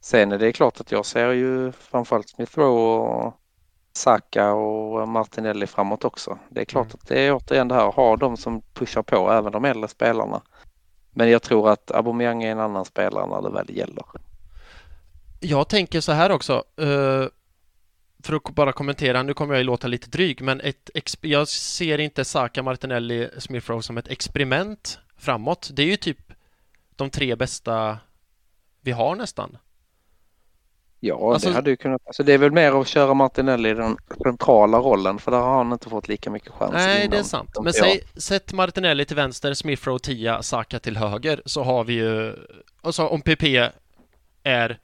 Sen 0.00 0.32
är 0.32 0.38
det 0.38 0.52
klart 0.52 0.80
att 0.80 0.92
jag 0.92 1.06
ser 1.06 1.30
ju 1.30 1.72
framförallt 1.72 2.28
Smith 2.28 2.58
Rowe 2.58 2.98
och 2.98 3.40
Saka 3.96 4.52
och 4.52 5.08
Martinelli 5.08 5.66
framåt 5.66 6.04
också. 6.04 6.38
Det 6.48 6.60
är 6.60 6.64
klart 6.64 6.86
Mm. 6.86 6.96
att 7.02 7.08
det 7.08 7.20
är 7.20 7.32
återigen 7.34 7.68
det 7.68 7.74
här 7.74 7.88
att 7.88 7.94
ha 7.94 8.16
de 8.16 8.36
som 8.36 8.62
pushar 8.74 9.02
på 9.02 9.30
även 9.32 9.52
de 9.52 9.64
äldre 9.64 9.88
spelarna. 9.88 10.42
Men 11.10 11.30
jag 11.30 11.42
tror 11.42 11.70
att 11.70 11.90
Aubameyang 11.90 12.42
är 12.42 12.52
en 12.52 12.60
annan 12.60 12.84
spelare 12.84 13.26
när 13.26 13.42
det 13.42 13.50
väl 13.50 13.76
gäller. 13.76 14.04
Jag 15.40 15.68
tänker 15.68 16.00
så 16.00 16.12
här 16.12 16.30
också. 16.30 16.64
eh, 16.76 17.24
för 18.22 18.34
att 18.36 18.54
bara 18.54 18.72
kommentera, 18.72 19.22
nu 19.22 19.34
kommer 19.34 19.54
jag 19.54 19.60
ju 19.60 19.64
låta 19.64 19.86
lite 19.88 20.10
dryg, 20.10 20.42
men 20.42 20.60
ett, 20.60 20.90
jag 21.20 21.48
ser 21.48 21.98
inte 21.98 22.24
Saka, 22.24 22.62
Martinelli, 22.62 23.28
Smith 23.38 23.78
som 23.80 23.98
ett 23.98 24.08
experiment 24.08 24.98
framåt. 25.16 25.70
Det 25.72 25.82
är 25.82 25.86
ju 25.86 25.96
typ 25.96 26.32
de 26.96 27.10
tre 27.10 27.36
bästa 27.36 27.98
vi 28.80 28.92
har 28.92 29.16
nästan. 29.16 29.58
Ja, 31.00 31.32
alltså, 31.32 31.48
det 31.48 31.54
hade 31.54 31.70
ju 31.70 31.76
kunnat. 31.76 32.02
Alltså 32.06 32.22
det 32.22 32.32
är 32.32 32.38
väl 32.38 32.52
mer 32.52 32.80
att 32.80 32.86
köra 32.88 33.14
Martinelli 33.14 33.68
i 33.68 33.74
den 33.74 33.96
centrala 34.22 34.78
rollen 34.78 35.18
för 35.18 35.30
där 35.30 35.38
har 35.38 35.56
han 35.56 35.72
inte 35.72 35.88
fått 35.88 36.08
lika 36.08 36.30
mycket 36.30 36.52
chans. 36.52 36.72
Nej, 36.74 36.98
innan, 36.98 37.10
det 37.10 37.18
är 37.18 37.22
sant. 37.22 37.50
Men 37.62 37.72
säg, 37.72 38.00
sätt 38.16 38.52
Martinelli 38.52 39.04
till 39.04 39.16
vänster, 39.16 39.54
Smith 39.54 39.88
Rowe 39.88 39.98
10, 39.98 40.42
Saka 40.42 40.78
till 40.78 40.96
höger 40.96 41.42
så 41.46 41.62
har 41.62 41.84
vi 41.84 41.92
ju... 41.92 42.34
Alltså 42.82 43.06
om 43.06 43.20
PP 43.20 43.70
är 44.42 44.78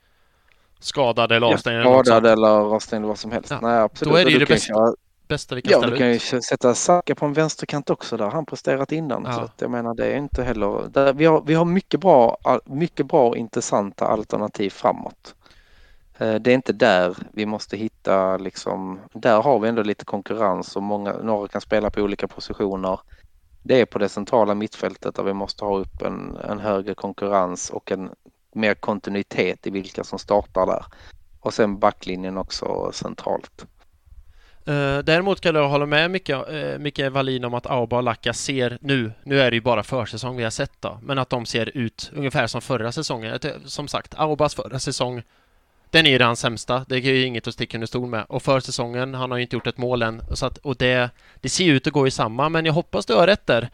skadad 0.80 1.32
eller 1.32 1.46
avstängd. 1.46 1.80
Ja, 1.80 2.04
skadad 2.04 2.26
eller 2.26 2.48
avstängd 2.48 3.00
eller 3.00 3.08
vad 3.08 3.18
som 3.18 3.32
helst. 3.32 3.50
Ja. 3.50 3.58
Nej, 3.62 3.78
absolut. 3.78 4.12
Då 4.14 4.18
är 4.18 4.24
det 4.24 4.30
ju 4.30 4.38
det 4.38 4.46
bästa, 4.46 4.74
köra... 4.74 4.94
bästa 5.28 5.54
vi 5.54 5.62
kan 5.62 5.72
ja, 5.72 5.78
ställa 5.78 5.94
ut. 5.94 6.00
Ja, 6.00 6.06
du 6.06 6.18
kan 6.18 6.36
ju 6.36 6.42
sätta 6.42 6.74
Saka 6.74 7.14
på 7.14 7.26
en 7.26 7.32
vänsterkant 7.32 7.90
också 7.90 8.16
där 8.16 8.30
han 8.30 8.46
presterat 8.46 8.92
innan. 8.92 9.24
Ja. 9.24 9.32
Så 9.32 9.40
att 9.40 9.60
jag 9.60 9.70
menar, 9.70 9.94
det 9.94 10.06
är 10.06 10.16
inte 10.16 10.42
heller... 10.42 10.88
Där, 10.88 11.12
vi, 11.12 11.24
har, 11.24 11.42
vi 11.46 11.54
har 11.54 11.64
mycket 11.64 12.00
bra, 12.00 12.38
mycket 12.64 13.06
bra 13.06 13.28
och 13.28 13.36
intressanta 13.36 14.06
alternativ 14.06 14.70
framåt. 14.70 15.34
Eh, 16.22 16.34
det 16.34 16.50
är 16.50 16.54
inte 16.54 16.72
där 16.72 17.16
vi 17.32 17.46
måste 17.46 17.76
hitta 17.76 18.36
liksom, 18.36 19.00
där 19.12 19.42
har 19.42 19.58
vi 19.58 19.68
ändå 19.68 19.82
lite 19.82 20.04
konkurrens 20.04 20.76
och 20.76 20.82
många, 20.82 21.12
några 21.12 21.48
kan 21.48 21.60
spela 21.60 21.90
på 21.90 22.00
olika 22.00 22.28
positioner. 22.28 23.00
Det 23.62 23.80
är 23.80 23.86
på 23.86 23.98
det 23.98 24.08
centrala 24.08 24.54
mittfältet 24.54 25.14
där 25.14 25.22
vi 25.22 25.32
måste 25.32 25.64
ha 25.64 25.78
upp 25.78 26.02
en, 26.02 26.36
en 26.36 26.58
högre 26.58 26.94
konkurrens 26.94 27.70
och 27.70 27.92
en 27.92 28.10
mer 28.54 28.74
kontinuitet 28.74 29.66
i 29.66 29.70
vilka 29.70 30.04
som 30.04 30.18
startar 30.18 30.66
där. 30.66 30.84
Och 31.40 31.54
sen 31.54 31.78
backlinjen 31.78 32.38
också 32.38 32.90
centralt. 32.92 33.66
Eh, 34.66 34.98
däremot 34.98 35.40
kan 35.40 35.54
jag 35.54 35.68
hålla 35.68 35.86
med 35.86 36.10
Micke, 36.10 36.30
eh, 36.30 36.78
Micke 36.78 37.10
Wallin 37.10 37.44
om 37.44 37.54
att 37.54 37.66
Auba 37.66 37.96
och 37.96 38.02
Lacka 38.02 38.32
ser 38.32 38.78
nu, 38.80 39.12
nu 39.24 39.40
är 39.40 39.50
det 39.50 39.54
ju 39.54 39.60
bara 39.60 39.82
försäsong 39.82 40.36
vi 40.36 40.44
har 40.44 40.50
sett 40.50 40.72
då, 40.80 40.98
men 41.02 41.18
att 41.18 41.30
de 41.30 41.46
ser 41.46 41.76
ut 41.76 42.10
ungefär 42.14 42.46
som 42.46 42.60
förra 42.60 42.92
säsongen. 42.92 43.38
Som 43.64 43.88
sagt, 43.88 44.14
Aubas 44.16 44.54
förra 44.54 44.78
säsong 44.78 45.22
den 45.92 46.06
är 46.06 46.10
ju 46.10 46.18
den 46.18 46.36
sämsta, 46.36 46.84
det 46.88 46.96
är 46.96 47.00
ju 47.00 47.26
inget 47.26 47.48
att 47.48 47.54
sticka 47.54 47.76
under 47.76 47.86
stol 47.86 48.08
med. 48.08 48.24
Och 48.28 48.42
för 48.42 48.60
säsongen, 48.60 49.14
han 49.14 49.30
har 49.30 49.38
ju 49.38 49.42
inte 49.42 49.56
gjort 49.56 49.66
ett 49.66 49.78
mål 49.78 50.02
än. 50.02 50.22
Så 50.34 50.46
att, 50.46 50.58
och 50.58 50.76
det, 50.76 51.10
det 51.40 51.48
ser 51.48 51.72
ut 51.72 51.86
att 51.86 51.92
gå 51.92 52.06
i 52.06 52.10
samma, 52.10 52.48
men 52.48 52.66
jag 52.66 52.72
hoppas 52.72 53.06
du 53.06 53.14
har 53.14 53.26
rätt 53.26 53.46
där, 53.46 53.70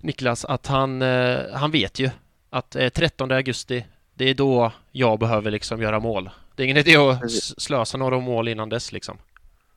Niklas, 0.00 0.44
att 0.44 0.66
han, 0.66 1.02
eh, 1.02 1.38
han 1.54 1.70
vet 1.70 1.98
ju 1.98 2.10
att 2.50 2.76
eh, 2.76 2.88
13 2.88 3.32
augusti, 3.32 3.84
det 4.14 4.30
är 4.30 4.34
då 4.34 4.72
jag 4.90 5.18
behöver 5.18 5.50
liksom 5.50 5.82
göra 5.82 6.00
mål. 6.00 6.30
Det 6.54 6.62
är 6.62 6.64
ingen 6.64 6.76
idé 6.76 6.96
att 6.96 7.30
slösa 7.32 7.98
några 7.98 8.20
mål 8.20 8.48
innan 8.48 8.68
dess 8.68 8.92
liksom. 8.92 9.18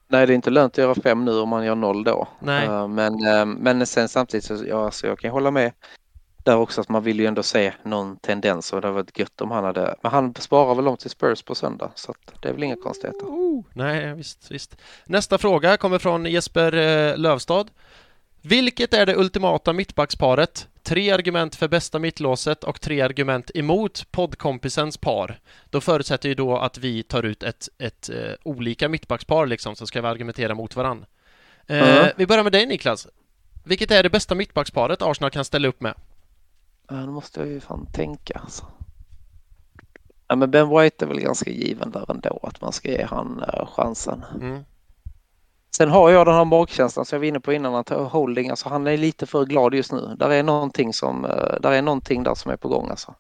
Nej, 0.08 0.28
det 0.28 0.34
är 0.34 0.36
inte 0.36 0.50
lönt 0.50 0.74
att 0.74 0.78
göra 0.78 0.96
fem 0.96 1.26
nu 1.26 1.40
om 1.40 1.50
man 1.50 1.66
gör 1.66 1.76
noll 1.76 2.04
då. 2.04 2.28
Nej. 2.40 2.68
Uh, 2.68 2.88
men, 2.88 3.14
men 3.52 3.86
sen 3.86 4.10
samtidigt 4.10 4.46
så 4.46 4.64
ja, 4.68 4.92
så 4.92 5.08
jag 5.08 5.20
kan 5.20 5.32
hålla 5.32 5.52
med 5.52 5.72
där 6.44 6.56
också 6.56 6.82
att 6.82 6.90
man 6.90 7.04
vill 7.04 7.20
ju 7.20 7.26
ändå 7.26 7.44
se 7.44 7.74
någon 7.84 8.18
tendens 8.18 8.74
och 8.74 8.82
det 8.82 8.88
hade 8.88 8.96
varit 8.96 9.20
gött 9.20 9.42
om 9.42 9.52
han 9.52 9.64
hade, 9.64 9.96
men 10.02 10.12
han 10.12 10.36
sparar 10.36 10.76
väl 10.76 10.88
om 10.88 10.98
till 10.98 11.10
Spurs 11.10 11.44
på 11.44 11.56
söndag 11.56 11.92
så 11.96 12.12
att 12.12 12.42
det 12.42 12.50
är 12.50 12.54
väl 12.54 12.64
inga 12.64 12.76
konstigheter. 12.76 13.26
Oh, 13.26 13.64
nej, 13.74 14.14
visst, 14.14 14.52
visst. 14.52 14.78
Nästa 15.06 15.38
fråga 15.38 15.78
kommer 15.78 16.00
från 16.00 16.26
Jesper 16.26 16.74
eh, 16.74 17.18
Lövstad. 17.18 17.66
Vilket 18.42 18.94
är 18.94 19.06
det 19.06 19.16
ultimata 19.16 19.74
mittbacksparet? 19.74 20.68
Tre 20.84 21.12
argument 21.12 21.56
för 21.56 21.68
bästa 21.68 22.00
mittlåset 22.00 22.64
och 22.64 22.82
tre 22.82 23.02
argument 23.02 23.52
emot 23.54 24.12
poddkompisens 24.12 24.98
par. 24.98 25.40
Då 25.70 25.82
förutsätter 25.82 26.30
ju 26.30 26.36
då 26.36 26.58
att 26.58 26.78
vi 26.78 27.04
tar 27.04 27.24
ut 27.24 27.44
ett, 27.44 27.70
ett 27.78 28.10
uh, 28.14 28.34
olika 28.44 28.90
mittbackspar 28.90 29.46
liksom, 29.46 29.76
så 29.76 29.88
ska 29.88 30.02
vi 30.02 30.08
argumentera 30.08 30.56
mot 30.56 30.76
varann. 30.76 31.06
Uh, 31.72 31.78
mm. 31.78 32.12
Vi 32.16 32.28
börjar 32.28 32.44
med 32.44 32.52
dig 32.52 32.66
Niklas. 32.66 33.08
Vilket 33.64 33.92
är 33.92 34.04
det 34.04 34.10
bästa 34.10 34.36
mittbacksparet 34.36 35.02
Arsenal 35.02 35.32
kan 35.32 35.46
ställa 35.46 35.68
upp 35.68 35.82
med? 35.82 35.94
Nu 37.02 37.12
måste 37.12 37.40
jag 37.40 37.50
ju 37.50 37.60
fan 37.60 37.86
tänka 37.86 38.40
alltså. 38.44 38.66
Ja, 40.28 40.36
men 40.36 40.52
Ben 40.52 40.70
White 40.70 41.06
är 41.06 41.10
väl 41.10 41.20
ganska 41.20 41.50
given 41.50 41.92
där 41.92 42.12
ändå 42.12 42.40
att 42.44 42.62
man 42.62 42.72
ska 42.72 42.90
ge 42.90 43.04
han 43.04 43.40
uh, 43.40 43.66
chansen. 43.66 44.26
Mm. 44.42 44.64
Sen 45.76 45.90
har 45.90 46.10
jag 46.10 46.28
den 46.28 46.36
här 46.36 46.46
magkänslan 46.46 47.06
som 47.06 47.16
jag 47.16 47.20
var 47.20 47.28
inne 47.28 47.40
på 47.40 47.54
innan 47.54 47.76
att 47.76 47.90
Holding, 47.90 48.50
alltså 48.50 48.70
han 48.70 48.88
är 48.88 48.98
lite 48.98 49.26
för 49.26 49.46
glad 49.46 49.74
just 49.74 49.92
nu. 49.92 50.16
Där 50.20 50.30
är 50.30 50.44
någonting 50.44 50.94
som, 50.94 51.26
uh, 51.26 51.62
där 51.62 51.72
är 51.72 51.82
någonting 51.82 52.24
där 52.24 52.36
som 52.36 52.52
är 52.52 52.58
på 52.58 52.68
gång 52.68 52.90
alltså. 52.90 53.16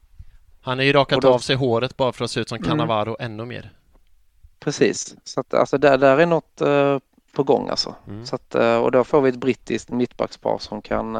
Han 0.61 0.77
har 0.77 0.85
ju 0.85 0.93
rakat 0.93 1.21
då... 1.21 1.33
av 1.33 1.39
sig 1.39 1.55
håret 1.55 1.97
bara 1.97 2.11
för 2.11 2.25
att 2.25 2.31
se 2.31 2.39
ut 2.39 2.49
som 2.49 2.57
mm. 2.57 2.69
Cannavaro 2.69 3.15
mm. 3.19 3.31
ännu 3.31 3.45
mer. 3.45 3.73
Precis, 4.59 5.15
så 5.23 5.39
att 5.39 5.53
alltså 5.53 5.77
där, 5.77 5.97
där 5.97 6.17
är 6.17 6.25
något 6.25 6.61
uh, 6.61 6.99
på 7.33 7.43
gång 7.43 7.69
alltså. 7.69 7.95
Mm. 8.07 8.25
Så 8.25 8.35
att, 8.35 8.55
eh, 8.55 8.77
och 8.77 8.91
då 8.91 9.03
får 9.03 9.21
vi 9.21 9.29
ett 9.29 9.35
brittiskt 9.35 9.89
mittbackspar 9.89 10.57
som 10.57 10.81
kan, 10.81 11.13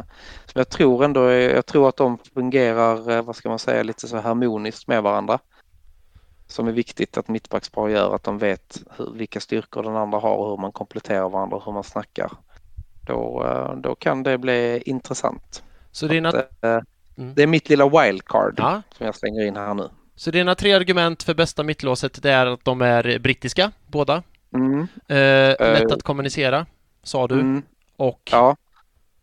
som 0.46 0.54
jag 0.54 0.70
tror 0.70 1.04
ändå, 1.04 1.32
jag 1.32 1.66
tror 1.66 1.90
att 1.90 1.98
de 1.98 2.18
fungerar, 2.34 3.12
eh, 3.12 3.22
vad 3.22 3.36
ska 3.36 3.50
man 3.50 3.60
säga, 3.60 3.84
lite 3.84 4.08
så 4.08 4.18
harmoniskt 4.18 4.88
med 4.88 5.04
varandra. 5.04 5.40
Som 6.48 6.68
är 6.68 6.72
viktigt 6.72 7.18
att 7.18 7.28
mittbackspar 7.28 7.90
gör, 7.90 8.16
att 8.16 8.24
de 8.24 8.38
vet 8.38 8.84
hur, 8.98 9.12
vilka 9.14 9.40
styrkor 9.40 9.84
den 9.84 9.96
andra 9.96 10.20
har 10.20 10.36
och 10.36 10.50
hur 10.50 10.58
man 10.58 10.72
kompletterar 10.72 11.30
varandra 11.30 11.58
och 11.58 11.66
hur 11.66 11.72
man 11.72 11.84
snackar. 11.84 12.32
Då, 13.02 13.46
eh, 13.46 13.76
då 13.76 13.96
kan 13.96 14.24
det 14.24 14.38
bli 14.38 14.84
intressant. 14.86 15.64
Så 15.92 16.08
dina... 16.08 16.30
Att, 16.30 16.64
mm. 16.64 17.34
Det 17.34 17.44
är 17.44 17.48
mitt 17.48 17.70
lilla 17.70 17.90
wildcard 17.90 18.56
ja. 18.58 18.82
som 18.98 19.06
jag 19.06 19.16
slänger 19.16 19.46
in 19.46 19.56
här 19.56 19.74
nu. 19.74 19.90
Så 20.16 20.32
dina 20.32 20.56
tre 20.56 20.74
argument 20.74 21.24
för 21.24 21.34
bästa 21.34 21.64
mittlåset 21.64 22.24
det 22.24 22.32
är 22.32 22.46
att 22.46 22.66
de 22.66 22.82
är 22.82 23.20
brittiska, 23.20 23.72
båda? 23.88 24.24
Mm. 24.54 24.88
Eh, 25.08 25.74
lätt 25.74 25.92
att 25.92 26.04
kommunicera, 26.04 26.66
sa 27.04 27.28
du. 27.28 27.36
Mm. 27.36 27.64
Och? 27.96 28.30
Ja, 28.32 28.58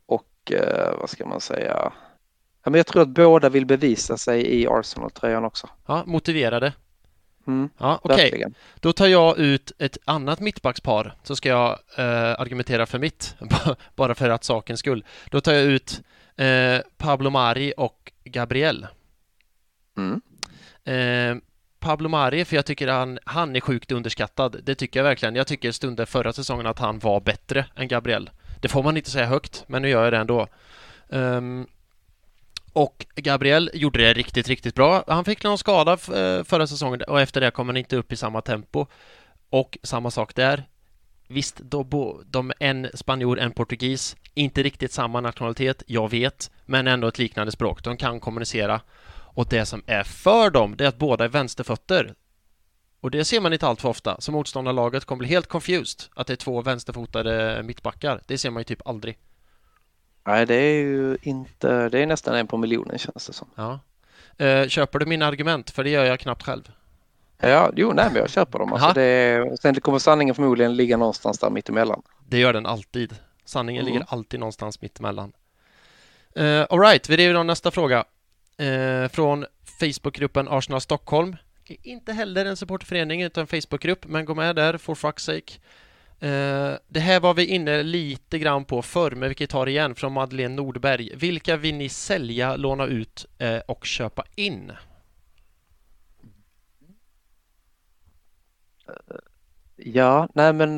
och 0.07 0.53
eh, 0.53 0.99
vad 1.01 1.11
ska 1.11 1.27
man 1.27 1.41
säga? 1.41 1.93
Ja, 2.63 2.71
men 2.71 2.75
jag 2.75 2.87
tror 2.87 3.03
att 3.03 3.09
båda 3.09 3.49
vill 3.49 3.67
bevisa 3.67 4.17
sig 4.17 4.61
i 4.61 4.67
Arsenal-tröjan 4.67 5.45
också. 5.45 5.69
Ja, 5.87 6.03
motiverade. 6.07 6.73
Mm, 7.47 7.69
ja, 7.79 8.01
Okej, 8.03 8.33
okay. 8.35 8.53
då 8.81 8.93
tar 8.93 9.07
jag 9.07 9.39
ut 9.39 9.73
ett 9.79 9.99
annat 10.05 10.41
mittbackspar 10.41 11.15
så 11.23 11.37
ska 11.37 11.49
jag 11.49 11.79
eh, 11.97 12.41
argumentera 12.41 12.87
för 12.87 12.99
mitt, 12.99 13.35
bara 13.97 14.15
för 14.15 14.31
att 14.31 14.45
sakens 14.45 14.81
skull. 14.81 15.05
Då 15.31 15.41
tar 15.41 15.53
jag 15.53 15.65
ut 15.65 16.03
eh, 16.37 16.79
Pablo 16.97 17.31
Mari 17.31 17.73
och 17.77 18.13
Gabriel. 18.25 18.87
Mm. 19.97 20.21
Eh, 20.85 21.43
Pablo 21.81 22.09
Mari, 22.09 22.45
för 22.45 22.57
jag 22.57 22.67
tycker 22.67 22.89
han, 22.89 23.19
han 23.25 23.57
är 23.57 23.61
sjukt 23.61 23.93
underskattad. 23.93 24.61
Det 24.63 24.75
tycker 24.75 25.01
jag 25.01 25.05
verkligen. 25.05 25.35
Jag 25.35 25.47
tycker 25.47 25.73
stunder 25.73 26.05
förra 26.05 26.33
säsongen 26.33 26.67
att 26.67 26.79
han 26.79 26.99
var 26.99 27.21
bättre 27.21 27.67
än 27.77 27.89
Gabriel. 27.89 28.31
Det 28.61 28.69
får 28.69 28.83
man 28.83 28.97
inte 28.97 29.11
säga 29.11 29.27
högt, 29.27 29.65
men 29.67 29.83
nu 29.83 29.89
gör 29.89 30.05
jag 30.05 30.13
det 30.13 30.19
ändå. 30.19 30.49
Um, 31.09 31.67
och 32.73 33.07
Gabriel 33.15 33.71
gjorde 33.75 33.99
det 33.99 34.13
riktigt, 34.13 34.49
riktigt 34.49 34.75
bra. 34.75 35.05
Han 35.07 35.25
fick 35.25 35.45
någon 35.45 35.59
skada 35.59 35.93
eh, 35.93 36.45
förra 36.45 36.67
säsongen 36.67 37.03
och 37.03 37.21
efter 37.21 37.41
det 37.41 37.51
kom 37.51 37.69
han 37.69 37.77
inte 37.77 37.97
upp 37.97 38.13
i 38.13 38.17
samma 38.17 38.41
tempo. 38.41 38.87
Och 39.51 39.79
samma 39.83 40.11
sak 40.11 40.35
där. 40.35 40.65
Visst, 41.29 41.57
då, 41.57 42.23
de 42.27 42.53
en 42.61 42.91
spanjor, 42.95 43.41
en 43.41 43.53
portugis, 43.53 44.17
inte 44.35 44.63
riktigt 44.63 44.93
samma 44.93 45.21
nationalitet, 45.21 45.83
jag 45.87 46.11
vet, 46.11 46.51
men 46.67 46.87
ändå 46.87 47.09
ett 47.09 47.19
liknande 47.19 47.53
språk. 47.53 47.85
De 47.85 47.97
kan 47.97 48.21
kommunicera. 48.21 48.81
Och 49.35 49.47
det 49.49 49.67
som 49.67 49.83
är 49.87 50.03
för 50.03 50.51
dem, 50.51 50.77
det 50.77 50.85
är 50.85 50.89
att 50.89 50.99
båda 50.99 51.25
är 51.25 51.29
vänsterfötter. 51.29 52.15
Och 53.01 53.11
det 53.11 53.25
ser 53.25 53.41
man 53.41 53.53
inte 53.53 53.67
allt 53.67 53.81
för 53.81 53.89
ofta, 53.89 54.21
så 54.21 54.33
motståndarlaget 54.33 55.05
kommer 55.05 55.19
bli 55.19 55.29
helt 55.29 55.47
confused 55.47 56.03
att 56.15 56.27
det 56.27 56.33
är 56.33 56.37
två 56.37 56.63
vänsterfotade 56.63 57.63
mittbackar. 57.63 58.21
Det 58.27 58.39
ser 58.39 58.51
man 58.51 58.61
ju 58.61 58.65
typ 58.65 58.87
aldrig. 58.89 59.19
Nej, 60.25 60.47
det 60.47 60.55
är 60.55 60.75
ju 60.75 61.17
inte, 61.23 61.89
det 61.89 61.99
är 61.99 62.07
nästan 62.07 62.35
en 62.35 62.47
på 62.47 62.57
miljonen 62.57 62.99
känns 62.99 63.27
det 63.27 63.33
som. 63.33 63.49
Ja. 63.55 63.81
Eh, 64.45 64.69
köper 64.69 64.99
du 64.99 65.07
mina 65.07 65.27
argument? 65.27 65.71
För 65.71 65.85
det 65.85 65.91
gör 65.91 66.05
jag 66.05 66.21
knappt 66.21 66.43
själv. 66.43 66.73
Ja, 67.39 67.71
jo, 67.77 67.93
nej, 67.93 68.07
men 68.13 68.17
jag 68.17 68.31
köper 68.31 68.59
dem. 68.59 68.73
Alltså 68.73 68.93
det, 68.93 69.59
sen 69.63 69.75
kommer 69.75 69.99
sanningen 69.99 70.35
förmodligen 70.35 70.77
ligga 70.77 70.97
någonstans 70.97 71.39
där 71.39 71.51
mittemellan. 71.51 72.03
Det 72.29 72.39
gör 72.39 72.53
den 72.53 72.67
alltid. 72.67 73.17
Sanningen 73.45 73.83
mm. 73.83 73.93
ligger 73.93 74.07
alltid 74.09 74.41
någonstans 74.41 74.81
mittemellan. 74.81 75.33
Uh, 76.39 76.67
Alright, 76.71 77.09
vi 77.09 77.17
river 77.17 77.35
om 77.35 77.47
nästa 77.47 77.71
fråga 77.71 78.05
eh, 78.61 79.09
från 79.09 79.47
Facebookgruppen 79.81 80.49
Arsenal 80.49 80.81
Stockholm. 80.81 81.37
Inte 81.83 82.13
heller 82.13 82.45
en 82.45 82.57
supporterförening 82.57 83.23
utan 83.23 83.41
en 83.41 83.47
Facebookgrupp, 83.47 84.07
men 84.07 84.25
gå 84.25 84.35
med 84.35 84.57
där 84.57 84.79
for 84.79 84.95
fuck's 84.95 85.19
sake. 85.19 85.53
Eh, 86.21 86.79
det 86.89 87.01
här 87.01 87.21
var 87.21 87.35
vi 87.35 87.47
inne 87.47 87.83
lite 87.83 88.39
grann 88.39 88.65
på 88.65 88.83
förr, 88.83 89.11
men 89.11 89.35
vi 89.39 89.47
tar 89.47 89.69
igen 89.69 89.95
från 89.95 90.13
Madeleine 90.13 90.55
Nordberg. 90.55 91.17
Vilka 91.17 91.57
vill 91.57 91.75
ni 91.75 91.89
sälja, 91.89 92.57
låna 92.57 92.87
ut 92.87 93.27
eh, 93.39 93.59
och 93.59 93.85
köpa 93.85 94.25
in? 94.35 94.73
Ja, 99.77 100.29
nej 100.35 100.53
men, 100.53 100.77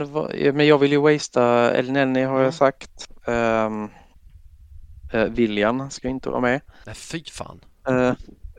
men 0.55 0.67
jag 0.67 0.79
vill 0.79 0.93
ju 0.93 0.99
wastea 0.99 1.71
Elneny 1.71 2.23
har 2.23 2.35
jag 2.35 2.41
mm. 2.41 2.53
sagt. 2.53 3.09
Um, 3.27 3.91
William 5.29 5.91
ska 5.91 6.09
inte 6.09 6.31
vara 6.31 6.41
med. 6.41 6.61
Nej, 6.87 6.95
fy 6.95 7.25
fan. 7.25 7.61
Uh, 7.91 8.13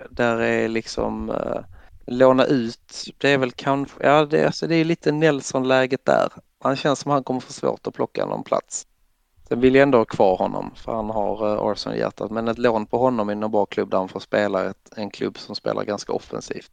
där 0.09 0.39
är 0.39 0.67
liksom, 0.67 1.29
uh, 1.29 1.59
Låna 2.05 2.45
ut, 2.45 3.03
det 3.17 3.29
är 3.29 3.37
väl 3.37 3.51
kanske, 3.51 4.03
ja 4.03 4.25
det, 4.25 4.45
alltså 4.45 4.67
det 4.67 4.75
är 4.75 4.85
lite 4.85 5.11
Nelson-läget 5.11 6.05
där. 6.05 6.29
Han 6.59 6.75
känns 6.75 6.99
som 6.99 7.11
han 7.11 7.23
kommer 7.23 7.39
få 7.39 7.53
svårt 7.53 7.87
att 7.87 7.93
plocka 7.93 8.25
någon 8.25 8.43
plats. 8.43 8.87
Sen 9.47 9.59
vill 9.59 9.75
jag 9.75 9.83
ändå 9.83 9.97
ha 9.97 10.05
kvar 10.05 10.37
honom 10.37 10.71
för 10.75 10.95
han 10.95 11.09
har 11.09 11.47
uh, 11.47 11.71
Arsenal 11.71 11.97
hjärtat. 11.97 12.31
Men 12.31 12.47
ett 12.47 12.57
lån 12.57 12.85
på 12.85 12.97
honom 12.97 13.29
i 13.29 13.35
någon 13.35 13.51
bra 13.51 13.65
klubb 13.65 13.89
där 13.89 13.97
han 13.97 14.09
får 14.09 14.19
spela 14.19 14.69
ett, 14.69 14.89
en 14.95 15.09
klubb 15.09 15.37
som 15.37 15.55
spelar 15.55 15.83
ganska 15.83 16.13
offensivt. 16.13 16.71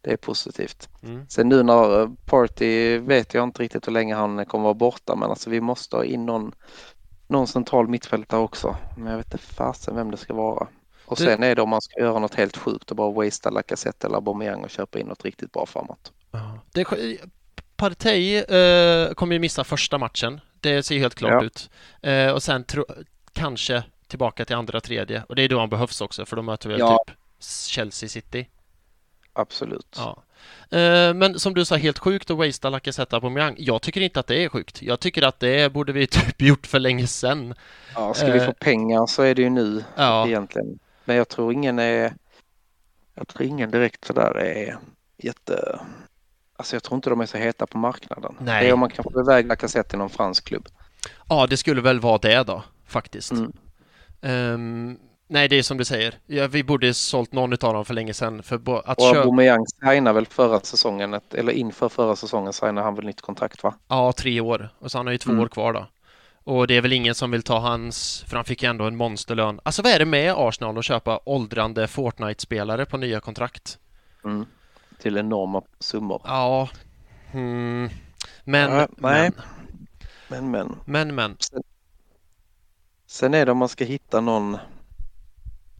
Det 0.00 0.12
är 0.12 0.16
positivt. 0.16 0.88
Mm. 1.02 1.26
Sen 1.28 1.48
nu 1.48 1.62
när 1.62 2.00
eh, 2.00 2.08
Party 2.24 2.98
vet 2.98 3.34
jag 3.34 3.44
inte 3.44 3.62
riktigt 3.62 3.86
hur 3.86 3.92
länge 3.92 4.14
han 4.14 4.46
kommer 4.46 4.64
vara 4.64 4.74
borta 4.74 5.16
men 5.16 5.30
alltså 5.30 5.50
vi 5.50 5.60
måste 5.60 5.96
ha 5.96 6.04
in 6.04 6.26
någon, 6.26 6.52
någon 7.26 7.46
central 7.46 7.88
mittfältare 7.88 8.40
också. 8.40 8.76
Men 8.96 9.06
jag 9.06 9.16
vet 9.16 9.26
inte 9.26 9.38
fasen 9.38 9.96
vem 9.96 10.10
det 10.10 10.16
ska 10.16 10.34
vara. 10.34 10.68
Och 11.08 11.18
sen 11.18 11.42
är 11.42 11.54
det 11.54 11.62
om 11.62 11.68
man 11.68 11.80
ska 11.80 12.00
göra 12.00 12.18
något 12.18 12.34
helt 12.34 12.56
sjukt 12.56 12.90
och 12.90 12.96
bara 12.96 13.10
wastea 13.10 13.50
Lacazette 13.50 14.06
eller 14.06 14.16
Aubameyang 14.16 14.64
och 14.64 14.70
köpa 14.70 14.98
in 14.98 15.06
något 15.06 15.24
riktigt 15.24 15.52
bra 15.52 15.66
framåt. 15.66 16.12
Det, 16.72 16.84
Partey 17.76 18.36
eh, 18.36 19.12
kommer 19.12 19.32
ju 19.32 19.38
missa 19.38 19.64
första 19.64 19.98
matchen. 19.98 20.40
Det 20.60 20.82
ser 20.82 20.98
helt 20.98 21.14
klart 21.14 21.32
ja. 21.32 21.44
ut. 21.44 21.70
Eh, 22.02 22.30
och 22.30 22.42
sen 22.42 22.64
tro, 22.64 22.84
kanske 23.32 23.84
tillbaka 24.06 24.44
till 24.44 24.56
andra, 24.56 24.80
tredje. 24.80 25.22
Och 25.28 25.36
det 25.36 25.42
är 25.42 25.48
då 25.48 25.58
han 25.58 25.68
behövs 25.68 26.00
också 26.00 26.26
för 26.26 26.36
då 26.36 26.42
möter 26.42 26.68
vi 26.68 26.78
ja. 26.78 27.04
typ 27.06 27.16
Chelsea 27.68 28.08
City. 28.08 28.48
Absolut. 29.32 29.96
Ja. 29.96 30.22
Eh, 30.78 31.14
men 31.14 31.38
som 31.38 31.54
du 31.54 31.64
sa, 31.64 31.76
helt 31.76 31.98
sjukt 31.98 32.30
att 32.30 32.36
wastea 32.36 32.70
Lacazette 32.70 33.20
på 33.20 33.30
Myang. 33.30 33.54
Jag 33.58 33.82
tycker 33.82 34.00
inte 34.00 34.20
att 34.20 34.26
det 34.26 34.44
är 34.44 34.48
sjukt. 34.48 34.82
Jag 34.82 35.00
tycker 35.00 35.22
att 35.22 35.40
det 35.40 35.72
borde 35.72 35.92
vi 35.92 36.06
typ 36.06 36.42
gjort 36.42 36.66
för 36.66 36.78
länge 36.78 37.06
sedan. 37.06 37.54
Ja, 37.94 38.14
ska 38.14 38.32
vi 38.32 38.40
få 38.40 38.46
eh, 38.46 38.52
pengar 38.52 39.06
så 39.06 39.22
är 39.22 39.34
det 39.34 39.42
ju 39.42 39.50
nu 39.50 39.84
ja. 39.96 40.26
egentligen. 40.26 40.78
Men 41.08 41.16
jag 41.16 41.28
tror 41.28 41.52
ingen 41.52 41.78
är... 41.78 42.14
Jag 43.14 43.28
tror 43.28 43.48
ingen 43.48 43.70
direkt 43.70 44.04
sådär 44.04 44.36
är 44.38 44.78
jätte... 45.16 45.80
Alltså 46.56 46.76
jag 46.76 46.82
tror 46.82 46.96
inte 46.96 47.10
de 47.10 47.20
är 47.20 47.26
så 47.26 47.38
heta 47.38 47.66
på 47.66 47.78
marknaden. 47.78 48.34
Nej. 48.40 48.64
Det 48.64 48.68
är 48.68 48.72
om 48.72 48.80
man 48.80 48.90
kan 48.90 49.04
få 49.04 49.20
iväg 49.20 49.46
Lacazette 49.46 49.88
till 49.88 49.98
någon 49.98 50.10
fransk 50.10 50.44
klubb. 50.44 50.68
Ja, 51.28 51.46
det 51.46 51.56
skulle 51.56 51.80
väl 51.80 52.00
vara 52.00 52.18
det 52.18 52.42
då, 52.42 52.62
faktiskt. 52.86 53.32
Mm. 53.32 53.52
Um, 54.20 54.98
nej, 55.26 55.48
det 55.48 55.56
är 55.56 55.62
som 55.62 55.78
du 55.78 55.84
säger. 55.84 56.18
Ja, 56.26 56.46
vi 56.46 56.64
borde 56.64 56.94
sålt 56.94 57.32
någon 57.32 57.52
av 57.52 57.74
dem 57.74 57.84
för 57.84 57.94
länge 57.94 58.14
sedan. 58.14 58.42
För 58.42 58.82
att 58.84 58.98
och 58.98 59.16
Aubameyang 59.16 59.66
signade 59.66 60.14
väl 60.14 60.26
förra 60.26 60.60
säsongen, 60.60 61.20
eller 61.34 61.52
inför 61.52 61.88
förra 61.88 62.16
säsongen 62.16 62.52
signade 62.52 62.80
han 62.80 62.94
väl 62.94 63.04
nytt 63.04 63.20
kontrakt 63.20 63.62
va? 63.62 63.74
Ja, 63.88 64.12
tre 64.12 64.40
år. 64.40 64.68
Och 64.78 64.90
så 64.90 64.98
han 64.98 65.06
har 65.06 65.12
ju 65.12 65.18
två 65.18 65.30
mm. 65.30 65.42
år 65.42 65.48
kvar 65.48 65.72
då. 65.72 65.86
Och 66.48 66.66
det 66.66 66.76
är 66.76 66.82
väl 66.82 66.92
ingen 66.92 67.14
som 67.14 67.30
vill 67.30 67.42
ta 67.42 67.58
hans, 67.58 68.24
för 68.26 68.36
han 68.36 68.44
fick 68.44 68.62
ju 68.62 68.68
ändå 68.68 68.84
en 68.84 68.96
monsterlön. 68.96 69.60
Alltså 69.62 69.82
vad 69.82 69.92
är 69.92 69.98
det 69.98 70.04
med 70.04 70.34
Arsenal 70.36 70.78
att 70.78 70.84
köpa 70.84 71.20
åldrande 71.24 71.86
Fortnite-spelare 71.86 72.86
på 72.86 72.96
nya 72.96 73.20
kontrakt? 73.20 73.78
Mm. 74.24 74.46
Till 74.98 75.16
enorma 75.16 75.62
summor. 75.78 76.22
Ja. 76.24 76.68
Mm. 77.32 77.88
Men, 78.44 78.72
ja, 78.72 78.88
men. 78.96 79.32
Men, 80.28 80.50
men. 80.50 80.76
Men, 80.84 81.14
men. 81.14 81.36
Sen, 81.38 81.62
sen 83.06 83.34
är 83.34 83.46
det 83.46 83.52
om 83.52 83.58
man 83.58 83.68
ska 83.68 83.84
hitta 83.84 84.20
någon 84.20 84.58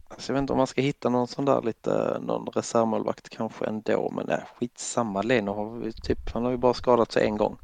Alltså 0.09 0.31
jag 0.31 0.33
vet 0.33 0.41
inte 0.41 0.53
om 0.53 0.57
man 0.57 0.67
ska 0.67 0.81
hitta 0.81 1.09
någon 1.09 1.27
sån 1.27 1.45
där 1.45 1.61
lite, 1.61 2.19
någon 2.21 2.47
reservmålvakt 2.47 3.29
kanske 3.29 3.65
ändå, 3.65 4.11
men 4.15 4.25
nej, 4.27 4.43
skitsamma. 4.59 5.21
Leno 5.21 5.53
har 5.53 5.79
vi 5.79 5.93
typ, 5.93 6.29
han 6.33 6.43
har 6.43 6.51
ju 6.51 6.57
bara 6.57 6.73
skadat 6.73 7.11
sig 7.11 7.25
en 7.25 7.37
gång. 7.37 7.57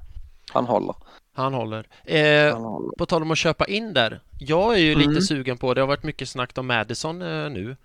Han 0.53 0.65
håller. 0.65 0.95
Han 1.35 1.53
håller. 1.53 1.87
Eh, 2.03 2.53
han 2.53 2.63
håller. 2.63 2.95
På 2.97 3.05
tal 3.05 3.21
om 3.21 3.31
att 3.31 3.37
köpa 3.37 3.65
in 3.65 3.93
där. 3.93 4.21
Jag 4.39 4.73
är 4.73 4.79
ju 4.79 4.93
mm. 4.93 5.09
lite 5.09 5.21
sugen 5.21 5.57
på, 5.57 5.73
det 5.73 5.81
har 5.81 5.87
varit 5.87 6.03
mycket 6.03 6.29
snack 6.29 6.57
om 6.57 6.67
Madison 6.67 7.21
eh, 7.21 7.49
nu. 7.49 7.75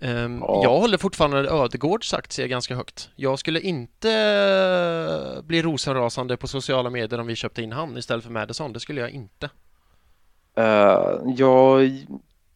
Um, 0.00 0.38
ja. 0.40 0.60
Jag 0.62 0.80
håller 0.80 0.98
fortfarande 0.98 1.50
Ödegårds 1.50 2.14
aktie 2.14 2.48
ganska 2.48 2.74
högt. 2.74 3.10
Jag 3.16 3.38
skulle 3.38 3.60
inte 3.60 4.10
eh, 4.10 5.42
bli 5.42 5.62
rosenrasande 5.62 6.36
på 6.36 6.48
sociala 6.48 6.90
medier 6.90 7.20
om 7.20 7.26
vi 7.26 7.34
köpte 7.34 7.62
in 7.62 7.72
han 7.72 7.96
istället 7.96 8.24
för 8.24 8.32
Madison. 8.32 8.72
Det 8.72 8.80
skulle 8.80 9.00
jag 9.00 9.10
inte. 9.10 9.50
Uh, 10.58 11.34
jag 11.36 11.90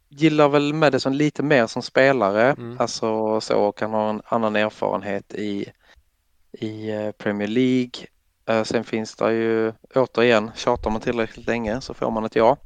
gillar 0.08 0.48
väl 0.48 0.74
Madison 0.74 1.16
lite 1.16 1.42
mer 1.42 1.66
som 1.66 1.82
spelare. 1.82 2.50
Mm. 2.50 2.76
Alltså 2.80 3.40
så 3.40 3.72
kan 3.72 3.90
ha 3.90 4.10
en 4.10 4.22
annan 4.24 4.56
erfarenhet 4.56 5.34
i, 5.34 5.72
i 6.52 6.90
eh, 6.90 7.10
Premier 7.10 7.48
League. 7.48 8.06
Uh, 8.50 8.62
sen 8.62 8.84
finns 8.84 9.16
det 9.16 9.32
ju 9.32 9.72
återigen, 9.94 10.50
tjatar 10.54 10.90
man 10.90 11.00
tillräckligt 11.00 11.46
länge 11.46 11.80
så 11.80 11.94
får 11.94 12.10
man 12.10 12.24
ett 12.24 12.36
ja. 12.36 12.56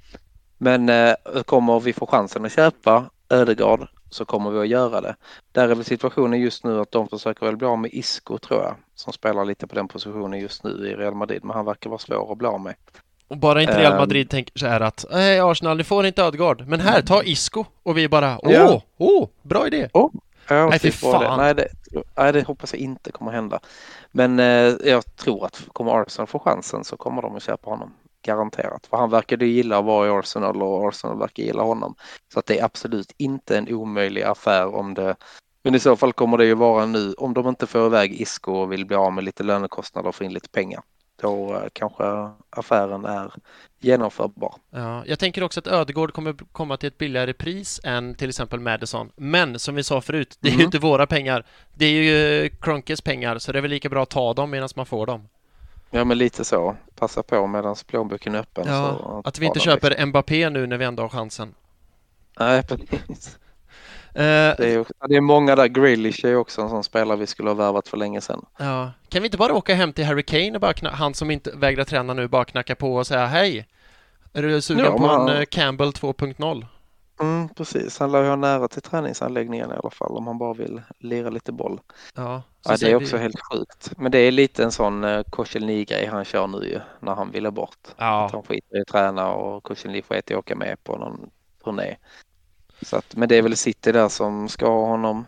Men 0.58 0.88
uh, 0.88 1.42
kommer 1.46 1.80
vi 1.80 1.92
få 1.92 2.06
chansen 2.06 2.44
att 2.44 2.52
köpa 2.52 3.10
Ödegard 3.28 3.88
så 4.10 4.24
kommer 4.24 4.50
vi 4.50 4.58
att 4.58 4.68
göra 4.68 5.00
det. 5.00 5.16
Där 5.52 5.68
är 5.68 5.74
väl 5.74 5.84
situationen 5.84 6.40
just 6.40 6.64
nu 6.64 6.80
att 6.80 6.92
de 6.92 7.08
försöker 7.08 7.46
väl 7.46 7.56
bli 7.56 7.66
av 7.66 7.78
med 7.78 7.90
Isco 7.94 8.38
tror 8.38 8.60
jag, 8.60 8.74
som 8.94 9.12
spelar 9.12 9.44
lite 9.44 9.66
på 9.66 9.74
den 9.74 9.88
positionen 9.88 10.40
just 10.40 10.64
nu 10.64 10.70
i 10.70 10.94
Real 10.94 11.14
Madrid, 11.14 11.44
men 11.44 11.56
han 11.56 11.64
verkar 11.64 11.90
vara 11.90 11.98
svår 11.98 12.32
att 12.32 12.38
bli 12.38 12.46
av 12.46 12.60
med. 12.60 12.74
Och 13.28 13.36
bara 13.36 13.62
inte 13.62 13.78
Real 13.78 13.92
ehm. 13.92 13.98
Madrid 13.98 14.26
um, 14.26 14.28
tänker 14.28 14.58
så 14.58 14.66
här 14.66 14.80
att 14.80 15.04
Nej 15.10 15.40
Arsenal, 15.40 15.76
ni 15.76 15.84
får 15.84 16.06
inte 16.06 16.22
Ödegard, 16.22 16.64
men 16.66 16.80
här, 16.80 17.02
ta 17.02 17.22
Isco 17.22 17.64
och 17.82 17.98
vi 17.98 18.08
bara 18.08 18.38
åh, 18.42 18.52
ja. 18.52 18.82
åh, 18.96 19.28
bra 19.42 19.66
idé! 19.66 19.88
Oh, 19.92 20.10
ja, 20.48 20.66
nej, 20.68 20.78
fy 20.78 20.90
fan! 20.90 21.20
Det. 21.20 21.36
Nej, 21.36 21.54
det, 21.54 21.68
nej, 22.16 22.32
det 22.32 22.46
hoppas 22.46 22.72
jag 22.72 22.80
inte 22.80 23.12
kommer 23.12 23.32
hända. 23.32 23.60
Men 24.10 24.38
eh, 24.38 24.76
jag 24.84 25.16
tror 25.16 25.46
att 25.46 25.64
kommer 25.72 26.02
Arsenal 26.02 26.26
få 26.26 26.38
chansen 26.38 26.84
så 26.84 26.96
kommer 26.96 27.22
de 27.22 27.36
att 27.36 27.42
köpa 27.42 27.70
honom 27.70 27.94
garanterat. 28.22 28.86
För 28.86 28.96
han 28.96 29.10
verkade 29.10 29.46
gilla 29.46 29.78
att 29.78 29.84
vara 29.84 30.06
i 30.06 30.10
Arsenal 30.10 30.62
och 30.62 30.88
Arsenal 30.88 31.18
verkar 31.18 31.42
gilla 31.42 31.62
honom. 31.62 31.94
Så 32.32 32.38
att 32.38 32.46
det 32.46 32.58
är 32.58 32.64
absolut 32.64 33.12
inte 33.16 33.58
en 33.58 33.74
omöjlig 33.74 34.22
affär 34.22 34.74
om 34.74 34.94
det 34.94 35.16
men 35.64 35.74
i 35.74 35.80
så 35.80 35.96
fall 35.96 36.12
kommer 36.12 36.38
det 36.38 36.46
ju 36.46 36.54
vara 36.54 36.86
nu 36.86 37.12
om 37.12 37.34
de 37.34 37.48
inte 37.48 37.66
får 37.66 37.86
iväg 37.86 38.20
Isco 38.20 38.52
och 38.52 38.72
vill 38.72 38.86
bli 38.86 38.96
av 38.96 39.12
med 39.12 39.24
lite 39.24 39.42
lönekostnader 39.42 40.08
och 40.08 40.14
få 40.14 40.24
in 40.24 40.32
lite 40.32 40.48
pengar. 40.48 40.82
Då 41.22 41.54
eh, 41.54 41.62
kanske 41.72 42.30
affären 42.50 43.04
är 43.04 43.32
genomförbar. 43.80 44.54
Ja, 44.70 45.02
jag 45.06 45.18
tänker 45.18 45.42
också 45.42 45.60
att 45.60 45.66
Ödegård 45.66 46.12
kommer 46.12 46.34
komma 46.52 46.76
till 46.76 46.86
ett 46.86 46.98
billigare 46.98 47.32
pris 47.32 47.80
än 47.84 48.14
till 48.14 48.28
exempel 48.28 48.60
Madison. 48.60 49.10
Men 49.16 49.58
som 49.58 49.74
vi 49.74 49.82
sa 49.82 50.00
förut, 50.00 50.36
det 50.40 50.48
är 50.48 50.52
mm. 50.52 50.60
ju 50.60 50.64
inte 50.64 50.78
våra 50.78 51.06
pengar. 51.06 51.44
Det 51.74 51.84
är 51.84 51.90
ju 51.90 52.48
Kronkes 52.48 53.00
pengar, 53.00 53.38
så 53.38 53.52
det 53.52 53.58
är 53.58 53.60
väl 53.60 53.70
lika 53.70 53.88
bra 53.88 54.02
att 54.02 54.10
ta 54.10 54.34
dem 54.34 54.50
medan 54.50 54.68
man 54.76 54.86
får 54.86 55.06
dem. 55.06 55.28
Ja, 55.90 56.04
men 56.04 56.18
lite 56.18 56.44
så. 56.44 56.76
Passa 56.94 57.22
på 57.22 57.46
medan 57.46 57.76
plånboken 57.86 58.34
är 58.34 58.38
öppen. 58.38 58.64
Ja, 58.68 59.22
att 59.24 59.38
vi 59.38 59.46
inte 59.46 59.60
köper 59.60 59.90
liksom. 59.90 60.08
Mbappé 60.08 60.50
nu 60.50 60.66
när 60.66 60.76
vi 60.76 60.84
ändå 60.84 61.02
har 61.02 61.08
chansen. 61.08 61.54
Nej, 62.38 62.62
precis. 62.62 63.38
Uh, 64.16 64.22
det, 64.22 64.74
är, 64.74 65.08
det 65.08 65.16
är 65.16 65.20
många 65.20 65.56
där. 65.56 65.66
Grealish 65.66 66.24
är 66.24 66.36
också 66.36 66.62
en 66.62 66.68
sån 66.68 66.84
spelare 66.84 67.18
vi 67.18 67.26
skulle 67.26 67.50
ha 67.50 67.54
värvat 67.54 67.88
för 67.88 67.96
länge 67.96 68.20
sedan. 68.20 68.46
Ja. 68.56 68.92
Kan 69.08 69.22
vi 69.22 69.26
inte 69.26 69.38
bara 69.38 69.54
åka 69.54 69.74
hem 69.74 69.92
till 69.92 70.04
Harry 70.04 70.22
Kane 70.22 70.54
och 70.54 70.60
bara 70.60 70.90
han 70.90 71.14
som 71.14 71.30
inte 71.30 71.50
vägrar 71.50 71.84
träna 71.84 72.14
nu 72.14 72.28
bara 72.28 72.44
knacka 72.44 72.74
på 72.74 72.94
och 72.94 73.06
säga 73.06 73.26
hej? 73.26 73.66
Är 74.32 74.42
du 74.42 74.60
sugen 74.60 74.84
ja, 74.84 74.98
på 74.98 75.04
en 75.04 75.28
uh, 75.28 75.44
Campbell 75.44 75.90
2.0? 75.90 76.66
Mm, 77.20 77.48
precis, 77.48 77.98
han 77.98 78.12
lär 78.12 78.22
ju 78.22 78.28
ha 78.28 78.36
nära 78.36 78.68
till 78.68 78.82
träningsanläggningen 78.82 79.70
i 79.70 79.74
alla 79.74 79.90
fall 79.90 80.16
om 80.16 80.26
han 80.26 80.38
bara 80.38 80.54
vill 80.54 80.82
lira 80.98 81.30
lite 81.30 81.52
boll. 81.52 81.80
Ja, 82.14 82.42
ja 82.64 82.76
det 82.80 82.90
är 82.90 82.96
också 82.96 83.16
vi... 83.16 83.22
helt 83.22 83.40
sjukt. 83.52 83.92
Men 83.96 84.12
det 84.12 84.18
är 84.18 84.32
lite 84.32 84.64
en 84.64 84.72
sån 84.72 85.04
uh, 85.04 85.22
Koscielny-grej 85.22 86.06
han 86.06 86.24
kör 86.24 86.46
nu 86.46 86.66
ju 86.66 86.80
när 87.00 87.14
han 87.14 87.30
ville 87.30 87.50
bort. 87.50 87.88
Ja. 87.96 88.24
Att 88.24 88.32
han 88.32 88.42
skiter 88.42 88.78
i 88.78 88.80
att 88.80 88.86
träna 88.86 89.32
och 89.32 89.62
Koscielny 89.62 90.02
får 90.02 90.16
inte 90.16 90.36
åka 90.36 90.56
med 90.56 90.84
på 90.84 90.96
någon 90.98 91.30
turné. 91.64 91.96
Så 92.82 92.96
att, 92.96 93.16
men 93.16 93.28
det 93.28 93.36
är 93.36 93.42
väl 93.42 93.56
City 93.56 93.92
där 93.92 94.08
som 94.08 94.48
ska 94.48 94.66
ha 94.66 94.86
honom 94.86 95.26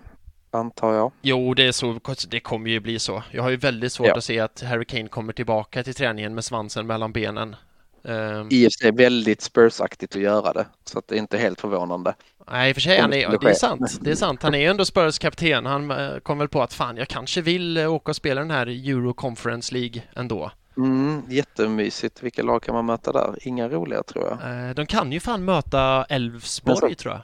antar 0.50 0.94
jag. 0.94 1.12
Jo, 1.22 1.54
det 1.54 1.66
är 1.66 1.72
så. 1.72 2.00
Det 2.28 2.40
kommer 2.40 2.70
ju 2.70 2.80
bli 2.80 2.98
så. 2.98 3.22
Jag 3.30 3.42
har 3.42 3.50
ju 3.50 3.56
väldigt 3.56 3.92
svårt 3.92 4.06
ja. 4.06 4.16
att 4.16 4.24
se 4.24 4.40
att 4.40 4.62
Harry 4.62 4.84
Kane 4.84 5.08
kommer 5.08 5.32
tillbaka 5.32 5.84
till 5.84 5.94
träningen 5.94 6.34
med 6.34 6.44
svansen 6.44 6.86
mellan 6.86 7.12
benen. 7.12 7.56
Um, 8.02 8.48
I 8.50 8.68
och 8.68 8.72
för 8.72 8.78
sig 8.78 8.92
väldigt 8.92 9.40
Spurs-aktigt 9.40 10.16
att 10.16 10.22
göra 10.22 10.52
det, 10.52 10.66
så 10.84 10.98
att 10.98 11.08
det 11.08 11.14
är 11.14 11.18
inte 11.18 11.38
helt 11.38 11.60
förvånande. 11.60 12.14
Nej, 12.50 12.68
i 12.68 12.72
och 12.72 12.76
för 12.76 12.80
sig, 12.80 13.00
han 13.00 13.12
är, 13.12 13.38
det 13.38 13.50
är 13.50 13.54
sant. 13.54 13.98
Det 14.00 14.10
är 14.10 14.14
sant. 14.14 14.42
Han 14.42 14.54
är 14.54 14.58
ju 14.58 14.66
ändå 14.66 14.84
Spurs 14.84 15.18
kapten. 15.18 15.66
Han 15.66 15.90
uh, 15.90 16.18
kom 16.18 16.38
väl 16.38 16.48
på 16.48 16.62
att 16.62 16.72
fan, 16.72 16.96
jag 16.96 17.08
kanske 17.08 17.40
vill 17.40 17.78
uh, 17.78 17.92
åka 17.92 18.10
och 18.10 18.16
spela 18.16 18.40
den 18.40 18.50
här 18.50 18.66
Euro 18.66 19.14
Conference 19.14 19.74
League 19.74 20.02
ändå. 20.16 20.50
Mm, 20.76 21.22
jättemysigt. 21.28 22.22
Vilka 22.22 22.42
lag 22.42 22.62
kan 22.62 22.74
man 22.74 22.86
möta 22.86 23.12
där? 23.12 23.34
Inga 23.40 23.68
roliga 23.68 24.02
tror 24.02 24.24
jag. 24.24 24.68
Uh, 24.68 24.74
de 24.74 24.86
kan 24.86 25.12
ju 25.12 25.20
fan 25.20 25.44
möta 25.44 26.04
Elfsborg 26.08 26.94
tror 26.94 27.14
jag. 27.14 27.22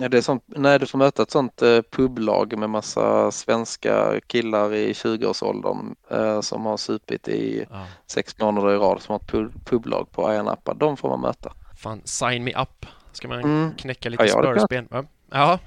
Ja, 0.00 0.08
det 0.08 0.16
är 0.16 0.22
sånt, 0.22 0.44
nej, 0.46 0.78
du 0.78 0.86
får 0.86 0.98
möta 0.98 1.22
ett 1.22 1.30
sånt 1.30 1.62
eh, 1.62 1.82
publag 1.90 2.58
med 2.58 2.70
massa 2.70 3.30
svenska 3.30 4.20
killar 4.26 4.74
i 4.74 4.92
20-årsåldern 4.92 5.94
eh, 6.10 6.40
som 6.40 6.66
har 6.66 6.76
supit 6.76 7.28
i 7.28 7.66
ja. 7.70 7.86
sex 8.06 8.38
månader 8.38 8.74
i 8.74 8.76
rad 8.76 9.02
som 9.02 9.12
har 9.12 9.20
ett 9.20 9.26
pub, 9.26 9.64
publag 9.64 10.12
på 10.12 10.28
Ayia 10.28 10.42
Napa. 10.42 10.74
De 10.74 10.96
får 10.96 11.08
man 11.08 11.20
möta. 11.20 11.52
Fan, 11.76 12.02
sign 12.04 12.44
me 12.44 12.54
up. 12.62 12.86
Ska 13.12 13.28
man 13.28 13.40
mm. 13.40 13.74
knäcka 13.74 14.08
lite 14.08 14.24
ja, 14.24 14.28
spörsben? 14.28 14.88
Ja. 14.90 15.04
Ja. 15.30 15.58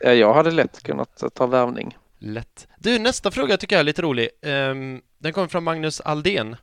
ja, 0.00 0.12
jag 0.12 0.34
hade 0.34 0.50
lätt 0.50 0.82
kunnat 0.82 1.24
ta 1.34 1.46
värvning. 1.46 1.96
Lätt. 2.18 2.68
Du, 2.78 2.98
nästa 2.98 3.30
fråga 3.30 3.56
tycker 3.56 3.76
jag 3.76 3.80
är 3.80 3.84
lite 3.84 4.02
rolig. 4.02 4.28
Um, 4.42 5.02
den 5.18 5.32
kommer 5.32 5.48
från 5.48 5.64
Magnus 5.64 6.00
Aldén. 6.00 6.56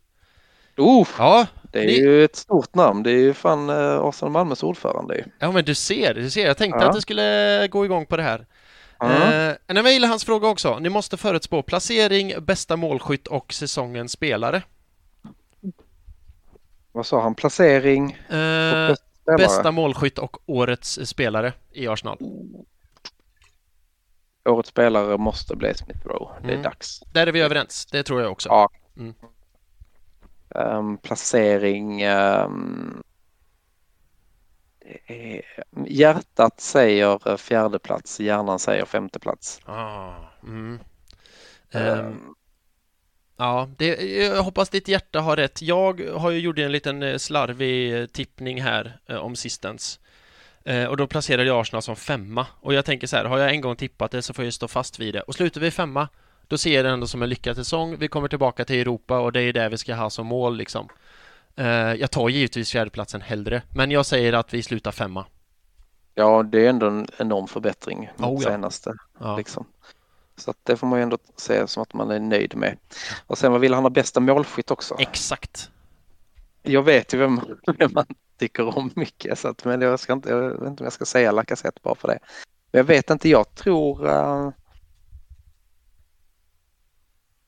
Oh, 0.82 1.08
ja, 1.18 1.48
det 1.72 1.80
är 1.80 1.86
ni... 1.86 1.94
ju 1.94 2.26
ett 2.26 2.36
stort 2.36 2.76
namn. 2.76 3.04
Det 3.04 3.12
är 3.12 3.18
ju 3.18 3.34
fan 3.34 3.70
eh, 3.70 4.00
Arsenal 4.00 4.32
Malmös 4.32 4.64
ordförande. 4.64 5.26
Ja, 5.40 5.52
men 5.52 5.66
du 5.66 5.76
ser, 5.76 6.14
du 6.14 6.30
ser. 6.30 6.46
Jag 6.46 6.58
tänkte 6.58 6.80
ja. 6.80 6.88
att 6.88 6.96
du 6.96 7.02
skulle 7.02 7.68
gå 7.68 7.86
igång 7.86 8.06
på 8.06 8.18
det 8.18 8.24
här. 8.24 8.46
Eh, 9.04 9.56
jag 9.68 9.92
gillar 9.94 10.08
hans 10.08 10.26
fråga 10.26 10.48
också. 10.48 10.80
Ni 10.80 10.90
måste 10.90 11.18
förutspå 11.18 11.62
placering, 11.62 12.34
bästa 12.42 12.76
målskytt 12.76 13.28
och 13.28 13.54
säsongens 13.54 14.12
spelare. 14.12 14.64
Vad 16.92 17.06
sa 17.06 17.22
han? 17.22 17.36
Placering? 17.36 18.12
Eh, 18.12 18.96
bästa 19.38 19.72
målskytt 19.72 20.20
och 20.20 20.38
årets 20.46 21.00
spelare 21.04 21.54
i 21.72 21.88
Arsenal. 21.88 22.18
Årets 24.50 24.70
spelare 24.70 25.18
måste 25.18 25.56
bli 25.56 25.74
Smith 25.74 26.08
Rowe. 26.08 26.32
Det 26.42 26.48
är 26.48 26.52
Mm. 26.52 26.64
dags. 26.64 27.04
Där 27.14 27.28
är 27.28 27.32
vi 27.32 27.42
överens. 27.42 27.86
Det 27.86 28.04
tror 28.04 28.22
jag 28.22 28.32
också. 28.32 28.50
Ja. 28.50 28.70
Mm. 28.98 29.14
Ehm, 30.56 30.97
placering. 30.97 32.02
är, 32.02 32.49
hjärtat 35.86 36.62
säger 36.62 37.38
fjärde 37.38 37.80
plats, 37.80 38.20
hjärnan 38.20 38.60
säger 38.60 38.86
femte 38.86 39.20
plats. 39.20 39.60
Ah, 39.66 40.14
mm. 40.43 40.80
Ehm, 41.72 42.34
ja, 43.38 43.70
det, 43.78 43.88
jag 44.26 44.43
hoppas 44.43 44.70
ditt 44.70 44.88
hjärta 44.88 45.20
har 45.20 45.36
rätt. 45.36 45.62
Jag 45.62 46.02
har 46.02 46.32
ju 46.32 46.39
gjort 46.39 46.60
en 46.60 46.72
liten 46.72 47.04
eh, 47.04 47.18
slarvig 47.18 47.99
eh, 47.99 48.06
tippning 48.06 48.62
här 48.62 48.99
eh, 49.10 49.16
om 49.16 49.36
sistens. 49.36 49.99
Eh, 50.66 50.86
och 50.86 50.97
då 50.97 51.08
placerade 51.08 51.47
jag 51.47 51.62
Arsenal 51.62 51.82
som 51.82 51.95
femma. 51.95 52.47
Och 52.62 52.74
jag 52.74 52.86
tänker 52.86 53.08
så 53.08 53.18
här, 53.18 53.26
har 53.26 53.38
jag 53.38 53.52
en 53.52 53.62
gång 53.62 53.76
tippat 53.76 54.12
det 54.12 54.22
så 54.22 54.34
får 54.34 54.45
jag 54.45 54.54
stå 54.54 54.68
fast 54.68 54.99
vid 54.99 55.14
det. 55.14 55.22
Och 55.22 55.36
slutar 55.36 55.62
vi 55.62 55.72
femma, 55.72 56.08
då 56.52 56.58
ser 56.58 56.76
jag 56.76 56.86
det 56.86 56.89
ändå 56.91 57.08
som 57.08 57.22
en 57.22 57.30
lyckad 57.30 57.56
säsong. 57.56 57.97
Vi 57.97 58.08
kommer 58.08 58.28
tillbaka 58.28 58.66
till 58.66 58.80
Europa 58.80 59.20
och 59.20 59.32
det 59.32 59.41
är 59.41 59.54
det 59.54 59.70
vi 59.70 59.78
ska 59.78 59.95
ha 59.95 60.10
som 60.10 60.28
mål 60.28 60.58
liksom. 60.58 60.88
Eh, 61.56 61.93
jag 61.93 62.12
tar 62.12 62.30
givetvis 62.30 62.72
fjärdeplatsen 62.72 63.22
hellre, 63.22 63.62
men 63.76 63.91
jag 63.91 64.06
säger 64.06 64.34
att 64.34 64.54
vi 64.54 64.64
slutar 64.64 64.91
femma. 64.91 65.26
ja, 66.16 66.43
det 66.43 66.66
är 66.66 66.70
ändå 66.70 66.88
en 66.88 67.08
enorm 67.18 67.47
förbättring 67.47 68.10
mot 68.18 68.30
Oh, 68.30 68.43
ja. 68.43 68.49
senaste. 68.49 68.93
Ja. 69.20 69.38
Liksom. 69.38 69.66
Så 70.38 70.52
att 70.52 70.58
det 70.64 70.78
får 70.78 70.88
man 70.88 70.99
ju 70.99 71.04
ändå 71.04 71.18
se 71.38 71.68
som 71.68 71.84
att 71.84 71.93
man 71.93 72.12
är 72.12 72.20
nöjd 72.20 72.56
med. 72.56 72.78
Och 73.28 73.38
sen 73.38 73.52
vad 73.52 73.62
vill 73.62 73.74
han 73.74 73.84
ha 73.84 73.89
bästa 73.89 74.20
målskytt 74.20 74.72
också? 74.72 74.95
Exakt. 74.99 75.70
Jag 76.62 76.84
vet 76.84 77.14
ju 77.14 77.18
vem, 77.18 77.41
vem 77.78 77.93
man 77.93 78.06
tycker 78.39 78.78
om 78.78 78.91
mycket 78.95 79.39
så 79.39 79.47
att, 79.47 79.66
men 79.66 79.82
jag, 79.82 79.99
ska 79.99 80.14
inte, 80.14 80.30
jag 80.30 80.49
vet 80.49 80.68
inte 80.68 80.84
om 80.84 80.86
jag 80.86 80.93
ska 80.93 81.06
säga 81.06 81.32
Lacazette 81.32 81.80
bara 81.84 81.95
för 81.95 82.08
det. 82.08 82.20
Men 82.72 82.80
jag 82.80 82.86
vet 82.86 83.10
inte, 83.10 83.30
jag 83.30 83.56
tror 83.56 84.06
uh, 84.08 84.49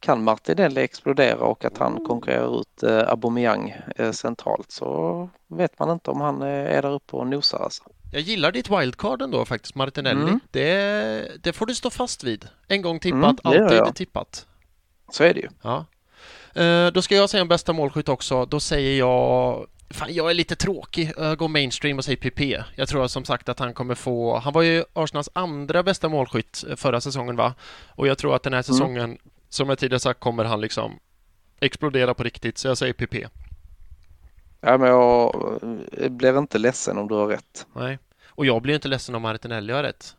kan 0.03 0.23
Martinelli 0.23 0.81
explodera 0.81 1.37
och 1.37 1.65
att 1.65 1.77
han 1.77 2.05
konkurrerar 2.05 2.61
ut 2.61 2.83
uh, 2.83 3.09
Aubameyang 3.09 3.75
uh, 3.99 4.11
centralt 4.11 4.71
så 4.71 5.29
vet 5.47 5.79
man 5.79 5.89
inte 5.89 6.11
om 6.11 6.21
han 6.21 6.41
uh, 6.41 6.47
är 6.47 6.81
där 6.81 6.91
uppe 6.93 7.15
och 7.15 7.27
nosar 7.27 7.59
alltså. 7.59 7.83
Jag 8.11 8.21
gillar 8.21 8.51
ditt 8.51 8.69
wildcard 8.69 9.21
ändå 9.21 9.45
faktiskt, 9.45 9.75
Martinelli. 9.75 10.21
Mm. 10.21 10.39
Det, 10.51 11.43
det 11.43 11.53
får 11.53 11.65
du 11.65 11.75
stå 11.75 11.89
fast 11.89 12.23
vid. 12.23 12.47
En 12.67 12.81
gång 12.81 12.99
tippat, 12.99 13.21
Mm, 13.21 13.35
det 13.43 13.55
gör 13.55 13.63
alltid 13.63 13.77
jag. 13.77 13.95
tippat. 13.95 14.47
Så 15.11 15.23
är 15.23 15.33
det 15.33 15.39
ju. 15.39 15.49
Ja. 15.61 15.85
Eh, 16.61 16.87
då 16.87 17.01
ska 17.01 17.15
jag 17.15 17.29
säga 17.29 17.41
en 17.41 17.47
bästa 17.47 17.73
målskytt 17.73 18.09
också. 18.09 18.45
Då 18.45 18.59
säger 18.59 18.99
jag... 18.99 19.65
Fan, 19.89 20.13
jag 20.13 20.29
är 20.29 20.33
lite 20.33 20.55
tråkig. 20.55 21.11
Jag 21.17 21.37
går 21.37 21.47
mainstream 21.47 21.97
och 21.97 22.05
säger 22.05 22.17
PP. 22.17 22.63
Jag 22.75 22.89
tror 22.89 23.07
som 23.07 23.25
sagt 23.25 23.49
att 23.49 23.59
han 23.59 23.73
kommer 23.73 23.95
få... 23.95 24.39
Han 24.39 24.53
var 24.53 24.61
ju 24.61 24.83
Arsenals 24.93 25.29
andra 25.33 25.83
bästa 25.83 26.09
målskytt 26.09 26.63
eh, 26.69 26.75
förra 26.75 27.01
säsongen, 27.01 27.35
va? 27.35 27.53
Och 27.95 28.07
jag 28.07 28.17
tror 28.17 28.35
att 28.35 28.43
den 28.43 28.53
här 28.53 28.61
säsongen, 28.61 29.17
som 29.53 29.69
jag 29.69 29.79
tidigare 29.79 29.99
sagt, 29.99 30.19
kommer 30.19 30.45
han 30.45 30.61
liksom 30.61 30.99
explodera 31.59 32.13
på 32.13 32.23
riktigt. 32.23 32.57
Så 32.57 32.67
jag 32.67 32.77
säger 32.77 32.93
PP. 32.93 33.27
Ja, 34.61 34.77
men 34.77 34.89
jag 34.89 35.59
blir 36.11 36.37
inte 36.37 36.57
ledsen 36.57 36.97
om 36.97 37.07
du 37.07 37.15
har 37.15 37.27
rätt. 37.27 37.67
Nej. 37.75 37.99
Och 38.27 38.45
jag 38.45 38.61
blir 38.61 38.75
inte 38.75 38.87
ledsen 38.87 39.15
om 39.15 39.21
Martinelli 39.21 39.73
har 39.73 39.83
rätt. 39.83 40.15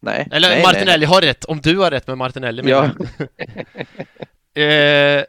Nej. 0.00 0.28
Eller 0.30 0.48
nej, 0.48 0.62
Martinelli 0.62 1.06
har 1.06 1.20
rätt, 1.20 1.44
om 1.44 1.60
du 1.60 1.78
har 1.78 1.90
rätt 1.90 2.06
med 2.06 2.18
Martinelli 2.18 2.62
Nej. 2.62 2.72
menar 2.72 2.94
Ja, 4.54 4.62
eh, 4.62 5.24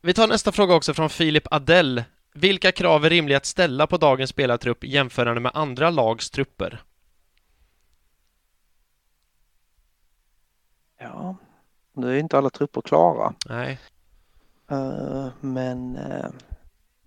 Vi 0.00 0.14
tar 0.14 0.28
nästa 0.28 0.52
fråga 0.52 0.74
också 0.74 0.94
från 0.94 1.10
Filip 1.10 1.46
Adell. 1.50 2.04
Vilka 2.34 2.72
krav 2.72 3.04
är 3.04 3.10
rimliga 3.10 3.36
att 3.36 3.46
ställa 3.46 3.86
på 3.86 3.96
dagens 3.96 4.30
spelartrupp 4.30 4.84
jämförande 4.84 5.40
med 5.40 5.52
andra 5.54 5.90
lags 5.90 6.30
trupper? 6.30 6.82
ja, 11.00 11.36
nu 12.00 12.14
är 12.16 12.20
inte 12.20 12.38
alla 12.38 12.50
trupper 12.50 12.80
klara. 12.80 13.34
Nej, 13.48 13.78
Eh, 14.70 15.28
men, 15.40 15.96
uh, 15.96 16.30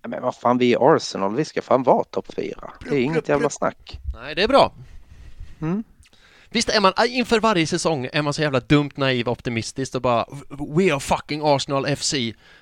men 0.08 0.22
vad 0.22 0.34
fan, 0.36 0.58
vi 0.58 0.74
är 0.74 0.94
Arsenal, 0.96 1.34
vi 1.36 1.44
ska 1.44 1.62
fan 1.62 1.82
vara 1.82 2.04
topp 2.04 2.34
fyra. 2.34 2.72
Det 2.80 2.96
är 2.96 3.00
inget 3.00 3.28
jävla 3.28 3.50
snack. 3.50 3.98
Nej 4.14 4.34
det 4.34 4.42
är 4.42 4.48
bra. 4.48 4.72
Mm. 5.60 5.84
Visst 6.50 6.68
är 6.68 6.80
man, 6.80 6.92
inför 7.08 7.40
varje 7.40 7.66
säsong 7.66 8.08
är 8.12 8.22
man 8.22 8.32
så 8.34 8.42
jävla 8.42 8.60
dumt 8.60 8.90
naiv 8.94 9.26
och 9.26 9.32
optimistisk 9.32 9.94
och 9.94 10.02
bara 10.02 10.26
We 10.76 10.92
are 10.92 11.00
fucking 11.00 11.40
Arsenal 11.44 11.96
FC. 11.96 12.14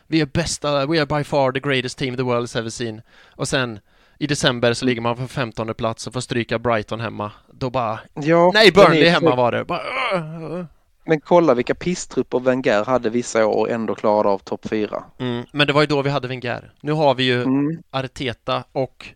Vi 0.06 0.20
är 0.20 0.26
bästa, 0.26 0.86
we 0.86 0.98
are 1.02 1.06
by 1.18 1.24
far 1.24 1.52
the 1.52 1.60
greatest 1.60 1.98
team 1.98 2.16
the 2.16 2.22
world 2.22 2.42
has 2.42 2.56
ever 2.56 2.70
seen. 2.70 3.02
Och 3.36 3.48
sen 3.48 3.78
i 4.18 4.26
december 4.26 4.72
så 4.72 4.84
ligger 4.84 5.00
man 5.00 5.16
på 5.16 5.28
15 5.28 5.74
plats 5.74 6.06
och 6.06 6.12
får 6.12 6.20
stryka 6.20 6.58
Brighton 6.58 7.00
hemma. 7.00 7.32
Då 7.52 7.70
bara, 7.70 8.00
Ja, 8.14 8.50
nej 8.54 8.72
Burnley 8.72 9.08
hemma 9.08 9.36
var 9.36 9.52
det. 9.52 9.64
Bara, 9.64 9.80
"Ugh, 10.14 10.42
ugh." 10.52 10.64
Men 11.04 11.20
kolla 11.20 11.54
vilka 11.54 11.74
pisstrupper 11.74 12.40
Wenger 12.40 12.84
hade 12.84 13.10
vissa 13.10 13.46
år 13.46 13.56
och 13.56 13.70
ändå 13.70 13.94
klarade 13.94 14.28
av 14.28 14.38
topp 14.38 14.68
fyra. 14.68 15.04
Mm, 15.18 15.44
men 15.52 15.66
det 15.66 15.72
var 15.72 15.80
ju 15.80 15.86
då 15.86 16.02
vi 16.02 16.10
hade 16.10 16.28
Wenger. 16.28 16.72
Nu 16.80 16.92
har 16.92 17.14
vi 17.14 17.24
ju 17.24 17.42
Mm. 17.42 17.82
Arteta 17.90 18.64
och 18.72 19.06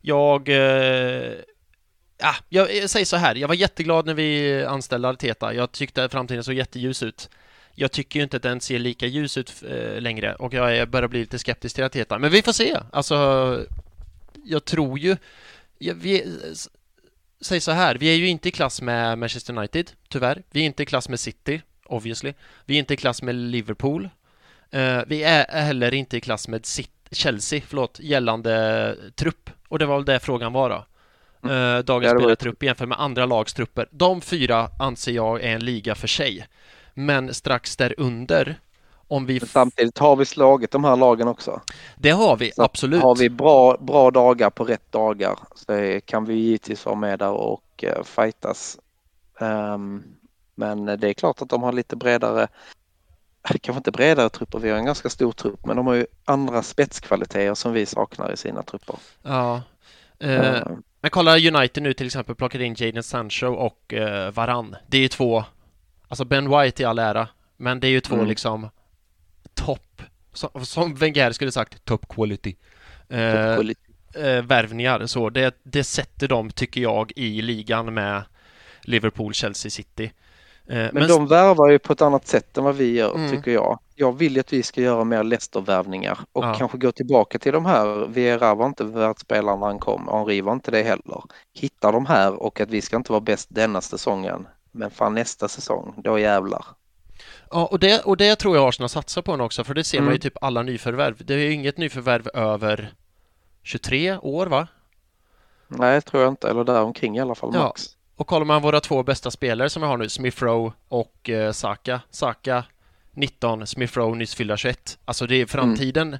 jag... 0.00 0.48
Eh, 0.48 1.32
ja, 2.18 2.34
jag, 2.48 2.90
säger 2.90 3.06
så 3.06 3.16
här, 3.16 3.34
jag 3.34 3.48
var 3.48 3.54
jätteglad 3.54 4.06
när 4.06 4.14
vi 4.14 4.64
anställde 4.64 5.08
Arteta. 5.08 5.54
Jag 5.54 5.72
tyckte 5.72 6.04
att 6.04 6.12
framtiden 6.12 6.44
såg 6.44 6.54
jätteljus 6.54 7.02
ut. 7.02 7.30
Jag 7.74 7.92
tycker 7.92 8.18
ju 8.18 8.22
inte 8.22 8.36
att 8.36 8.42
den 8.42 8.60
ser 8.60 8.78
lika 8.78 9.06
ljus 9.06 9.36
ut 9.36 9.62
eh, 9.68 10.00
längre 10.00 10.34
och 10.34 10.54
jag 10.54 10.88
börjar 10.88 11.08
bli 11.08 11.20
lite 11.20 11.38
skeptisk 11.38 11.74
till 11.74 11.84
Arteta. 11.84 12.18
Men 12.18 12.30
vi 12.30 12.42
får 12.42 12.52
se. 12.52 12.76
Alltså, 12.92 13.16
jag 14.44 14.64
tror 14.64 14.98
ju... 14.98 15.16
Jag, 15.78 15.94
vi, 15.94 16.38
säg 17.40 17.60
så 17.60 17.70
här, 17.70 17.94
vi 17.94 18.12
är 18.12 18.16
ju 18.16 18.28
inte 18.28 18.48
i 18.48 18.52
klass 18.52 18.82
med 18.82 19.18
Manchester 19.18 19.58
United, 19.58 19.90
tyvärr. 20.08 20.42
Vi 20.50 20.60
är 20.60 20.64
inte 20.64 20.82
i 20.82 20.86
klass 20.86 21.08
med 21.08 21.20
City, 21.20 21.62
obviously. 21.86 22.34
Vi 22.64 22.74
är 22.74 22.78
inte 22.78 22.94
i 22.94 22.96
klass 22.96 23.22
med 23.22 23.34
Liverpool. 23.34 24.08
Eh, 24.70 25.00
vi 25.06 25.22
är 25.22 25.62
heller 25.62 25.94
inte 25.94 26.16
i 26.16 26.20
klass 26.20 26.48
med 26.48 26.66
City, 26.66 26.90
Chelsea, 27.10 27.60
förlåt, 27.66 28.00
gällande 28.00 28.96
trupp. 29.14 29.50
Och 29.68 29.78
det 29.78 29.86
var 29.86 29.96
väl 29.96 30.04
det 30.04 30.20
frågan 30.20 30.52
var 30.52 30.70
då. 30.70 30.86
Eh, 31.50 31.78
dagens 31.78 32.20
spelartrupp 32.20 32.62
jämfört 32.62 32.88
med 32.88 33.00
andra 33.00 33.26
lags 33.26 33.54
trupper. 33.54 33.88
De 33.90 34.20
fyra 34.20 34.68
anser 34.78 35.12
jag 35.12 35.42
är 35.42 35.54
en 35.54 35.64
liga 35.64 35.94
för 35.94 36.08
sig. 36.08 36.46
Men 36.94 37.34
strax 37.34 37.76
därunder, 37.76 38.58
om 39.10 39.26
vi... 39.26 39.38
Men 39.40 39.48
samtidigt 39.48 39.98
har 39.98 40.16
vi 40.16 40.24
slagit 40.24 40.70
de 40.70 40.84
här 40.84 40.96
lagen 40.96 41.28
också. 41.28 41.60
Det 41.96 42.10
har 42.10 42.36
vi, 42.36 42.52
Så 42.52 42.62
absolut. 42.62 43.02
Har 43.02 43.16
vi 43.16 43.30
bra, 43.30 43.76
bra 43.80 44.10
dagar 44.10 44.50
på 44.50 44.64
rätt 44.64 44.92
dagar 44.92 45.38
så 45.54 46.00
kan 46.04 46.24
vi 46.24 46.34
givetvis 46.34 46.86
vara 46.86 46.96
med 46.96 47.18
där 47.18 47.30
och 47.30 47.84
uh, 47.86 48.02
fightas. 48.04 48.78
Ehm, 49.40 50.02
men 50.54 50.84
det 50.86 51.08
är 51.08 51.12
klart 51.12 51.42
att 51.42 51.48
de 51.48 51.62
har 51.62 51.72
lite 51.72 51.96
bredare, 51.96 52.48
kanske 53.60 53.78
inte 53.78 53.90
bredare 53.92 54.28
trupper, 54.28 54.58
vi 54.58 54.70
har 54.70 54.78
en 54.78 54.84
ganska 54.84 55.10
stor 55.10 55.32
trupp, 55.32 55.66
men 55.66 55.76
de 55.76 55.86
har 55.86 55.94
ju 55.94 56.06
andra 56.24 56.62
spetskvaliteter 56.62 57.54
som 57.54 57.72
vi 57.72 57.86
saknar 57.86 58.32
i 58.32 58.36
sina 58.36 58.62
trupper. 58.62 58.96
Ja. 59.22 59.62
Eh, 60.18 60.46
Ehm, 60.56 60.82
Men 61.02 61.10
kolla 61.10 61.36
United 61.38 61.82
nu 61.82 61.92
till 61.94 62.06
exempel 62.06 62.34
plockade 62.34 62.64
in 62.64 62.74
Jadon 62.78 63.02
Sancho 63.02 63.46
och 63.46 63.94
eh, 63.94 64.30
Varann. 64.32 64.76
Det 64.86 64.96
är 64.96 65.00
ju 65.02 65.08
två, 65.08 65.44
alltså 66.08 66.24
Ben 66.24 66.50
White 66.60 66.82
i 66.82 66.86
all 66.86 66.98
ära, 66.98 67.28
men 67.56 67.80
det 67.80 67.86
är 67.86 67.90
ju 67.90 68.00
två 68.00 68.14
Mm. 68.14 68.26
liksom 68.26 68.68
topp, 69.54 70.02
som, 70.32 70.50
som 70.64 70.94
Wenger 70.94 71.32
skulle 71.32 71.52
sagt, 71.52 71.84
top 71.84 72.08
quality. 72.08 72.56
Eh, 73.08 73.16
toppquali- 73.18 73.74
eh, 74.14 74.42
värvningar 74.42 75.06
så 75.06 75.30
det, 75.30 75.54
det 75.62 75.84
sätter 75.84 76.28
dem, 76.28 76.50
tycker 76.50 76.80
jag, 76.80 77.12
i 77.16 77.42
ligan 77.42 77.94
med 77.94 78.22
Liverpool, 78.82 79.34
Chelsea, 79.34 79.70
City. 79.70 80.12
Eh, 80.66 80.88
men 80.92 81.08
de 81.08 81.26
värvar 81.26 81.70
ju 81.70 81.78
på 81.78 81.92
ett 81.92 82.02
annat 82.02 82.26
sätt 82.26 82.56
än 82.58 82.64
vad 82.64 82.76
vi 82.76 82.92
gör 82.92 83.14
Mm. 83.14 83.30
tycker 83.30 83.50
jag. 83.50 83.78
Jag 83.94 84.18
vill 84.18 84.34
ju 84.34 84.40
att 84.40 84.52
vi 84.52 84.62
ska 84.62 84.80
göra 84.80 85.04
mer 85.04 85.22
Leicester-värvningar 85.24 86.18
och 86.32 86.44
Ja. 86.44 86.54
kanske 86.54 86.78
gå 86.78 86.92
tillbaka 86.92 87.38
till 87.38 87.52
de 87.52 87.66
här. 87.66 88.06
Vieira 88.06 88.54
var 88.54 88.66
inte 88.66 88.84
världsspelare 88.84 89.56
när 89.58 89.66
han 89.66 89.78
kom, 89.78 90.08
Henri 90.12 90.40
var 90.40 90.52
inte 90.52 90.70
det 90.70 90.82
heller. 90.82 91.22
Hitta 91.54 91.92
de 91.92 92.06
här 92.06 92.42
och 92.42 92.60
att 92.60 92.70
vi 92.70 92.80
ska 92.80 92.96
inte 92.96 93.12
vara 93.12 93.20
bäst 93.20 93.48
denna 93.50 93.80
säsongen. 93.80 94.46
Men 94.72 94.90
fan 94.90 95.14
nästa 95.14 95.48
säsong, 95.48 95.94
då 96.04 96.18
jävlar. 96.18 96.64
Ja, 97.50 97.66
och 97.66 97.78
det, 97.78 98.00
och 98.04 98.16
det 98.16 98.36
tror 98.36 98.56
jag 98.56 98.68
Arsenal 98.68 98.88
satsar 98.88 99.22
på 99.22 99.36
nu 99.36 99.42
också, 99.44 99.64
för 99.64 99.74
det 99.74 99.84
ser 99.84 99.98
man 99.98 100.06
ju 100.06 100.10
Mm. 100.12 100.20
typ 100.20 100.36
alla 100.40 100.62
nyförvärv. 100.62 101.16
Det 101.24 101.34
är 101.34 101.38
ju 101.38 101.52
inget 101.52 101.76
nyförvärv 101.78 102.28
över 102.34 102.92
23 103.62 104.16
år, 104.16 104.46
va? 104.46 104.68
Nej, 105.68 106.02
tror 106.02 106.22
jag 106.22 106.32
inte, 106.32 106.50
eller 106.50 106.64
där 106.64 106.82
omkring 106.82 107.16
i 107.16 107.20
alla 107.20 107.34
fall 107.34 107.50
Ja. 107.54 107.62
max. 107.62 107.82
Och 108.16 108.26
kollar 108.26 108.46
man 108.46 108.62
våra 108.62 108.80
två 108.80 109.02
bästa 109.02 109.30
spelare 109.30 109.70
som 109.70 109.82
vi 109.82 109.88
har 109.88 109.96
nu, 109.96 110.08
Smith 110.08 110.42
Rowe 110.44 110.72
och 110.88 111.30
eh, 111.30 111.52
Saka. 111.52 112.00
Saka 112.10 112.64
19, 113.12 113.66
Smith 113.66 113.98
Rowe 113.98 114.16
nyss 114.18 114.34
fyllda 114.34 114.56
21. 114.56 114.98
Alltså 115.04 115.26
det 115.26 115.34
är 115.34 115.46
framtiden. 115.46 116.18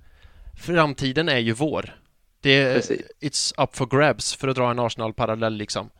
Framtiden 0.60 1.28
är 1.28 1.38
ju 1.38 1.52
vår. 1.52 1.96
Det 2.40 2.50
är, 2.62 2.74
Precis. 2.74 3.00
it's 3.20 3.62
up 3.64 3.76
for 3.76 3.86
grabs 3.86 4.34
för 4.34 4.48
att 4.48 4.56
dra 4.56 4.70
en 4.70 4.78
Arsenal-parallell 4.78 5.54
liksom. 5.56 5.90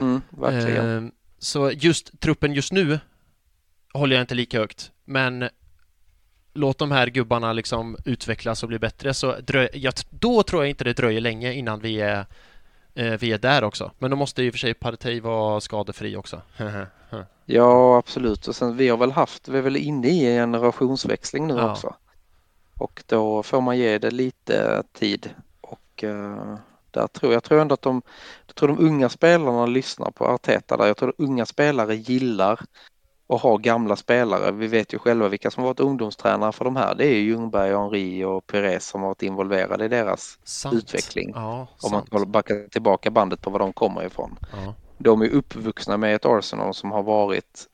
Mm, 0.00 0.22
verkligen. 0.30 1.04
Eh, 1.06 1.10
så 1.38 1.70
just 1.70 2.20
truppen 2.20 2.52
just 2.52 2.72
nu 2.72 2.98
håller 3.94 4.16
jag 4.16 4.22
inte 4.22 4.34
lika 4.34 4.58
högt. 4.58 4.90
Men 5.04 5.48
låt 6.54 6.78
de 6.78 6.90
här 6.90 7.06
gubbarna 7.06 7.52
liksom 7.52 7.96
utvecklas 8.04 8.62
och 8.62 8.68
bli 8.68 8.78
bättre 8.78 9.14
så 9.14 9.40
dröj, 9.40 9.68
jag, 9.72 9.94
då 10.10 10.42
tror 10.42 10.62
jag 10.62 10.70
inte 10.70 10.84
det 10.84 10.92
dröjer 10.92 11.20
länge 11.20 11.52
innan 11.52 11.80
vi 11.80 12.00
är, 12.00 12.26
eh, 12.94 13.12
vi 13.12 13.32
är 13.32 13.38
där 13.38 13.64
också. 13.64 13.92
Men 13.98 14.10
då 14.10 14.16
måste 14.16 14.42
i 14.42 14.48
och 14.50 14.52
för 14.54 14.58
sig 14.58 14.74
Partey 14.74 15.20
vara 15.20 15.60
skadefri 15.60 16.16
också. 16.16 16.42
ja, 17.44 17.98
absolut. 17.98 18.48
Och 18.48 18.56
sen 18.56 18.76
vi 18.76 18.88
har 18.88 18.96
väl 18.96 19.12
haft, 19.12 19.48
vi 19.48 19.58
är 19.58 19.62
väl 19.62 19.76
inne 19.76 20.08
i 20.08 20.26
en 20.26 20.52
generationsväxling 20.52 21.46
nu 21.46 21.54
Ja. 21.54 21.70
också. 21.70 21.94
Och 22.74 23.02
då 23.06 23.42
får 23.42 23.60
man 23.60 23.78
ge 23.78 23.98
det 23.98 24.10
lite 24.10 24.82
tid. 24.92 25.30
Och 25.60 26.04
eh, 26.04 26.58
där 26.90 27.06
tror 27.06 27.32
jag 27.32 27.44
tror 27.44 27.60
ändå 27.60 27.74
att 27.74 27.82
de, 27.82 28.02
jag 28.46 28.54
tror 28.54 28.68
de 28.68 28.78
unga 28.78 29.08
spelarna 29.08 29.66
lyssnar 29.66 30.10
på 30.10 30.26
Arteta 30.26 30.76
där. 30.76 30.86
Jag 30.86 30.96
tror 30.96 31.08
att 31.08 31.14
unga 31.18 31.46
spelare 31.46 31.94
gillar 31.96 32.60
att 33.28 33.40
ha 33.40 33.56
gamla 33.56 33.96
spelare. 33.96 34.52
Vi 34.52 34.66
vet 34.66 34.94
ju 34.94 34.98
själva 34.98 35.28
vilka 35.28 35.50
som 35.50 35.64
varit 35.64 35.80
ungdomstränare 35.80 36.52
för 36.52 36.64
de 36.64 36.76
här. 36.76 36.94
Det 36.94 37.06
är 37.06 37.14
ju 37.14 37.20
Ljungberg, 37.20 37.72
Henri 37.72 38.24
och 38.24 38.46
Perez 38.46 38.86
som 38.86 39.00
har 39.00 39.08
varit 39.08 39.22
involverade 39.22 39.84
i 39.84 39.88
deras 39.88 40.38
Sant. 40.44 40.74
utveckling. 40.74 41.32
Ja, 41.34 41.66
Om 41.82 41.90
man 41.92 42.00
sant. 42.00 42.10
kollar 42.10 42.26
backa 42.26 42.54
tillbaka 42.70 43.10
bandet 43.10 43.40
på 43.40 43.50
var 43.50 43.58
de 43.58 43.72
kommer 43.72 44.06
ifrån. 44.06 44.38
Ja. 44.52 44.74
De 44.98 45.22
är 45.22 45.28
uppvuxna 45.30 45.96
med 45.96 46.14
ett 46.14 46.24
Arsenal 46.26 46.74
som 46.74 46.92
har 46.92 47.02
varit 47.02 47.66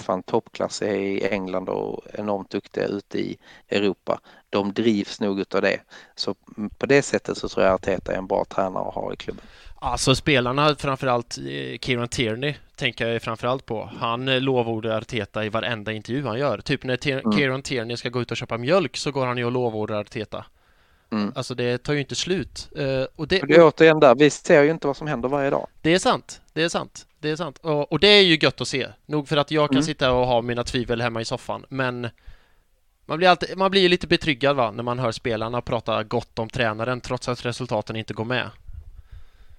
fan 0.00 0.22
toppklass 0.22 0.82
i 0.82 1.28
England 1.30 1.68
och 1.68 2.04
enormt 2.12 2.50
duktiga 2.50 2.86
ute 2.86 3.18
i 3.18 3.38
Europa. 3.68 4.20
De 4.50 4.72
drivs 4.72 5.20
nog 5.20 5.40
utav 5.40 5.62
det. 5.62 5.80
Så 6.14 6.34
på 6.78 6.86
det 6.86 7.02
sättet 7.02 7.36
så 7.38 7.48
tror 7.48 7.64
jag 7.66 7.74
Arteta 7.74 8.12
är 8.12 8.18
en 8.18 8.26
bra 8.26 8.44
tränare 8.44 8.88
att 8.88 8.94
ha 8.94 9.12
i 9.12 9.16
klubben. 9.16 9.44
Alltså 9.80 10.14
spelarna, 10.14 10.74
framförallt 10.78 11.38
eh, 11.38 11.78
Kieran 11.78 12.08
Tierney, 12.08 12.54
tänker 12.76 13.08
jag 13.08 13.22
framförallt 13.22 13.66
på. 13.66 13.90
Han 14.00 14.28
eh, 14.28 14.40
lovordar 14.40 14.98
Arteta 14.98 15.44
i 15.44 15.48
varenda 15.48 15.92
intervju 15.92 16.24
han 16.26 16.38
gör. 16.38 16.58
Typ 16.58 16.84
när 16.84 16.96
Tier- 16.96 17.20
Mm. 17.20 17.32
Kieran 17.38 17.62
Tierney 17.62 17.96
ska 17.96 18.08
gå 18.08 18.22
ut 18.22 18.30
och 18.30 18.36
köpa 18.36 18.58
mjölk 18.58 18.96
så 18.96 19.10
går 19.12 19.26
han 19.26 19.38
ju 19.38 19.44
och 19.44 19.52
lovordar 19.52 20.00
Arteta. 20.00 20.44
Mm. 21.12 21.32
Alltså 21.34 21.54
det 21.54 21.78
tar 21.78 21.92
ju 21.92 22.00
inte 22.00 22.14
slut. 22.14 22.68
Eh, 22.76 22.84
och 23.16 23.28
det, 23.28 23.40
Och 23.42 23.48
det 23.48 23.54
är 23.54 23.62
återigen 23.66 24.00
där, 24.00 24.14
vi 24.14 24.30
ser 24.30 24.62
ju 24.62 24.70
inte 24.70 24.86
vad 24.86 24.96
som 24.96 25.06
händer 25.06 25.28
varje 25.28 25.50
dag. 25.50 25.66
Det 25.82 25.94
är 25.94 25.98
sant, 25.98 26.40
det 26.52 26.62
är 26.62 26.68
sant, 26.68 27.06
det 27.20 27.30
är 27.30 27.36
sant. 27.36 27.58
Och, 27.62 27.92
och 27.92 28.00
det 28.00 28.08
är 28.08 28.22
ju 28.22 28.38
gött 28.42 28.60
att 28.60 28.68
se. 28.68 28.88
Nog 29.06 29.28
för 29.28 29.36
att 29.36 29.50
jag 29.50 29.68
kan 29.68 29.74
Mm. 29.76 29.82
sitta 29.84 30.12
och 30.12 30.26
ha 30.26 30.42
mina 30.42 30.64
tvivel 30.64 31.00
hemma 31.00 31.20
i 31.20 31.24
soffan, 31.24 31.64
men 31.68 32.08
man 33.06 33.18
blir, 33.18 33.28
alltid, 33.28 33.56
man 33.58 33.70
blir 33.70 33.80
ju 33.82 33.88
lite 33.88 34.06
betryggad 34.06 34.56
va, 34.56 34.70
när 34.70 34.82
man 34.82 34.98
hör 34.98 35.12
spelarna 35.12 35.60
prata 35.60 36.02
gott 36.02 36.38
om 36.38 36.48
tränaren 36.48 37.00
trots 37.00 37.28
att 37.28 37.44
resultaten 37.46 37.96
inte 37.96 38.14
går 38.14 38.24
med. 38.24 38.50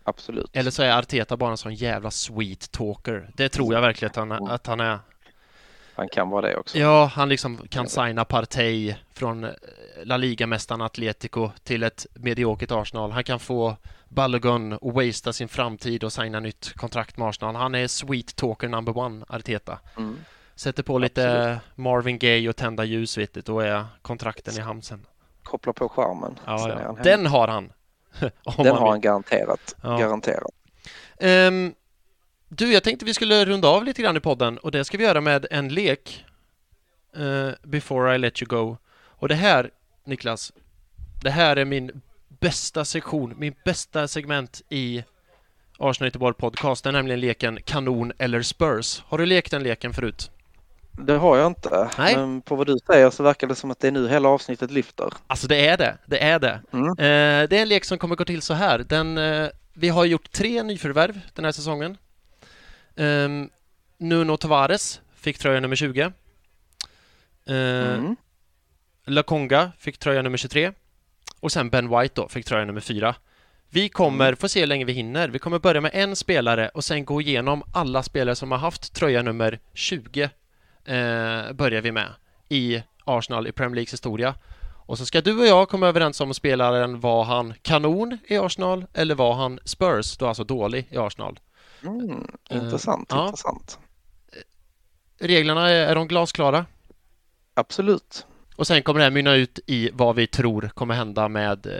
Absolut. 0.07 0.49
Eller 0.53 0.71
så 0.71 0.83
är 0.83 0.97
Arteta 0.97 1.37
bara 1.37 1.51
en 1.51 1.57
sån 1.57 1.73
jävla 1.75 2.11
sweet 2.11 2.71
talker. 2.71 3.29
Det 3.33 3.49
tror 3.49 3.73
jag 3.73 3.81
verkligen 3.81 4.09
att 4.09 4.15
han, 4.15 4.31
Mm. 4.31 4.43
att 4.45 4.67
han 4.67 4.79
är. 4.79 4.99
Han 5.95 6.09
kan 6.09 6.29
vara 6.29 6.47
det 6.47 6.55
också. 6.57 6.77
Ja, 6.77 7.05
han 7.05 7.29
liksom 7.29 7.57
kan 7.69 7.87
signa 7.87 8.25
Partey 8.25 8.95
från 9.13 9.43
eh, 9.43 9.49
La 10.03 10.17
Liga-mästaren 10.17 10.81
Atletico 10.81 11.51
till 11.63 11.83
ett 11.83 12.05
mediokert 12.13 12.71
Arsenal. 12.71 13.11
Han 13.11 13.23
kan 13.23 13.39
få 13.39 13.75
Balogun 14.09 14.73
och 14.73 14.93
wastea 14.93 15.33
sin 15.33 15.47
framtid 15.47 16.03
och 16.03 16.13
signa 16.13 16.39
nytt 16.39 16.73
kontrakt 16.75 17.17
med 17.17 17.27
Arsenal. 17.27 17.55
Han 17.55 17.75
är 17.75 17.87
sweet 17.87 18.35
talker 18.35 18.67
number 18.67 18.97
one, 18.97 19.25
Arteta. 19.29 19.79
Mm. 19.97 20.17
Sätter 20.55 20.83
på 20.83 20.99
lite 20.99 21.39
Absolut. 21.39 21.59
Marvin 21.75 22.19
Gaye 22.19 22.49
och 22.49 22.55
tända 22.55 22.83
ljus, 22.83 23.17
vet 23.17 23.33
du, 23.33 23.41
då 23.41 23.59
är 23.59 23.85
kontrakten 24.01 24.53
i 24.57 24.59
hamsen. 24.61 25.05
Koppla 25.43 25.73
på 25.73 25.89
skärmen. 25.89 26.39
Ja, 26.45 26.57
Sen 26.59 26.71
är 26.71 26.81
ja. 26.81 26.97
Den 27.03 27.25
har 27.25 27.47
han! 27.47 27.71
Den 28.57 28.75
har 28.75 28.89
han 28.89 29.01
garanterat. 29.01 29.75
Ja. 29.83 29.97
Garanterat. 29.97 30.51
Ehm, 31.19 31.73
du, 32.49 32.73
jag 32.73 32.83
tänkte 32.83 33.05
vi 33.05 33.13
skulle 33.13 33.45
runda 33.45 33.67
av 33.67 33.83
lite 33.83 34.01
grann 34.01 34.17
i 34.17 34.19
podden 34.19 34.57
och 34.57 34.71
det 34.71 34.85
ska 34.85 34.97
vi 34.97 35.03
göra 35.03 35.21
med 35.21 35.45
en 35.51 35.69
lek. 35.69 36.25
eh, 37.15 37.49
before 37.63 38.15
I 38.15 38.17
let 38.17 38.41
you 38.41 38.47
go. 38.47 38.77
Och 39.19 39.27
det 39.27 39.35
här, 39.35 39.69
Niklas, 40.05 40.53
det 41.23 41.29
här 41.29 41.55
är 41.55 41.65
min 41.65 42.01
bästa 42.39 42.85
sektion, 42.85 43.33
min 43.37 43.55
bästa 43.65 44.07
segment 44.07 44.61
i 44.69 45.03
Arsenal 45.79 46.07
Göteborg 46.07 46.35
Podcast. 46.35 46.83
Det 46.83 46.89
är 46.89 46.93
nämligen 46.93 47.19
leken 47.19 47.59
Kanon 47.65 48.11
eller 48.17 48.41
Spurs. 48.41 49.03
Har 49.07 49.17
du 49.17 49.25
lekt 49.25 49.51
den 49.51 49.63
leken 49.63 49.93
förut? 49.93 50.31
Det 50.97 51.13
har 51.13 51.37
jag 51.37 51.47
inte. 51.47 51.89
Nej. 51.97 52.15
Men 52.17 52.41
på 52.41 52.55
vad 52.55 52.67
du 52.67 52.77
säger 52.87 53.09
så 53.09 53.23
verkar 53.23 53.47
det 53.47 53.55
som 53.55 53.71
att 53.71 53.79
det 53.79 53.87
är 53.87 53.91
nu 53.91 54.09
hela 54.09 54.29
avsnittet 54.29 54.71
lyfter. 54.71 55.09
Alltså 55.27 55.47
det 55.47 55.67
är 55.67 55.77
det, 55.77 55.97
det 56.05 56.23
är 56.23 56.39
det. 56.39 56.61
Mm. 56.73 56.89
Eh, 56.89 57.49
det 57.49 57.57
är 57.57 57.61
en 57.61 57.69
lek 57.69 57.85
som 57.85 57.97
kommer 57.97 58.15
gå 58.15 58.25
till 58.25 58.41
så 58.41 58.53
här. 58.53 58.79
Den, 58.79 59.17
eh, 59.17 59.49
vi 59.73 59.89
har 59.89 60.05
gjort 60.05 60.31
tre 60.31 60.63
nyförvärv 60.63 61.19
den 61.33 61.45
här 61.45 61.51
säsongen. 61.51 61.97
Um, 62.95 63.49
Nuno 63.97 64.37
Tavares 64.37 65.01
fick 65.15 65.37
tröja 65.37 65.59
nummer 65.59 65.75
20. 65.75 66.03
Uh, 66.03 66.13
Mm. 67.47 68.15
Lakonga 69.05 69.71
fick 69.79 69.97
tröja 69.97 70.21
nummer 70.21 70.37
23. 70.37 70.71
Och 71.39 71.51
sen 71.51 71.69
Ben 71.69 71.89
White 71.89 72.21
då 72.21 72.29
fick 72.29 72.45
tröja 72.45 72.65
nummer 72.65 72.81
4. 72.81 73.15
Vi 73.69 73.89
kommer, 73.89 74.35
får 74.35 74.47
se 74.47 74.59
hur 74.59 74.67
länge 74.67 74.85
vi 74.85 74.93
hinner, 74.93 75.29
vi 75.29 75.39
kommer 75.39 75.59
börja 75.59 75.81
med 75.81 75.91
en 75.93 76.15
spelare 76.15 76.69
och 76.69 76.83
sen 76.83 77.05
gå 77.05 77.21
igenom 77.21 77.63
alla 77.73 78.03
spelare 78.03 78.35
som 78.35 78.51
har 78.51 78.57
haft 78.57 78.93
tröja 78.93 79.21
nummer 79.21 79.59
20 79.73 80.29
eh, 80.87 81.53
börjar 81.53 81.81
vi 81.81 81.91
med 81.91 82.09
i 82.49 82.83
Arsenal 83.05 83.47
i 83.47 83.51
Premier 83.51 83.75
Leagues 83.75 83.93
historia. 83.93 84.35
Och 84.85 84.97
så 84.97 85.05
ska 85.05 85.21
du 85.21 85.39
och 85.39 85.47
jag 85.47 85.69
komma 85.69 85.87
överens 85.87 86.21
om 86.21 86.33
spelaren 86.33 86.99
var 86.99 87.23
han 87.23 87.53
kanon 87.61 88.17
i 88.27 88.37
Arsenal 88.37 88.85
eller 88.93 89.15
var 89.15 89.33
han 89.33 89.59
Spurs, 89.65 90.17
då 90.17 90.27
alltså 90.27 90.43
dålig 90.43 90.87
i 90.89 90.97
Arsenal. 90.97 91.39
Mm. 91.83 92.27
Eh, 92.49 92.57
Intressant, 92.57 93.07
ja. 93.11 93.25
intressant. 93.25 93.79
Reglerna, 95.19 95.69
är, 95.69 95.87
är 95.87 95.95
de 95.95 96.07
glasklara? 96.07 96.65
Absolut. 97.53 98.25
Och 98.55 98.67
sen 98.67 98.83
kommer 98.83 98.99
det 98.99 99.03
här 99.03 99.11
mynna 99.11 99.35
ut 99.35 99.59
i 99.65 99.89
vad 99.93 100.15
vi 100.15 100.27
tror 100.27 100.71
kommer 100.73 100.95
hända 100.95 101.29
med 101.29 101.65
eh, 101.65 101.73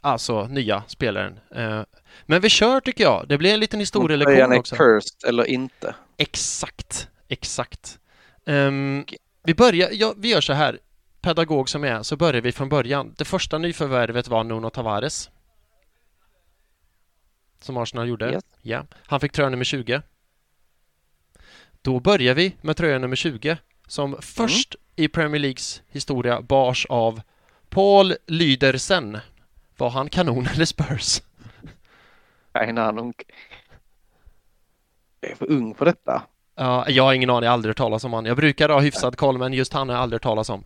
alltså 0.00 0.46
nya 0.46 0.82
spelaren. 0.86 1.40
Eh, 1.54 1.82
men 2.26 2.40
vi 2.40 2.48
kör 2.48 2.80
tycker 2.80 3.04
jag. 3.04 3.28
Det 3.28 3.38
blir 3.38 3.54
en 3.54 3.60
liten 3.60 3.80
historielektion 3.80 4.52
är 4.52 4.58
också. 4.58 4.76
cursed 4.76 5.28
eller 5.28 5.44
inte. 5.44 5.94
Exakt, 6.16 7.08
exakt. 7.28 7.98
Ehm, 8.46 9.04
vi 9.42 9.54
börjar, 9.54 9.90
ja, 9.92 10.14
vi 10.16 10.28
gör 10.28 10.40
så 10.40 10.52
här. 10.52 10.78
Pedagog 11.20 11.68
som 11.68 11.84
jag 11.84 11.98
är, 11.98 12.02
så 12.02 12.16
börjar 12.16 12.40
vi 12.40 12.52
från 12.52 12.68
början. 12.68 13.14
Det 13.18 13.24
första 13.24 13.58
nyförvärvet 13.58 14.28
var 14.28 14.44
Nuno 14.44 14.70
Tavares. 14.70 15.30
Som 17.60 17.76
Arsenal 17.76 18.08
gjorde. 18.08 18.32
Yes. 18.32 18.44
Ja. 18.62 18.86
Han 19.06 19.20
fick 19.20 19.32
tröja 19.32 19.48
nummer 19.48 19.64
20. 19.64 20.02
Då 21.82 22.00
börjar 22.00 22.34
vi 22.34 22.56
med 22.60 22.76
tröja 22.76 22.98
nummer 22.98 23.16
20 23.16 23.58
som 23.86 24.16
först 24.20 24.76
i 24.96 25.08
Premier 25.08 25.40
Leagues 25.40 25.82
historia 25.88 26.42
bars 26.42 26.86
av 26.86 27.20
Paul 27.68 28.14
Lydersen. 28.26 29.18
Var 29.76 29.90
han 29.90 30.08
kanon 30.08 30.46
eller 30.54 30.64
Spurs? 30.64 31.22
Keine 32.52 32.82
Ahnung. 32.82 33.14
Jag 35.20 35.30
är 35.30 35.34
för 35.36 35.50
ung 35.50 35.74
på 35.74 35.84
detta. 35.84 36.22
Ja, 36.58 36.88
jag 36.88 37.04
har 37.04 37.12
ingen 37.12 37.30
aning, 37.30 37.44
jag 37.44 37.50
har 37.50 37.54
aldrig 37.54 37.70
hört 37.70 37.76
talas 37.76 38.04
om 38.04 38.12
han. 38.12 38.24
Jag 38.24 38.36
brukar 38.36 38.68
ha 38.68 38.80
hyfsad 38.80 39.16
koll, 39.16 39.38
men 39.38 39.52
just 39.52 39.72
han 39.72 39.88
har 39.88 39.96
jag 39.96 40.02
aldrig 40.02 40.14
hört 40.16 40.22
talas 40.22 40.50
om. 40.50 40.64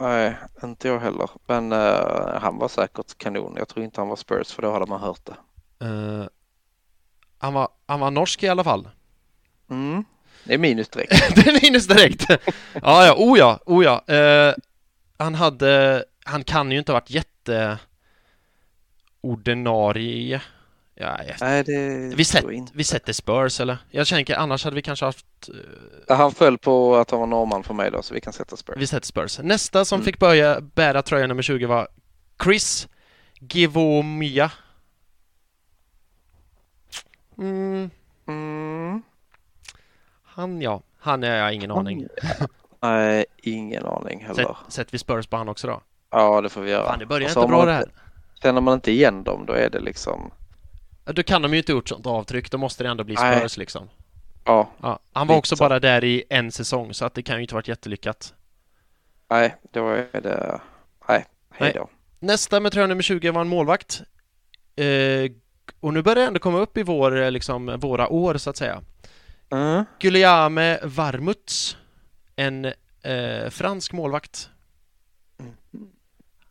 Nej, 0.00 0.36
inte 0.62 0.88
jag 0.88 1.00
heller. 1.00 1.30
Men 1.46 1.72
eh, 1.72 2.40
han 2.40 2.58
var 2.58 2.68
säkert 2.68 3.18
kanon. 3.18 3.54
Jag 3.56 3.68
tror 3.68 3.84
inte 3.84 4.00
han 4.00 4.08
var 4.08 4.16
Spurs 4.16 4.52
för 4.52 4.62
då 4.62 4.72
hade 4.72 4.86
man 4.86 5.00
hört 5.00 5.20
det. 5.24 5.36
Eh, 5.86 6.26
han, 7.38 7.54
var, 7.54 7.68
han 7.86 8.00
var 8.00 8.10
norsk 8.10 8.42
i 8.42 8.48
alla 8.48 8.64
fall. 8.64 8.88
Mm. 9.70 10.04
Det 10.44 10.54
är 10.54 10.58
minus 10.58 10.88
direkt. 10.88 11.34
det 11.34 11.46
är 11.46 11.62
minus 11.62 11.86
direkt. 11.86 12.26
ja, 12.82 13.06
ja, 13.06 13.14
oh 13.16 13.38
ja, 13.38 13.60
oh 13.66 13.84
ja. 13.84 14.14
Eh, 14.14 14.54
han 15.18 15.34
hade, 15.34 16.04
han 16.24 16.44
kan 16.44 16.72
ju 16.72 16.78
inte 16.78 16.92
ha 16.92 16.96
varit 16.96 17.10
jätte 17.10 17.78
ordinarie. 19.20 20.42
Ja, 21.02 21.18
jag, 21.24 21.36
Nej, 21.40 21.64
det 21.64 22.16
vi, 22.16 22.24
sätt, 22.24 22.44
inte. 22.50 22.72
vi 22.76 22.84
sätter 22.84 23.12
Spurs 23.12 23.60
eller? 23.60 23.78
Jag 23.90 24.06
tänker 24.06 24.36
annars 24.36 24.64
hade 24.64 24.76
vi 24.76 24.82
kanske 24.82 25.04
haft 25.04 25.26
eh, 26.08 26.16
Han 26.16 26.32
föll 26.32 26.58
på 26.58 26.96
att 26.96 27.10
han 27.10 27.20
var 27.20 27.26
norrman 27.26 27.62
för 27.62 27.74
mig 27.74 27.90
då 27.90 28.02
så 28.02 28.14
vi 28.14 28.20
kan 28.20 28.32
sätta 28.32 28.56
Spurs. 28.56 28.74
Vi 28.78 28.86
sätter 28.86 29.06
Spurs. 29.06 29.38
Nästa 29.38 29.84
som 29.84 29.96
Mm. 29.96 30.04
fick 30.04 30.18
börja 30.18 30.60
bära 30.60 31.02
tröja 31.02 31.26
nummer 31.26 31.42
20 31.42 31.66
var 31.66 31.88
Chris 32.44 32.88
Givomia. 33.40 34.50
Mm, 37.38 37.90
Mm. 38.28 39.02
han 40.24 40.62
ja, 40.62 40.82
han 40.98 41.24
är 41.24 41.36
jag 41.36 41.54
ingen 41.54 41.70
aning. 41.70 42.06
Nej, 42.82 43.24
ingen 43.36 43.86
aning 43.86 44.18
Sätt, 44.28 44.36
heller. 44.36 44.56
sätter 44.68 44.92
vi 44.92 44.98
Spurs 44.98 45.26
på 45.26 45.36
han 45.36 45.48
också 45.48 45.66
då? 45.66 45.80
Ja, 46.10 46.40
det 46.40 46.48
får 46.48 46.60
vi 46.60 46.70
göra. 46.70 46.86
Fan, 46.86 46.98
det 46.98 47.06
börjar 47.06 47.28
inte 47.28 47.46
bra 47.46 47.58
man 47.58 47.66
det 47.66 47.72
här. 47.72 47.90
Känner 48.42 48.60
man 48.60 48.74
inte 48.74 48.90
igen 48.90 49.24
dem 49.24 49.46
då 49.46 49.52
är 49.52 49.70
det 49.70 49.80
liksom, 49.80 50.30
Då 51.04 51.22
kan 51.22 51.42
de 51.42 51.52
ju 51.52 51.58
inte 51.58 51.72
gjort 51.72 51.88
sånt 51.88 52.06
avtryck, 52.06 52.50
då 52.50 52.58
måste 52.58 52.82
det 52.84 52.90
ändå 52.90 53.04
bli 53.04 53.14
Nej. 53.14 53.38
Spurs 53.38 53.56
liksom. 53.56 53.88
ja, 54.44 54.70
Ja, 54.82 54.98
han 55.12 55.26
var 55.26 55.36
också 55.36 55.56
så. 55.56 55.64
bara 55.64 55.80
där 55.80 56.04
i 56.04 56.24
en 56.30 56.52
säsong, 56.52 56.94
så 56.94 57.04
att 57.04 57.14
det 57.14 57.22
kan 57.22 57.36
ju 57.36 57.42
inte 57.42 57.54
varit 57.54 57.68
jättelyckat. 57.68 58.34
nej, 59.30 59.56
då 59.72 59.88
är 59.88 60.20
det, 60.20 60.60
nej, 61.08 61.26
hej 61.50 61.72
då. 61.74 61.88
Nästa 62.18 62.60
med 62.60 62.72
tröja 62.72 62.86
nummer 62.86 63.02
20 63.02 63.30
var 63.30 63.40
en 63.40 63.48
målvakt. 63.48 64.02
Eh, 64.76 65.30
och 65.80 65.94
nu 65.94 66.02
börjar 66.02 66.16
det 66.16 66.24
ändå 66.26 66.38
komma 66.38 66.58
upp 66.58 66.76
i 66.76 66.82
vår, 66.82 67.20
eh, 67.22 67.30
liksom, 67.30 67.66
våra 67.80 68.08
år 68.08 68.34
så 68.36 68.50
att 68.50 68.56
säga. 68.56 68.82
Mm. 69.50 69.84
Guillaume 69.98 70.78
Varmuts, 70.82 71.76
en 72.36 72.64
eh, 73.02 73.50
fransk 73.50 73.92
målvakt. 73.92 74.48
Mm. 75.38 75.52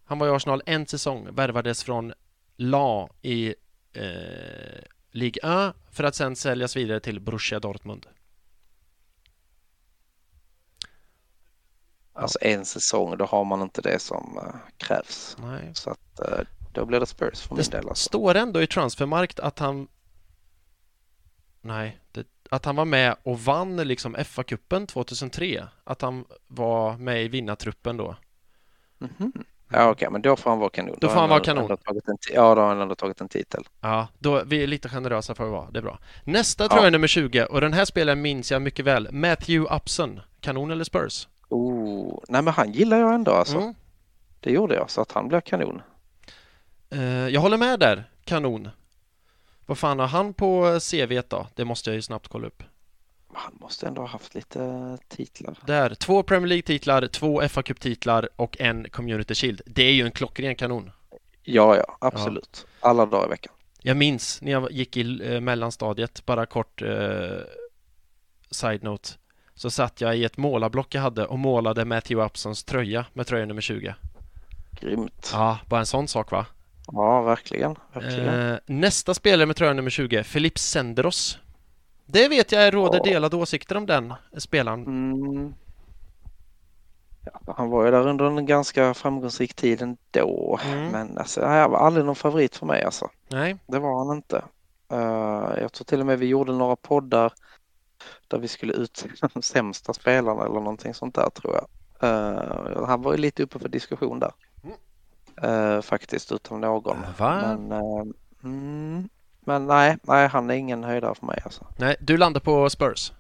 Han 0.06 0.20
var 0.20 0.28
i 0.28 0.32
Arsenal 0.32 0.62
en 0.66 0.88
säsong, 0.88 1.28
värvades 1.32 1.84
från 1.84 2.14
La 2.58 3.10
i 3.22 3.56
eh, 3.94 4.84
Ligue 5.12 5.68
1 5.70 5.76
för 5.92 6.04
att 6.04 6.16
sen 6.16 6.36
säljas 6.36 6.76
vidare 6.76 7.00
till 7.00 7.20
Borussia 7.20 7.60
Dortmund. 7.60 8.06
Alltså 12.14 12.40
en 12.42 12.66
säsong, 12.66 13.18
då 13.18 13.26
har 13.26 13.46
man 13.46 13.62
inte 13.62 13.82
det 13.82 14.00
som 14.00 14.38
uh, 14.38 14.56
krävs. 14.78 15.38
Nej. 15.40 15.72
Så 15.74 15.90
att 15.90 16.20
uh, 16.20 16.46
då 16.74 16.86
blir 16.86 17.00
det 17.00 17.06
Spurs 17.06 17.42
för 17.42 17.56
min 17.56 17.64
Det 17.64 17.72
del. 17.72 17.90
Alltså. 17.90 18.08
står 18.08 18.36
ändå 18.36 18.62
i 18.62 18.68
Transfermarkt 18.68 19.40
att 19.40 19.60
han 19.60 19.88
Nej, 21.62 22.00
det, 22.12 22.28
att 22.50 22.66
han 22.66 22.76
var 22.76 22.86
med 22.86 23.16
och 23.24 23.40
vann 23.40 23.78
liksom 23.78 24.16
FA-cupen 24.16 24.88
2003. 24.88 25.68
Att 25.84 26.02
han 26.02 26.26
var 26.48 26.98
med 26.98 27.24
i 27.24 27.28
vinnartruppen 27.28 27.98
då. 27.98 28.16
Mhm. 28.98 29.34
Ja 29.72 29.90
okej, 29.90 30.08
men 30.12 30.22
då 30.22 30.36
får 30.36 30.50
han 30.50 30.60
vara 30.60 30.70
kanon. 30.70 30.98
Då 31.02 31.08
har 31.08 31.14
får 31.14 31.20
han 31.22 31.30
vara 31.30 31.40
kanon. 31.40 31.72
en 31.72 31.78
ja, 32.34 32.56
då 32.56 32.62
har 32.62 32.68
han 32.68 32.82
ändå 32.82 32.96
tagit 32.96 33.22
en 33.22 33.28
titel. 33.30 33.64
Ja, 33.82 34.08
då, 34.20 34.44
vi 34.46 34.64
är 34.64 34.68
lite 34.68 34.90
generösa 34.90 35.36
för 35.36 35.44
att 35.46 35.52
vara, 35.52 35.72
det 35.72 35.80
är 35.80 35.84
bra. 35.84 36.00
Nästa 36.24 36.64
Ja. 36.64 36.68
tror 36.68 36.80
jag 36.80 36.88
är 36.88 36.92
nummer 36.92 37.08
20 37.08 37.46
och 37.46 37.62
den 37.62 37.74
här 37.74 37.86
spelaren 37.86 38.22
minns 38.22 38.52
jag 38.52 38.62
mycket 38.62 38.86
väl. 38.86 39.08
Matthew 39.12 39.76
Upson. 39.76 40.20
Kanon 40.42 40.72
eller 40.72 40.84
Spurs? 40.84 41.28
Oh, 41.50 42.20
nej 42.28 42.42
men 42.42 42.54
han 42.54 42.72
gillar 42.72 43.00
jag 43.00 43.14
ändå 43.14 43.32
alltså. 43.32 43.58
Mm. 43.58 43.74
Det 44.40 44.52
gjorde 44.52 44.76
jag, 44.76 44.90
så 44.90 45.02
att 45.02 45.12
han 45.12 45.28
blir 45.28 45.42
kanon. 45.42 45.82
Eh, 46.90 47.28
jag 47.28 47.42
håller 47.42 47.58
med 47.58 47.80
där. 47.80 48.10
Kanon. 48.24 48.70
Vad 49.66 49.78
fan 49.78 50.00
har 50.00 50.08
han 50.08 50.34
på 50.34 50.80
CV 50.92 51.22
då? 51.28 51.48
Det 51.56 51.66
måste 51.66 51.90
jag 51.90 51.96
ju 51.96 52.02
snabbt 52.02 52.28
kolla 52.28 52.48
upp. 52.48 52.64
Han 53.40 53.58
måste 53.62 53.88
ändå 53.88 54.02
ha 54.02 54.08
haft 54.08 54.36
lite 54.36 54.98
titlar. 55.08 55.58
Där, 55.66 55.96
två 55.96 56.24
Premier 56.24 56.48
League-titlar, 56.48 57.08
två 57.08 57.48
fa 57.48 57.62
Cup-titlar 57.62 58.30
och 58.36 58.62
en 58.62 58.90
Community 58.90 59.36
Shield. 59.36 59.62
Det 59.66 59.84
är 59.84 59.92
ju 59.92 60.06
en 60.06 60.12
klockren 60.12 60.56
kanon. 60.56 60.92
Ja, 61.44 61.76
ja, 61.78 61.98
absolut. 62.02 62.68
Alla 62.80 63.06
dagar 63.06 63.26
i 63.26 63.30
veckan. 63.30 63.54
Jag 63.82 63.98
minns 63.98 64.42
när 64.42 64.52
jag 64.52 64.72
gick 64.72 64.98
i 64.98 65.34
eh, 65.34 65.42
mellanstadiet, 65.42 66.26
bara 66.26 66.46
kort 66.46 66.82
eh, 66.82 66.90
side-note, 68.52 69.10
så 69.56 69.70
satt 69.70 70.02
jag 70.02 70.18
i 70.18 70.24
ett 70.24 70.38
målarblock 70.38 70.96
jag 70.96 71.02
hade 71.02 71.26
och 71.26 71.40
målade 71.40 71.86
Matthew 71.86 72.26
Upsons 72.26 72.64
tröja 72.64 73.06
med 73.14 73.28
tröja 73.28 73.46
nummer 73.46 73.62
20. 73.62 73.96
Grymt. 74.82 75.30
Ja, 75.34 75.60
bara 75.68 75.80
en 75.80 75.86
sån 75.86 76.08
sak 76.08 76.32
va? 76.32 76.46
Ja, 76.88 77.22
verkligen. 77.22 77.76
verkligen. 77.94 78.52
Eh, 78.52 78.58
nästa 78.66 79.14
spelare 79.14 79.46
med 79.46 79.56
tröja 79.56 79.74
nummer 79.74 79.90
20, 79.90 80.24
Filip 80.24 80.60
Senderos. 80.60 81.40
Det 82.12 82.28
vet 82.28 82.52
jag 82.52 82.74
råder 82.74 82.98
Ja. 82.98 83.04
delade 83.04 83.36
åsikter 83.36 83.78
om 83.78 83.86
den 83.86 84.14
spelaren. 84.38 84.84
Mm. 84.86 85.54
Ja, 87.26 87.54
han 87.58 87.70
var 87.70 87.86
ju 87.86 87.92
där 87.92 88.08
under 88.08 88.26
en 88.26 88.46
ganska 88.46 88.94
framgångsrik 88.94 89.54
tid 89.54 89.82
ändå. 89.82 90.60
Mm. 90.66 90.88
Men 90.92 91.18
alltså, 91.18 91.46
han 91.46 91.72
var 91.72 91.80
aldrig 91.80 92.06
någon 92.06 92.16
favorit 92.16 92.56
för 92.56 92.66
mig 92.66 92.84
alltså. 92.84 93.10
Nej, 93.28 93.58
Det 93.68 93.80
var 93.80 94.06
han 94.06 94.16
inte. 94.18 94.44
Eh, 94.92 95.62
jag 95.62 95.74
tror 95.74 95.86
till 95.86 96.00
och 96.00 96.06
med 96.06 96.20
vi 96.20 96.26
gjorde 96.26 96.52
några 96.52 96.76
poddar 96.76 97.34
där 98.28 98.38
vi 98.38 98.48
skulle 98.48 98.74
ut 98.74 99.06
de 99.34 99.42
sämsta 99.42 99.94
spelarna 99.94 100.42
eller 100.42 100.54
någonting 100.60 100.94
sånt 100.94 101.16
där 101.16 101.30
tror 101.30 101.56
jag. 101.56 101.68
Eh, 102.10 102.86
han 102.88 103.02
var 103.02 103.12
ju 103.12 103.18
lite 103.18 103.44
uppe 103.44 103.60
för 103.60 103.70
diskussion 103.70 104.20
där. 104.20 104.32
Eh, 105.42 105.82
faktiskt 105.82 106.32
utav 106.32 106.60
någon. 106.60 106.98
Va? 107.18 107.58
Men, 107.58 107.72
mm, 108.44 109.10
men 109.50 109.68
nej, 109.68 109.98
nej, 110.04 110.28
han 110.28 110.50
är 110.50 110.54
ingen 110.56 110.84
höjdare 110.84 111.16
för 111.16 111.26
mig 111.26 111.42
alltså. 111.44 111.66
nej, 111.78 111.96
du 112.00 112.18
landar 112.18 112.42
på 112.42 112.70
Spurs. 112.70 113.12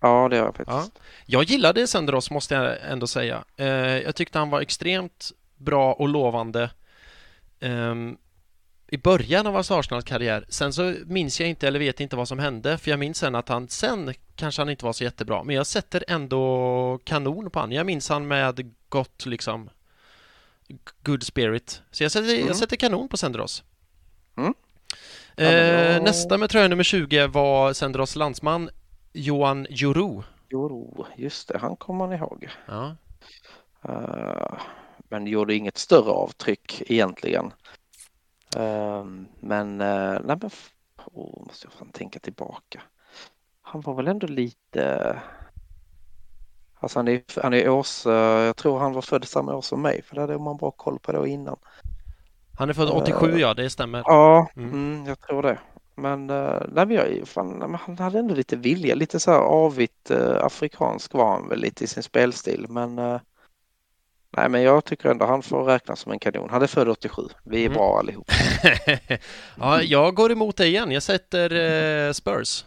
Ja, 0.00 0.28
det 0.28 0.36
gör 0.36 0.44
jag 0.44 0.56
faktiskt. 0.56 0.98
Jag 1.26 1.42
gillade 1.44 1.86
Senderos 1.86 2.30
måste 2.30 2.54
jag 2.54 2.76
ändå 2.90 3.06
säga. 3.06 3.44
Eh, 3.56 3.66
jag 3.98 4.14
tyckte 4.14 4.38
han 4.38 4.50
var 4.50 4.60
extremt 4.60 5.30
bra 5.56 5.92
och 5.92 6.08
lovande 6.08 6.70
ehm, 7.60 8.16
i 8.88 8.96
början 8.98 9.46
av 9.46 9.54
hans 9.54 9.70
Arsenal-karriär. 9.70 10.44
Sen 10.48 10.72
så 10.72 10.94
minns 11.06 11.40
jag 11.40 11.48
inte 11.48 11.68
eller 11.68 11.78
vet 11.78 12.00
inte 12.00 12.16
vad 12.16 12.28
som 12.28 12.38
hände 12.38 12.78
för 12.78 12.90
jag 12.90 12.98
minns 12.98 13.18
sen 13.18 13.34
att 13.34 13.48
han 13.48 13.68
sen 13.68 14.14
kanske 14.36 14.60
han 14.62 14.70
inte 14.70 14.84
var 14.84 14.92
så 14.92 15.04
jättebra 15.04 15.42
men 15.44 15.56
jag 15.56 15.66
sätter 15.66 16.04
ändå 16.08 16.98
kanon 17.04 17.50
på 17.50 17.60
han. 17.60 17.72
Jag 17.72 17.86
minns 17.86 18.08
han 18.08 18.28
med 18.28 18.74
gott 18.88 19.26
liksom 19.26 19.70
good 21.02 21.22
spirit. 21.22 21.82
Så 21.90 22.02
jag 22.02 22.12
sätter, 22.12 22.34
Mm. 22.34 22.46
jag 22.46 22.56
sätter 22.56 22.76
kanon 22.76 23.08
på 23.08 23.16
Senderos. 23.16 23.62
Mm. 24.36 24.54
Eh, 25.38 26.02
Nästa 26.02 26.38
med 26.38 26.50
tröja 26.50 26.68
nummer 26.68 26.84
20 26.84 27.26
var 27.26 27.72
Senderos 27.72 28.16
landsman 28.16 28.70
Johan 29.12 29.66
Juru. 29.70 30.22
Jo, 30.48 31.06
just 31.16 31.48
det, 31.48 31.58
han 31.58 31.76
kommer 31.76 32.06
man 32.06 32.16
ihåg. 32.16 32.48
Ja. 32.66 32.96
Eh, 33.84 34.58
men 35.08 35.26
gjorde 35.26 35.54
inget 35.54 35.78
större 35.78 36.10
avtryck 36.10 36.82
egentligen. 36.86 37.52
Eh, 38.56 39.04
men, 39.40 39.80
uh, 39.80 40.20
nej 40.24 40.36
men, 40.40 40.50
oh, 41.04 41.46
måste 41.46 41.66
jag 41.66 41.72
fan 41.72 41.90
tänka 41.92 42.18
tillbaka. 42.18 42.82
Han 43.62 43.80
var 43.80 43.94
väl 43.94 44.08
ändå 44.08 44.26
lite, 44.26 45.16
alltså 46.80 46.98
han 46.98 47.08
är, 47.08 47.22
han 47.42 47.54
är 47.54 47.68
års, 47.68 48.06
jag 48.06 48.56
tror 48.56 48.78
han 48.78 48.92
var 48.92 49.02
född 49.02 49.24
samma 49.24 49.56
år 49.56 49.62
som 49.62 49.82
mig, 49.82 50.02
för 50.02 50.14
det 50.14 50.20
hade 50.20 50.38
man 50.38 50.56
bra 50.56 50.70
koll 50.70 50.98
på 50.98 51.12
då 51.12 51.26
innan. 51.26 51.56
Han 52.58 52.68
är 52.68 52.74
född 52.74 52.88
87 52.90 53.38
ja, 53.38 53.54
det 53.54 53.70
stämmer. 53.70 54.02
Ja, 54.06 54.48
Mm. 54.56 54.70
mm. 54.72 55.06
jag 55.06 55.20
tror 55.20 55.42
det. 55.42 55.58
Men, 55.94 56.30
uh, 56.30 56.62
nej, 56.72 56.86
men 56.86 57.26
fan, 57.26 57.78
han 57.86 57.98
hade 57.98 58.18
ändå 58.18 58.34
lite 58.34 58.56
vilja, 58.56 58.94
lite 58.94 59.20
så 59.20 59.30
här 59.30 59.38
avigt 59.38 60.10
eh, 60.10 60.44
afrikansk 60.44 61.14
var 61.14 61.30
han 61.32 61.48
väl 61.48 61.58
lite 61.60 61.84
i 61.84 61.86
sin 61.86 62.02
spelstil, 62.02 62.66
men 62.68 62.98
eh, 62.98 63.20
Nej, 64.36 64.48
men 64.48 64.62
jag 64.62 64.84
tycker 64.84 65.08
ändå 65.08 65.26
han 65.26 65.42
får 65.42 65.64
räknas 65.64 66.00
som 66.00 66.12
en 66.12 66.18
kanon. 66.18 66.50
Han 66.50 66.62
är 66.62 66.66
född 66.66 66.88
87. 66.88 67.22
Vi 67.44 67.60
är 67.62 67.66
Mm. 67.66 67.76
bra 67.76 67.98
allihop. 67.98 68.30
ja, 69.58 69.82
jag 69.82 70.14
går 70.14 70.32
emot 70.32 70.56
dig 70.56 70.68
igen. 70.68 70.90
Jag 70.90 71.02
sätter 71.02 71.54
eh, 72.06 72.12
Spurs. 72.12 72.64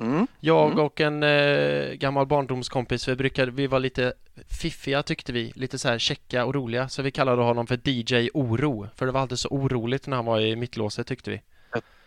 Mm. 0.00 0.26
Jag 0.40 0.66
Mm. 0.72 0.84
och 0.84 1.00
en 1.00 1.22
eh, 1.22 1.92
gammal 1.92 2.26
barndomskompis, 2.26 3.08
vi 3.08 3.16
brukade, 3.16 3.50
vi 3.50 3.66
var 3.66 3.80
lite 3.80 4.12
fiffiga 4.48 5.02
tyckte 5.02 5.32
vi, 5.32 5.52
lite 5.54 5.78
så 5.78 5.88
här 5.88 5.98
checka 5.98 6.44
och 6.44 6.54
roliga, 6.54 6.88
så 6.88 7.02
vi 7.02 7.10
kallade 7.10 7.42
honom 7.42 7.66
för 7.66 7.88
DJ 7.88 8.30
Oro, 8.34 8.88
för 8.96 9.06
det 9.06 9.12
var 9.12 9.20
alltid 9.20 9.38
så 9.38 9.48
oroligt 9.48 10.06
när 10.06 10.16
han 10.16 10.24
var 10.24 10.40
i 10.40 10.56
mittlåset 10.56 11.06
tyckte 11.06 11.30
vi. 11.30 11.42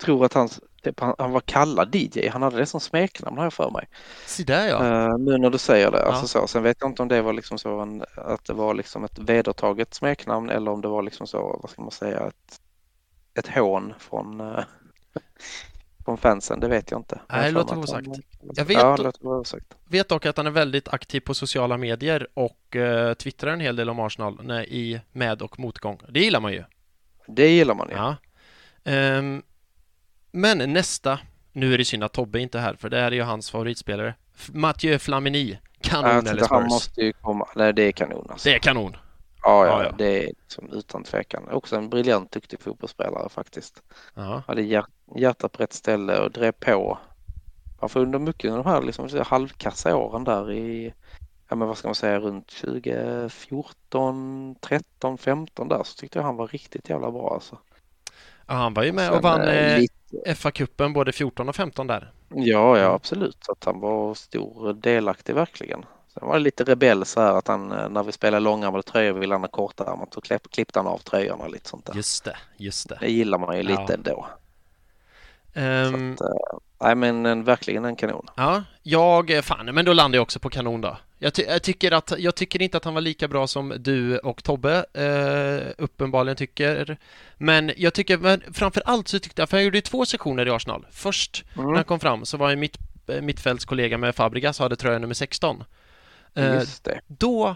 Tror 0.02 0.26
att 0.26 0.34
han, 0.34 0.49
typ, 0.84 0.99
han, 0.99 1.16
han 1.18 1.32
var 1.32 1.41
kallad 1.41 1.95
DJ. 1.95 2.28
Han 2.28 2.41
hade 2.41 2.57
det 2.57 2.66
som 2.66 2.80
smeknamn 2.80 3.38
har 3.38 3.45
jag 3.45 3.53
för 3.53 3.72
mig. 3.72 3.88
Se 4.26 4.44
där 4.44 4.68
ja. 4.68 4.86
Eh, 4.86 5.18
nu 5.18 5.38
när 5.38 5.49
du 5.49 5.57
säger 5.57 5.91
det. 5.91 5.99
Ja. 5.99 6.06
Alltså 6.06 6.28
så. 6.28 6.48
Sen 6.48 6.64
vet 6.64 6.78
jag 6.80 6.90
inte 6.90 7.02
om 7.02 7.07
det 7.07 7.22
var 7.22 7.34
liksom 7.34 7.57
så 7.57 7.80
en, 7.80 8.03
att 8.16 8.45
det 8.45 8.53
var 8.53 8.74
liksom 8.74 9.03
ett 9.03 9.20
vedertaget 9.20 9.94
smeknamn 9.94 10.49
eller 10.49 10.72
om 10.72 10.82
det 10.82 10.88
var 10.88 11.02
liksom 11.03 11.28
så, 11.28 11.60
vad 11.61 11.72
ska 11.72 11.82
man 11.82 11.91
säga, 11.91 12.28
ett, 12.28 12.61
ett 13.40 13.48
hån 13.48 13.94
från, 13.99 14.41
eh, 14.41 14.64
från 16.10 16.18
fansen. 16.18 16.60
Det 16.60 16.68
vet 16.68 16.91
jag 16.91 16.99
inte. 16.99 17.19
Nej, 17.30 17.53
det 17.53 17.60
för 17.68 17.76
mig 17.76 17.84
att 17.84 18.07
osagt. 18.07 18.07
Jag 18.53 18.65
vet 18.65 18.77
Ja, 18.77 18.91
att- 18.91 18.98
det 18.98 19.03
låter 19.03 19.27
osagt. 19.27 19.65
Vet 19.88 20.10
dock 20.10 20.26
att 20.26 20.38
han 20.38 20.48
är 20.48 20.52
väldigt 20.52 20.88
aktiv 20.88 21.19
på 21.19 21.34
sociala 21.34 21.77
medier 21.77 22.27
och 22.34 22.76
eh, 22.76 23.14
twittrar 23.14 23.52
en 23.53 23.60
hel 23.60 23.76
del 23.76 23.90
om 23.90 23.99
Arsenal 23.99 24.40
när, 24.44 24.64
i 24.69 25.02
med 25.11 25.41
och 25.41 25.60
motgång. 25.60 25.99
Det 26.10 26.19
gillar 26.19 26.40
man 26.40 26.52
ju. 26.53 26.64
Det 27.27 27.48
gillar 27.49 27.76
man 27.76 27.90
ju. 27.90 27.95
Ja. 27.95 28.15
Ehm, 28.84 29.41
men 30.31 30.73
nästa, 30.73 31.19
nu 31.52 31.73
är 31.73 31.77
det 31.77 31.86
synd 31.86 32.03
att 32.03 32.14
Tobbe 32.14 32.40
inte 32.40 32.57
är 32.57 32.61
här 32.61 32.73
för 32.73 32.90
det 32.90 32.98
här 32.98 33.07
är 33.11 33.11
ju 33.15 33.22
hans 33.22 33.52
favoritspelare. 33.52 34.14
Mathieu 34.53 34.99
Flamini, 34.99 35.60
kanon 35.81 36.11
eller 36.27 36.31
tycker 36.34 36.49
han 36.49 36.61
Spurs? 36.61 36.69
måste 36.72 37.02
ju 37.02 37.14
komma. 37.14 37.48
Nej, 37.56 37.73
det 37.73 37.84
är 37.84 37.91
kanon 37.91 38.27
alltså. 38.30 38.49
Det 38.49 38.56
är 38.56 38.60
kanon. 38.60 38.98
Ja, 39.41 39.65
Ja, 39.65 39.65
ja, 39.68 39.84
ja. 39.84 39.95
det 39.98 40.23
är 40.23 40.26
liksom 40.27 40.69
utan 40.73 41.03
tvekan. 41.03 41.49
Också 41.52 41.76
en 41.76 41.90
briljant 41.90 42.31
duktig 42.31 42.61
fotbollsspelare 42.61 43.30
faktiskt. 43.30 43.84
Ja. 44.14 44.44
Hade 44.48 44.61
hjärt, 44.61 44.86
hjärtat 45.15 45.52
på 45.52 45.64
rätt 45.64 45.73
ställe 45.73 46.19
och 46.19 46.31
drev 46.31 46.52
på. 46.52 46.98
Han 47.80 47.90
får 47.90 47.99
under 47.99 48.19
mycket 48.19 48.52
av 48.52 48.57
de 48.64 48.69
här 48.69 48.81
liksom, 48.81 49.10
halvkassa 49.26 49.95
åren 49.95 50.23
där 50.23 50.52
i, 50.52 50.94
ja 51.49 51.56
men 51.56 51.68
vad 51.68 51.77
ska 51.77 51.88
man 51.88 51.95
säga, 51.95 52.19
runt 52.19 52.48
2014, 52.48 54.56
13, 54.61 55.18
15 55.18 55.68
där 55.68 55.84
så 55.84 55.95
tyckte 55.98 56.19
jag 56.19 56.23
han 56.23 56.36
var 56.36 56.48
riktigt 56.48 56.90
jävla 56.90 57.11
bra 57.11 57.34
alltså. 57.34 57.57
Ja, 58.48 58.53
han 58.53 58.73
var 58.73 58.84
ju 58.84 58.91
med 58.91 59.07
Sen, 59.07 59.18
och 59.18 59.23
vann 59.23 59.41
eh, 59.41 59.73
eh, 59.73 59.80
lite- 59.80 59.95
FA-cupen 60.36 60.94
både 60.94 61.11
14 61.11 61.49
och 61.49 61.56
15 61.56 61.88
där. 61.88 62.11
Ja, 62.30 62.77
ja 62.77 62.84
Mm. 62.84 62.95
absolut. 62.95 63.38
Så 63.45 63.52
att 63.52 63.64
han 63.64 63.80
var 63.80 64.14
stor 64.14 64.73
delaktig 64.73 65.36
verkligen. 65.36 65.86
Sen 66.14 66.27
var 66.27 66.34
det 66.34 66.40
lite 66.40 66.64
rebell 66.64 67.06
så 67.06 67.22
här 67.22 67.34
att 67.34 67.48
han 67.48 67.72
eh, 67.72 67.90
när 67.90 68.03
vi 68.03 68.11
spelade 68.11 68.40
långärmade 68.44 68.84
tröjor 68.84 69.14
ville 69.14 69.34
han 69.34 69.41
ha 69.41 69.48
kortärmat 69.48 70.14
så 70.14 70.22
klipp, 70.22 70.52
klippte 70.52 70.80
han 70.80 70.88
av 70.88 70.98
tröjorna 70.98 71.48
lite 71.48 71.69
sånt 71.69 71.86
där. 71.86 71.94
Just 71.95 72.23
det, 72.26 72.38
just 72.57 72.90
det. 72.90 72.98
Det 73.02 73.11
gillar 73.11 73.38
man 73.38 73.57
ju 73.57 73.64
lite 73.64 73.81
Ja. 73.88 73.94
ändå. 73.94 74.27
Eh, 75.53 75.91
nej 76.81 76.95
men 76.95 77.26
en, 77.26 77.43
verkligen 77.43 77.85
en 77.85 77.95
kanon. 77.95 78.26
ja, 78.35 78.63
jag, 78.84 79.31
eh, 79.31 79.41
fan, 79.41 79.65
men 79.65 79.85
då 79.85 79.93
landar 79.93 80.17
jag 80.17 80.21
också 80.23 80.39
på 80.39 80.49
kanon 80.49 80.81
då. 80.81 80.97
Jag, 81.21 81.34
ty- 81.34 81.43
jag, 81.47 81.63
tycker 81.63 81.91
att, 81.91 82.13
jag 82.17 82.35
tycker 82.35 82.61
inte 82.61 82.77
att 82.77 82.85
han 82.85 82.93
var 82.93 83.01
lika 83.01 83.27
bra 83.27 83.47
som 83.47 83.73
du 83.80 84.17
och 84.17 84.43
Tobbe 84.43 84.85
eh, 84.93 85.73
uppenbarligen 85.84 86.35
tycker. 86.38 86.97
Men 87.38 87.71
jag 87.77 87.93
tycker, 87.93 88.17
men 88.17 88.41
framför 88.53 88.81
allt 88.85 89.07
så 89.07 89.19
tyckte 89.19 89.41
jag, 89.41 89.49
för 89.49 89.57
jag 89.57 89.63
gjorde 89.63 89.77
ju 89.77 89.81
två 89.81 90.05
sektioner 90.05 90.45
i 90.47 90.49
Arsenal. 90.51 90.85
Först 90.91 91.43
när 91.53 91.63
han 91.63 91.71
Mm. 91.73 91.84
kom 91.84 91.99
fram 91.99 92.26
så 92.26 92.38
var 92.38 92.49
ju 92.49 92.55
mitt 92.55 92.77
eh, 93.07 93.21
mittfältskollega 93.21 93.97
med 93.97 94.15
Fabregas 94.15 94.59
och 94.59 94.63
hade 94.63 94.76
tröja 94.76 94.99
nummer 94.99 95.13
16. 95.13 95.63
Eh. 96.35 96.61
Då 97.07 97.55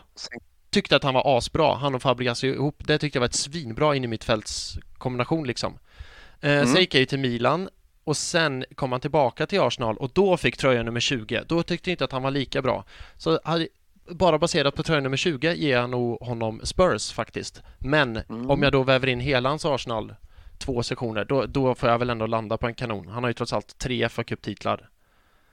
tyckte 0.70 0.94
jag 0.94 0.98
att 0.98 1.04
han 1.04 1.14
var 1.14 1.38
asbra, 1.38 1.76
han 1.76 1.96
och 1.96 2.02
Fabregas 2.02 2.44
ihop. 2.44 2.76
Det 2.88 2.98
tyckte 2.98 3.18
jag 3.18 3.22
var 3.22 3.28
ett 3.28 3.34
svinbra 3.36 3.96
in 3.96 4.04
i 4.04 4.08
mittfältskombination 4.08 5.48
liksom. 5.48 5.74
Eh, 6.42 6.52
Mm. 6.52 6.68
Sen 6.68 6.80
gick 6.82 6.96
jag 6.96 7.00
ju 7.00 7.06
till 7.06 7.20
Milan 7.20 7.70
och 8.04 8.18
sen 8.18 8.66
kom 8.76 8.92
han 8.92 9.02
tillbaka 9.02 9.46
till 9.46 9.62
Arsenal 9.62 9.98
och 9.98 10.12
då 10.14 10.38
fick 10.38 10.58
tröja 10.58 10.84
nummer 10.84 11.00
20. 11.00 11.44
Då 11.48 11.64
tyckte 11.64 11.90
jag 11.90 11.94
inte 11.94 12.04
att 12.06 12.12
han 12.12 12.24
var 12.24 12.32
lika 12.32 12.62
bra. 12.62 12.84
Så 13.18 13.40
bara 14.10 14.38
baserat 14.40 14.76
på 14.76 14.84
tröja 14.84 15.02
nummer 15.02 15.18
20 15.18 15.54
ger 15.54 15.78
jag 15.78 15.90
nog 15.90 16.20
honom 16.22 16.62
Spurs 16.64 17.12
faktiskt. 17.12 17.62
Men 17.80 18.18
Mm. 18.30 18.50
om 18.52 18.64
jag 18.64 18.72
då 18.72 18.84
väver 18.84 19.08
in 19.08 19.20
hela 19.20 19.50
hans 19.50 19.66
Arsenal 19.66 20.16
två 20.58 20.84
sektioner, 20.84 21.26
då, 21.26 21.46
då 21.46 21.76
får 21.76 21.90
jag 21.90 22.00
väl 22.00 22.10
ändå 22.10 22.26
landa 22.28 22.58
på 22.58 22.68
en 22.68 22.74
kanon. 22.74 23.08
Han 23.08 23.24
har 23.24 23.30
ju 23.30 23.34
trots 23.34 23.54
allt 23.54 23.78
tre 23.78 24.10
fa 24.10 24.24
Cup-titlar. 24.24 24.90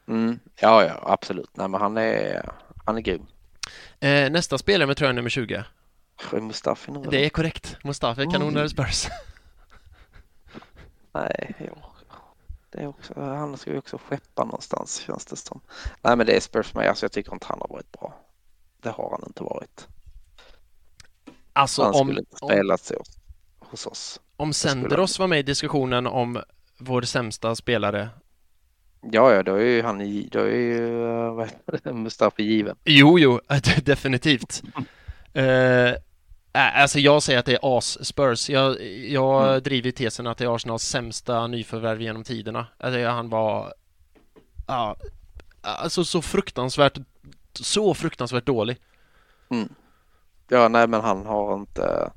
mm, 0.09 0.39
ja, 0.61 0.85
ja, 0.85 1.03
absolut. 1.07 1.51
Nej, 1.57 1.69
men 1.69 1.81
han 1.81 1.97
är, 1.97 2.51
han 2.85 2.97
är 2.97 3.01
grym. 3.01 3.27
Eh, 4.01 4.31
nästa 4.31 4.59
spelare 4.59 4.87
med 4.87 4.97
tröja 4.97 5.13
nummer 5.13 5.31
20. 5.31 5.65
Är 6.33 6.41
Mustafi 6.41 6.93
nu? 6.93 7.03
Det 7.11 7.25
är 7.25 7.29
korrekt. 7.29 7.77
Mustafi, 7.85 8.27
kanon 8.33 8.57
Mm. 8.57 8.69
Spurs? 8.69 9.07
Nej, 11.13 11.55
ja. 11.59 11.93
Det 12.71 12.79
är 12.81 12.87
också, 12.87 13.21
han 13.21 13.57
ska 13.57 13.71
ju 13.71 13.79
också 13.79 13.99
skeppa 13.99 14.45
någonstans 14.45 14.97
känns 14.97 15.27
det 15.27 15.37
som. 15.37 15.61
Nej, 16.03 16.17
men 16.17 16.27
det 16.27 16.37
är 16.37 16.41
Spurs 16.41 16.75
med. 16.75 16.89
Alltså, 16.89 17.05
jag 17.05 17.13
tycker 17.13 17.33
inte 17.33 17.47
han 17.49 17.61
har 17.61 17.69
varit 17.69 17.93
bra. 17.93 18.15
Det 18.83 18.91
har 18.91 19.11
han 19.11 19.25
inte 19.27 19.43
varit. 19.43 19.89
Alltså 21.53 21.83
Han 21.83 21.95
om, 21.95 22.07
skulle 22.07 22.21
inte 22.21 22.37
om, 22.41 22.49
spelat 22.49 22.81
så 22.81 23.03
hos 23.59 23.87
oss. 23.87 24.21
om 24.37 24.53
Senderos 24.53 25.19
var 25.19 25.27
med 25.27 25.39
i 25.39 25.43
diskussionen 25.43 26.07
om 26.07 26.43
vår 26.79 27.03
sämsta 27.03 27.55
spelare. 27.55 28.09
Ja, 29.01 29.35
ja, 29.35 29.43
då 29.43 29.55
är 29.55 29.65
ju 29.65 29.83
han 29.83 30.29
då 30.31 30.39
är 30.39 30.57
ju 30.57 31.05
eh, 31.05 31.35
vad 31.35 31.47
heter 31.47 31.81
det, 31.83 31.93
Mustafi 31.93 32.43
given. 32.43 32.77
Jo, 32.85 33.19
jo, 33.19 33.41
definitivt. 33.85 34.63
Eh, 35.33 35.95
alltså 36.53 36.99
jag 36.99 37.23
säger 37.23 37.39
att 37.39 37.47
det 37.47 37.55
är 37.55 37.79
as-Spurs. 37.79 38.51
Jag, 38.51 38.83
jag 39.09 39.49
Mm. 39.49 39.63
driver 39.63 39.91
tesen 39.91 40.27
att 40.27 40.39
det 40.39 40.45
är 40.45 40.55
Arsenals 40.55 40.83
sämsta 40.83 41.47
nyförvärv 41.47 42.03
genom 42.03 42.25
tiderna. 42.25 42.67
Alltså, 42.79 43.05
han 43.07 43.29
var... 43.29 43.75
Ja, 44.67 44.97
alltså 45.63 46.05
så 46.05 46.23
fruktansvärt... 46.23 46.99
Så 47.53 47.95
fruktansvärt 47.95 48.47
dålig. 48.47 48.77
Ja, 50.49 50.69
nej, 50.69 50.87
men 50.89 51.01
han 51.01 51.27
har 51.27 51.55
inte. 51.55 52.11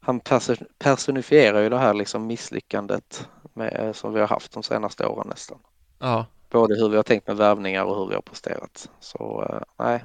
Han 0.00 0.20
perso- 0.20 0.66
personifierar 0.78 1.60
ju 1.60 1.68
det 1.68 1.78
här 1.78 1.94
liksom 1.94 2.26
misslyckandet 2.26 3.28
med, 3.54 3.96
som 3.96 4.12
vi 4.12 4.20
har 4.20 4.28
haft 4.28 4.52
de 4.52 4.62
senaste 4.62 5.06
åren 5.06 5.28
nästan. 5.28 5.58
Ja, 5.98 6.26
Både 6.50 6.74
hur 6.74 6.88
vi 6.88 6.96
har 6.96 7.02
tänkt 7.02 7.26
med 7.26 7.36
värvningar 7.36 7.84
och 7.84 7.96
hur 7.96 8.06
vi 8.06 8.14
har 8.14 8.22
presterat. 8.22 8.90
Så 9.00 9.46
eh, 9.50 9.84
nej. 9.86 10.04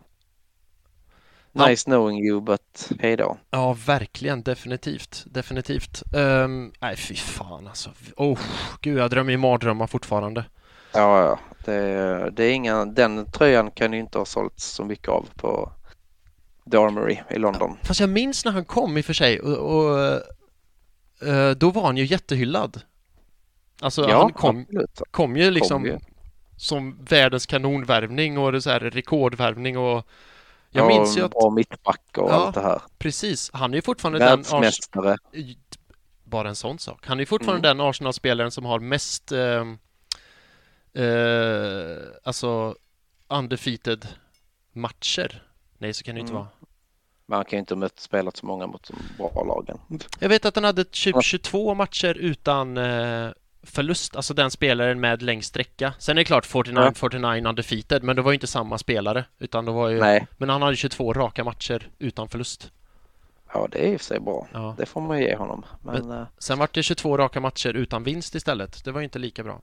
Ja. 1.57 1.67
Nice 1.67 1.83
knowing 1.85 2.19
you 2.25 2.41
but 2.41 2.91
hej 2.99 3.17
då. 3.17 3.37
ja 3.49 3.77
verkligen. 3.85 4.43
Definitivt. 4.43 5.23
Definitivt. 5.25 6.03
Um, 6.13 6.73
nej, 6.79 6.95
fy 6.95 7.15
fan 7.15 7.67
alltså. 7.67 7.89
Oh, 8.17 8.39
gud, 8.81 8.97
jag 8.97 9.09
drömmer 9.09 9.31
ju 9.31 9.37
mardrömmar 9.37 9.87
fortfarande. 9.87 10.45
Ja, 10.93 11.21
ja. 11.25 11.39
Det, 11.65 12.29
det 12.31 12.43
är 12.43 12.53
inga, 12.53 12.85
den 12.85 13.31
tröjan 13.31 13.71
kan 13.71 13.93
ju 13.93 13.99
inte 13.99 14.17
ha 14.17 14.25
sålts 14.25 14.65
så 14.65 14.83
mycket 14.85 15.09
av 15.09 15.27
på 15.35 15.71
The 16.71 16.77
Armory 16.77 17.17
i 17.29 17.39
London. 17.39 17.77
Fast 17.83 17.99
jag 17.99 18.09
minns 18.09 18.45
när 18.45 18.51
han 18.51 18.65
kom 18.65 18.97
i 18.97 19.01
och 19.01 19.05
för 19.05 19.13
sig 19.13 19.39
och, 19.39 19.75
och 19.75 19.99
eh, 21.27 21.51
då 21.51 21.71
var 21.71 21.81
han 21.81 21.97
ju 21.97 22.05
jättehyllad. 22.05 22.81
Alltså 23.81 24.07
han 24.07 24.33
kom, 24.33 24.61
absolut. 24.61 25.01
kom 25.11 25.37
ju 25.37 25.51
liksom 25.51 25.83
Kom 25.83 25.91
ju. 25.91 25.99
som 26.57 27.05
världens 27.09 27.45
kanonvärvning 27.45 28.37
och 28.37 28.51
det 28.51 28.61
så 28.61 28.69
här 28.69 28.79
rekordvärvning 28.79 29.77
och 29.77 30.07
jag 30.75 30.91
Ja, 30.91 30.97
minns 30.99 31.17
ju 31.17 31.21
att 31.25 31.31
Bra 31.31 31.49
mittback 31.49 32.17
och 32.17 32.29
Ja. 32.29 32.33
allt 32.33 32.55
det 32.55 32.61
här. 32.61 32.81
precis, 32.97 33.51
han 33.53 33.71
är 33.73 33.75
ju 33.75 33.81
fortfarande 33.81 34.19
den 34.19 34.27
Världsmästare. 34.41 35.17
bara 36.23 36.49
en 36.49 36.55
sån 36.55 36.79
sak. 36.79 37.07
Han 37.07 37.17
är 37.17 37.21
ju 37.21 37.25
fortfarande 37.25 37.69
Mm. 37.69 37.77
den 37.77 37.87
Arsenal-spelaren 37.89 38.51
som 38.51 38.65
har 38.65 38.79
mest 38.79 39.31
eh, 39.31 39.63
eh, 40.93 41.97
alltså 42.23 42.75
undefeated 43.27 44.07
matcher. 44.71 45.43
Nej, 45.77 45.93
så 45.93 46.03
kan 46.03 46.15
det 46.15 46.19
ju 46.19 46.21
inte 46.21 46.31
Mm. 46.33 46.39
vara. 46.43 46.49
Men 47.25 47.35
han 47.35 47.45
kan 47.45 47.57
ju 47.57 47.59
inte 47.59 47.73
ha 47.73 47.79
mött, 47.79 47.99
spelat 47.99 48.37
så 48.37 48.45
många 48.45 48.67
mot 48.67 48.87
de 48.87 48.95
bra 49.17 49.43
lagen. 49.43 49.77
Jag 50.19 50.29
vet 50.29 50.45
att 50.45 50.55
han 50.55 50.63
hade 50.63 50.83
typ 50.83 51.23
22 51.23 51.73
matcher 51.73 52.13
utan 52.13 52.77
eh, 52.77 53.29
förlust, 53.65 54.15
alltså 54.15 54.33
den 54.33 54.51
spelaren 54.51 54.99
med 54.99 55.21
längst 55.21 55.49
sträcka. 55.49 55.93
Sen 55.99 56.17
är 56.17 56.21
det 56.21 56.25
klart 56.25 56.45
49-49 56.47 57.47
undefeated, 57.49 58.03
men 58.03 58.15
det 58.15 58.21
var 58.21 58.31
ju 58.31 58.35
inte 58.35 58.47
samma 58.47 58.77
spelare, 58.77 59.25
utan 59.39 59.65
det 59.65 59.71
var 59.71 59.89
ju... 59.89 59.99
Nej, 59.99 60.27
Men 60.37 60.49
han 60.49 60.61
hade 60.61 60.75
22 60.75 61.13
raka 61.13 61.43
matcher 61.43 61.89
utan 61.99 62.29
förlust. 62.29 62.71
ja 63.53 63.67
det 63.71 63.79
är 63.87 63.93
i 63.93 63.95
och 63.95 63.99
för 64.01 64.05
sig 64.05 64.19
bra. 64.19 64.47
Ja. 64.53 64.75
Det 64.77 64.85
får 64.85 65.01
man 65.01 65.19
ge 65.19 65.35
honom. 65.35 65.65
Men, 65.81 66.11
eh, 66.11 66.23
Sen 66.37 66.59
var 66.59 66.69
det 66.71 66.83
22 66.83 67.17
raka 67.17 67.39
matcher 67.39 67.73
utan 67.73 68.03
vinst 68.03 68.35
istället. 68.35 68.83
Det 68.83 68.91
var 68.91 68.99
ju 68.99 69.03
inte 69.03 69.19
lika 69.19 69.43
bra. 69.43 69.61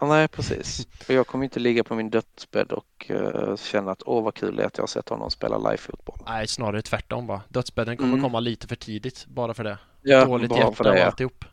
ja, 0.00 0.06
nej, 0.06 0.28
precis. 0.28 0.86
För 1.00 1.14
jag 1.14 1.26
kommer 1.26 1.44
inte 1.44 1.60
ligga 1.60 1.84
på 1.84 1.94
min 1.94 2.10
dödsbädd 2.10 2.72
och 2.72 3.10
uh, 3.10 3.56
känna 3.56 3.90
att 3.92 4.02
åh 4.06 4.24
vad 4.24 4.34
kul 4.34 4.56
det 4.56 4.62
är 4.62 4.66
att 4.66 4.76
jag 4.78 4.82
har 4.82 4.86
sett 4.88 5.08
honom 5.08 5.30
spela 5.30 5.58
live-fotboll. 5.58 6.18
Nej, 6.26 6.46
snarare 6.48 6.82
tvärtom 6.82 7.26
va. 7.26 7.40
Dödsbädden 7.48 7.96
kommer 7.96 8.12
Mm. 8.12 8.22
komma 8.22 8.40
lite 8.40 8.66
för 8.66 8.76
tidigt, 8.76 9.26
bara 9.26 9.54
för 9.54 9.64
det. 9.64 9.78
Ja, 10.02 10.24
Dåligt 10.24 10.56
hjärta 10.56 10.90
och 10.90 10.98
ja. 10.98 11.04
alltihop. 11.06 11.44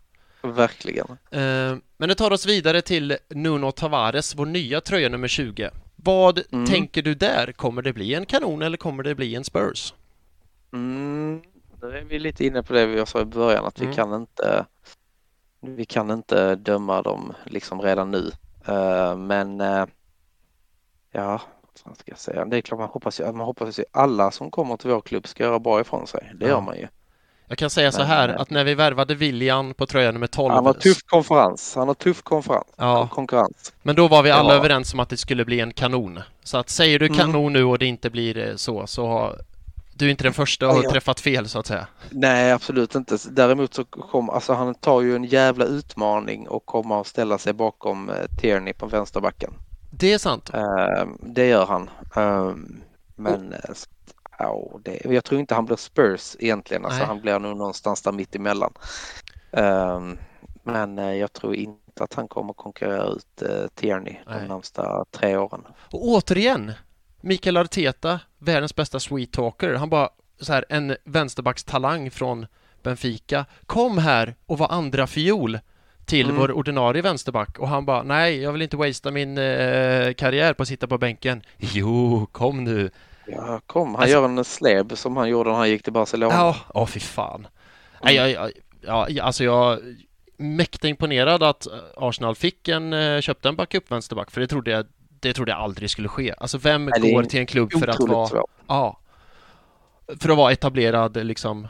Verkligen. 0.41 1.07
Eh, 1.31 1.75
men 1.97 2.09
det 2.09 2.15
tar 2.15 2.31
oss 2.31 2.45
vidare 2.45 2.81
till 2.81 3.17
Nuno 3.29 3.71
Tavares, 3.71 4.35
vår 4.35 4.45
nya 4.45 4.81
tröja 4.81 5.09
nummer 5.09 5.27
20. 5.27 5.69
Vad 5.95 6.41
Mm. 6.51 6.65
tänker 6.65 7.01
du 7.01 7.15
där? 7.15 7.51
Kommer 7.51 7.81
det 7.81 7.93
bli 7.93 8.13
en 8.13 8.25
kanon 8.25 8.61
eller 8.61 8.77
kommer 8.77 9.03
det 9.03 9.15
bli 9.15 9.35
en 9.35 9.43
Spurs? 9.43 9.93
Mm, 10.73 11.41
nu 11.81 11.97
är 11.97 12.01
vi 12.03 12.19
lite 12.19 12.45
inne 12.45 12.63
på 12.63 12.73
det 12.73 12.81
jag 12.81 13.07
sa 13.07 13.21
i 13.21 13.25
början 13.25 13.65
att 13.65 13.79
Mm. 13.79 13.89
vi 13.89 13.95
kan 13.95 14.13
inte 14.13 14.65
vi 15.61 15.85
kan 15.85 16.11
inte 16.11 16.55
döma 16.55 17.01
dem 17.01 17.33
liksom 17.45 17.81
redan 17.81 18.11
nu. 18.11 18.31
Eh, 18.65 19.15
men 19.17 19.61
eh, 19.61 19.85
ja, 21.11 21.41
vad 21.83 21.97
ska 21.97 22.11
jag 22.11 22.19
säga? 22.19 22.45
Det 22.45 22.57
är 22.57 22.61
klart 22.61 22.79
man 22.79 22.89
hoppas 22.89 23.19
ju, 23.19 23.31
man 23.31 23.45
hoppas 23.45 23.79
ju 23.79 23.83
alla 23.91 24.31
som 24.31 24.51
kommer 24.51 24.77
till 24.77 24.89
vår 24.89 25.01
klubb 25.01 25.27
ska 25.27 25.43
göra 25.43 25.59
bra 25.59 25.81
ifrån 25.81 26.07
sig. 26.07 26.31
Det 26.35 26.45
Ja. 26.45 26.51
gör 26.51 26.61
man 26.61 26.77
ju. 26.77 26.87
Jag 27.51 27.57
kan 27.57 27.69
säga 27.69 27.91
så 27.91 28.03
här 28.03 28.29
att 28.29 28.49
när 28.49 28.63
vi 28.63 28.75
värvade 28.75 29.15
William 29.15 29.73
på 29.73 29.85
tröja 29.85 30.11
nummer 30.11 30.27
12 30.27 30.53
Han 30.53 30.65
har 30.65 30.73
tuff 30.73 31.03
konferens. 31.05 31.75
Han 31.75 31.87
har 31.87 31.95
tuff 31.95 32.21
konferens. 32.21 32.67
Ja. 32.77 33.07
konkurrens. 33.11 33.73
Men 33.81 33.95
då 33.95 34.07
var 34.07 34.23
vi 34.23 34.31
alla 34.31 34.53
Ja. 34.53 34.59
överens 34.59 34.93
om 34.93 34.99
att 34.99 35.09
det 35.09 35.17
skulle 35.17 35.45
bli 35.45 35.59
en 35.59 35.73
kanon. 35.73 36.19
Så 36.43 36.57
att 36.57 36.69
säger 36.69 36.99
du 36.99 37.05
Mm. 37.05 37.17
kanon 37.17 37.53
nu 37.53 37.63
och 37.63 37.79
det 37.79 37.85
inte 37.85 38.09
blir 38.09 38.37
eh, 38.37 38.55
så, 38.55 38.87
så 38.87 39.07
har 39.07 39.41
du 39.93 40.05
är 40.05 40.09
inte 40.09 40.23
den 40.23 40.33
första 40.33 40.67
att 40.67 40.75
ha 40.75 40.83
ja. 40.83 40.89
träffat 40.91 41.19
fel 41.19 41.49
så 41.49 41.59
att 41.59 41.67
säga. 41.67 41.87
Nej, 42.09 42.51
absolut 42.51 42.95
inte. 42.95 43.17
Däremot 43.31 43.73
så 43.73 43.85
kommer, 43.85 44.33
alltså 44.33 44.53
han 44.53 44.75
tar 44.75 45.01
ju 45.01 45.15
en 45.15 45.23
jävla 45.23 45.65
utmaning 45.65 46.47
och 46.47 46.65
kommer 46.65 47.01
att 47.01 47.07
ställa 47.07 47.37
sig 47.37 47.53
bakom 47.53 48.09
eh, 48.09 48.15
Tierney 48.41 48.73
på 48.73 48.85
vänsterbacken. 48.85 49.53
Det 49.91 50.13
är 50.13 50.17
sant. 50.17 50.49
Eh, 50.53 51.05
det 51.19 51.45
gör 51.47 51.65
han. 51.65 51.89
Eh, 52.15 52.53
men 53.15 53.53
eh, 53.53 53.59
ja, 54.39 54.79
det, 54.83 55.01
jag 55.05 55.23
tror 55.25 55.39
inte 55.39 55.55
han 55.55 55.65
blir 55.65 55.75
Spurs 55.77 56.35
egentligen. 56.39 56.85
Alltså, 56.85 56.99
Nej. 56.99 57.07
han 57.07 57.21
blir 57.21 57.39
nog 57.39 57.57
någonstans 57.57 58.01
där 58.01 58.11
mitt 58.11 58.35
emellan. 58.35 58.73
Eh, 59.51 60.01
men 60.63 60.99
eh, 60.99 61.13
jag 61.13 61.33
tror 61.33 61.55
inte 61.55 62.03
att 62.03 62.13
han 62.13 62.27
kommer 62.27 62.53
konkurrera 62.53 63.03
ut 63.03 63.41
eh, 63.41 63.67
Tierney 63.75 64.15
Nej. 64.27 64.39
de 64.41 64.47
närmsta 64.47 65.05
tre 65.11 65.37
åren. 65.37 65.61
Och 65.91 66.07
återigen, 66.07 66.71
Mikael 67.21 67.57
Arteta, 67.57 68.19
världens 68.37 68.75
bästa 68.75 68.99
sweet 68.99 69.31
talker. 69.31 69.73
Han 69.73 69.89
bara 69.89 70.09
så 70.39 70.53
här, 70.53 70.65
en 70.69 70.95
vänsterbackstalang 71.03 72.11
från 72.11 72.45
Benfica. 72.83 73.45
Kom 73.65 73.97
här 73.97 74.35
och 74.45 74.57
var 74.57 74.67
andra 74.71 75.07
fiol 75.07 75.59
till 76.05 76.25
Mm. 76.25 76.37
vår 76.37 76.51
ordinarie 76.51 77.01
vänsterback 77.01 77.59
och 77.59 77.67
han 77.67 77.85
bara 77.85 78.03
nej, 78.03 78.41
jag 78.41 78.51
vill 78.51 78.61
inte 78.61 78.77
wastea 78.77 79.11
min 79.11 79.37
eh, 79.37 80.13
karriär 80.13 80.53
på 80.53 80.61
att 80.61 80.67
sitta 80.67 80.87
på 80.87 80.97
bänken. 80.97 81.41
Jo, 81.57 82.27
kom 82.31 82.63
nu. 82.63 82.89
Ja, 83.31 83.59
kom, 83.67 83.87
han 83.87 83.95
Alltså- 83.95 84.11
gör 84.17 84.25
en 84.25 84.45
sleb 84.45 84.97
som 84.97 85.17
han 85.17 85.29
gjorde 85.29 85.49
när 85.49 85.57
han 85.57 85.69
gick 85.69 85.83
till 85.83 85.93
Barcelona. 85.93 86.33
Ja, 86.33 86.55
åh 86.73 86.85
fy 86.85 86.99
fan. 86.99 87.47
Nej, 88.03 88.15
jag, 88.15 88.31
jag, 88.31 88.51
ja, 88.81 89.23
alltså 89.23 89.43
jag 89.43 89.79
mäkta 90.37 90.87
imponerad 90.87 91.43
att 91.43 91.67
Arsenal 91.97 92.35
fick 92.35 92.67
en, 92.67 92.93
eh, 92.93 93.21
köpte 93.21 93.49
en 93.49 93.55
backup 93.55 93.91
vänsterback, 93.91 94.31
för 94.31 94.41
det 94.41 94.47
trodde 94.47 94.71
jag 94.71 94.85
det 95.21 95.33
trodde 95.33 95.51
jag 95.51 95.59
aldrig 95.59 95.89
skulle 95.89 96.07
ske. 96.07 96.33
Alltså 96.37 96.57
vem 96.57 96.85
Nej, 96.85 97.13
går 97.13 97.23
till 97.23 97.39
en 97.39 97.45
klubb 97.45 97.71
för 97.73 97.87
att 97.87 97.99
vara, 97.99 98.43
ja, 98.67 98.99
för 100.19 100.29
att 100.29 100.37
vara 100.37 100.51
etablerad 100.51 101.25
liksom, 101.25 101.67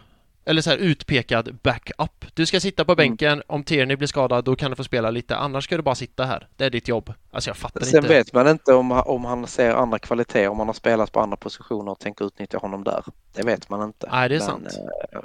eller 0.50 0.62
så 0.62 0.70
här 0.70 0.78
utpekad 0.78 1.56
backup. 1.64 2.26
Du 2.34 2.46
ska 2.46 2.60
sitta 2.60 2.86
på 2.86 2.92
Mm. 2.92 2.98
bänken, 2.98 3.44
om 3.48 3.64
Tierney 3.64 3.96
blir 3.98 4.08
skadad 4.08 4.44
då 4.46 4.56
kan 4.56 4.70
du 4.72 4.76
få 4.76 4.84
spela 4.84 5.12
lite, 5.12 5.36
annars 5.36 5.64
ska 5.64 5.78
du 5.78 5.84
bara 5.84 5.96
sitta 5.96 6.26
här. 6.26 6.48
Det 6.58 6.66
är 6.66 6.70
ditt 6.70 6.88
jobb. 6.88 7.14
Alltså 7.32 7.50
jag 7.50 7.58
fattar 7.58 7.82
Sen 7.82 7.98
inte. 7.98 8.10
vet 8.10 8.34
man 8.34 8.48
inte 8.48 8.74
om, 8.74 8.92
om 8.92 9.26
han 9.26 9.48
ser 9.48 9.74
andra 9.74 10.00
kvaliteter, 10.00 10.48
om 10.50 10.60
han 10.60 10.68
har 10.68 10.74
spelat 10.74 11.12
på 11.12 11.20
andra 11.20 11.38
positioner 11.38 11.92
och 11.92 12.00
tänker 12.00 12.26
utnyttja 12.26 12.58
honom 12.58 12.84
där. 12.84 13.04
Det 13.34 13.44
vet 13.44 13.70
man 13.70 13.84
inte. 13.84 14.08
Nej, 14.12 14.30
det 14.30 14.36
är 14.36 14.40
Men, 14.40 14.48
sant. 14.48 14.68
eh, 15.14 15.20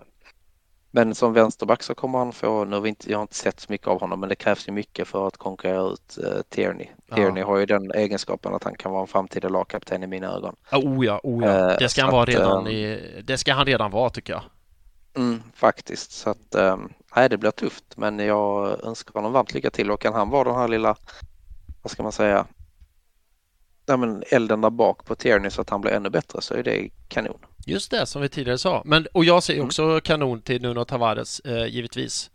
Men 0.90 1.14
som 1.14 1.32
vänsterback 1.32 1.82
så 1.82 1.94
kommer 1.94 2.18
han 2.18 2.32
få, 2.32 2.64
nu 2.64 2.76
har 2.76 2.80
vi 2.80 2.88
inte, 2.88 3.10
jag 3.10 3.18
har 3.18 3.22
inte 3.22 3.34
sett 3.34 3.60
så 3.60 3.66
mycket 3.72 3.86
av 3.88 4.01
honom, 4.01 4.20
men 4.20 4.28
det 4.28 4.34
krävs 4.36 4.68
ju 4.68 4.72
mycket 4.72 5.09
för 5.09 5.26
att 5.28 5.36
konkurrera 5.36 5.82
ut 5.82 6.18
uh, 6.18 6.40
Tierney. 6.48 6.86
Ja. 7.09 7.16
Tierney 7.16 7.42
har 7.42 7.59
ju 7.59 7.66
den 7.66 7.90
egenskapen 7.92 8.55
att 8.55 8.64
han 8.64 8.74
kan 8.76 8.92
vara 8.92 9.01
en 9.02 9.06
framtida 9.09 9.48
lagkapten 9.48 10.02
i 10.02 10.06
mina 10.06 10.26
ögon. 10.36 10.55
Oh 10.72 11.06
ja, 11.06 11.20
oh 11.22 11.44
ja. 11.44 11.70
Eh, 11.72 11.76
Det 11.78 11.88
ska 11.88 12.02
han 12.02 12.12
vara 12.12 12.24
redan 12.24 12.66
eh, 12.66 12.72
i... 12.72 13.22
Det 13.24 13.38
ska 13.38 13.52
han 13.55 13.66
redan 13.66 13.90
vara 13.90 14.10
tycker 14.10 14.32
jag. 14.32 14.42
Mm, 15.16 15.43
faktiskt, 15.55 16.12
så 16.12 16.31
att 16.31 16.55
um, 16.55 16.93
nej, 17.16 17.28
det 17.28 17.36
blir 17.39 17.51
tufft, 17.51 17.85
men 17.97 18.19
jag 18.19 18.85
önskar 18.85 19.12
honom 19.15 19.32
varmt 19.32 19.55
lycka 19.55 19.70
till 19.70 19.91
och 19.91 20.01
kan 20.01 20.15
han 20.15 20.31
vara 20.31 20.45
den 20.49 20.59
här 20.61 20.69
lilla, 20.69 20.97
vad 21.82 21.91
ska 21.91 22.03
man 22.03 22.12
säga, 22.12 22.47
ja, 23.86 23.97
men 23.97 24.23
elden 24.31 24.61
där 24.61 24.70
bak 24.70 25.05
på 25.05 25.15
Tierney 25.15 25.51
så 25.51 25.61
att 25.61 25.70
han 25.70 25.81
blir 25.81 25.93
ännu 25.93 26.11
bättre 26.11 26.43
så 26.43 26.55
är 26.55 26.62
det 26.62 26.89
kanon. 27.09 27.39
Just 27.66 27.91
det, 27.91 28.07
som 28.07 28.23
vi 28.23 28.28
tidigare 28.28 28.59
sa. 28.59 28.82
Men, 28.85 29.07
och 29.12 29.24
jag 29.24 29.43
säger 29.43 29.61
Mm. 29.61 29.66
också 29.66 30.01
kanon 30.05 30.43
till 30.43 30.62
Nuno 30.62 30.85
Tavares, 30.85 31.41
eh, 31.41 31.66
givetvis. 31.66 32.31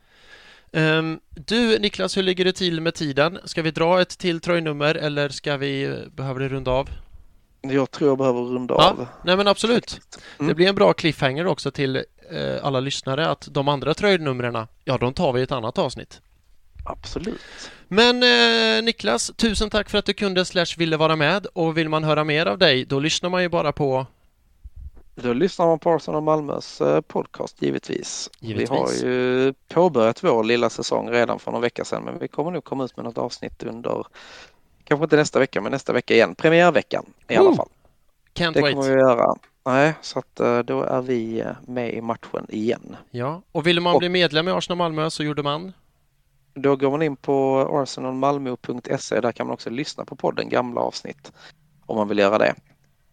Ehm, 0.71 1.19
du 1.29 1.79
Niklas, 1.79 2.17
hur 2.17 2.23
ligger 2.23 2.45
det 2.45 2.53
till 2.53 2.81
med 2.81 2.93
tiden? 2.95 3.39
Ska 3.45 3.61
vi 3.61 3.71
dra 3.71 4.01
ett 4.01 4.17
till 4.17 4.39
tröjnummer 4.41 4.95
eller 4.95 5.29
ska 5.29 5.57
vi, 5.57 5.83
eh, 5.83 5.95
behöver 6.11 6.39
det 6.39 6.49
runda 6.49 6.71
av? 6.71 6.89
Jag 7.61 7.91
tror 7.91 8.09
jag 8.09 8.17
behöver 8.17 8.41
runda 8.41 8.73
Ja, 8.77 8.89
av. 8.89 9.07
nej 9.23 9.37
men 9.37 9.47
absolut. 9.47 9.99
Mm. 10.39 10.47
Det 10.47 10.55
blir 10.55 10.67
en 10.67 10.75
bra 10.75 10.93
cliffhanger 10.93 11.47
också 11.47 11.71
till 11.71 12.03
eh, 12.31 12.65
alla 12.65 12.79
lyssnare 12.79 13.27
att 13.27 13.47
de 13.51 13.67
andra 13.67 13.93
tröjnumren, 13.93 14.67
ja 14.83 14.97
de 14.97 15.13
tar 15.13 15.33
vi 15.33 15.39
i 15.39 15.43
ett 15.43 15.51
annat 15.51 15.77
avsnitt. 15.77 16.21
Absolut. 16.85 17.41
Men 17.87 18.23
eh, 18.23 18.83
Niklas, 18.83 19.31
tusen 19.35 19.69
tack 19.69 19.89
för 19.89 19.97
att 19.97 20.05
du 20.05 20.13
kunde 20.13 20.45
slash 20.45 20.65
ville 20.77 20.97
vara 20.97 21.15
med 21.15 21.45
och 21.45 21.77
vill 21.77 21.89
man 21.89 22.03
höra 22.03 22.23
mer 22.23 22.45
av 22.45 22.57
dig 22.57 22.85
då 22.85 22.99
lyssnar 22.99 23.29
man 23.29 23.41
ju 23.41 23.49
bara 23.49 23.71
på 23.71 24.05
Då 25.15 25.33
lyssnar 25.33 25.65
man 25.65 25.79
på 25.79 25.93
Arsenal 25.93 26.23
Malmös 26.23 26.81
eh, 26.81 27.01
podcast 27.01 27.61
givetvis. 27.61 28.29
Givetvis. 28.39 28.71
Vi 28.71 28.75
har 28.75 29.11
ju 29.11 29.53
påbörjat 29.67 30.23
vår 30.23 30.43
lilla 30.43 30.69
säsong 30.69 31.09
redan 31.09 31.39
för 31.39 31.51
några 31.51 31.61
veckor 31.61 31.83
sedan 31.83 32.03
men 32.03 32.19
vi 32.19 32.27
kommer 32.27 32.51
nog 32.51 32.63
komma 32.63 32.85
ut 32.85 32.97
med 32.97 33.05
något 33.05 33.17
avsnitt 33.17 33.63
under 33.63 34.05
kanske 34.83 35.03
inte 35.03 35.15
nästa 35.15 35.39
vecka 35.39 35.61
men 35.61 35.71
nästa 35.71 35.93
vecka 35.93 36.13
igen. 36.13 36.35
Premiärveckan 36.35 37.05
i 37.27 37.35
alla 37.35 37.49
Woo! 37.49 37.55
fall. 37.55 37.69
Can't 38.33 38.53
Det 38.53 38.61
Wait. 38.61 38.75
kommer 38.75 38.87
vi 38.87 38.93
att 38.93 39.09
göra. 39.09 39.35
Nej, 39.69 39.93
så 40.01 40.19
att 40.19 40.39
eh, 40.39 40.59
då 40.59 40.83
är 40.83 41.01
vi 41.01 41.39
eh, 41.39 41.51
med 41.67 41.93
i 41.93 42.01
matchen 42.01 42.45
igen. 42.49 42.95
Ja, 43.11 43.41
och 43.51 43.67
ville 43.67 43.81
man 43.81 43.93
Och- 43.93 43.99
bli 43.99 44.09
medlem 44.09 44.47
i 44.47 44.51
Arsenal 44.51 44.77
Malmö 44.77 45.09
så 45.09 45.23
gjorde 45.23 45.43
man 45.43 45.73
Då 46.53 46.75
går 46.75 46.91
man 46.91 47.01
in 47.01 47.15
på 47.15 47.59
arsenalmalmo.se. 47.81 49.19
Där 49.21 49.31
kan 49.31 49.47
man 49.47 49.53
också 49.53 49.69
lyssna 49.69 50.05
på 50.05 50.15
podden, 50.15 50.49
gamla 50.49 50.81
avsnitt, 50.81 51.31
om 51.85 51.97
man 51.97 52.07
vill 52.07 52.17
göra 52.19 52.37
det. 52.37 52.55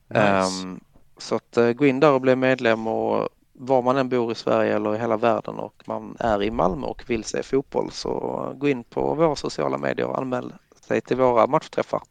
nice. 0.08 0.20
Ehm, 0.20 0.80
så 1.18 1.34
att 1.34 1.56
eh, 1.56 1.72
gå 1.72 1.86
in 1.86 2.00
där 2.00 2.12
och 2.12 2.20
bli 2.20 2.36
medlem 2.36 2.86
och 2.86 3.28
var 3.52 3.82
man 3.82 3.96
än 3.96 4.08
bor 4.08 4.32
i 4.32 4.34
Sverige 4.34 4.76
eller 4.76 4.94
i 4.94 4.98
hela 4.98 5.16
världen 5.16 5.54
och 5.54 5.82
man 5.86 6.16
är 6.20 6.42
i 6.42 6.50
Malmö 6.50 6.86
och 6.86 7.02
vill 7.10 7.24
se 7.24 7.42
fotboll 7.42 7.90
så 7.90 8.52
gå 8.56 8.68
in 8.68 8.84
på 8.84 9.14
våra 9.14 9.36
sociala 9.36 9.78
medier 9.78 10.06
och 10.06 10.18
anmäl 10.18 10.52
sig 10.80 11.00
till 11.00 11.16
våra 11.16 11.46
matchträffar. 11.46 12.02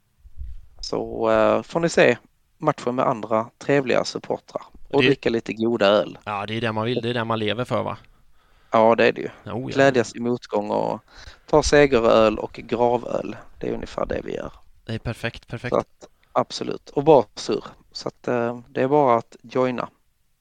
Så 0.81 1.30
eh, 1.31 1.61
får 1.61 1.80
ni 1.80 1.89
se 1.89 2.17
matchen 2.57 2.95
med 2.95 3.07
andra 3.07 3.49
trevliga 3.57 4.03
supportrar 4.06 4.61
och 4.90 5.02
Det- 5.02 5.07
dricka 5.07 5.30
lite 5.30 5.53
goda 5.53 5.86
öl. 5.88 6.18
Ja, 6.23 6.45
det 6.45 6.53
är 6.57 6.61
det 6.61 6.72
man 6.72 6.86
vill, 6.86 7.02
det 7.02 7.10
är 7.10 7.14
det 7.14 7.23
man 7.26 7.40
lever 7.40 7.65
för 7.65 7.84
va? 7.84 7.98
Ja, 8.72 8.95
det 8.95 9.06
är 9.07 9.11
det 9.11 9.22
ju. 9.22 9.27
Oh, 9.27 9.32
ja. 9.44 9.57
Glädjas 9.57 10.15
i 10.15 10.19
motgång 10.19 10.72
och 10.72 10.99
ta 11.45 11.64
segeröl 11.64 12.40
och 12.40 12.53
gravöl. 12.53 13.36
Det 13.60 13.68
är 13.69 13.73
ungefär 13.73 14.06
det 14.06 14.22
vi 14.23 14.36
gör. 14.36 14.52
Det 14.86 14.94
är 14.94 14.99
perfekt, 14.99 15.48
perfekt. 15.48 15.76
Att, 15.76 16.07
absolut. 16.32 16.90
Och 16.90 17.03
bara 17.03 17.23
surr. 17.36 17.64
Så 17.91 18.07
att 18.07 18.27
eh, 18.27 18.60
det 18.69 18.82
är 18.82 18.88
bara 18.88 19.18
att 19.18 19.36
joina. 19.41 19.90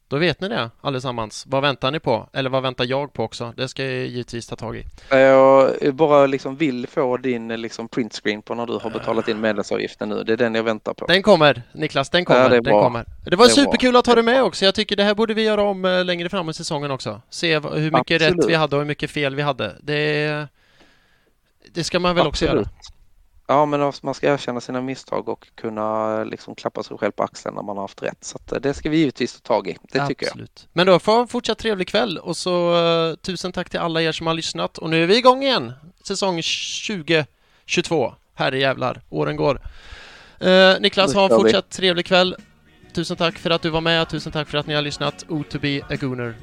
Då 0.09 0.19
vet 0.19 0.41
ni 0.41 0.49
det 0.49 0.71
allesammans. 0.81 1.45
Vad 1.49 1.63
väntar 1.63 1.91
ni 1.91 2.01
på? 2.01 2.29
Eller 2.33 2.51
vad 2.51 2.63
väntar 2.63 2.85
jag 2.85 3.13
på 3.13 3.25
också? 3.25 3.53
Det 3.57 3.69
ska 3.69 3.85
jag 3.85 4.07
givetvis 4.07 4.47
ta 4.47 4.57
tag 4.57 4.77
i. 4.77 4.85
Jag 5.11 5.95
bara 5.95 6.27
liksom 6.27 6.57
vill 6.57 6.87
få 6.87 7.17
din 7.17 7.49
liksom 7.49 7.89
printscreen 7.89 8.43
på 8.43 8.55
när 8.55 8.67
du 8.67 8.73
har 8.83 8.91
betalat 8.91 9.29
in 9.29 9.41
medlemsavgiften 9.41 10.09
nu. 10.09 10.23
Det 10.25 10.33
är 10.33 10.37
den 10.37 10.55
jag 10.55 10.63
väntar 10.63 10.95
på. 10.95 11.07
Den 11.07 11.23
kommer, 11.23 11.63
Niklas, 11.73 12.11
den 12.11 12.25
kommer, 12.25 12.41
Ja, 12.41 12.49
det 12.49 12.61
den 12.61 12.73
kommer. 12.81 13.05
Det 13.25 13.25
var 13.25 13.31
Det 13.31 13.55
bra. 13.55 13.65
superkul 13.65 13.97
att 13.97 14.07
ha 14.07 14.15
det 14.15 14.23
med 14.23 14.43
också. 14.43 14.65
Jag 14.65 14.75
tycker 14.75 14.97
det 14.97 15.03
här 15.05 15.15
borde 15.15 15.35
vi 15.35 15.43
göra 15.43 15.63
om 15.63 15.85
eh, 15.85 16.05
längre 16.05 16.29
fram 16.29 16.49
i 16.49 16.55
säsongen 16.55 16.91
också. 16.91 17.21
Se 17.31 17.59
hur 17.59 17.91
mycket 17.91 18.23
rätt 18.23 18.29
Absolut. 18.29 18.51
vi 18.51 18.55
hade 18.55 18.77
och 18.77 18.83
hur 18.83 18.87
mycket 18.89 19.11
fel 19.11 19.35
vi 19.35 19.43
hade. 19.43 19.73
Det, 19.83 20.47
det 21.73 21.85
ska 21.85 21.99
man 22.01 22.15
väl 22.17 22.27
också 22.27 22.45
göra? 22.45 22.65
Ja, 23.47 23.67
men 23.67 23.83
alltså, 23.83 24.07
man 24.07 24.15
ska 24.15 24.33
erkänna 24.33 24.61
sina 24.61 24.81
misstag 24.81 25.29
och 25.29 25.49
kunna 25.55 26.25
liksom 26.25 26.55
klappa 26.55 26.83
sig 26.83 26.99
själv 26.99 27.13
på 27.13 27.23
axeln 27.23 27.55
när 27.55 27.63
man 27.63 27.77
har 27.77 27.85
haft 27.85 28.03
rätt. 28.03 28.25
Så 28.25 28.39
eh, 28.53 28.61
det 28.61 28.75
ska 28.75 28.91
vi 28.91 28.97
givetvis 28.97 29.41
ta 29.41 29.55
tag 29.55 29.69
i. 29.69 29.77
Det 29.83 30.07
tycker 30.07 30.27
jag. 30.27 30.31
Absolut. 30.31 30.69
Men 30.73 30.87
då 30.87 30.99
får 30.99 31.21
en 31.21 31.29
fortsatt 31.29 31.59
trevlig 31.59 31.89
kväll 31.89 32.19
och 32.19 32.37
så 32.37 32.77
eh, 32.77 33.15
tusen 33.15 33.53
tack 33.53 33.71
till 33.71 33.81
alla 33.81 34.03
er 34.03 34.13
som 34.13 34.27
har 34.27 34.35
lyssnat 34.35 34.79
och 34.79 34.91
nu 34.91 35.03
är 35.03 35.07
vi 35.07 35.17
igång 35.19 35.43
igen. 35.43 35.73
Säsong 36.07 36.43
2022. 36.87 38.15
Herre 38.35 38.59
jävlar, 38.59 39.03
åren 39.11 39.37
går. 39.37 39.61
Eh, 40.41 40.75
Niklas, 40.81 41.15
ha 41.15 41.25
en 41.25 41.41
fortsatt 41.41 41.71
trevlig 41.71 42.07
kväll. 42.07 42.37
Tusen 42.95 43.17
tack 43.17 43.39
för 43.39 43.51
att 43.51 43.63
du 43.63 43.71
var 43.71 43.81
med, 43.81 44.09
tusen 44.09 44.33
tack 44.33 44.49
för 44.49 44.59
att 44.59 44.67
ni 44.67 44.75
har 44.75 44.83
lyssnat. 44.83 45.25
O 45.29 45.45
to 45.51 45.59
be 45.59 45.81
a 45.91 45.97
gooner. 46.01 46.35